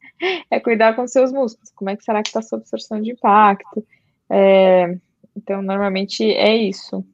é 0.51 0.61
cuidar 0.61 0.95
com 0.95 1.07
seus 1.07 1.33
músculos. 1.33 1.71
Como 1.75 1.91
é 1.91 1.97
que 1.97 2.05
será 2.05 2.23
que 2.23 2.29
está 2.29 2.41
a 2.41 2.43
sua 2.43 2.59
absorção 2.59 3.01
de 3.01 3.13
impacto? 3.13 3.85
É, 4.31 4.97
então, 5.37 5.63
normalmente 5.63 6.23
é 6.25 6.55
isso. 6.55 7.05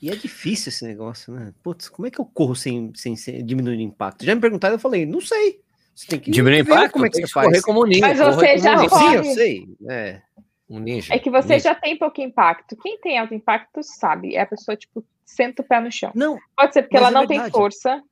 E 0.00 0.10
é 0.10 0.16
difícil 0.16 0.70
esse 0.70 0.84
negócio, 0.84 1.32
né? 1.32 1.52
Putz, 1.62 1.88
como 1.88 2.08
é 2.08 2.10
que 2.10 2.20
eu 2.20 2.24
corro 2.24 2.56
sem, 2.56 2.92
sem, 2.94 3.14
sem 3.14 3.44
diminuir 3.44 3.76
o 3.76 3.80
impacto? 3.80 4.24
Já 4.24 4.34
me 4.34 4.40
perguntaram, 4.40 4.74
eu 4.74 4.80
falei, 4.80 5.06
não 5.06 5.20
sei. 5.20 5.60
Você 5.94 6.06
tem 6.06 6.18
que 6.18 6.30
diminuir 6.30 6.62
o 6.62 6.64
impacto, 6.64 6.92
como 6.92 7.06
é 7.06 7.10
que 7.10 7.20
você 7.20 7.28
faz? 7.28 7.46
Correr 7.46 7.62
como 7.62 7.84
ninja. 7.84 8.00
Mas 8.00 8.18
você 8.18 8.58
já 8.58 8.88
corre. 8.88 9.08
Sim, 9.08 9.14
eu 9.14 9.24
sei. 9.34 9.68
É. 9.88 10.22
Um 10.68 10.80
ninja. 10.80 11.14
É 11.14 11.18
que 11.18 11.30
você 11.30 11.54
ninja. 11.54 11.70
já 11.70 11.74
tem 11.74 11.96
pouco 11.96 12.20
impacto. 12.20 12.76
Quem 12.76 12.98
tem 12.98 13.18
alto 13.18 13.34
impacto 13.34 13.80
sabe. 13.82 14.34
É 14.34 14.40
a 14.40 14.46
pessoa, 14.46 14.76
tipo, 14.76 15.04
senta 15.32 15.62
o 15.62 15.64
pé 15.64 15.80
no 15.80 15.90
chão. 15.90 16.12
Não. 16.14 16.38
Pode 16.56 16.72
ser 16.72 16.82
porque 16.82 16.96
ela 16.96 17.08
é 17.08 17.10
não 17.10 17.26
tem 17.26 17.50
força. 17.50 18.02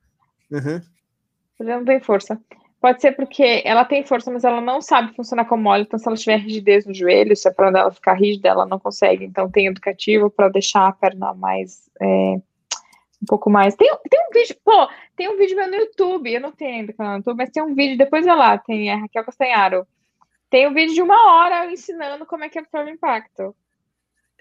Uhum. 0.51 0.81
Ela 1.59 1.77
não 1.77 1.85
tem 1.85 1.99
força. 1.99 2.39
Pode 2.79 2.99
ser 2.99 3.11
porque 3.11 3.61
ela 3.63 3.85
tem 3.85 4.03
força, 4.03 4.31
mas 4.31 4.43
ela 4.43 4.59
não 4.59 4.81
sabe 4.81 5.15
funcionar 5.15 5.45
como 5.45 5.69
óleo. 5.69 5.83
Então, 5.83 5.99
se 5.99 6.07
ela 6.07 6.17
tiver 6.17 6.37
rigidez 6.37 6.85
no 6.85 6.93
joelho, 6.93 7.35
se 7.35 7.47
é 7.47 7.51
para 7.51 7.67
ela 7.67 7.91
ficar 7.91 8.13
rígida, 8.13 8.49
ela 8.49 8.65
não 8.65 8.79
consegue. 8.79 9.23
Então, 9.25 9.49
tem 9.49 9.67
educativo 9.67 10.29
para 10.29 10.49
deixar 10.49 10.87
a 10.87 10.91
perna 10.91 11.33
mais. 11.33 11.89
É, 12.01 12.05
um 12.05 13.25
pouco 13.27 13.51
mais. 13.51 13.75
Tem, 13.75 13.87
tem 14.09 14.19
um 14.19 14.33
vídeo, 14.33 14.55
pô, 14.65 14.89
tem 15.15 15.29
um 15.29 15.37
vídeo 15.37 15.55
meu 15.55 15.69
no 15.69 15.75
YouTube. 15.75 16.33
Eu 16.33 16.41
não 16.41 16.51
tenho 16.51 16.79
ainda 16.79 16.93
canal 16.93 17.13
no 17.13 17.19
YouTube, 17.19 17.37
mas 17.37 17.51
tem 17.51 17.61
um 17.61 17.75
vídeo, 17.75 17.97
depois 17.97 18.25
vai 18.25 18.35
lá, 18.35 18.57
tem 18.57 18.89
a 18.89 18.97
Raquel 18.97 19.23
Castanharo 19.23 19.85
tem 20.51 20.67
um 20.67 20.73
vídeo 20.73 20.93
de 20.93 21.01
uma 21.01 21.33
hora 21.33 21.71
ensinando 21.71 22.25
como 22.25 22.43
é 22.43 22.49
que 22.49 22.59
absorve 22.59 22.91
impacto. 22.91 23.55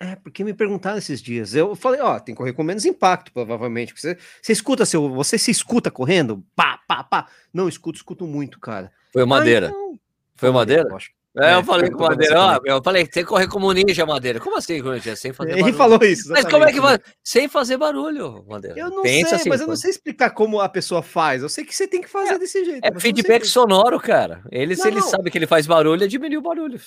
É, 0.03 0.17
porque 0.17 0.43
me 0.43 0.55
perguntaram 0.55 0.97
esses 0.97 1.21
dias. 1.21 1.55
Eu 1.55 1.77
falei, 1.77 2.01
ó, 2.01 2.19
tem 2.19 2.35
que 2.35 2.39
correr 2.39 2.55
com 2.55 2.63
menos 2.63 2.87
impacto, 2.87 3.31
provavelmente. 3.33 3.93
Você, 3.95 4.17
você 4.41 4.53
escuta, 4.53 4.87
seu, 4.87 5.11
você 5.11 5.37
se 5.37 5.51
escuta 5.51 5.91
correndo? 5.91 6.43
Pá, 6.57 6.81
pá, 6.89 7.05
pá. 7.05 7.27
Não, 7.53 7.69
escuto, 7.69 7.99
escuto 7.99 8.27
muito, 8.27 8.59
cara. 8.59 8.91
Foi 9.13 9.23
o 9.23 9.27
Madeira. 9.27 9.67
Ah, 9.67 9.71
então... 9.71 10.01
Foi 10.37 10.49
o 10.49 10.55
Madeira? 10.55 10.89
Eu 10.89 10.97
acho. 10.97 11.11
É, 11.39 11.55
eu 11.55 11.63
falei 11.63 11.89
com 11.91 12.03
Madeira, 12.03 12.41
ó, 12.41 12.61
eu 12.65 12.83
falei 12.83 13.05
que 13.05 13.13
tem 13.13 13.23
que 13.23 13.29
correr 13.29 13.47
como 13.47 13.73
ninja, 13.73 14.05
Madeira. 14.05 14.41
Como 14.41 14.57
assim, 14.57 14.83
ninja? 14.83 15.15
Sem 15.15 15.33
fazer 15.33 15.51
barulho. 15.51 15.69
Ele 15.69 15.77
falou 15.77 16.03
isso. 16.03 16.29
Mas 16.29 16.45
como 16.45 16.65
é 16.65 16.73
que 16.73 16.81
vai? 16.81 16.99
Sem 17.23 17.47
fazer 17.47 17.77
barulho, 17.77 18.45
Madeira. 18.49 18.77
Eu 18.77 18.91
não 18.91 19.03
Pensa 19.03 19.29
sei, 19.29 19.37
assim, 19.37 19.49
mas 19.49 19.61
eu 19.61 19.69
não 19.69 19.77
sei 19.77 19.91
explicar 19.91 20.31
como 20.31 20.61
a 20.61 20.69
pessoa 20.69 21.03
faz. 21.03 21.43
Eu 21.43 21.49
sei 21.49 21.65
que 21.65 21.77
você 21.77 21.87
tem 21.87 22.01
que 22.01 22.09
fazer 22.09 22.35
é, 22.35 22.39
desse 22.39 22.65
jeito. 22.65 22.85
É 22.85 22.99
feedback 22.99 23.47
sonoro, 23.47 24.01
cara. 24.01 24.43
Ele, 24.51 24.75
não, 24.75 24.83
se 24.83 24.89
ele 24.89 24.99
não. 24.99 25.07
sabe 25.07 25.31
que 25.31 25.39
ele 25.39 25.47
faz 25.47 25.69
barulho, 25.69 26.03
é 26.03 26.09
diminuir 26.09 26.39
o 26.39 26.43
barulho. 26.43 26.81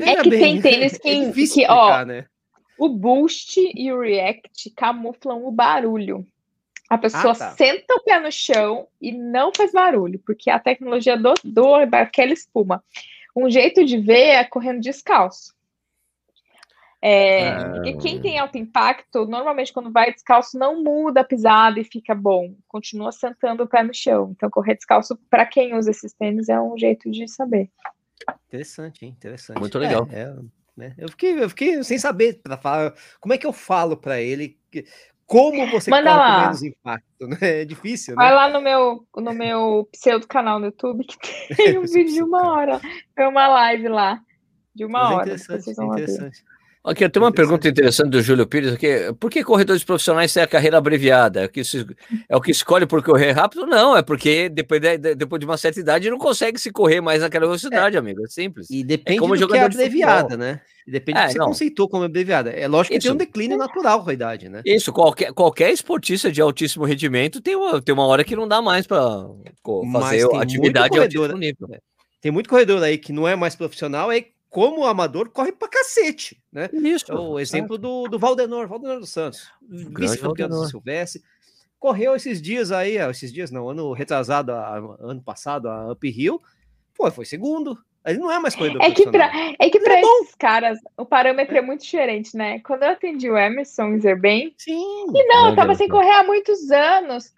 É 0.00 0.22
que 0.22 0.30
bem, 0.30 0.40
tem 0.40 0.62
tênis 0.62 0.96
que, 0.96 1.08
é 1.08 1.32
que 1.32 1.40
explicar, 1.42 2.02
ó, 2.02 2.04
né? 2.06 2.24
O 2.80 2.88
boost 2.88 3.60
e 3.74 3.92
o 3.92 4.00
react 4.00 4.70
camuflam 4.70 5.44
o 5.44 5.52
barulho. 5.52 6.26
A 6.88 6.96
pessoa 6.96 7.34
ah, 7.34 7.36
tá. 7.36 7.50
senta 7.50 7.94
o 7.94 8.00
pé 8.02 8.18
no 8.18 8.32
chão 8.32 8.88
e 8.98 9.12
não 9.12 9.52
faz 9.54 9.70
barulho, 9.70 10.18
porque 10.24 10.48
a 10.48 10.58
tecnologia 10.58 11.16
do, 11.16 11.34
do 11.44 11.74
aquela 11.74 12.32
espuma. 12.32 12.82
Um 13.36 13.50
jeito 13.50 13.84
de 13.84 13.98
ver 13.98 14.30
é 14.30 14.44
correndo 14.44 14.80
descalço. 14.80 15.54
É, 17.02 17.48
ah. 17.48 17.82
E 17.84 17.96
quem 17.98 18.18
tem 18.18 18.38
alto 18.38 18.56
impacto, 18.56 19.26
normalmente 19.26 19.74
quando 19.74 19.92
vai 19.92 20.12
descalço, 20.12 20.58
não 20.58 20.82
muda 20.82 21.20
a 21.20 21.24
pisada 21.24 21.78
e 21.78 21.84
fica 21.84 22.14
bom, 22.14 22.54
continua 22.66 23.12
sentando 23.12 23.62
o 23.62 23.68
pé 23.68 23.82
no 23.82 23.94
chão. 23.94 24.30
Então, 24.32 24.48
correr 24.48 24.74
descalço, 24.74 25.16
para 25.28 25.44
quem 25.44 25.76
usa 25.76 25.90
esses 25.90 26.14
tênis, 26.14 26.48
é 26.48 26.58
um 26.58 26.78
jeito 26.78 27.10
de 27.10 27.28
saber. 27.28 27.70
Interessante, 28.48 29.04
hein? 29.04 29.14
Interessante. 29.16 29.60
Muito 29.60 29.78
legal. 29.78 30.08
É, 30.10 30.22
é, 30.22 30.34
né? 30.76 30.94
eu, 30.98 31.08
fiquei, 31.08 31.42
eu 31.42 31.48
fiquei 31.48 31.84
sem 31.84 31.98
saber 31.98 32.40
para 32.42 32.56
falar. 32.56 32.94
Como 33.20 33.34
é 33.34 33.38
que 33.38 33.46
eu 33.46 33.52
falo 33.52 33.96
para 33.96 34.20
ele? 34.20 34.58
Que, 34.70 34.84
como 35.26 35.70
você 35.70 35.90
Manda 35.90 36.16
lá. 36.16 36.34
com 36.34 36.40
menos 36.42 36.62
impacto, 36.64 37.28
né? 37.28 37.38
É 37.40 37.64
difícil, 37.64 38.16
né? 38.16 38.22
Vai 38.24 38.34
lá 38.34 38.48
no 38.48 38.60
meu, 38.60 39.06
no 39.16 39.32
meu 39.32 39.88
pseudo 39.92 40.26
canal 40.26 40.58
no 40.58 40.66
YouTube 40.66 41.04
que 41.04 41.18
tem 41.54 41.78
um 41.78 41.82
vídeo 41.82 42.14
de 42.14 42.22
uma 42.22 42.52
hora. 42.52 42.80
Tem 43.14 43.28
uma 43.28 43.46
live 43.46 43.88
lá 43.88 44.20
de 44.74 44.84
uma 44.84 44.98
Mas 44.98 45.10
é 45.10 45.14
hora. 45.14 45.30
É 45.30 45.34
interessante, 45.34 45.80
é 45.80 45.84
interessante. 45.84 46.44
Aqui, 46.82 47.06
tem 47.10 47.22
uma 47.22 47.30
pergunta 47.30 47.68
interessante 47.68 48.08
do 48.08 48.22
Júlio 48.22 48.46
Pires 48.46 48.72
aqui. 48.72 49.12
Por 49.20 49.30
que 49.30 49.44
corredores 49.44 49.84
profissionais 49.84 50.32
têm 50.32 50.42
a 50.42 50.46
carreira 50.46 50.78
abreviada? 50.78 51.42
É 51.42 51.44
o 51.44 51.48
que, 51.50 51.62
se, 51.62 51.86
é 52.26 52.34
o 52.34 52.40
que 52.40 52.50
escolhe 52.50 52.86
por 52.86 53.02
correr 53.02 53.32
rápido? 53.32 53.66
Não, 53.66 53.94
é 53.94 54.00
porque 54.02 54.48
depois 54.48 54.80
de, 54.80 55.14
depois 55.14 55.38
de 55.38 55.44
uma 55.44 55.58
certa 55.58 55.78
idade 55.78 56.08
não 56.08 56.16
consegue 56.16 56.58
se 56.58 56.70
correr 56.70 57.02
mais 57.02 57.20
naquela 57.20 57.44
velocidade, 57.44 57.96
é. 57.96 57.98
amigo. 57.98 58.24
É 58.24 58.28
simples. 58.28 58.66
E 58.70 58.82
depende 58.82 59.18
é 59.18 59.20
como 59.20 59.36
do 59.36 59.46
que 59.46 59.58
é 59.58 59.62
abreviada, 59.62 60.38
né? 60.38 60.62
Depende 60.86 61.18
é, 61.18 61.22
do 61.22 61.26
que 61.26 61.32
você 61.32 61.38
não. 61.38 61.46
conceitou 61.48 61.86
como 61.86 62.04
abreviada. 62.04 62.48
É 62.48 62.66
lógico 62.66 62.92
que 62.92 62.98
Isso. 62.98 63.08
tem 63.08 63.14
um 63.14 63.18
declínio 63.18 63.58
natural 63.58 64.02
com 64.02 64.08
a 64.08 64.14
idade, 64.14 64.48
né? 64.48 64.62
Isso, 64.64 64.90
qualquer, 64.90 65.34
qualquer 65.34 65.70
esportista 65.70 66.32
de 66.32 66.40
altíssimo 66.40 66.86
rendimento 66.86 67.42
tem 67.42 67.56
uma, 67.56 67.82
tem 67.82 67.92
uma 67.92 68.06
hora 68.06 68.24
que 68.24 68.34
não 68.34 68.48
dá 68.48 68.62
mais 68.62 68.86
para 68.86 69.26
fazer 70.00 70.34
atividade 70.34 70.94
de 70.94 70.98
altíssimo 70.98 71.36
nível. 71.36 71.68
Tem 72.22 72.32
muito 72.32 72.48
corredor 72.48 72.82
aí 72.82 72.96
que 72.96 73.12
não 73.12 73.28
é 73.28 73.36
mais 73.36 73.54
profissional, 73.54 74.08
aí 74.08 74.26
como 74.50 74.84
amador, 74.84 75.30
corre 75.30 75.52
pra 75.52 75.68
cacete, 75.68 76.42
né? 76.52 76.68
Isso. 76.72 77.10
É 77.10 77.14
o 77.14 77.38
exemplo 77.38 77.78
do, 77.78 78.08
do 78.08 78.18
Valdenor, 78.18 78.66
Valdenor 78.66 78.98
dos 78.98 79.10
Santos, 79.10 79.48
vice-campeão 79.62 80.48
do 80.48 80.66
Silvestre. 80.66 81.22
Correu 81.78 82.14
esses 82.14 82.42
dias 82.42 82.72
aí, 82.72 82.98
esses 82.98 83.32
dias 83.32 83.50
não, 83.50 83.70
ano 83.70 83.92
retrasado, 83.92 84.52
ano 84.52 85.22
passado, 85.22 85.68
a 85.68 85.92
Uphill, 85.92 86.42
pô, 86.94 87.10
foi 87.10 87.24
segundo. 87.24 87.78
Ele 88.04 88.18
não 88.18 88.30
é 88.30 88.38
mais 88.38 88.56
corredor 88.56 88.82
é 88.82 88.90
que 88.90 89.08
pra, 89.10 89.30
É 89.58 89.68
que 89.68 89.78
para 89.78 89.94
é 89.94 90.00
esses 90.00 90.34
caras, 90.34 90.78
o 90.96 91.04
parâmetro 91.04 91.56
é 91.56 91.60
muito 91.60 91.82
diferente, 91.82 92.34
né? 92.36 92.58
Quando 92.60 92.82
eu 92.82 92.90
atendi 92.90 93.30
o 93.30 93.36
Emerson 93.36 93.98
Zerben, 94.00 94.54
Sim. 94.56 95.06
E 95.14 95.26
não, 95.26 95.50
eu 95.50 95.56
tava 95.56 95.74
sem 95.74 95.88
correr 95.88 96.12
há 96.12 96.24
muitos 96.24 96.70
anos. 96.70 97.32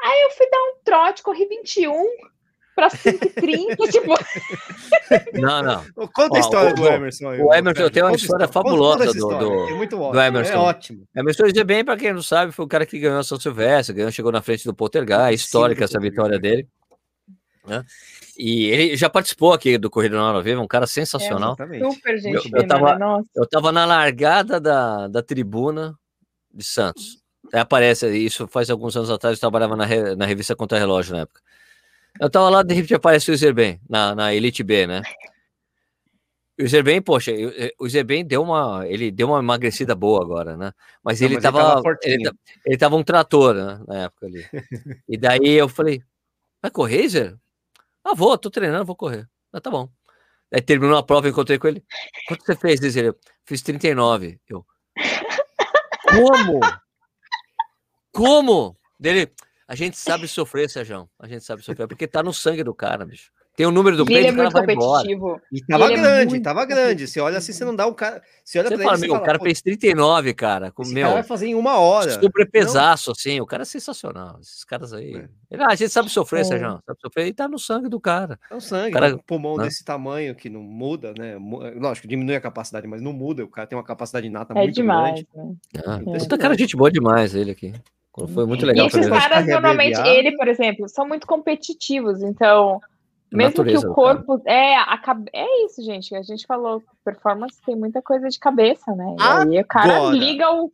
Aí 0.00 0.22
eu 0.24 0.30
fui 0.32 0.48
dar 0.50 0.58
um 0.58 0.74
trote, 0.84 1.22
corri 1.22 1.46
21 1.46 2.04
para 2.78 2.90
5,30, 2.90 3.76
tipo. 3.90 4.14
Não, 5.34 5.62
não. 5.64 6.08
Conta 6.14 6.36
a 6.36 6.40
história 6.40 6.72
do 6.72 6.86
Emerson. 6.86 7.30
Aí, 7.30 7.42
o 7.42 7.52
Emerson 7.52 7.90
tem 7.90 8.04
uma 8.04 8.14
história 8.14 8.46
fabulosa 8.46 9.12
do, 9.12 9.28
do, 9.28 9.68
é 9.68 9.74
muito 9.74 9.96
ótimo, 9.96 10.12
do 10.12 10.20
Emerson. 10.20 10.52
É 10.52 10.58
ótimo. 10.58 11.08
Emerson 11.16 11.46
dizer 11.48 11.64
bem, 11.64 11.84
para 11.84 11.96
quem 11.96 12.12
não 12.12 12.22
sabe, 12.22 12.52
foi 12.52 12.64
o 12.64 12.68
cara 12.68 12.86
que 12.86 13.00
ganhou 13.00 13.18
a 13.18 13.24
São 13.24 13.40
Silvestre, 13.40 13.96
ganhou, 13.96 14.12
chegou 14.12 14.30
na 14.30 14.40
frente 14.40 14.64
do 14.64 14.72
Poltergeist, 14.72 15.44
histórica 15.44 15.84
essa 15.84 15.98
vitória 15.98 16.38
dele. 16.38 16.68
Né? 17.66 17.84
E 18.38 18.66
ele 18.66 18.96
já 18.96 19.10
participou 19.10 19.52
aqui 19.52 19.76
do 19.76 19.90
Corrida 19.90 20.16
na 20.16 20.30
Hora 20.30 20.40
Viva, 20.40 20.60
um 20.60 20.68
cara 20.68 20.86
sensacional. 20.86 21.56
É, 21.58 21.90
super 21.90 22.18
gente 22.18 22.52
eu, 22.52 22.60
eu, 22.60 22.66
tava, 22.68 22.96
né? 22.96 23.22
eu 23.34 23.48
tava 23.48 23.72
na 23.72 23.84
largada 23.84 24.60
da, 24.60 25.08
da 25.08 25.20
tribuna 25.20 25.98
de 26.54 26.62
Santos. 26.62 27.18
Aí 27.52 27.58
aparece, 27.58 28.06
isso 28.16 28.46
faz 28.46 28.70
alguns 28.70 28.96
anos 28.96 29.10
atrás, 29.10 29.36
eu 29.36 29.40
trabalhava 29.40 29.74
na, 29.74 29.86
na 30.16 30.26
revista 30.26 30.54
Contra 30.54 30.78
Relógio 30.78 31.16
na 31.16 31.22
época. 31.22 31.40
Eu 32.20 32.30
tava 32.30 32.48
lá, 32.48 32.62
de 32.62 32.74
repente 32.74 32.94
aparece 32.94 33.30
o 33.30 33.36
Zerben, 33.36 33.80
na, 33.88 34.14
na 34.14 34.34
Elite 34.34 34.62
B, 34.62 34.86
né? 34.86 35.02
O 36.60 36.66
Zerben, 36.66 37.00
poxa, 37.00 37.30
o 37.78 37.88
Zerben 37.88 38.26
deu 38.26 38.42
uma, 38.42 38.84
ele 38.86 39.12
deu 39.12 39.28
uma 39.28 39.38
emagrecida 39.38 39.94
boa 39.94 40.20
agora, 40.20 40.56
né? 40.56 40.72
Mas, 41.04 41.20
Não, 41.20 41.28
ele, 41.28 41.34
mas 41.36 41.42
tava, 41.42 41.58
ele, 41.60 41.68
tava 41.68 41.98
ele, 42.02 42.30
ele, 42.66 42.76
tava 42.76 42.96
um 42.96 43.04
trator, 43.04 43.54
né, 43.54 43.80
na 43.86 43.98
época 44.04 44.26
ali. 44.26 44.44
e 45.08 45.16
daí 45.16 45.52
eu 45.52 45.68
falei, 45.68 46.02
vai 46.60 46.70
correr, 46.70 47.08
Zer? 47.08 47.38
Ah, 48.04 48.14
vou, 48.14 48.36
tô 48.36 48.50
treinando, 48.50 48.84
vou 48.84 48.96
correr. 48.96 49.28
Ah, 49.52 49.60
tá 49.60 49.70
bom. 49.70 49.88
Aí 50.52 50.60
terminou 50.60 50.96
a 50.96 51.02
prova, 51.02 51.28
encontrei 51.28 51.58
com 51.58 51.68
ele. 51.68 51.84
Quanto 52.26 52.44
você 52.44 52.56
fez, 52.56 52.80
Zer? 52.80 53.16
Fiz 53.44 53.62
39. 53.62 54.40
Eu, 54.48 54.66
como? 56.08 56.60
Como? 58.12 58.76
Dele, 58.98 59.30
a 59.68 59.74
gente 59.74 59.98
sabe 59.98 60.26
sofrer, 60.26 60.70
Sérgio. 60.70 61.06
A 61.18 61.28
gente 61.28 61.44
sabe 61.44 61.62
sofrer, 61.62 61.86
porque 61.86 62.06
tá 62.06 62.22
no 62.22 62.32
sangue 62.32 62.64
do 62.64 62.74
cara, 62.74 63.04
bicho. 63.04 63.30
Tem 63.58 63.66
o 63.66 63.72
número 63.72 63.96
do 63.96 64.06
peito, 64.06 64.28
é 64.28 64.30
o 64.30 64.36
cara 64.36 64.50
vai 64.50 64.74
embora. 64.74 65.08
E 65.50 65.60
tava 65.66 65.86
ele 65.86 65.94
é 65.94 65.96
grande, 65.96 66.36
é 66.36 66.40
tava 66.40 66.64
grande. 66.64 67.08
Você 67.08 67.20
olha 67.20 67.38
assim, 67.38 67.52
você 67.52 67.64
não 67.64 67.74
dá 67.74 67.88
um 67.88 67.92
cara. 67.92 68.22
Você 68.44 68.56
olha 68.60 68.68
você 68.68 68.76
pra 68.76 68.84
fala, 68.84 68.96
ele, 68.96 69.06
meu, 69.08 69.10
fala, 69.10 69.22
o 69.22 69.26
cara 69.26 69.38
fez 69.40 69.60
39, 69.60 70.32
cara. 70.32 70.70
Com, 70.70 70.86
meu, 70.86 71.02
cara 71.02 71.14
vai 71.14 71.22
fazer 71.24 71.48
em 71.48 71.56
uma 71.56 71.76
hora. 71.76 72.20
Super 72.20 72.48
pesaço, 72.48 73.10
assim. 73.10 73.40
O 73.40 73.46
cara 73.46 73.62
é 73.62 73.66
sensacional. 73.66 74.38
Esses 74.40 74.62
caras 74.62 74.92
aí. 74.92 75.12
É. 75.12 75.28
Ele, 75.50 75.62
ah, 75.64 75.72
a 75.72 75.74
gente 75.74 75.90
sabe 75.90 76.08
sofrer, 76.08 76.42
é. 76.42 76.44
Sérgio. 76.44 76.80
Sabe 76.86 77.00
sofrer 77.00 77.26
e 77.26 77.34
tá 77.34 77.48
no 77.48 77.58
sangue 77.58 77.88
do 77.88 77.98
cara. 77.98 78.38
É 78.48 78.54
o 78.54 78.60
sangue. 78.60 78.90
O 78.90 78.92
cara, 78.92 79.16
um 79.16 79.18
pulmão 79.18 79.56
né? 79.56 79.64
desse 79.64 79.84
tamanho 79.84 80.36
que 80.36 80.48
não 80.48 80.62
muda, 80.62 81.12
né? 81.18 81.36
Lógico, 81.80 82.06
diminui 82.06 82.36
a 82.36 82.40
capacidade, 82.40 82.86
mas 82.86 83.02
não 83.02 83.12
muda. 83.12 83.44
O 83.44 83.48
cara 83.48 83.66
tem 83.66 83.76
uma 83.76 83.84
capacidade 83.84 84.24
inata 84.24 84.54
é 84.54 84.56
muito 84.56 84.72
demais, 84.72 85.24
grande. 85.34 85.58
Né? 85.74 85.82
Ah, 85.84 86.00
é. 86.06 86.38
cara, 86.38 86.56
gente 86.56 86.76
boa 86.76 86.92
demais, 86.92 87.34
ele 87.34 87.50
aqui. 87.50 87.74
Foi 88.12 88.46
muito 88.46 88.66
legal. 88.66 88.86
E 88.86 88.88
esses 88.88 89.08
caras, 89.08 89.46
normalmente, 89.46 90.00
ele, 90.00 90.36
por 90.36 90.48
exemplo, 90.48 90.88
são 90.88 91.06
muito 91.06 91.26
competitivos, 91.26 92.22
então. 92.22 92.80
Mesmo 93.30 93.58
Natureza, 93.58 93.82
que 93.82 93.86
o 93.86 93.94
corpo. 93.94 94.42
É, 94.46 94.76
a, 94.76 94.98
é 95.34 95.64
isso, 95.66 95.82
gente. 95.82 96.14
A 96.14 96.22
gente 96.22 96.46
falou, 96.46 96.82
performance 97.04 97.60
tem 97.64 97.76
muita 97.76 98.00
coisa 98.00 98.28
de 98.28 98.38
cabeça, 98.38 98.94
né? 98.94 99.16
E 99.18 99.22
Agora, 99.22 99.50
aí 99.50 99.60
o 99.60 99.66
cara 99.66 100.10
liga 100.10 100.50
o. 100.50 100.72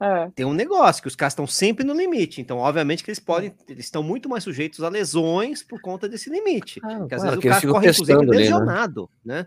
É. 0.00 0.30
Tem 0.34 0.46
um 0.46 0.52
negócio 0.52 1.02
que 1.02 1.08
os 1.08 1.16
caras 1.16 1.32
estão 1.32 1.46
sempre 1.46 1.84
no 1.84 1.92
limite. 1.92 2.40
Então, 2.40 2.58
obviamente, 2.58 3.02
que 3.02 3.10
eles 3.10 3.20
podem. 3.20 3.52
Eles 3.68 3.84
estão 3.84 4.02
muito 4.02 4.28
mais 4.28 4.44
sujeitos 4.44 4.82
a 4.82 4.88
lesões 4.88 5.62
por 5.62 5.80
conta 5.80 6.08
desse 6.08 6.30
limite. 6.30 6.80
Ah, 6.84 6.98
porque 6.98 7.14
às 7.14 7.22
vezes 7.22 7.38
o 7.38 7.40
cara 7.40 7.60
corre, 7.60 7.90
inclusive, 7.90 8.26
né? 8.26 8.36
lesionado, 8.36 9.10
né? 9.24 9.34
né? 9.34 9.46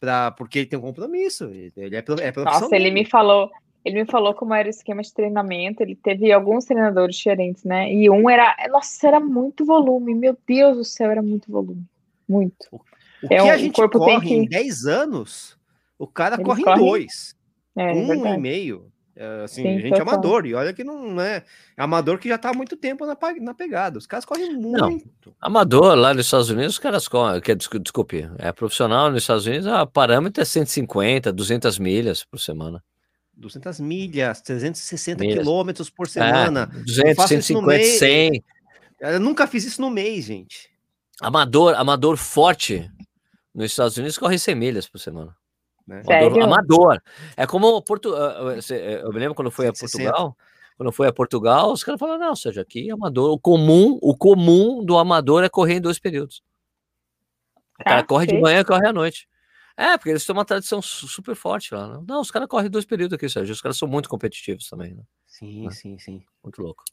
Pra, 0.00 0.30
porque 0.32 0.60
ele 0.60 0.66
tem 0.66 0.78
um 0.78 0.82
compromisso. 0.82 1.44
Ele 1.44 1.96
é, 1.96 1.98
é 1.98 2.32
Nossa, 2.36 2.74
ele 2.74 2.90
me 2.90 3.04
falou. 3.04 3.50
Ele 3.84 4.00
me 4.00 4.06
falou 4.06 4.32
como 4.32 4.54
era 4.54 4.66
o 4.66 4.70
esquema 4.70 5.02
de 5.02 5.12
treinamento. 5.12 5.82
Ele 5.82 5.94
teve 5.94 6.32
alguns 6.32 6.64
treinadores 6.64 7.16
diferentes, 7.16 7.64
né? 7.64 7.92
E 7.92 8.08
um 8.08 8.30
era. 8.30 8.56
Nossa, 8.70 9.06
era 9.06 9.20
muito 9.20 9.64
volume. 9.64 10.14
Meu 10.14 10.36
Deus 10.46 10.76
do 10.78 10.84
céu, 10.84 11.10
era 11.10 11.20
muito 11.20 11.52
volume. 11.52 11.84
Muito. 12.26 12.66
O, 12.72 12.76
o 12.76 12.80
é 13.24 13.36
que 13.36 13.42
um, 13.42 13.50
a 13.50 13.56
gente 13.58 13.74
corpo 13.74 13.98
corre 13.98 14.28
que... 14.28 14.34
em 14.34 14.46
10 14.46 14.86
anos, 14.86 15.58
o 15.98 16.06
cara 16.06 16.38
corre, 16.38 16.64
corre, 16.64 16.80
em 16.80 16.84
dois. 16.84 17.36
É, 17.76 17.92
um 17.92 18.26
é 18.26 18.34
e 18.34 18.38
meio. 18.38 18.90
É, 19.16 19.44
assim, 19.44 19.62
Sim, 19.62 19.80
gente 19.80 20.00
amador, 20.00 20.44
e 20.44 20.54
olha 20.54 20.72
que 20.72 20.82
não 20.82 21.20
é, 21.20 21.44
é 21.76 21.82
amador 21.82 22.18
que 22.18 22.28
já 22.28 22.36
tá 22.36 22.50
há 22.50 22.54
muito 22.54 22.76
tempo 22.76 23.06
na, 23.06 23.16
na 23.40 23.54
pegada. 23.54 23.96
Os 23.96 24.06
caras 24.06 24.24
correm 24.24 24.52
muito. 24.56 24.76
Não, 24.76 25.00
amador 25.40 25.94
lá 25.94 26.12
nos 26.12 26.26
Estados 26.26 26.50
Unidos, 26.50 26.72
os 26.72 26.78
caras 26.80 27.06
correm, 27.06 27.40
que, 27.40 27.54
desculpe, 27.54 28.28
é 28.38 28.50
profissional 28.50 29.12
nos 29.12 29.22
Estados 29.22 29.46
Unidos, 29.46 29.68
a 29.68 29.86
parâmetro 29.86 30.42
é 30.42 30.44
150, 30.44 31.32
200 31.32 31.78
milhas 31.78 32.24
por 32.24 32.40
semana. 32.40 32.82
200 33.36 33.80
milhas, 33.80 34.40
360 34.40 35.20
milhas. 35.20 35.38
quilômetros 35.38 35.90
por 35.90 36.08
semana. 36.08 36.70
É, 36.72 36.78
200, 36.80 37.28
150, 37.28 37.84
100. 37.84 38.44
Eu 39.00 39.20
nunca 39.20 39.46
fiz 39.46 39.64
isso 39.64 39.80
no 39.80 39.90
mês, 39.90 40.24
gente. 40.24 40.70
Amador, 41.20 41.74
amador 41.74 42.16
forte 42.16 42.90
nos 43.54 43.66
Estados 43.66 43.96
Unidos 43.96 44.18
corre 44.18 44.38
100 44.38 44.54
milhas 44.54 44.88
por 44.88 44.98
semana. 44.98 45.34
Né? 45.86 46.02
Amador, 46.06 46.42
amador, 46.42 47.02
É 47.36 47.46
como 47.46 47.80
Porto, 47.82 48.14
ah, 48.14 48.56
ah, 48.56 48.74
eu 48.74 49.12
me 49.12 49.18
lembro 49.18 49.34
quando 49.34 49.50
foi 49.50 49.68
a 49.68 49.72
Portugal. 49.72 50.36
Quando 50.76 50.90
foi 50.90 51.06
a 51.06 51.12
Portugal, 51.12 51.72
os 51.72 51.84
caras 51.84 52.00
falaram: 52.00 52.18
não, 52.18 52.34
seja, 52.34 52.62
aqui 52.62 52.90
amador, 52.90 53.30
o 53.32 53.38
comum, 53.38 53.98
o 54.02 54.16
comum 54.16 54.84
do 54.84 54.98
amador 54.98 55.44
é 55.44 55.48
correr 55.48 55.74
em 55.74 55.80
dois 55.80 56.00
períodos. 56.00 56.42
O 57.78 57.84
cara 57.84 58.00
ah, 58.00 58.04
corre 58.04 58.26
de 58.26 58.40
manhã 58.40 58.60
e 58.60 58.64
corre 58.64 58.86
à 58.86 58.92
noite. 58.92 59.28
É, 59.76 59.96
porque 59.96 60.10
eles 60.10 60.24
têm 60.24 60.34
uma 60.34 60.44
tradição 60.44 60.80
super 60.80 61.34
forte 61.34 61.74
lá. 61.74 61.88
Né? 61.88 62.04
Não, 62.06 62.20
os 62.20 62.30
caras 62.30 62.48
correm 62.48 62.70
dois 62.70 62.84
períodos 62.84 63.14
aqui, 63.14 63.28
Sérgio. 63.28 63.52
Os 63.52 63.60
caras 63.60 63.76
são 63.76 63.88
muito 63.88 64.08
competitivos 64.08 64.68
também, 64.68 64.94
né? 64.94 65.02
Sim, 65.26 65.64
né? 65.64 65.70
sim, 65.70 65.98
sim. 65.98 66.22
Muito 66.42 66.62
louco. 66.62 66.84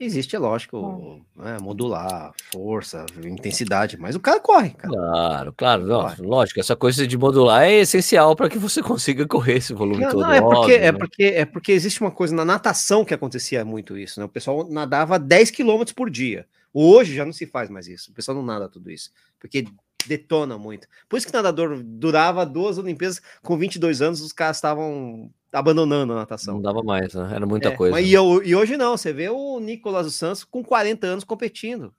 Existe, 0.00 0.36
é 0.36 0.38
lógico, 0.38 1.20
né, 1.34 1.58
modular, 1.60 2.32
força, 2.52 3.04
intensidade, 3.20 3.98
mas 3.98 4.14
o 4.14 4.20
cara 4.20 4.38
corre, 4.38 4.70
cara. 4.70 4.94
Claro, 4.94 5.54
claro, 5.56 5.86
não, 5.86 6.14
lógico, 6.20 6.60
essa 6.60 6.76
coisa 6.76 7.04
de 7.04 7.18
modular 7.18 7.64
é 7.64 7.80
essencial 7.80 8.36
para 8.36 8.48
que 8.48 8.58
você 8.58 8.80
consiga 8.80 9.26
correr 9.26 9.56
esse 9.56 9.74
volume 9.74 10.04
não, 10.04 10.10
todo. 10.12 10.20
Não, 10.20 10.32
é 10.32 10.40
porque, 10.40 10.56
óbvio, 10.56 10.76
é, 10.76 10.92
né? 10.92 10.98
porque, 10.98 11.22
é 11.24 11.44
porque 11.44 11.72
existe 11.72 12.00
uma 12.00 12.12
coisa 12.12 12.32
na 12.32 12.44
natação 12.44 13.04
que 13.04 13.12
acontecia 13.12 13.64
muito 13.64 13.98
isso, 13.98 14.20
né? 14.20 14.26
O 14.26 14.28
pessoal 14.28 14.68
nadava 14.70 15.18
10 15.18 15.50
km 15.50 15.82
por 15.96 16.08
dia. 16.08 16.46
Hoje 16.72 17.16
já 17.16 17.24
não 17.24 17.32
se 17.32 17.44
faz 17.44 17.68
mais 17.68 17.88
isso, 17.88 18.12
o 18.12 18.14
pessoal 18.14 18.36
não 18.36 18.44
nada 18.44 18.68
tudo 18.68 18.92
isso, 18.92 19.10
porque 19.40 19.64
detona 20.08 20.58
muito. 20.58 20.88
Por 21.08 21.18
isso 21.18 21.26
que 21.26 21.32
nadador 21.32 21.82
durava 21.84 22.44
duas 22.44 22.78
Olimpíadas, 22.78 23.20
com 23.42 23.56
22 23.56 24.02
anos, 24.02 24.20
os 24.20 24.32
caras 24.32 24.56
estavam 24.56 25.30
abandonando 25.52 26.12
a 26.12 26.16
natação. 26.16 26.54
Não 26.54 26.62
dava 26.62 26.82
mais, 26.82 27.14
né? 27.14 27.30
Era 27.34 27.46
muita 27.46 27.68
é, 27.68 27.76
coisa. 27.76 27.94
Mas, 27.94 28.06
e, 28.06 28.12
e, 28.12 28.54
hoje 28.56 28.76
não, 28.76 28.96
você 28.96 29.12
vê 29.12 29.28
o 29.28 29.60
Nicolas 29.60 30.06
dos 30.06 30.14
Santos 30.14 30.44
com 30.44 30.64
40 30.64 31.06
anos 31.06 31.24
competindo. 31.24 31.94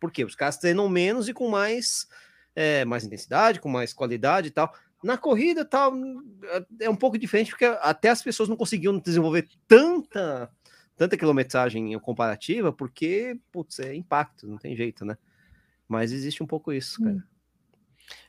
Por 0.00 0.12
quê? 0.12 0.24
Os 0.24 0.34
caras 0.34 0.58
treinam 0.58 0.88
menos 0.88 1.28
e 1.28 1.34
com 1.34 1.48
mais, 1.48 2.06
é, 2.54 2.84
mais 2.84 3.04
intensidade, 3.04 3.60
com 3.60 3.68
mais 3.68 3.92
qualidade 3.92 4.48
e 4.48 4.50
tal. 4.50 4.72
Na 5.02 5.16
corrida 5.16 5.64
tal, 5.64 5.92
é 6.80 6.90
um 6.90 6.96
pouco 6.96 7.18
diferente, 7.18 7.50
porque 7.50 7.64
até 7.64 8.08
as 8.08 8.22
pessoas 8.22 8.48
não 8.48 8.56
conseguiam 8.56 8.98
desenvolver 8.98 9.48
tanta, 9.66 10.50
tanta 10.96 11.16
quilometragem 11.16 11.96
comparativa, 12.00 12.72
porque, 12.72 13.38
putz, 13.52 13.78
é 13.78 13.94
impacto, 13.94 14.48
não 14.48 14.58
tem 14.58 14.74
jeito, 14.74 15.04
né? 15.04 15.16
Mas 15.86 16.12
existe 16.12 16.42
um 16.42 16.46
pouco 16.46 16.72
isso, 16.72 17.02
cara. 17.02 17.24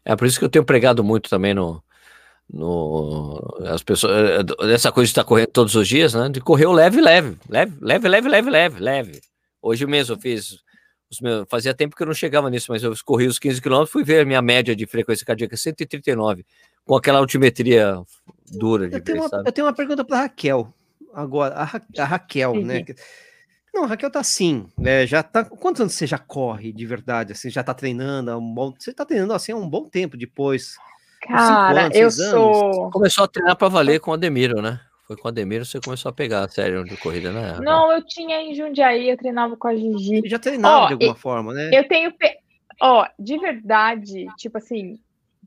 É 0.04 0.16
por 0.16 0.28
isso 0.28 0.40
que 0.40 0.46
eu 0.46 0.50
tenho 0.50 0.66
pregado 0.66 1.04
muito 1.04 1.30
também 1.30 1.54
no, 1.54 1.84
no 2.52 3.60
as 3.66 3.84
pessoas 3.84 4.14
eh, 4.14 4.74
essa 4.74 4.92
coisa 4.92 5.08
de 5.08 5.12
estar 5.12 5.24
correndo 5.24 5.48
todos 5.48 5.76
os 5.76 5.88
dias, 5.88 6.14
né? 6.14 6.30
De 6.30 6.42
correr 6.42 6.66
o 6.66 6.72
leve, 6.72 7.02
leve, 7.02 7.38
leve, 7.50 7.74
leve, 7.82 8.08
leve, 8.08 8.30
leve, 8.30 8.50
leve, 8.50 8.80
leve. 8.80 9.22
Hoje 9.62 9.86
mesmo 9.86 10.16
eu 10.16 10.20
fiz 10.20 10.58
os 11.12 11.20
meus, 11.20 11.46
fazia 11.50 11.74
tempo 11.74 11.96
que 11.96 12.04
eu 12.04 12.08
não 12.08 12.14
chegava 12.14 12.50
nisso, 12.50 12.72
mas 12.72 12.84
eu 12.84 12.94
corri 13.04 13.28
os 13.28 13.40
15 13.40 13.62
quilômetros, 13.62 13.92
fui 13.92 14.04
ver 14.04 14.22
a 14.22 14.26
minha 14.26 14.42
média 14.42 14.76
de 14.76 14.86
frequência 14.86 15.26
cardíaca 15.26 15.58
139, 15.58 16.46
com 16.86 16.96
aquela 16.96 17.20
altimetria 17.20 18.02
dura 18.52 18.88
de 18.88 18.96
eu, 18.96 19.04
tenho 19.04 19.26
uma, 19.26 19.44
eu 19.46 19.52
tenho 19.52 19.68
uma 19.68 19.74
pergunta 19.74 20.06
para 20.06 20.22
Raquel 20.22 20.74
agora, 21.14 21.56
a, 21.56 21.64
Ra 21.64 21.82
a 21.98 22.06
Raquel, 22.06 22.56
né? 22.64 22.86
Não, 23.80 23.88
Raquel 23.88 24.12
tá 24.12 24.20
assim, 24.20 24.68
né? 24.78 25.08
Já 25.08 25.24
tá. 25.24 25.46
Quantos 25.46 25.80
anos 25.80 25.94
você 25.94 26.06
já 26.06 26.18
corre 26.18 26.74
de 26.74 26.86
verdade? 26.86 27.32
Assim, 27.32 27.50
já 27.50 27.64
tá 27.64 27.74
treinando 27.74 28.30
há 28.30 28.38
um 28.38 28.54
bom. 28.54 28.74
Você 28.78 28.94
tá 28.94 29.06
treinando 29.06 29.34
assim 29.34 29.54
há 29.54 29.56
um 29.56 29.70
bom 29.70 29.88
tempo 29.88 30.18
depois. 30.18 30.76
Cara, 31.22 31.86
anos, 31.86 31.96
eu 31.96 32.12
sou. 32.12 32.92
Começou 32.92 33.24
a 33.24 33.28
treinar 33.30 33.56
para 33.56 33.70
valer 33.70 34.02
com 34.02 34.12
o 34.12 34.14
Ademiro, 34.14 34.62
né? 34.62 34.82
Foi 35.08 35.16
com 35.16 35.30
o 35.30 35.32
Ademiro 35.32 35.66
você 35.66 35.80
começou 35.80 36.10
a 36.10 36.14
pegar 36.14 36.44
a 36.44 36.50
série 36.50 36.84
de 36.84 36.98
corrida, 36.98 37.32
né? 37.32 37.58
Não, 37.62 37.90
eu 37.92 38.06
tinha 38.06 38.42
em 38.42 38.54
Jundiaí, 38.54 39.10
eu 39.10 39.18
treinava 39.18 39.56
com 39.56 39.70
a 39.70 39.76
Gigi. 39.76 40.22
Você 40.22 40.30
já 40.30 40.40
treinava 40.40 40.84
oh, 40.84 40.88
de 40.88 40.94
alguma 40.94 41.16
forma, 41.16 41.54
né? 41.54 41.70
Eu 41.74 41.88
tenho. 41.88 42.14
Ó, 42.82 43.02
oh, 43.02 43.08
de 43.18 43.38
verdade, 43.38 44.28
tipo 44.38 44.58
assim, 44.58 45.00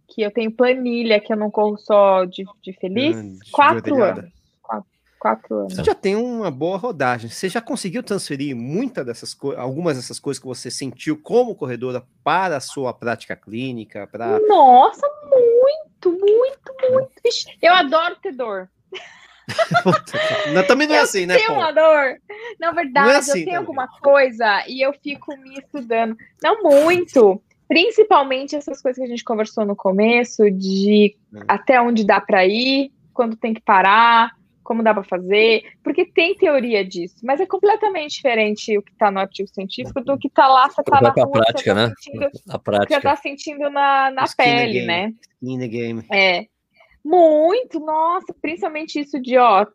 que 0.08 0.22
eu 0.22 0.30
tenho 0.30 0.50
planilha, 0.50 1.20
que 1.20 1.32
eu 1.32 1.36
não 1.36 1.50
corro 1.50 1.76
só 1.76 2.24
de, 2.24 2.44
de 2.62 2.72
feliz, 2.72 3.14
Grande, 3.14 3.50
quatro 3.50 4.02
anos. 4.02 4.41
Quatro, 5.22 5.56
anos. 5.56 5.74
Você 5.76 5.84
já 5.84 5.94
tem 5.94 6.16
uma 6.16 6.50
boa 6.50 6.76
rodagem. 6.76 7.30
Você 7.30 7.48
já 7.48 7.60
conseguiu 7.60 8.02
transferir 8.02 8.56
muita 8.56 9.04
dessas 9.04 9.32
coisas, 9.32 9.60
algumas 9.62 9.96
dessas 9.96 10.18
coisas 10.18 10.40
que 10.40 10.46
você 10.48 10.68
sentiu 10.68 11.16
como 11.16 11.54
corredora 11.54 12.02
para 12.24 12.56
a 12.56 12.60
sua 12.60 12.92
prática 12.92 13.36
clínica, 13.36 14.04
para 14.10 14.40
Nossa, 14.48 15.06
muito, 15.30 16.10
muito, 16.18 16.74
muito. 16.90 17.10
Ixi, 17.24 17.56
eu 17.62 17.72
adoro 17.72 18.16
ter 18.20 18.32
dor. 18.32 18.68
Não, 20.52 20.66
também 20.66 20.88
não 20.88 20.94
é 20.96 20.98
eu 20.98 21.02
assim, 21.04 21.24
né, 21.26 21.36
tenho 21.36 21.48
Paul? 21.48 21.58
uma 21.60 21.70
dor. 21.72 22.16
Na 22.58 22.72
verdade, 22.72 23.06
Não 23.06 23.14
é 23.14 23.16
assim 23.18 23.30
eu 23.30 23.34
tenho 23.34 23.44
também. 23.46 23.56
alguma 23.58 23.88
coisa 24.00 24.64
e 24.66 24.84
eu 24.84 24.92
fico 24.92 25.36
me 25.36 25.56
estudando. 25.58 26.16
Não 26.42 26.62
muito. 26.64 27.40
Principalmente 27.68 28.56
essas 28.56 28.82
coisas 28.82 28.98
que 28.98 29.04
a 29.04 29.08
gente 29.08 29.22
conversou 29.24 29.64
no 29.64 29.76
começo, 29.76 30.50
de 30.50 31.16
Hum. 31.32 31.40
até 31.46 31.80
onde 31.80 32.04
dá 32.04 32.20
para 32.20 32.44
ir, 32.44 32.92
quando 33.14 33.36
tem 33.36 33.54
que 33.54 33.60
parar, 33.60 34.32
como 34.62 34.82
dá 34.82 34.94
para 34.94 35.02
fazer, 35.02 35.64
porque 35.82 36.04
tem 36.04 36.34
teoria 36.36 36.84
disso, 36.84 37.16
mas 37.22 37.40
é 37.40 37.46
completamente 37.46 38.14
diferente 38.16 38.76
o 38.78 38.82
que 38.82 38.92
está 38.92 39.10
no 39.10 39.18
artigo 39.20 39.48
científico 39.48 40.00
do 40.00 40.16
que 40.18 40.28
está 40.28 40.46
lá, 40.46 40.68
você 40.70 40.82
tá 40.82 41.00
na 41.00 41.08
rua, 41.10 41.24
você 41.24 41.30
prática, 41.30 41.74
tá 41.74 41.88
né? 41.88 41.94
sentindo, 41.98 42.24
A 42.24 42.30
você 42.30 42.58
prática. 42.58 43.00
tá 43.00 43.16
sentindo 43.16 43.70
na, 43.70 44.10
na 44.10 44.24
Skin 44.24 44.42
in 44.42 44.46
the 44.46 44.54
pele, 44.60 44.72
game. 44.72 44.86
né? 44.86 45.12
In 45.42 45.58
the 45.58 45.68
game. 45.68 46.04
É. 46.12 46.46
Muito, 47.04 47.80
nossa, 47.80 48.32
principalmente 48.40 49.00
isso 49.00 49.20
de, 49.20 49.36
ó, 49.36 49.66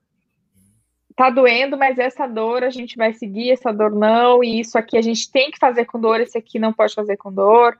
tá 1.15 1.29
doendo, 1.29 1.77
mas 1.77 1.97
essa 1.99 2.25
dor 2.27 2.63
a 2.63 2.69
gente 2.69 2.95
vai 2.95 3.11
seguir, 3.13 3.51
essa 3.51 3.73
dor 3.73 3.91
não, 3.91 4.43
e 4.43 4.59
isso 4.59 4.77
aqui 4.77 4.97
a 4.97 5.01
gente 5.01 5.29
tem 5.31 5.51
que 5.51 5.57
fazer 5.59 5.85
com 5.85 5.99
dor, 5.99 6.21
esse 6.21 6.37
aqui 6.37 6.57
não 6.59 6.71
pode 6.71 6.93
fazer 6.93 7.17
com 7.17 7.33
dor. 7.33 7.77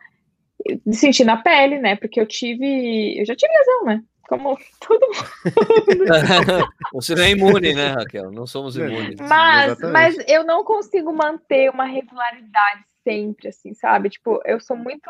De 0.85 0.95
sentir 0.97 1.23
na 1.23 1.37
pele, 1.37 1.77
né? 1.77 1.95
Porque 1.95 2.19
eu 2.19 2.25
tive, 2.25 3.17
eu 3.17 3.23
já 3.25 3.35
tive 3.35 3.53
lesão, 3.53 3.85
né? 3.85 4.03
Como 4.27 4.57
todo 4.85 5.07
mundo. 5.07 5.23
Você 6.93 7.15
não 7.15 7.23
é 7.23 7.31
imune, 7.31 7.73
né, 7.73 7.87
Raquel? 7.93 8.31
Não 8.31 8.45
somos 8.45 8.77
imunes. 8.77 9.19
Mas, 9.19 9.79
mas 9.79 10.17
eu 10.27 10.43
não 10.43 10.63
consigo 10.63 11.13
manter 11.13 11.69
uma 11.69 11.85
regularidade 11.85 12.83
sempre, 13.03 13.47
assim, 13.47 13.73
sabe? 13.73 14.09
Tipo, 14.09 14.41
eu 14.43 14.59
sou 14.59 14.75
muito. 14.75 15.09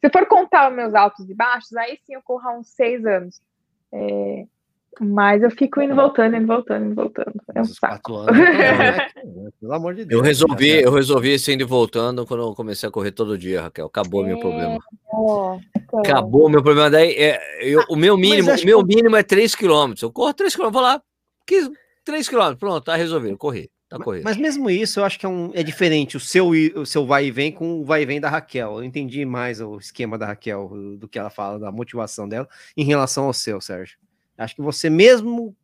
Se 0.00 0.10
for 0.10 0.26
contar 0.26 0.68
os 0.68 0.76
meus 0.76 0.94
altos 0.94 1.28
e 1.30 1.34
baixos, 1.34 1.74
aí 1.76 1.98
sim 2.04 2.14
eu 2.14 2.22
corro 2.22 2.46
há 2.46 2.58
uns 2.58 2.68
seis 2.68 3.06
anos. 3.06 3.40
É, 3.90 4.46
Mas 5.00 5.42
eu 5.42 5.50
fico 5.50 5.80
indo 5.80 5.94
voltando, 5.94 6.36
indo 6.36 6.46
voltando, 6.46 6.86
indo 6.86 6.94
voltando. 6.94 7.32
É 7.54 7.60
um 7.60 7.62
Mas 7.62 7.74
saco. 7.76 8.12
quatro 8.12 8.16
anos, 8.16 8.36
né? 8.38 9.08
Pelo 9.60 9.72
amor 9.74 9.94
de 9.94 10.04
Deus. 10.06 10.18
Eu 10.18 10.24
resolvi, 10.24 10.70
eu 10.82 10.92
resolvi 10.92 11.30
esse 11.30 11.52
indo 11.52 11.62
e 11.62 11.66
voltando 11.66 12.26
quando 12.26 12.42
eu 12.42 12.54
comecei 12.54 12.88
a 12.88 12.92
correr 12.92 13.12
todo 13.12 13.38
dia, 13.38 13.62
Raquel. 13.62 13.86
Acabou 13.86 14.24
meu 14.24 14.36
É, 14.36 14.40
problema. 14.40 14.78
Ó, 15.12 15.58
então. 15.76 16.00
Acabou 16.00 16.48
meu 16.48 16.62
problema. 16.62 16.90
Daí, 16.90 17.10
é, 17.12 17.40
eu- 17.62 17.84
o 17.88 17.96
meu 17.96 18.16
mínimo, 18.16 18.50
o 18.50 18.64
meu 18.64 18.84
que- 18.86 18.94
mínimo 18.96 19.16
é 19.16 19.22
3 19.22 19.54
km. 19.54 19.94
Eu 20.02 20.10
corro 20.12 20.34
3 20.34 20.54
km, 20.56 20.70
vou 20.70 20.82
lá. 20.82 21.00
3 22.04 22.28
km, 22.28 22.54
pronto, 22.58 22.84
tá 22.84 22.96
resolvido. 22.96 23.36
Corri. 23.36 23.70
Tá 23.88 23.98
corrido. 23.98 24.22
Mas 24.24 24.36
mesmo 24.36 24.68
isso, 24.68 25.00
eu 25.00 25.04
acho 25.04 25.18
que 25.18 25.24
é, 25.24 25.28
um, 25.30 25.50
é 25.54 25.62
diferente 25.62 26.14
o 26.14 26.20
seu, 26.20 26.54
i- 26.54 26.72
o 26.76 26.84
seu 26.84 27.06
vai 27.06 27.24
e 27.26 27.30
vem 27.30 27.50
com 27.50 27.80
o 27.80 27.84
vai 27.86 28.02
e 28.02 28.06
vem 28.06 28.20
da 28.20 28.28
Raquel. 28.28 28.76
Eu 28.78 28.84
entendi 28.84 29.24
mais 29.24 29.62
o 29.62 29.78
esquema 29.78 30.18
da 30.18 30.26
Raquel, 30.26 30.70
do 30.98 31.08
que 31.08 31.18
ela 31.18 31.30
fala, 31.30 31.58
da 31.58 31.72
motivação 31.72 32.28
dela, 32.28 32.46
em 32.76 32.84
relação 32.84 33.24
ao 33.24 33.32
seu, 33.32 33.62
Sérgio. 33.62 33.96
Acho 34.38 34.54
que 34.54 34.62
você 34.62 34.88
mesmo. 34.88 35.54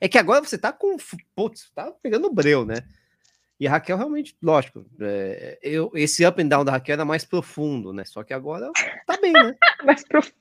É 0.00 0.08
que 0.08 0.18
agora 0.18 0.42
você 0.44 0.56
tá 0.56 0.72
com. 0.72 0.96
Putz, 1.34 1.70
tá 1.74 1.92
pegando 2.02 2.32
breu, 2.32 2.64
né? 2.64 2.76
E 3.60 3.68
a 3.68 3.70
Raquel 3.70 3.96
realmente, 3.96 4.36
lógico, 4.42 4.84
é, 5.00 5.58
eu, 5.62 5.88
esse 5.94 6.26
up 6.26 6.42
and 6.42 6.48
down 6.48 6.64
da 6.64 6.72
Raquel 6.72 6.94
era 6.94 7.04
mais 7.04 7.24
profundo, 7.24 7.92
né? 7.92 8.04
Só 8.04 8.24
que 8.24 8.34
agora 8.34 8.68
tá 9.06 9.16
bem, 9.20 9.32
né? 9.32 9.54
Mais 9.84 10.02
profundo. 10.02 10.36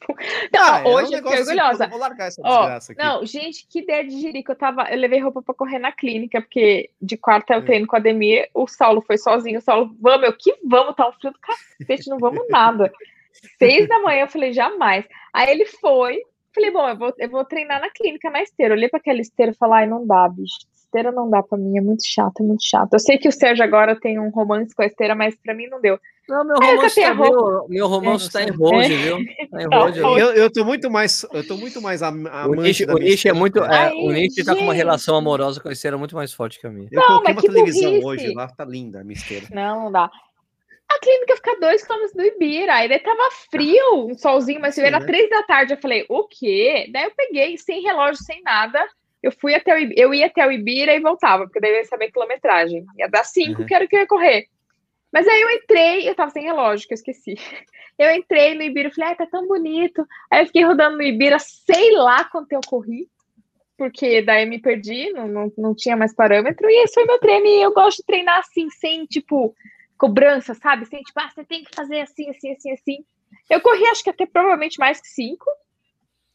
Não, 0.52 0.74
Ah, 0.74 0.80
é 0.80 0.84
um 0.84 0.94
hoje 0.94 1.14
eu 1.14 1.18
fiquei 1.20 1.34
assim, 1.34 1.41
orgulhosa. 1.52 1.84
eu 1.86 1.90
Vou 1.91 2.00
largar 2.00 2.28
essa 2.28 2.41
Ó, 2.44 2.58
desgraça 2.62 2.91
aqui. 2.91 3.02
Não, 3.04 3.26
gente, 3.26 3.68
que 3.68 3.80
ideia 3.80 4.04
de 4.04 4.20
jirico. 4.20 4.52
Eu 4.52 4.56
tava, 4.56 4.90
eu 4.90 4.98
levei 4.98 5.20
roupa 5.20 5.44
pra 5.44 5.54
correr 5.54 5.78
na 5.78 5.91
clínica, 5.91 6.41
porque 6.41 6.90
de 7.00 7.16
quarta 7.16 7.54
eu 7.54 7.60
Hum. 7.60 7.66
treino 7.66 7.86
com 7.86 7.95
a 7.95 8.00
Ademir, 8.00 8.50
o 8.54 8.68
Saulo 8.68 9.02
foi 9.02 9.18
sozinho, 9.18 9.60
o 9.60 9.62
Saulo, 9.62 9.95
vamos, 10.02 10.26
eu 10.26 10.34
que 10.34 10.56
vamos, 10.66 10.95
tá 10.95 11.08
um 11.08 11.12
frio 11.14 11.32
do 11.32 11.40
cacete, 11.40 12.10
não 12.10 12.18
vamos 12.18 12.44
nada. 12.50 12.91
Seis 13.60 13.88
da 13.88 14.00
manhã, 14.00 14.22
eu 14.22 14.28
falei, 14.30 14.54
jamais. 14.54 15.06
Aí 15.32 15.52
ele 15.52 15.66
foi, 15.66 16.24
falei, 16.54 16.72
bom, 16.72 16.88
eu 16.88 16.98
vou, 16.98 17.14
eu 17.18 17.30
vou 17.30 17.46
treinar 17.46 17.82
na 17.82 17.90
clínica, 17.90 18.30
na 18.30 18.42
esteira. 18.42 18.74
Eu 18.74 18.78
olhei 18.78 18.90
pra 18.90 19.00
aquela 19.00 19.20
esteira 19.22 19.52
e 19.52 19.56
falei, 19.56 19.80
ai, 19.80 19.88
não 19.88 20.06
dá, 20.06 20.28
bicho. 20.30 20.58
Esteira 20.76 21.12
não 21.12 21.28
dá 21.30 21.42
pra 21.42 21.58
mim, 21.58 21.76
é 21.78 21.82
muito 21.82 22.04
chato, 22.06 22.42
é 22.42 22.44
muito 22.44 22.64
chato. 22.64 22.94
Eu 22.94 23.00
sei 23.00 23.18
que 23.18 23.28
o 23.28 23.32
Sérgio 23.32 23.64
agora 23.64 24.00
tem 24.00 24.20
um 24.20 24.30
romance 24.30 24.76
com 24.76 24.84
a 24.84 24.86
esteira, 24.86 25.16
mas 25.16 25.36
pra 25.44 25.56
mim 25.56 25.66
não 25.68 25.82
deu. 25.82 25.98
Não, 26.30 26.46
meu 26.46 26.56
Aí 26.62 26.70
eu 26.70 26.76
romance, 26.78 27.02
tá, 27.02 27.14
meu, 27.16 27.66
meu 27.68 27.88
romance 27.88 28.28
É, 28.28 28.32
tá 28.32 28.44
em 28.44 28.52
você- 28.52 28.76
hold, 28.76 28.88
viu? 28.88 29.18
Tá 29.50 29.62
em 29.64 29.70
Tá 29.70 29.78
hold. 29.80 29.98
hold. 29.98 30.20
Eu, 30.20 30.28
eu 30.36 30.52
tô 30.54 30.64
muito 30.64 30.90
mais. 30.92 31.26
Eu 31.34 31.46
tô 31.46 31.58
muito 31.58 31.82
mais 31.82 32.02
O 32.02 32.06
amante 32.06 32.86
o 32.86 32.98
Nishi 33.00 33.28
é 33.28 33.34
muito. 33.34 33.60
é, 33.60 33.68
Ai, 33.68 33.92
o 33.94 34.46
tá 34.46 34.56
com 34.56 34.62
uma 34.62 34.74
relação 34.74 35.16
amorosa 35.16 35.60
com 35.60 35.68
a 35.68 35.72
esteira 35.74 35.98
muito 35.98 36.16
mais 36.16 36.32
forte 36.32 36.60
que 36.62 36.68
a 36.68 36.70
minha. 36.70 36.88
Eu 36.92 37.02
Não, 37.02 37.08
coloquei 37.08 37.34
mas 37.34 37.44
uma 37.44 37.52
televisão 37.54 37.90
burrice. 38.00 38.06
hoje 38.06 38.34
lá, 38.36 38.48
tá 38.48 38.64
linda 38.64 39.02
a 39.02 39.04
minha 39.04 39.18
esteira. 39.18 39.48
Não, 39.52 39.86
não 39.86 39.92
dá. 39.92 40.10
A 40.95 40.99
clínica 40.99 41.36
fica 41.38 41.60
dois 41.60 41.84
quilômetros 41.84 42.14
do 42.15 42.24
Ibira. 42.24 42.76
Aí 42.76 42.88
daí 42.90 42.99
tava 42.99 43.30
frio, 43.49 44.07
um 44.07 44.14
solzinho, 44.18 44.61
mas 44.61 44.78
era 44.78 45.03
três 45.06 45.30
da 45.30 45.44
tarde. 45.44 45.74
Eu 45.74 45.78
falei, 45.82 46.06
o 46.10 46.28
quê? 46.28 46.88
Daí 46.91 47.06
eu 47.06 47.11
peguei, 47.15 47.57
sem 47.57 47.82
relógio, 47.82 48.24
sem 48.24 48.41
nada. 48.44 48.86
Eu 49.22 49.32
fui 49.32 49.56
até 49.56 49.74
o 49.74 49.78
Ibira, 49.80 50.02
eu 50.02 50.14
ia 50.14 50.26
até 50.28 50.45
o 50.45 50.52
Ibira 50.52 50.94
e 50.94 50.99
voltava, 50.99 51.45
porque 51.45 51.60
daí 51.60 51.72
eu 51.72 51.78
ia 51.78 51.86
saber 51.86 52.11
quilometragem. 52.11 52.86
Ia 52.98 53.07
dar 53.07 53.24
cinco, 53.24 53.61
Uhum. 53.61 53.68
que 53.68 53.74
era 53.74 53.86
o 53.86 53.88
que 53.88 53.95
eu 53.95 54.02
ia 54.02 54.07
correr. 54.07 54.48
Mas 55.11 55.28
aí 55.28 55.41
eu 55.41 55.49
entrei, 55.52 56.10
eu 56.10 56.15
tava 56.15 56.32
sem 56.32 56.44
relógio, 56.44 56.88
que 56.88 56.94
eu 56.94 56.98
esqueci. 56.98 57.36
Eu 57.95 58.10
entrei 58.10 58.56
no 58.56 58.64
Ibira 58.64 58.90
e 58.90 58.91
falei, 58.91 59.10
ai, 59.11 59.15
tá 59.15 59.28
tão 59.28 59.48
bonito. 59.48 60.03
Aí 60.32 60.41
eu 60.41 60.48
fiquei 60.48 60.64
rodando 60.64 60.98
no 60.98 61.03
Ibira, 61.03 61.38
sei 61.38 61.91
lá 61.91 62.24
quanto 62.24 62.52
eu 62.52 62.60
corri, 62.65 63.07
porque 63.78 64.24
daí 64.24 64.44
eu 64.45 64.49
me 64.49 64.60
perdi, 64.60 65.11
não, 65.11 65.28
não, 65.28 65.53
não 65.56 65.76
tinha 65.76 65.95
mais 65.95 66.11
parâmetro, 66.11 66.68
e 66.68 66.84
esse 66.84 66.95
foi 66.95 67.06
meu 67.06 67.20
treino. 67.20 67.45
E 67.45 67.61
eu 67.61 67.72
gosto 67.72 67.98
de 67.98 68.06
treinar 68.06 68.40
assim, 68.40 68.68
sem, 68.72 69.06
tipo, 69.06 69.53
cobrança, 70.08 70.54
sabe? 70.54 70.86
Sem, 70.86 71.02
tipo, 71.02 71.18
ah, 71.20 71.30
você 71.34 71.46
tem 71.46 71.64
que 71.64 71.74
fazer 71.74 72.02
assim, 72.02 72.30
assim, 72.30 72.52
assim, 72.52 72.72
assim. 72.74 73.06
Eu 73.50 73.62
corri, 73.62 73.86
acho 73.88 74.04
que 74.04 74.10
até 74.10 74.26
provavelmente 74.26 74.78
mais 74.78 75.00
que 75.00 75.08
cinco, 75.08 75.46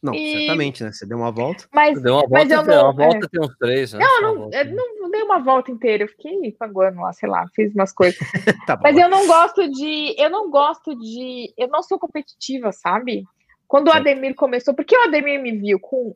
Não, 0.02 0.14
E- 0.14 0.30
certamente, 0.30 0.82
né? 0.84 0.92
Você 0.92 1.04
deu 1.04 1.18
uma 1.18 1.32
volta. 1.32 1.66
mas 1.74 2.00
Deu 2.00 2.14
uma 2.14 2.20
volta, 2.20 2.34
Mas 2.34 2.50
eu 2.52 2.62
não- 2.64 2.84
uma 2.84 2.92
volta 2.92 3.28
tem 3.28 3.40
uns 3.42 3.56
três, 3.58 3.92
né? 3.92 3.98
não, 4.00 4.22
não, 4.22 4.50
eu 4.52 4.64
não, 4.74 5.00
não 5.00 5.10
dei 5.10 5.22
uma 5.22 5.40
volta 5.40 5.70
inteira, 5.72 6.04
eu 6.04 6.08
fiquei 6.08 6.52
panguando 6.52 7.00
lá, 7.00 7.12
sei 7.12 7.28
lá, 7.28 7.44
fiz 7.54 7.74
umas 7.74 7.92
coisas. 7.92 8.16
Tá 8.66 8.76
bom. 8.76 8.82
Mas 8.84 8.96
eu 8.96 9.08
não 9.08 9.26
gosto 9.26 9.68
de. 9.70 10.14
Eu 10.16 10.30
não 10.30 10.50
gosto 10.50 10.94
de. 10.96 11.52
Eu 11.58 11.66
não 11.68 11.82
sou 11.82 11.98
competitiva, 11.98 12.70
sabe? 12.72 13.24
Quando 13.66 13.88
o 13.88 13.92
Certo. 13.92 14.06
Ademir 14.08 14.34
começou, 14.34 14.72
porque 14.74 14.96
o 14.96 15.02
Ademir 15.02 15.42
me 15.42 15.52
viu 15.58 15.80
com 15.80 16.14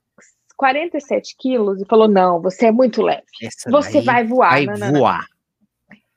47 0.56 1.34
quilos 1.36 1.80
e 1.80 1.84
falou: 1.86 2.06
não, 2.08 2.40
você 2.40 2.66
é 2.66 2.72
muito 2.72 3.02
leve. 3.02 3.24
Essa 3.42 3.68
Você 3.70 4.00
vai 4.00 4.24
voar. 4.24 4.50
Vai 4.50 4.64
não, 4.66 4.74
não, 4.74 4.92
não. 4.92 5.00
voar. 5.00 5.26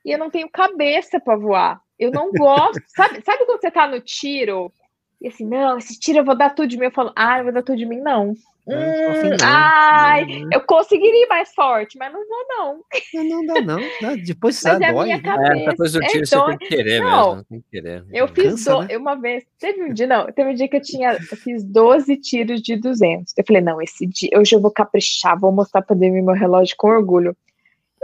E 0.06 0.12
eu 0.12 0.18
não 0.18 0.30
tenho 0.30 0.48
cabeça 0.48 1.18
para 1.18 1.36
voar. 1.36 1.80
Eu 1.98 2.12
não 2.12 2.30
gosto. 2.30 2.80
sabe, 2.94 3.20
sabe 3.24 3.44
quando 3.44 3.60
você 3.60 3.70
tá 3.70 3.88
no 3.88 4.00
tiro? 4.00 4.72
E 5.20 5.28
assim, 5.28 5.44
não, 5.44 5.78
esse 5.78 5.98
tiro 5.98 6.18
eu 6.20 6.24
vou 6.24 6.36
dar 6.36 6.50
tudo 6.50 6.68
de 6.68 6.78
mim. 6.78 6.84
Eu 6.84 6.92
falo, 6.92 7.12
ah, 7.16 7.38
eu 7.38 7.44
vou 7.44 7.52
dar 7.52 7.62
tudo 7.62 7.76
de 7.78 7.86
mim, 7.86 7.98
não. 8.00 8.34
Eu 8.68 9.10
assim, 9.10 9.26
Hum, 9.28 9.30
não. 9.30 9.36
ai, 9.42 10.26
Não, 10.26 10.40
não. 10.40 10.48
eu 10.52 10.60
conseguiria 10.62 11.24
ir 11.24 11.28
mais 11.28 11.54
forte, 11.54 11.96
mas 11.96 12.12
não 12.12 12.20
vou, 12.26 12.44
não. 12.48 12.80
Não, 13.14 13.24
não 13.24 13.46
dá, 13.46 13.60
não. 13.62 14.16
Depois 14.24 14.56
você 14.58 14.70
é 14.70 14.92
dói. 14.92 15.08
né? 15.08 15.20
cabeça. 15.20 15.70
É, 15.70 15.76
coisa 15.76 15.98
do 16.00 16.04
é 16.04 16.08
tiro 16.08 16.26
você 16.26 16.44
tem 16.46 16.58
que 16.58 16.66
querer 16.68 17.00
Não. 17.00 17.28
mesmo. 17.30 17.44
Tem 17.48 17.60
que 17.60 17.66
querer. 17.70 18.04
Eu 18.12 18.28
fiz 18.28 18.44
Cansa, 18.44 18.74
do... 18.74 18.82
né? 18.82 18.96
uma 18.96 19.14
vez, 19.14 19.44
teve 19.60 19.82
um 19.84 19.92
dia, 19.92 20.06
não, 20.08 20.26
teve 20.32 20.50
um 20.50 20.54
dia 20.54 20.68
que 20.68 20.76
eu 20.76 20.82
tinha, 20.82 21.12
eu 21.12 21.36
fiz 21.36 21.62
12 21.64 22.16
tiros 22.16 22.60
de 22.60 22.76
200. 22.76 23.32
Eu 23.36 23.44
falei, 23.46 23.62
não, 23.62 23.80
esse 23.80 24.04
dia, 24.06 24.30
hoje 24.36 24.54
eu 24.56 24.60
vou 24.60 24.70
caprichar, 24.72 25.38
vou 25.38 25.52
mostrar 25.52 25.82
pra 25.82 25.94
Demi 25.96 26.20
meu 26.20 26.34
relógio 26.34 26.74
com 26.76 26.88
orgulho. 26.88 27.36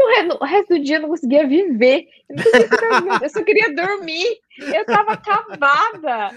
No, 0.03 0.39
no 0.41 0.47
resto 0.47 0.75
do 0.75 0.83
dia 0.83 0.97
eu 0.97 1.03
não 1.03 1.09
conseguia 1.09 1.47
viver, 1.47 2.07
eu, 2.29 2.37
não 2.37 2.45
conseguia 2.45 2.69
dormir, 2.79 3.23
eu 3.23 3.31
só 3.31 3.43
queria 3.45 3.75
dormir, 3.75 4.39
eu 4.59 4.85
tava 4.85 5.13
acabada, 5.13 6.31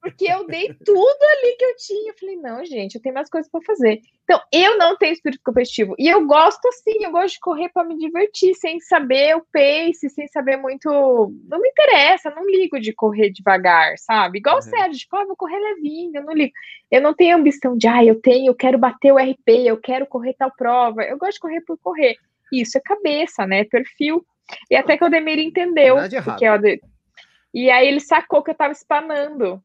porque 0.00 0.24
eu 0.24 0.46
dei 0.46 0.74
tudo 0.84 1.22
ali 1.22 1.56
que 1.56 1.64
eu 1.64 1.76
tinha. 1.76 2.10
Eu 2.10 2.16
falei, 2.18 2.36
não, 2.36 2.64
gente, 2.64 2.94
eu 2.94 3.02
tenho 3.02 3.14
mais 3.14 3.28
coisas 3.30 3.50
pra 3.50 3.60
fazer. 3.62 4.00
Então, 4.24 4.40
eu 4.52 4.78
não 4.78 4.96
tenho 4.96 5.12
espírito 5.12 5.40
competitivo, 5.44 5.94
e 5.98 6.08
eu 6.08 6.26
gosto 6.26 6.60
sim, 6.82 7.04
eu 7.04 7.10
gosto 7.10 7.34
de 7.34 7.40
correr 7.40 7.68
pra 7.70 7.84
me 7.84 7.96
divertir, 7.98 8.54
sem 8.54 8.80
saber 8.80 9.36
o 9.36 9.44
pace, 9.52 10.08
sem 10.10 10.26
saber 10.28 10.56
muito. 10.56 10.88
Não 11.48 11.60
me 11.60 11.68
interessa, 11.68 12.30
não 12.30 12.44
ligo 12.46 12.80
de 12.80 12.92
correr 12.92 13.30
devagar, 13.30 13.96
sabe? 13.98 14.38
Igual 14.38 14.56
o 14.56 14.58
Uhum. 14.58 14.62
Sérgio, 14.62 14.98
tipo, 14.98 15.16
ah, 15.16 15.24
vou 15.24 15.36
correr 15.36 15.58
levinho, 15.58 16.12
eu 16.14 16.24
não 16.24 16.32
ligo. 16.32 16.52
Eu 16.90 17.00
não 17.00 17.14
tenho 17.14 17.36
ambição 17.36 17.76
de, 17.76 17.86
ah, 17.88 18.04
eu 18.04 18.20
tenho, 18.20 18.48
eu 18.50 18.54
quero 18.54 18.78
bater 18.78 19.12
o 19.12 19.18
RP, 19.18 19.48
eu 19.66 19.76
quero 19.78 20.06
correr 20.06 20.34
tal 20.34 20.52
prova. 20.56 21.02
Eu 21.02 21.18
gosto 21.18 21.34
de 21.34 21.40
correr 21.40 21.60
por 21.62 21.78
correr. 21.78 22.16
Isso 22.52 22.76
é 22.76 22.80
cabeça, 22.80 23.46
né? 23.46 23.64
Perfil. 23.64 24.24
E 24.70 24.76
até 24.76 24.96
que 24.96 25.04
o 25.04 25.08
Demir 25.08 25.38
entendeu. 25.38 25.96
Errado. 25.98 26.24
Porque 26.24 26.46
o 26.46 26.52
Ade- 26.52 26.80
E 27.54 27.70
aí 27.70 27.88
ele 27.88 28.00
sacou 28.00 28.42
que 28.42 28.50
eu 28.50 28.54
tava 28.54 28.72
espanando. 28.72 29.62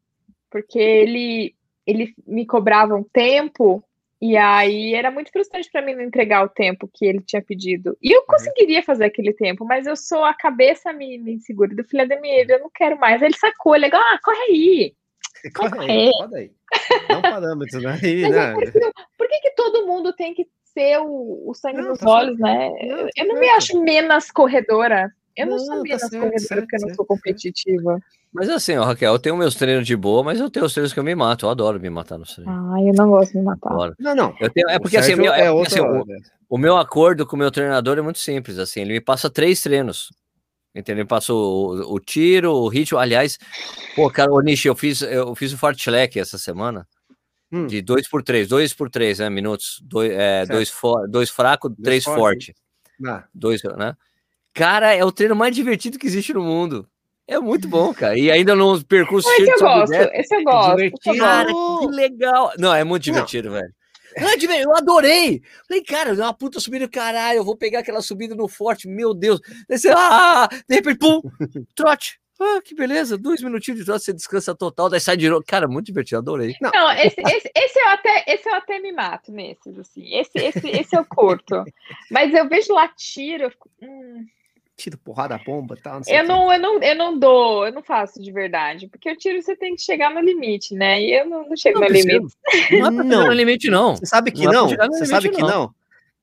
Porque 0.49 0.79
ele, 0.79 1.53
ele 1.85 2.13
me 2.25 2.45
cobrava 2.45 2.95
um 2.95 3.03
tempo. 3.03 3.83
E 4.19 4.35
aí 4.35 4.95
era 4.95 5.11
muito 5.11 5.31
frustrante 5.31 5.69
para 5.71 5.81
mim 5.83 5.93
não 5.93 6.01
entregar 6.01 6.43
o 6.43 6.49
tempo 6.49 6.89
que 6.91 7.05
ele 7.05 7.21
tinha 7.21 7.41
pedido. 7.41 7.95
E 8.01 8.11
eu 8.11 8.23
conseguiria 8.23 8.81
fazer 8.81 9.05
aquele 9.05 9.31
tempo, 9.31 9.63
mas 9.63 9.85
eu 9.85 9.95
sou 9.95 10.23
a 10.23 10.33
cabeça 10.33 10.91
me, 10.91 11.19
me 11.19 11.33
insegura 11.33 11.75
do 11.75 11.83
filho 11.83 12.01
Ademir, 12.01 12.49
eu 12.49 12.59
não 12.59 12.69
quero 12.73 12.97
mais. 12.97 13.21
Aí 13.21 13.27
ele 13.27 13.37
sacou, 13.37 13.75
ele 13.75 13.85
ah, 13.93 14.19
corre 14.23 14.41
aí. 14.49 14.93
correr. 15.53 16.11
Pode 16.17 16.35
aí. 16.35 16.51
Dá 17.07 17.17
um 17.19 17.21
parâmetro, 17.21 17.79
né? 17.79 17.99
E, 18.01 18.21
Mas 18.25 18.31
né? 18.31 18.51
eu 18.53 18.57
prefiro- 18.57 18.91
por 19.15 19.27
que, 19.27 19.39
que 19.39 19.51
todo 19.51 19.85
mundo 19.85 20.11
tem 20.13 20.33
que 20.33 20.47
ser 20.77 20.99
o, 20.99 21.49
o 21.49 21.53
sangue 21.55 21.81
Não, 21.81 21.89
nos 21.89 21.99
tá 21.99 22.09
olhos, 22.09 22.37
né? 22.39 22.69
Não, 22.69 22.97
tá 23.05 23.09
eu 23.17 23.27
não 23.27 23.35
me 23.39 23.45
certo. 23.47 23.57
acho 23.57 23.81
menos 23.81 24.31
corredora. 24.31 25.11
Eu 25.35 25.45
não, 25.47 25.57
Não, 25.57 25.65
sou 25.65 25.75
tá 25.77 25.81
menos 25.83 26.01
certo, 26.01 26.11
corredora 26.13 26.39
certo, 26.39 26.61
porque 26.61 26.75
eu 26.75 26.79
não 26.81 26.87
certo. 26.87 26.95
sou 26.97 27.05
competitiva. 27.05 27.99
Mas 28.33 28.49
assim, 28.49 28.75
ó, 28.77 28.83
Raquel, 28.83 29.13
eu 29.13 29.19
tenho 29.19 29.37
meus 29.37 29.55
treinos 29.55 29.87
de 29.87 29.95
boa, 29.95 30.23
mas 30.23 30.39
eu 30.39 30.49
tenho 30.49 30.65
os 30.65 30.73
treinos 30.73 30.93
que 30.93 30.99
eu 30.99 31.03
me 31.03 31.15
mato. 31.15 31.45
Eu 31.45 31.49
adoro 31.49 31.79
me 31.79 31.89
matar 31.89 32.17
nos 32.17 32.35
treinos. 32.35 32.53
Ai, 32.73 32.89
eu 32.89 32.93
não 32.93 33.09
gosto 33.09 33.31
de 33.31 33.37
me 33.39 33.45
matar. 33.45 33.71
Adoro. 33.71 33.95
Não, 33.99 34.15
não. 34.15 34.35
Eu 34.39 34.49
tenho, 34.51 34.69
é 34.69 34.75
O 34.77 34.81
porque 34.81 34.97
assim, 34.97 35.15
Sérgio 35.15 35.23
meu- 35.23 35.33
é 35.33 35.45
é 35.47 35.61
assim, 35.65 35.79
o, 35.79 36.05
o 36.49 36.57
meu 36.57 36.77
acordo 36.77 37.25
com 37.25 37.35
o 37.35 37.39
meu 37.39 37.49
treinador 37.51 37.97
é 37.97 38.01
muito 38.01 38.19
simples, 38.19 38.59
assim, 38.59 38.81
ele 38.81 38.93
me 38.93 39.01
passa 39.01 39.29
três 39.29 39.61
treinos. 39.61 40.11
Entendeu? 40.75 41.01
Ele 41.01 41.07
passa 41.07 41.33
o, 41.33 41.93
o 41.93 41.99
tiro, 41.99 42.51
o 42.51 42.67
ritmo. 42.67 42.99
Aliás, 42.99 43.39
pô, 43.95 44.11
cara, 44.11 44.31
ô 44.31 44.39
Nishi, 44.41 44.67
eu 44.67 44.75
fiz, 44.75 45.01
eu 45.01 45.33
fiz 45.33 45.51
o 45.53 45.57
fartlek 45.57 46.19
essa 46.19 46.37
semana. 46.37 46.87
Hum. 47.51 47.65
De 47.67 47.81
dois 47.81 48.07
por 48.09 48.21
três, 48.23 48.47
dois 48.49 48.73
por 48.73 48.89
três, 48.89 49.19
né? 49.19 49.29
Minutos. 49.29 49.79
Dois, 49.83 50.11
é, 50.11 50.15
Certo. 50.45 50.49
dois, 50.51 50.69
fo 50.69 51.07
dois 51.07 51.29
fraco, 51.29 51.69
três 51.81 52.03
forte. 52.03 52.19
forte. 52.19 52.55
Ah, 53.05 53.23
Dois, 53.33 53.61
né? 53.63 53.95
Cara, 54.53 54.93
é 54.95 55.05
o 55.05 55.11
treino 55.11 55.35
mais 55.35 55.55
divertido 55.55 55.99
que 55.99 56.07
existe 56.07 56.33
no 56.33 56.41
mundo. 56.43 56.87
É 57.27 57.37
muito 57.39 57.67
bom, 57.67 57.93
cara. 57.93 58.17
E 58.17 58.31
ainda 58.31 58.55
no 58.55 58.83
percurso 58.83 59.27
Esse 59.29 59.37
cheio 59.45 59.49
eu 59.55 59.59
gosto, 59.59 59.93
sobe 59.93 60.11
esse 60.17 60.35
eu 60.35 60.43
gosto. 60.43 60.71
esse 60.71 60.71
eu 60.71 60.75
divertido. 60.75 61.17
Cara, 61.17 61.51
gosto. 61.51 61.79
que 61.89 61.95
legal. 61.95 62.51
Não, 62.57 62.73
é 62.73 62.83
muito 62.83 63.03
divertido, 63.03 63.51
velho. 63.51 63.73
Não, 64.17 64.29
é 64.29 64.37
diver- 64.37 64.61
eu 64.61 64.75
adorei. 64.75 65.41
Falei, 65.67 65.83
cara, 65.83 66.09
é 66.11 66.13
uma 66.13 66.33
puta 66.33 66.59
subida, 66.59 66.87
caralho. 66.87 67.37
Eu 67.37 67.43
vou 67.43 67.55
pegar 67.55 67.79
aquela 67.79 68.01
subida 68.01 68.33
no 68.33 68.47
forte, 68.47 68.87
meu 68.87 69.13
Deus. 69.13 69.39
Daí 69.69 69.77
você, 69.77 69.89
ah, 69.95 70.47
de 70.67 70.75
repente, 70.75 70.97
pum, 70.97 71.21
trote. 71.75 72.19
Ah, 72.39 72.61
que 72.63 72.75
beleza, 72.75 73.17
dois 73.17 73.41
minutinhos 73.41 73.79
de 73.79 73.85
trote, 73.85 74.05
você 74.05 74.13
descansa 74.13 74.53
total, 74.55 74.89
daí 74.89 74.99
sai 74.99 75.17
de 75.17 75.27
novo. 75.27 75.43
Cara, 75.45 75.67
muito 75.67 75.87
divertido, 75.87 76.19
adorei. 76.19 76.55
Não, 76.61 76.91
esse, 76.91 77.19
esse, 77.19 77.51
esse, 77.55 77.79
eu 77.79 77.87
até, 77.87 78.23
esse 78.27 78.47
eu 78.47 78.53
até 78.53 78.79
me 78.79 78.91
mato 78.91 79.31
nesses, 79.31 79.77
assim. 79.79 80.15
Esse, 80.15 80.31
esse, 80.35 80.69
esse 80.69 80.95
eu 80.95 81.03
curto. 81.05 81.63
Mas 82.11 82.33
eu 82.33 82.47
vejo 82.47 82.73
lá 82.73 82.87
tiro, 82.89 83.43
eu 83.45 83.49
fico. 83.51 83.69
hum, 83.81 84.23
tiro, 84.75 84.97
porrada, 84.99 85.39
bomba 85.43 85.75
tal. 85.81 85.95
Não 85.95 86.03
sei 86.03 86.19
eu, 86.19 86.23
não, 86.25 86.53
eu, 86.53 86.59
não, 86.59 86.79
eu 86.83 86.95
não 86.95 87.17
dou, 87.17 87.65
eu 87.65 87.73
não 87.73 87.81
faço 87.81 88.21
de 88.21 88.31
verdade. 88.31 88.87
Porque 88.87 89.11
o 89.11 89.17
tiro 89.17 89.41
você 89.41 89.55
tem 89.55 89.75
que 89.75 89.81
chegar 89.81 90.13
no 90.13 90.19
limite, 90.21 90.75
né? 90.75 91.01
E 91.01 91.19
eu 91.19 91.25
não, 91.27 91.49
não 91.49 91.57
chego 91.57 91.79
Não 91.79 91.87
no 91.87 91.93
limite. 91.93 92.35
Não 92.71 92.87
é 92.87 92.91
Não. 92.91 93.27
no 93.27 93.33
limite, 93.33 93.69
não. 93.69 93.95
Você 93.95 94.05
sabe 94.05 94.31
que 94.31 94.43
Não 94.43 94.51
é 94.51 94.53
não? 94.53 94.69
Você 94.69 94.75
limite, 94.75 95.07
sabe 95.07 95.29
que 95.29 95.41
não. 95.41 95.47
não? 95.49 95.75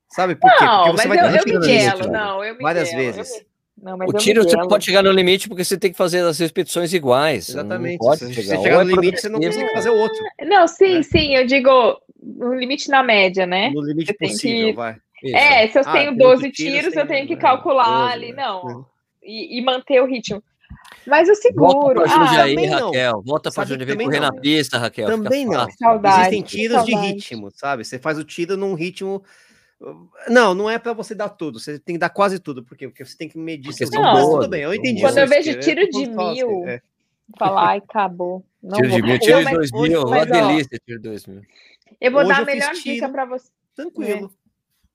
Sabe 0.07 0.35
por 0.35 0.49
quê? 0.57 0.63
Não, 0.63 0.83
Porque 0.85 0.91
mas 0.91 1.01
você 1.01 1.07
eu, 1.07 1.09
vai 1.09 1.39
eu 1.39 1.43
ter 1.43 1.53
me 1.53 1.59
que 1.59 1.65
chegar 1.65 1.65
no 1.65 1.65
limite, 1.65 1.97
guelo, 1.97 2.11
né? 2.11 2.19
não, 2.19 2.43
eu 2.45 2.55
me 2.55 2.61
Várias 2.61 2.91
eu 2.91 2.97
vezes. 2.97 3.45
Não, 3.81 3.97
mas 3.97 4.09
O 4.09 4.13
tiro 4.13 4.43
você 4.43 4.55
não 4.55 4.67
pode 4.67 4.85
chegar 4.85 5.03
no 5.03 5.11
limite 5.11 5.47
porque 5.49 5.63
você 5.63 5.77
tem 5.77 5.91
que 5.91 5.97
fazer 5.97 6.21
as 6.21 6.39
repetições 6.39 6.93
iguais. 6.93 7.49
Exatamente. 7.49 7.99
Não 7.99 8.07
pode 8.07 8.19
Se 8.25 8.33
chegar. 8.33 8.55
você 8.57 8.63
chegar 8.63 8.85
no 8.85 8.91
é 8.91 8.93
limite, 8.95 9.21
você 9.21 9.29
não 9.29 9.39
consegue 9.39 9.73
fazer 9.73 9.89
o 9.89 9.97
outro. 9.97 10.17
Não, 10.47 10.67
sim, 10.67 10.95
né? 10.95 11.03
sim, 11.03 11.35
eu 11.35 11.45
digo 11.45 11.99
no 12.23 12.55
limite 12.55 12.89
na 12.89 13.03
média, 13.03 13.45
né? 13.45 13.69
No 13.69 13.81
limite 13.81 14.13
possível, 14.13 14.67
que- 14.69 14.73
vai. 14.73 14.95
isso. 15.23 15.35
É, 15.35 15.67
se 15.67 15.77
eu 15.77 15.83
Ah, 15.85 15.91
tenho 15.91 16.09
tem 16.11 16.17
12 16.17 16.43
oito 16.45 16.55
tiros, 16.55 16.79
tiros, 16.79 16.95
eu 16.95 17.07
tenho 17.07 17.27
que 17.27 17.33
é, 17.33 17.37
calcular 17.37 17.83
12, 18.07 18.13
ali, 18.13 18.31
né? 18.33 18.43
não, 18.43 18.85
e, 19.21 19.59
e 19.59 19.63
manter 19.63 20.01
o 20.01 20.05
ritmo. 20.05 20.41
Mas 21.05 21.27
eu 21.29 21.35
Volta 21.35 21.41
seguro. 21.77 22.01
pra 22.01 22.11
Ah, 22.11 22.25
Jundiaí, 22.25 22.55
também 22.55 22.69
não. 22.69 22.85
Raquel. 22.87 23.21
Volta 23.23 23.51
pra 23.51 23.65
Jundiaí, 23.65 23.95
correr 23.97 24.19
não. 24.19 24.27
na 24.27 24.33
pista, 24.33 24.77
Raquel. 24.79 25.07
Também 25.07 25.45
não. 25.45 25.69
saudade. 25.71 26.17
Existem 26.21 26.41
tiros 26.41 26.83
de 26.85 26.91
saudade. 26.93 27.13
ritmo, 27.13 27.51
sabe? 27.53 27.83
Você 27.85 27.99
faz 27.99 28.17
o 28.17 28.23
tiro 28.23 28.57
num 28.57 28.73
ritmo. 28.73 29.23
Não, 30.29 30.53
não 30.55 30.69
é 30.69 30.79
pra 30.79 30.93
você 30.93 31.13
dar 31.13 31.29
tudo. 31.29 31.59
Você 31.59 31.77
tem 31.77 31.95
que 31.95 31.99
dar 31.99 32.09
quase 32.09 32.39
tudo. 32.39 32.63
Por 32.63 32.77
quê? 32.77 32.87
Porque 32.87 33.03
você 33.05 33.17
tem 33.17 33.27
que 33.27 33.37
medir 33.37 33.69
Porque 33.69 33.85
são 33.85 34.01
boas, 34.01 34.25
tudo 34.25 34.49
bem, 34.49 34.61
eu 34.63 34.73
entendi. 34.73 35.01
Quando 35.01 35.17
eu 35.17 35.27
vejo 35.27 35.59
tiro 35.59 35.89
tô 35.89 35.99
de 35.99 36.09
mil, 36.09 36.67
é. 36.67 36.81
falar, 37.37 37.69
ai, 37.69 37.77
acabou. 37.79 38.43
Não 38.63 38.77
Tiro 38.77 38.87
de 38.89 38.91
vou. 38.99 39.01
mil, 39.03 39.13
Eu, 39.15 39.19
tiro 39.19 39.39
de 39.45 39.51
dois 39.51 39.71
mil, 39.71 40.01
uma 40.07 40.25
delícia, 40.25 40.79
tiro 40.85 40.99
de 41.01 41.09
dois 41.09 41.25
mil. 41.27 41.41
eu 41.99 42.11
vou 42.11 42.21
Hoje 42.21 42.29
dar 42.29 42.41
a 42.41 42.45
melhor 42.45 42.73
dica 42.73 43.09
para 43.09 43.25
você. 43.25 43.49
Tranquilo. 43.75 44.33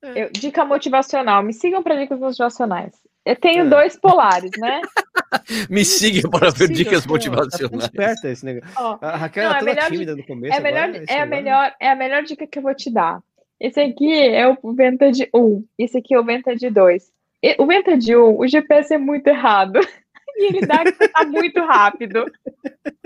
Eu- 0.03 0.31
dica 0.33 0.65
motivacional. 0.65 1.43
Me 1.43 1.53
sigam 1.53 1.83
para 1.83 1.95
dicas 1.97 2.19
motivacionais. 2.19 2.95
Eu 3.23 3.37
tenho 3.37 3.67
É. 3.67 3.69
dois 3.69 3.99
polares, 3.99 4.51
né? 4.59 4.81
Me 5.71 5.85
siga 5.85 6.29
para 6.31 6.49
ver 6.51 6.69
Siga, 6.69 6.75
dicas 6.75 7.01
pô, 7.03 7.09
Tá 7.09 7.13
motivacionais. 7.13 7.83
esperto 7.85 8.27
esse 8.29 8.45
negócio. 8.45 8.75
Ó, 8.79 8.99
A 9.03 9.17
Raquel 9.17 9.45
Não, 9.45 9.51
era 9.51 9.59
é 9.59 9.61
toda 9.61 9.75
melhor 9.75 9.91
tímida 9.91 10.17
no 10.17 10.25
começo. 10.27 10.55
é, 10.55 10.61
melhor, 10.61 10.83
agora, 10.85 11.03
esse 11.05 11.13
é, 11.13 11.21
a 11.21 11.27
melhor, 11.27 11.75
é 11.79 11.91
a 11.91 11.95
melhor 11.97 12.23
dica 12.23 12.47
que 12.47 12.59
eu 12.59 12.63
vou 12.63 12.75
te 12.75 12.91
dar. 12.91 13.21
Esse 13.61 13.81
aqui 13.81 14.11
é 14.13 14.49
o 14.49 14.57
Venta 14.75 15.11
de 15.13 15.29
1. 15.35 15.65
Esse 15.79 15.99
aqui 15.99 16.15
é 16.15 16.19
o 16.21 16.25
Venta 16.25 16.57
de 16.57 16.71
2. 16.71 17.11
E- 17.43 17.57
O 17.59 17.67
Venta 17.67 17.97
de 17.99 18.17
1, 18.17 18.39
o 18.39 18.47
GPS 18.49 18.95
é 18.95 18.99
muito 18.99 19.27
errado. 19.27 19.79
E 20.37 20.45
ele 20.47 20.61
dá 20.67 20.79
que 20.85 20.93
você 20.93 21.09
tá 21.09 21.25
muito 21.27 21.61
rápido. 21.61 22.25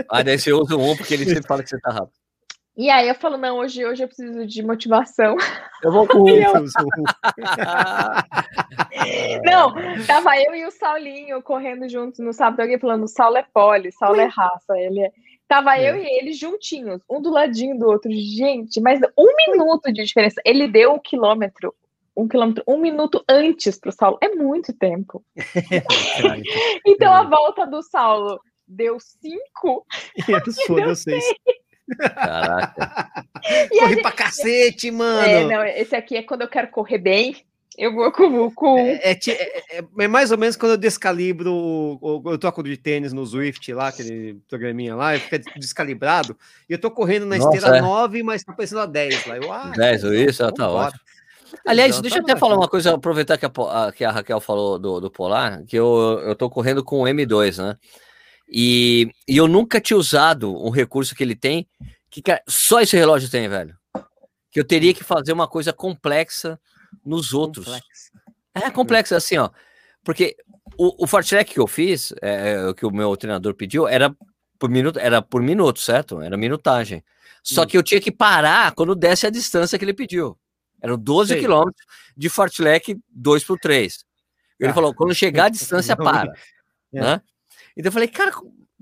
Ah, 0.08 0.22
daí 0.22 0.38
você 0.38 0.52
usa 0.52 0.76
um 0.76 0.94
porque 0.96 1.14
ele 1.14 1.24
sempre 1.24 1.48
fala 1.48 1.62
que 1.64 1.68
você 1.70 1.80
tá 1.80 1.90
rápido. 1.90 2.12
E 2.76 2.88
aí 2.90 3.08
eu 3.08 3.14
falo, 3.14 3.36
não, 3.36 3.58
hoje, 3.58 3.84
hoje 3.84 4.04
eu 4.04 4.08
preciso 4.08 4.46
de 4.46 4.62
motivação. 4.62 5.36
Eu 5.82 5.90
vou 5.90 6.06
com 6.06 6.18
um. 6.22 6.28
Eu 6.28 6.52
sou- 6.68 6.86
Não, 9.44 9.74
tava 10.06 10.36
eu 10.38 10.54
e 10.54 10.64
o 10.66 10.70
Saulinho 10.70 11.42
correndo 11.42 11.88
juntos 11.88 12.18
no 12.20 12.32
sábado. 12.32 12.60
Alguém 12.60 12.78
falando, 12.78 13.04
o 13.04 13.08
Saulo 13.08 13.36
é 13.36 13.44
pole, 13.52 13.90
Saulo 13.92 14.20
é 14.20 14.26
raça. 14.26 14.78
Ele 14.78 15.00
é... 15.00 15.10
Tava 15.54 15.76
É. 15.78 15.90
eu 15.90 15.96
e 15.96 16.06
ele 16.18 16.32
juntinhos, 16.32 17.00
um 17.08 17.20
do 17.22 17.30
ladinho 17.30 17.78
do 17.78 17.86
outro. 17.86 18.10
Gente, 18.12 18.80
mas 18.80 18.98
um 19.16 19.36
minuto 19.36 19.92
de 19.92 20.02
diferença. 20.04 20.40
Ele 20.44 20.66
deu 20.66 20.92
um 20.94 20.98
quilômetro, 20.98 21.72
um 22.16 22.26
quilômetro, 22.26 22.64
um 22.66 22.76
minuto 22.78 23.22
antes 23.28 23.78
pro 23.78 23.92
Saulo. 23.92 24.18
É 24.20 24.30
muito 24.30 24.72
tempo. 24.72 25.22
Cara, 26.20 26.40
Então 26.86 27.12
É. 27.14 27.16
a 27.18 27.22
volta 27.22 27.64
do 27.66 27.82
Saulo 27.82 28.40
deu 28.66 28.98
cinco. 28.98 29.86
eu 30.48 30.52
sou, 30.52 30.78
eu 30.80 30.96
sei. 30.96 31.20
Caraca. 31.98 33.06
E 33.46 33.58
a 33.60 33.68
Corri 33.68 33.92
gente- 33.92 34.02
pra 34.02 34.12
cacete, 34.12 34.90
mano. 34.90 35.20
É, 35.28 35.44
não, 35.44 35.62
esse 35.66 35.94
aqui 35.94 36.16
é 36.16 36.22
quando 36.22 36.40
eu 36.40 36.48
quero 36.48 36.68
correr 36.70 36.96
bem. 36.96 37.36
Eu 37.76 37.92
vou 37.94 38.10
com, 38.12 38.50
com 38.52 38.74
um. 38.74 38.86
É, 38.86 39.12
é- 39.12 39.78
é- 39.78 39.84
é 39.98 40.08
mais 40.08 40.30
ou 40.30 40.38
menos 40.38 40.56
quando 40.56 40.72
eu 40.72 40.78
descalibro, 40.78 41.52
o- 41.52 41.98
o- 42.00 42.30
eu 42.30 42.38
toco 42.38 42.62
de 42.62 42.76
tênis 42.76 43.12
no 43.12 43.24
Zwift 43.26 43.72
lá, 43.72 43.88
aquele 43.88 44.34
programinha 44.48 44.94
lá, 44.94 45.16
e 45.16 45.20
fica 45.20 45.40
descalibrado, 45.56 46.36
e 46.68 46.72
eu 46.72 46.78
tô 46.78 46.90
correndo 46.90 47.26
na 47.26 47.36
Nossa, 47.36 47.56
esteira 47.56 47.78
é. 47.78 47.80
9, 47.80 48.22
mas 48.22 48.44
tá 48.44 48.52
parecendo 48.52 48.80
a 48.82 48.86
10 48.86 49.26
lá. 49.26 49.36
Eu, 49.36 49.52
ah, 49.52 49.72
10, 49.76 50.02
isso, 50.04 50.44
ah, 50.44 50.52
tá 50.52 50.66
vambora. 50.66 50.86
ótimo. 50.88 51.00
Aliás, 51.66 51.90
Então, 51.90 52.02
deixa 52.02 52.18
eu 52.18 52.24
tá 52.24 52.32
até 52.32 52.40
falar 52.40 52.56
uma 52.56 52.68
coisa, 52.68 52.94
aproveitar 52.94 53.36
que 53.38 53.46
a- 53.46 53.92
que 53.92 54.04
a 54.04 54.10
Raquel 54.10 54.40
falou 54.40 54.78
do, 54.78 55.00
do 55.00 55.10
Polar, 55.10 55.64
que 55.64 55.76
eu, 55.76 56.20
eu 56.24 56.34
tô 56.34 56.50
correndo 56.50 56.82
com 56.82 57.02
o 57.02 57.04
M2, 57.08 57.58
né? 57.58 57.76
E, 58.48 59.10
e 59.28 59.36
eu 59.36 59.48
nunca 59.48 59.80
tinha 59.80 59.96
usado 59.96 60.52
um 60.64 60.70
recurso 60.70 61.14
que 61.14 61.22
ele 61.22 61.34
tem, 61.36 61.66
que 62.10 62.20
cara, 62.22 62.42
só 62.48 62.80
esse 62.80 62.96
relógio 62.96 63.30
tem, 63.30 63.48
velho. 63.48 63.74
Que 64.50 64.60
eu 64.60 64.64
teria 64.64 64.92
que 64.94 65.02
fazer 65.02 65.32
uma 65.32 65.48
coisa 65.48 65.72
complexa 65.72 66.58
nos 67.04 67.32
outros. 67.32 67.64
Complexo. 67.66 68.10
É 68.54 68.70
complexo, 68.70 69.14
assim, 69.14 69.36
ó. 69.38 69.50
Porque 70.04 70.36
o, 70.78 71.04
o 71.04 71.06
Fartlek 71.06 71.54
que 71.54 71.60
eu 71.60 71.66
fiz, 71.66 72.12
é, 72.20 72.52
é, 72.52 72.66
o 72.68 72.74
que 72.74 72.84
o 72.86 72.90
meu 72.90 73.16
treinador 73.16 73.54
pediu, 73.54 73.88
era 73.88 74.14
por 74.58 74.68
minuto, 74.70 74.98
era 74.98 75.20
por 75.22 75.42
minuto, 75.42 75.80
certo? 75.80 76.20
Era 76.20 76.36
minutagem. 76.36 77.02
Só 77.42 77.62
Hum. 77.62 77.66
que 77.66 77.76
eu 77.76 77.82
tinha 77.82 78.00
que 78.00 78.12
parar 78.12 78.72
quando 78.72 78.94
desse 78.94 79.26
a 79.26 79.30
distância 79.30 79.78
que 79.78 79.84
ele 79.84 79.94
pediu. 79.94 80.38
Eram 80.82 80.96
12 80.98 81.32
Sei. 81.32 81.40
quilômetros 81.40 81.84
de 82.16 82.28
Fartlek 82.28 82.96
2 83.08 83.44
por 83.44 83.58
3. 83.58 84.04
Ele 84.60 84.70
Ah. 84.70 84.74
falou, 84.74 84.94
quando 84.94 85.14
chegar 85.14 85.46
a 85.46 85.48
distância, 85.48 85.96
para. 85.96 86.32
é. 86.94 87.00
Né? 87.00 87.20
Então 87.76 87.88
eu 87.88 87.92
falei, 87.92 88.08
cara, 88.08 88.30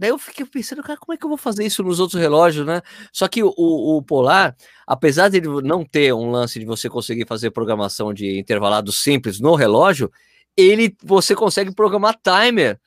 daí 0.02 0.10
eu 0.10 0.18
fiquei 0.18 0.44
pensando, 0.44 0.82
cara, 0.82 0.98
como 0.98 1.14
é 1.14 1.16
que 1.16 1.24
eu 1.24 1.28
vou 1.28 1.38
fazer 1.38 1.64
isso 1.64 1.82
nos 1.82 2.00
outros 2.00 2.20
relógios, 2.20 2.66
né? 2.66 2.82
Só 3.12 3.28
que 3.28 3.42
o, 3.42 3.52
o- 3.56 4.02
Polar, 4.02 4.54
apesar 4.86 5.28
de 5.28 5.36
ele 5.38 5.48
não 5.62 5.84
ter 5.84 6.12
um 6.12 6.30
lance 6.30 6.58
de 6.58 6.66
você 6.66 6.88
conseguir 6.90 7.24
fazer 7.26 7.50
programação 7.52 8.12
de 8.12 8.38
intervalado 8.38 8.90
simples 8.92 9.40
no 9.40 9.54
relógio, 9.54 10.10
ele 10.56 10.94
você 11.02 11.34
consegue 11.34 11.72
programar 11.74 12.18
timer 12.22 12.78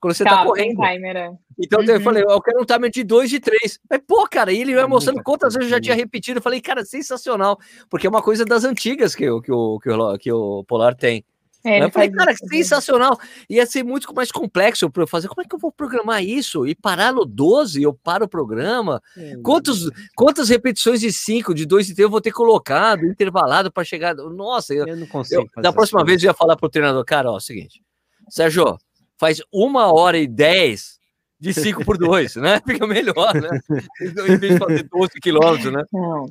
quando 0.00 0.14
você 0.14 0.22
tá, 0.24 0.30
Tá, 0.30 0.36
tem 0.38 0.46
correndo. 0.74 0.76
timer, 0.94 1.16
é. 1.16 1.30
Então 1.60 1.82
eu 1.82 1.94
Uhum. 1.96 2.00
falei, 2.02 2.22
eu 2.22 2.40
quero 2.40 2.62
um 2.62 2.64
timer 2.64 2.90
de 2.90 3.02
2 3.02 3.28
de 3.30 3.40
3. 3.40 3.80
Mas, 3.90 4.00
pô, 4.06 4.28
cara, 4.30 4.52
e 4.52 4.60
ele 4.60 4.74
vai 4.74 4.84
É 4.84 4.86
mostrando 4.86 5.20
quantas 5.24 5.54
vezes 5.54 5.70
eu 5.72 5.76
já 5.76 5.80
tinha 5.80 5.96
né? 5.96 6.02
repetido. 6.02 6.38
Eu 6.38 6.42
falei, 6.42 6.60
cara, 6.60 6.84
sensacional. 6.84 7.58
Porque 7.90 8.06
é 8.06 8.10
uma 8.10 8.22
coisa 8.22 8.44
das 8.44 8.62
antigas 8.64 9.14
que, 9.16 9.28
o- 9.28 9.40
que, 9.40 9.50
o, 9.50 9.78
que, 9.80 9.90
o, 9.90 10.18
que 10.18 10.30
o 10.32 10.64
Polar 10.64 10.94
tem. 10.94 11.24
É, 11.68 11.84
eu 11.84 11.90
falei, 11.90 12.10
cara, 12.10 12.34
sensacional. 12.36 13.18
Ia 13.48 13.66
ser 13.66 13.82
muito 13.82 14.12
mais 14.14 14.30
complexo 14.32 14.90
para 14.90 15.02
eu 15.02 15.06
fazer. 15.06 15.28
Como 15.28 15.42
é 15.42 15.44
que 15.44 15.54
eu 15.54 15.58
vou 15.58 15.70
programar 15.72 16.22
isso? 16.24 16.66
E 16.66 16.74
parar 16.74 17.12
no 17.12 17.24
12, 17.24 17.82
eu 17.82 17.92
paro 17.92 18.24
o 18.24 18.28
programa? 18.28 19.02
Quantos, 19.42 19.90
quantas 20.16 20.48
repetições 20.48 21.00
de 21.00 21.12
5, 21.12 21.54
de 21.54 21.66
2 21.66 21.90
e 21.90 21.94
3 21.94 22.04
eu 22.04 22.10
vou 22.10 22.20
ter 22.20 22.32
colocado, 22.32 23.04
intervalado 23.06 23.70
para 23.70 23.84
chegar. 23.84 24.14
Nossa, 24.14 24.72
eu, 24.74 24.86
Eu 24.86 24.96
não 24.96 25.06
consigo. 25.06 25.48
eu- 25.56 25.62
da 25.62 25.72
próxima 25.72 26.04
vez 26.04 26.22
eu 26.22 26.28
ia 26.28 26.34
falar 26.34 26.56
pro 26.56 26.68
treinador, 26.68 27.04
cara, 27.04 27.30
ó, 27.30 27.34
é 27.34 27.36
o 27.36 27.40
seguinte, 27.40 27.82
Sérgio, 28.28 28.76
faz 29.16 29.40
uma 29.52 29.92
hora 29.92 30.18
e 30.18 30.26
10 30.26 30.97
de 31.40 31.54
5 31.54 31.84
por 31.84 31.96
2, 31.96 32.36
né? 32.36 32.60
Fica 32.66 32.86
melhor, 32.86 33.34
né? 33.34 33.60
Em 34.00 34.36
vez 34.36 34.40
de 34.40 34.58
fazer 34.58 34.82
12 34.84 35.12
quilômetros, 35.20 35.72
né? 35.72 35.84
Não, 35.92 36.26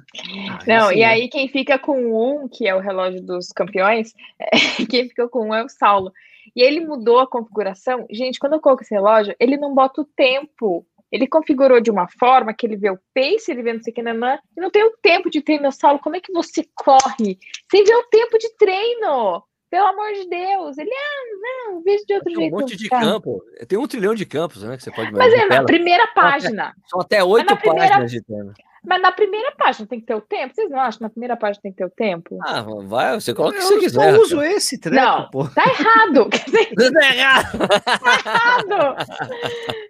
Ah, 0.49 0.59
não 0.67 0.91
isso 0.91 0.99
e 0.99 1.03
aí 1.03 1.29
quem 1.29 1.47
fica 1.47 1.79
com 1.79 1.97
um, 1.97 2.47
que 2.47 2.67
é 2.67 2.75
o 2.75 2.79
relógio 2.79 3.21
dos 3.21 3.49
campeões, 3.49 4.13
quem 4.89 5.07
fica 5.07 5.27
com 5.29 5.49
um 5.49 5.53
é 5.53 5.63
o 5.63 5.69
Saulo. 5.69 6.11
E 6.55 6.61
ele 6.61 6.79
mudou 6.81 7.19
a 7.19 7.27
configuração. 7.27 8.05
Gente, 8.09 8.39
quando 8.39 8.53
eu 8.53 8.59
coloco 8.59 8.83
esse 8.83 8.93
relógio, 8.93 9.35
ele 9.39 9.57
não 9.57 9.73
bota 9.73 10.01
o 10.01 10.05
tempo 10.05 10.85
Ele 11.11 11.27
configurou 11.27 11.79
de 11.79 11.91
uma 11.91 12.07
forma 12.07 12.53
que 12.53 12.65
ele 12.65 12.75
vê 12.75 12.89
o 12.89 12.99
pace, 13.13 13.49
ele 13.51 13.63
vê 13.63 13.73
não 13.73 13.81
sei 13.81 13.91
o 13.91 13.95
que, 13.95 14.01
nanã, 14.01 14.37
e 14.55 14.59
não 14.59 14.69
tem 14.69 14.83
o 14.83 14.97
tempo 15.01 15.29
de 15.29 15.41
treino. 15.41 15.71
Saulo, 15.71 15.99
como 15.99 16.15
é 16.15 16.19
que 16.19 16.33
você 16.33 16.65
corre? 16.75 17.37
Sem 17.71 17.83
ver 17.83 17.95
o 17.95 18.09
tempo 18.09 18.37
de 18.37 18.49
treino. 18.57 19.43
Pelo 19.69 19.87
amor 19.87 20.13
de 20.13 20.29
Deus. 20.29 20.77
Ele, 20.77 20.89
ah, 20.89 21.69
não, 21.69 21.81
vejo 21.81 22.05
de 22.05 22.13
outro 22.13 22.25
tem 22.25 22.35
jeito. 22.35 22.55
um 22.55 22.59
monte 22.59 22.75
de 22.77 22.89
campo. 22.89 23.43
Tem 23.67 23.77
um 23.77 23.87
trilhão 23.87 24.15
de 24.15 24.25
campos, 24.25 24.63
né? 24.63 24.77
Que 24.77 24.83
você 24.83 24.91
pode 24.91 25.11
Mas 25.11 25.33
é 25.33 25.45
na 25.45 25.63
primeira 25.63 26.07
página. 26.07 26.73
São 26.85 27.01
até 27.01 27.23
oito 27.23 27.55
primeira... 27.57 27.89
páginas 27.89 28.11
de 28.11 28.21
tema. 28.21 28.53
Mas 28.87 29.01
na 29.01 29.11
primeira 29.11 29.51
página 29.51 29.85
tem 29.85 29.99
que 29.99 30.05
ter 30.05 30.15
o 30.15 30.21
tempo? 30.21 30.55
Vocês 30.55 30.69
não 30.69 30.79
acham 30.79 30.99
que 30.99 31.03
na 31.03 31.09
primeira 31.09 31.35
página 31.35 31.61
tem 31.61 31.71
que 31.73 31.77
ter 31.77 31.85
o 31.85 31.89
tempo? 31.89 32.37
Ah, 32.41 32.63
vai, 32.85 33.19
você 33.19 33.33
coloca 33.33 33.57
o 33.57 33.59
que 33.59 33.65
você 33.65 33.79
quiser. 33.79 34.15
Eu 34.15 34.21
uso 34.21 34.41
esse 34.41 34.79
treco, 34.79 35.05
não, 35.05 35.29
pô. 35.29 35.45
Tá 35.49 35.63
errado. 35.65 36.29
tá 36.31 37.13
errado. 37.13 37.67
tá 37.67 38.19
errado. 38.25 39.07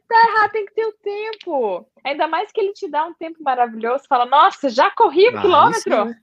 Tá 0.08 0.28
errado, 0.30 0.52
tem 0.52 0.66
que 0.66 0.74
ter 0.74 0.86
o 0.88 0.94
tempo. 0.94 1.88
Ainda 2.04 2.28
mais 2.28 2.52
que 2.52 2.60
ele 2.60 2.74
te 2.74 2.90
dá 2.90 3.06
um 3.06 3.14
tempo 3.14 3.38
maravilhoso. 3.44 4.06
Fala, 4.10 4.26
nossa, 4.26 4.68
já 4.70 4.90
corri 4.90 5.30
um 5.30 5.38
ah, 5.38 5.42
quilômetro. 5.42 6.10
Isso, 6.10 6.16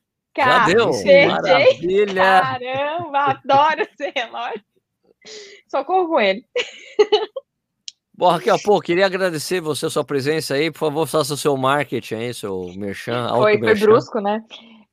já 0.43 0.66
deu. 0.66 0.90
Maravilha. 1.28 2.23
Caramba, 2.23 3.19
adoro 3.19 3.82
esse 3.82 4.12
relógio. 4.15 4.65
Socorro 5.69 6.09
com 6.09 6.20
ele. 6.20 6.44
Bom, 8.16 8.28
Raquel, 8.28 8.56
pô, 8.62 8.81
queria 8.81 9.06
agradecer 9.06 9.61
você 9.61 9.90
sua 9.90 10.05
presença 10.05 10.55
aí. 10.55 10.70
Por 10.70 10.78
favor, 10.78 11.06
faça 11.06 11.35
o 11.35 11.36
seu 11.36 11.56
marketing 11.56 12.15
aí, 12.15 12.35
seu 12.35 12.73
merchan. 12.77 13.28
Foi, 13.31 13.59
foi 13.59 13.74
brusco, 13.74 14.20
né? 14.20 14.40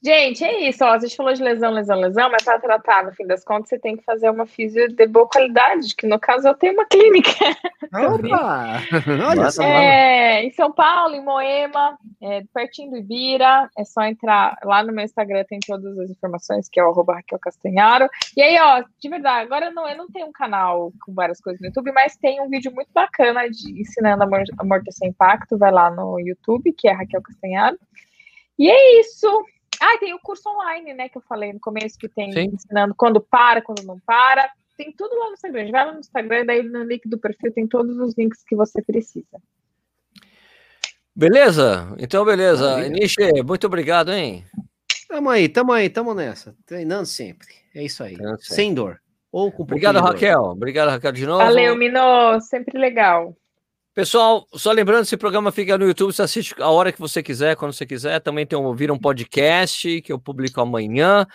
Gente, 0.03 0.43
é 0.43 0.67
isso. 0.67 0.83
Ó, 0.83 0.93
a 0.93 0.97
gente 0.97 1.15
falou 1.15 1.31
de 1.31 1.43
lesão, 1.43 1.71
lesão, 1.71 1.99
lesão, 1.99 2.31
mas 2.31 2.43
para 2.43 2.59
tratar, 2.59 3.05
no 3.05 3.13
fim 3.13 3.27
das 3.27 3.43
contas, 3.43 3.69
você 3.69 3.77
tem 3.77 3.95
que 3.95 4.03
fazer 4.03 4.31
uma 4.31 4.47
físio 4.47 4.87
de 4.87 5.05
boa 5.05 5.27
qualidade, 5.27 5.95
que 5.95 6.07
no 6.07 6.19
caso 6.19 6.47
eu 6.47 6.55
tenho 6.55 6.73
uma 6.73 6.85
clínica. 6.85 7.29
Opa! 7.93 8.81
Olha 9.29 9.51
só. 9.51 9.61
É, 9.61 10.43
em 10.43 10.49
São 10.51 10.71
Paulo, 10.71 11.13
em 11.13 11.23
Moema, 11.23 11.99
é, 12.19 12.41
pertinho 12.51 12.89
do 12.89 12.97
Ibira. 12.97 13.69
É 13.77 13.85
só 13.85 14.01
entrar 14.01 14.57
lá 14.63 14.83
no 14.83 14.91
meu 14.91 15.05
Instagram, 15.05 15.43
tem 15.47 15.59
todas 15.59 15.95
as 15.99 16.09
informações, 16.09 16.67
que 16.67 16.79
é 16.79 16.83
o 16.83 16.89
arroba 16.89 17.13
Raquel 17.13 17.37
Castanharo. 17.37 18.09
E 18.35 18.41
aí, 18.41 18.57
ó, 18.59 18.83
de 18.99 19.09
verdade, 19.09 19.45
agora 19.45 19.69
não, 19.69 19.87
eu 19.87 19.97
não 19.97 20.07
tenho 20.07 20.25
um 20.25 20.31
canal 20.31 20.91
com 21.05 21.13
várias 21.13 21.39
coisas 21.39 21.61
no 21.61 21.67
YouTube, 21.67 21.91
mas 21.91 22.17
tem 22.17 22.41
um 22.41 22.49
vídeo 22.49 22.71
muito 22.73 22.89
bacana 22.91 23.47
de 23.47 23.79
ensinando 23.79 24.23
amortecer 24.57 25.07
impacto. 25.07 25.59
Vai 25.59 25.71
lá 25.71 25.91
no 25.91 26.19
YouTube, 26.19 26.73
que 26.73 26.87
é 26.87 26.91
Raquel 26.91 27.21
Castanharo. 27.21 27.77
E 28.57 28.67
é 28.67 28.99
isso. 28.99 29.27
Ah, 29.79 29.97
tem 29.97 30.13
o 30.13 30.19
curso 30.19 30.47
online, 30.49 30.93
né, 30.93 31.09
que 31.09 31.17
eu 31.17 31.21
falei 31.21 31.53
no 31.53 31.59
começo, 31.59 31.97
que 31.97 32.09
tem 32.09 32.31
Sim. 32.31 32.51
ensinando 32.53 32.93
quando 32.95 33.21
para, 33.21 33.61
quando 33.61 33.83
não 33.83 33.99
para. 33.99 34.49
Tem 34.77 34.91
tudo 34.91 35.15
lá 35.17 35.27
no 35.27 35.33
Instagram. 35.33 35.71
Vai 35.71 35.85
lá 35.85 35.93
no 35.93 35.99
Instagram, 35.99 36.45
daí 36.45 36.63
no 36.63 36.83
link 36.83 37.07
do 37.07 37.17
perfil 37.17 37.51
tem 37.53 37.67
todos 37.67 37.97
os 37.97 38.15
links 38.17 38.43
que 38.43 38.55
você 38.55 38.81
precisa. 38.81 39.41
Beleza? 41.15 41.93
Então, 41.99 42.23
beleza. 42.25 42.87
Nishi, 42.89 43.43
muito 43.45 43.67
obrigado, 43.67 44.11
hein? 44.11 44.45
Tamo 45.07 45.29
aí, 45.29 45.49
tamo 45.49 45.73
aí, 45.73 45.89
tamo 45.89 46.13
nessa. 46.13 46.55
Treinando 46.65 47.05
sempre. 47.05 47.47
É 47.75 47.83
isso 47.83 48.03
aí. 48.03 48.17
Sem 48.39 48.73
dor. 48.73 48.99
Ou 49.31 49.51
com 49.51 49.63
Obrigado, 49.63 49.99
Raquel. 49.99 50.41
Obrigado, 50.41 50.89
Raquel, 50.89 51.11
de 51.11 51.25
novo. 51.25 51.43
Valeu, 51.43 51.75
Minô. 51.75 52.39
Sempre 52.41 52.79
legal. 52.79 53.35
Pessoal, 53.93 54.47
só 54.53 54.71
lembrando, 54.71 55.03
esse 55.03 55.17
programa 55.17 55.51
fica 55.51 55.77
no 55.77 55.85
YouTube, 55.85 56.13
você 56.13 56.21
assiste 56.21 56.55
a 56.59 56.69
hora 56.69 56.93
que 56.93 56.99
você 56.99 57.21
quiser, 57.21 57.57
quando 57.57 57.73
você 57.73 57.85
quiser. 57.85 58.21
Também 58.21 58.45
tem 58.45 58.57
um, 58.57 58.73
vira 58.73 58.93
um 58.93 58.97
podcast 58.97 60.01
que 60.01 60.13
eu 60.13 60.17
publico 60.17 60.61
amanhã. 60.61 61.27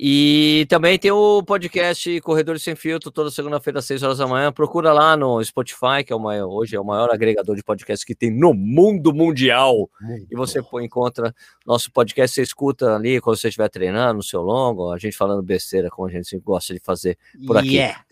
E 0.00 0.64
também 0.68 0.96
tem 0.96 1.10
o 1.10 1.42
podcast 1.42 2.20
Corredores 2.20 2.62
Sem 2.62 2.76
Filtro, 2.76 3.10
toda 3.10 3.32
segunda-feira 3.32 3.80
às 3.80 3.84
6 3.86 4.04
horas 4.04 4.18
da 4.18 4.28
manhã. 4.28 4.52
Procura 4.52 4.92
lá 4.92 5.16
no 5.16 5.44
Spotify, 5.44 6.04
que 6.06 6.12
é 6.12 6.16
o 6.16 6.20
maior, 6.20 6.46
hoje 6.46 6.76
é 6.76 6.80
o 6.80 6.84
maior 6.84 7.10
agregador 7.12 7.56
de 7.56 7.64
podcast 7.64 8.06
que 8.06 8.14
tem 8.14 8.30
no 8.30 8.54
mundo 8.54 9.12
mundial. 9.12 9.90
Muito 10.00 10.28
e 10.30 10.36
você 10.36 10.62
bom. 10.62 10.80
encontra 10.80 11.34
nosso 11.66 11.90
podcast, 11.90 12.32
você 12.32 12.42
escuta 12.42 12.94
ali 12.94 13.20
quando 13.20 13.38
você 13.38 13.48
estiver 13.48 13.68
treinando, 13.68 14.18
no 14.18 14.22
seu 14.22 14.40
longo, 14.40 14.92
a 14.92 14.98
gente 14.98 15.16
falando 15.16 15.42
besteira, 15.42 15.90
como 15.90 16.06
a 16.06 16.12
gente 16.12 16.38
gosta 16.38 16.72
de 16.72 16.78
fazer 16.78 17.18
por 17.44 17.56
aqui. 17.56 17.74
Yeah. 17.74 18.04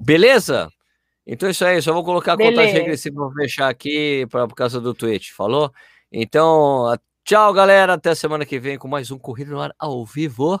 Beleza? 0.00 0.70
Então 1.26 1.48
é 1.48 1.52
isso 1.52 1.64
aí, 1.64 1.80
só 1.80 1.92
vou 1.92 2.04
colocar 2.04 2.32
a 2.32 2.36
Beleza. 2.36 2.56
contagem 2.56 2.80
regressiva 2.80 3.28
para 3.28 3.42
fechar 3.42 3.68
aqui 3.68 4.26
pra, 4.28 4.46
por 4.48 4.54
causa 4.54 4.80
do 4.80 4.92
Twitch, 4.92 5.30
falou? 5.30 5.72
Então, 6.10 6.96
tchau, 7.24 7.52
galera, 7.52 7.94
até 7.94 8.14
semana 8.14 8.44
que 8.44 8.58
vem 8.58 8.76
com 8.76 8.88
mais 8.88 9.10
um 9.10 9.18
Corrida 9.18 9.52
no 9.52 9.60
Ar 9.60 9.72
ao 9.78 10.04
vivo. 10.04 10.60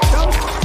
Tchau. 0.00 0.57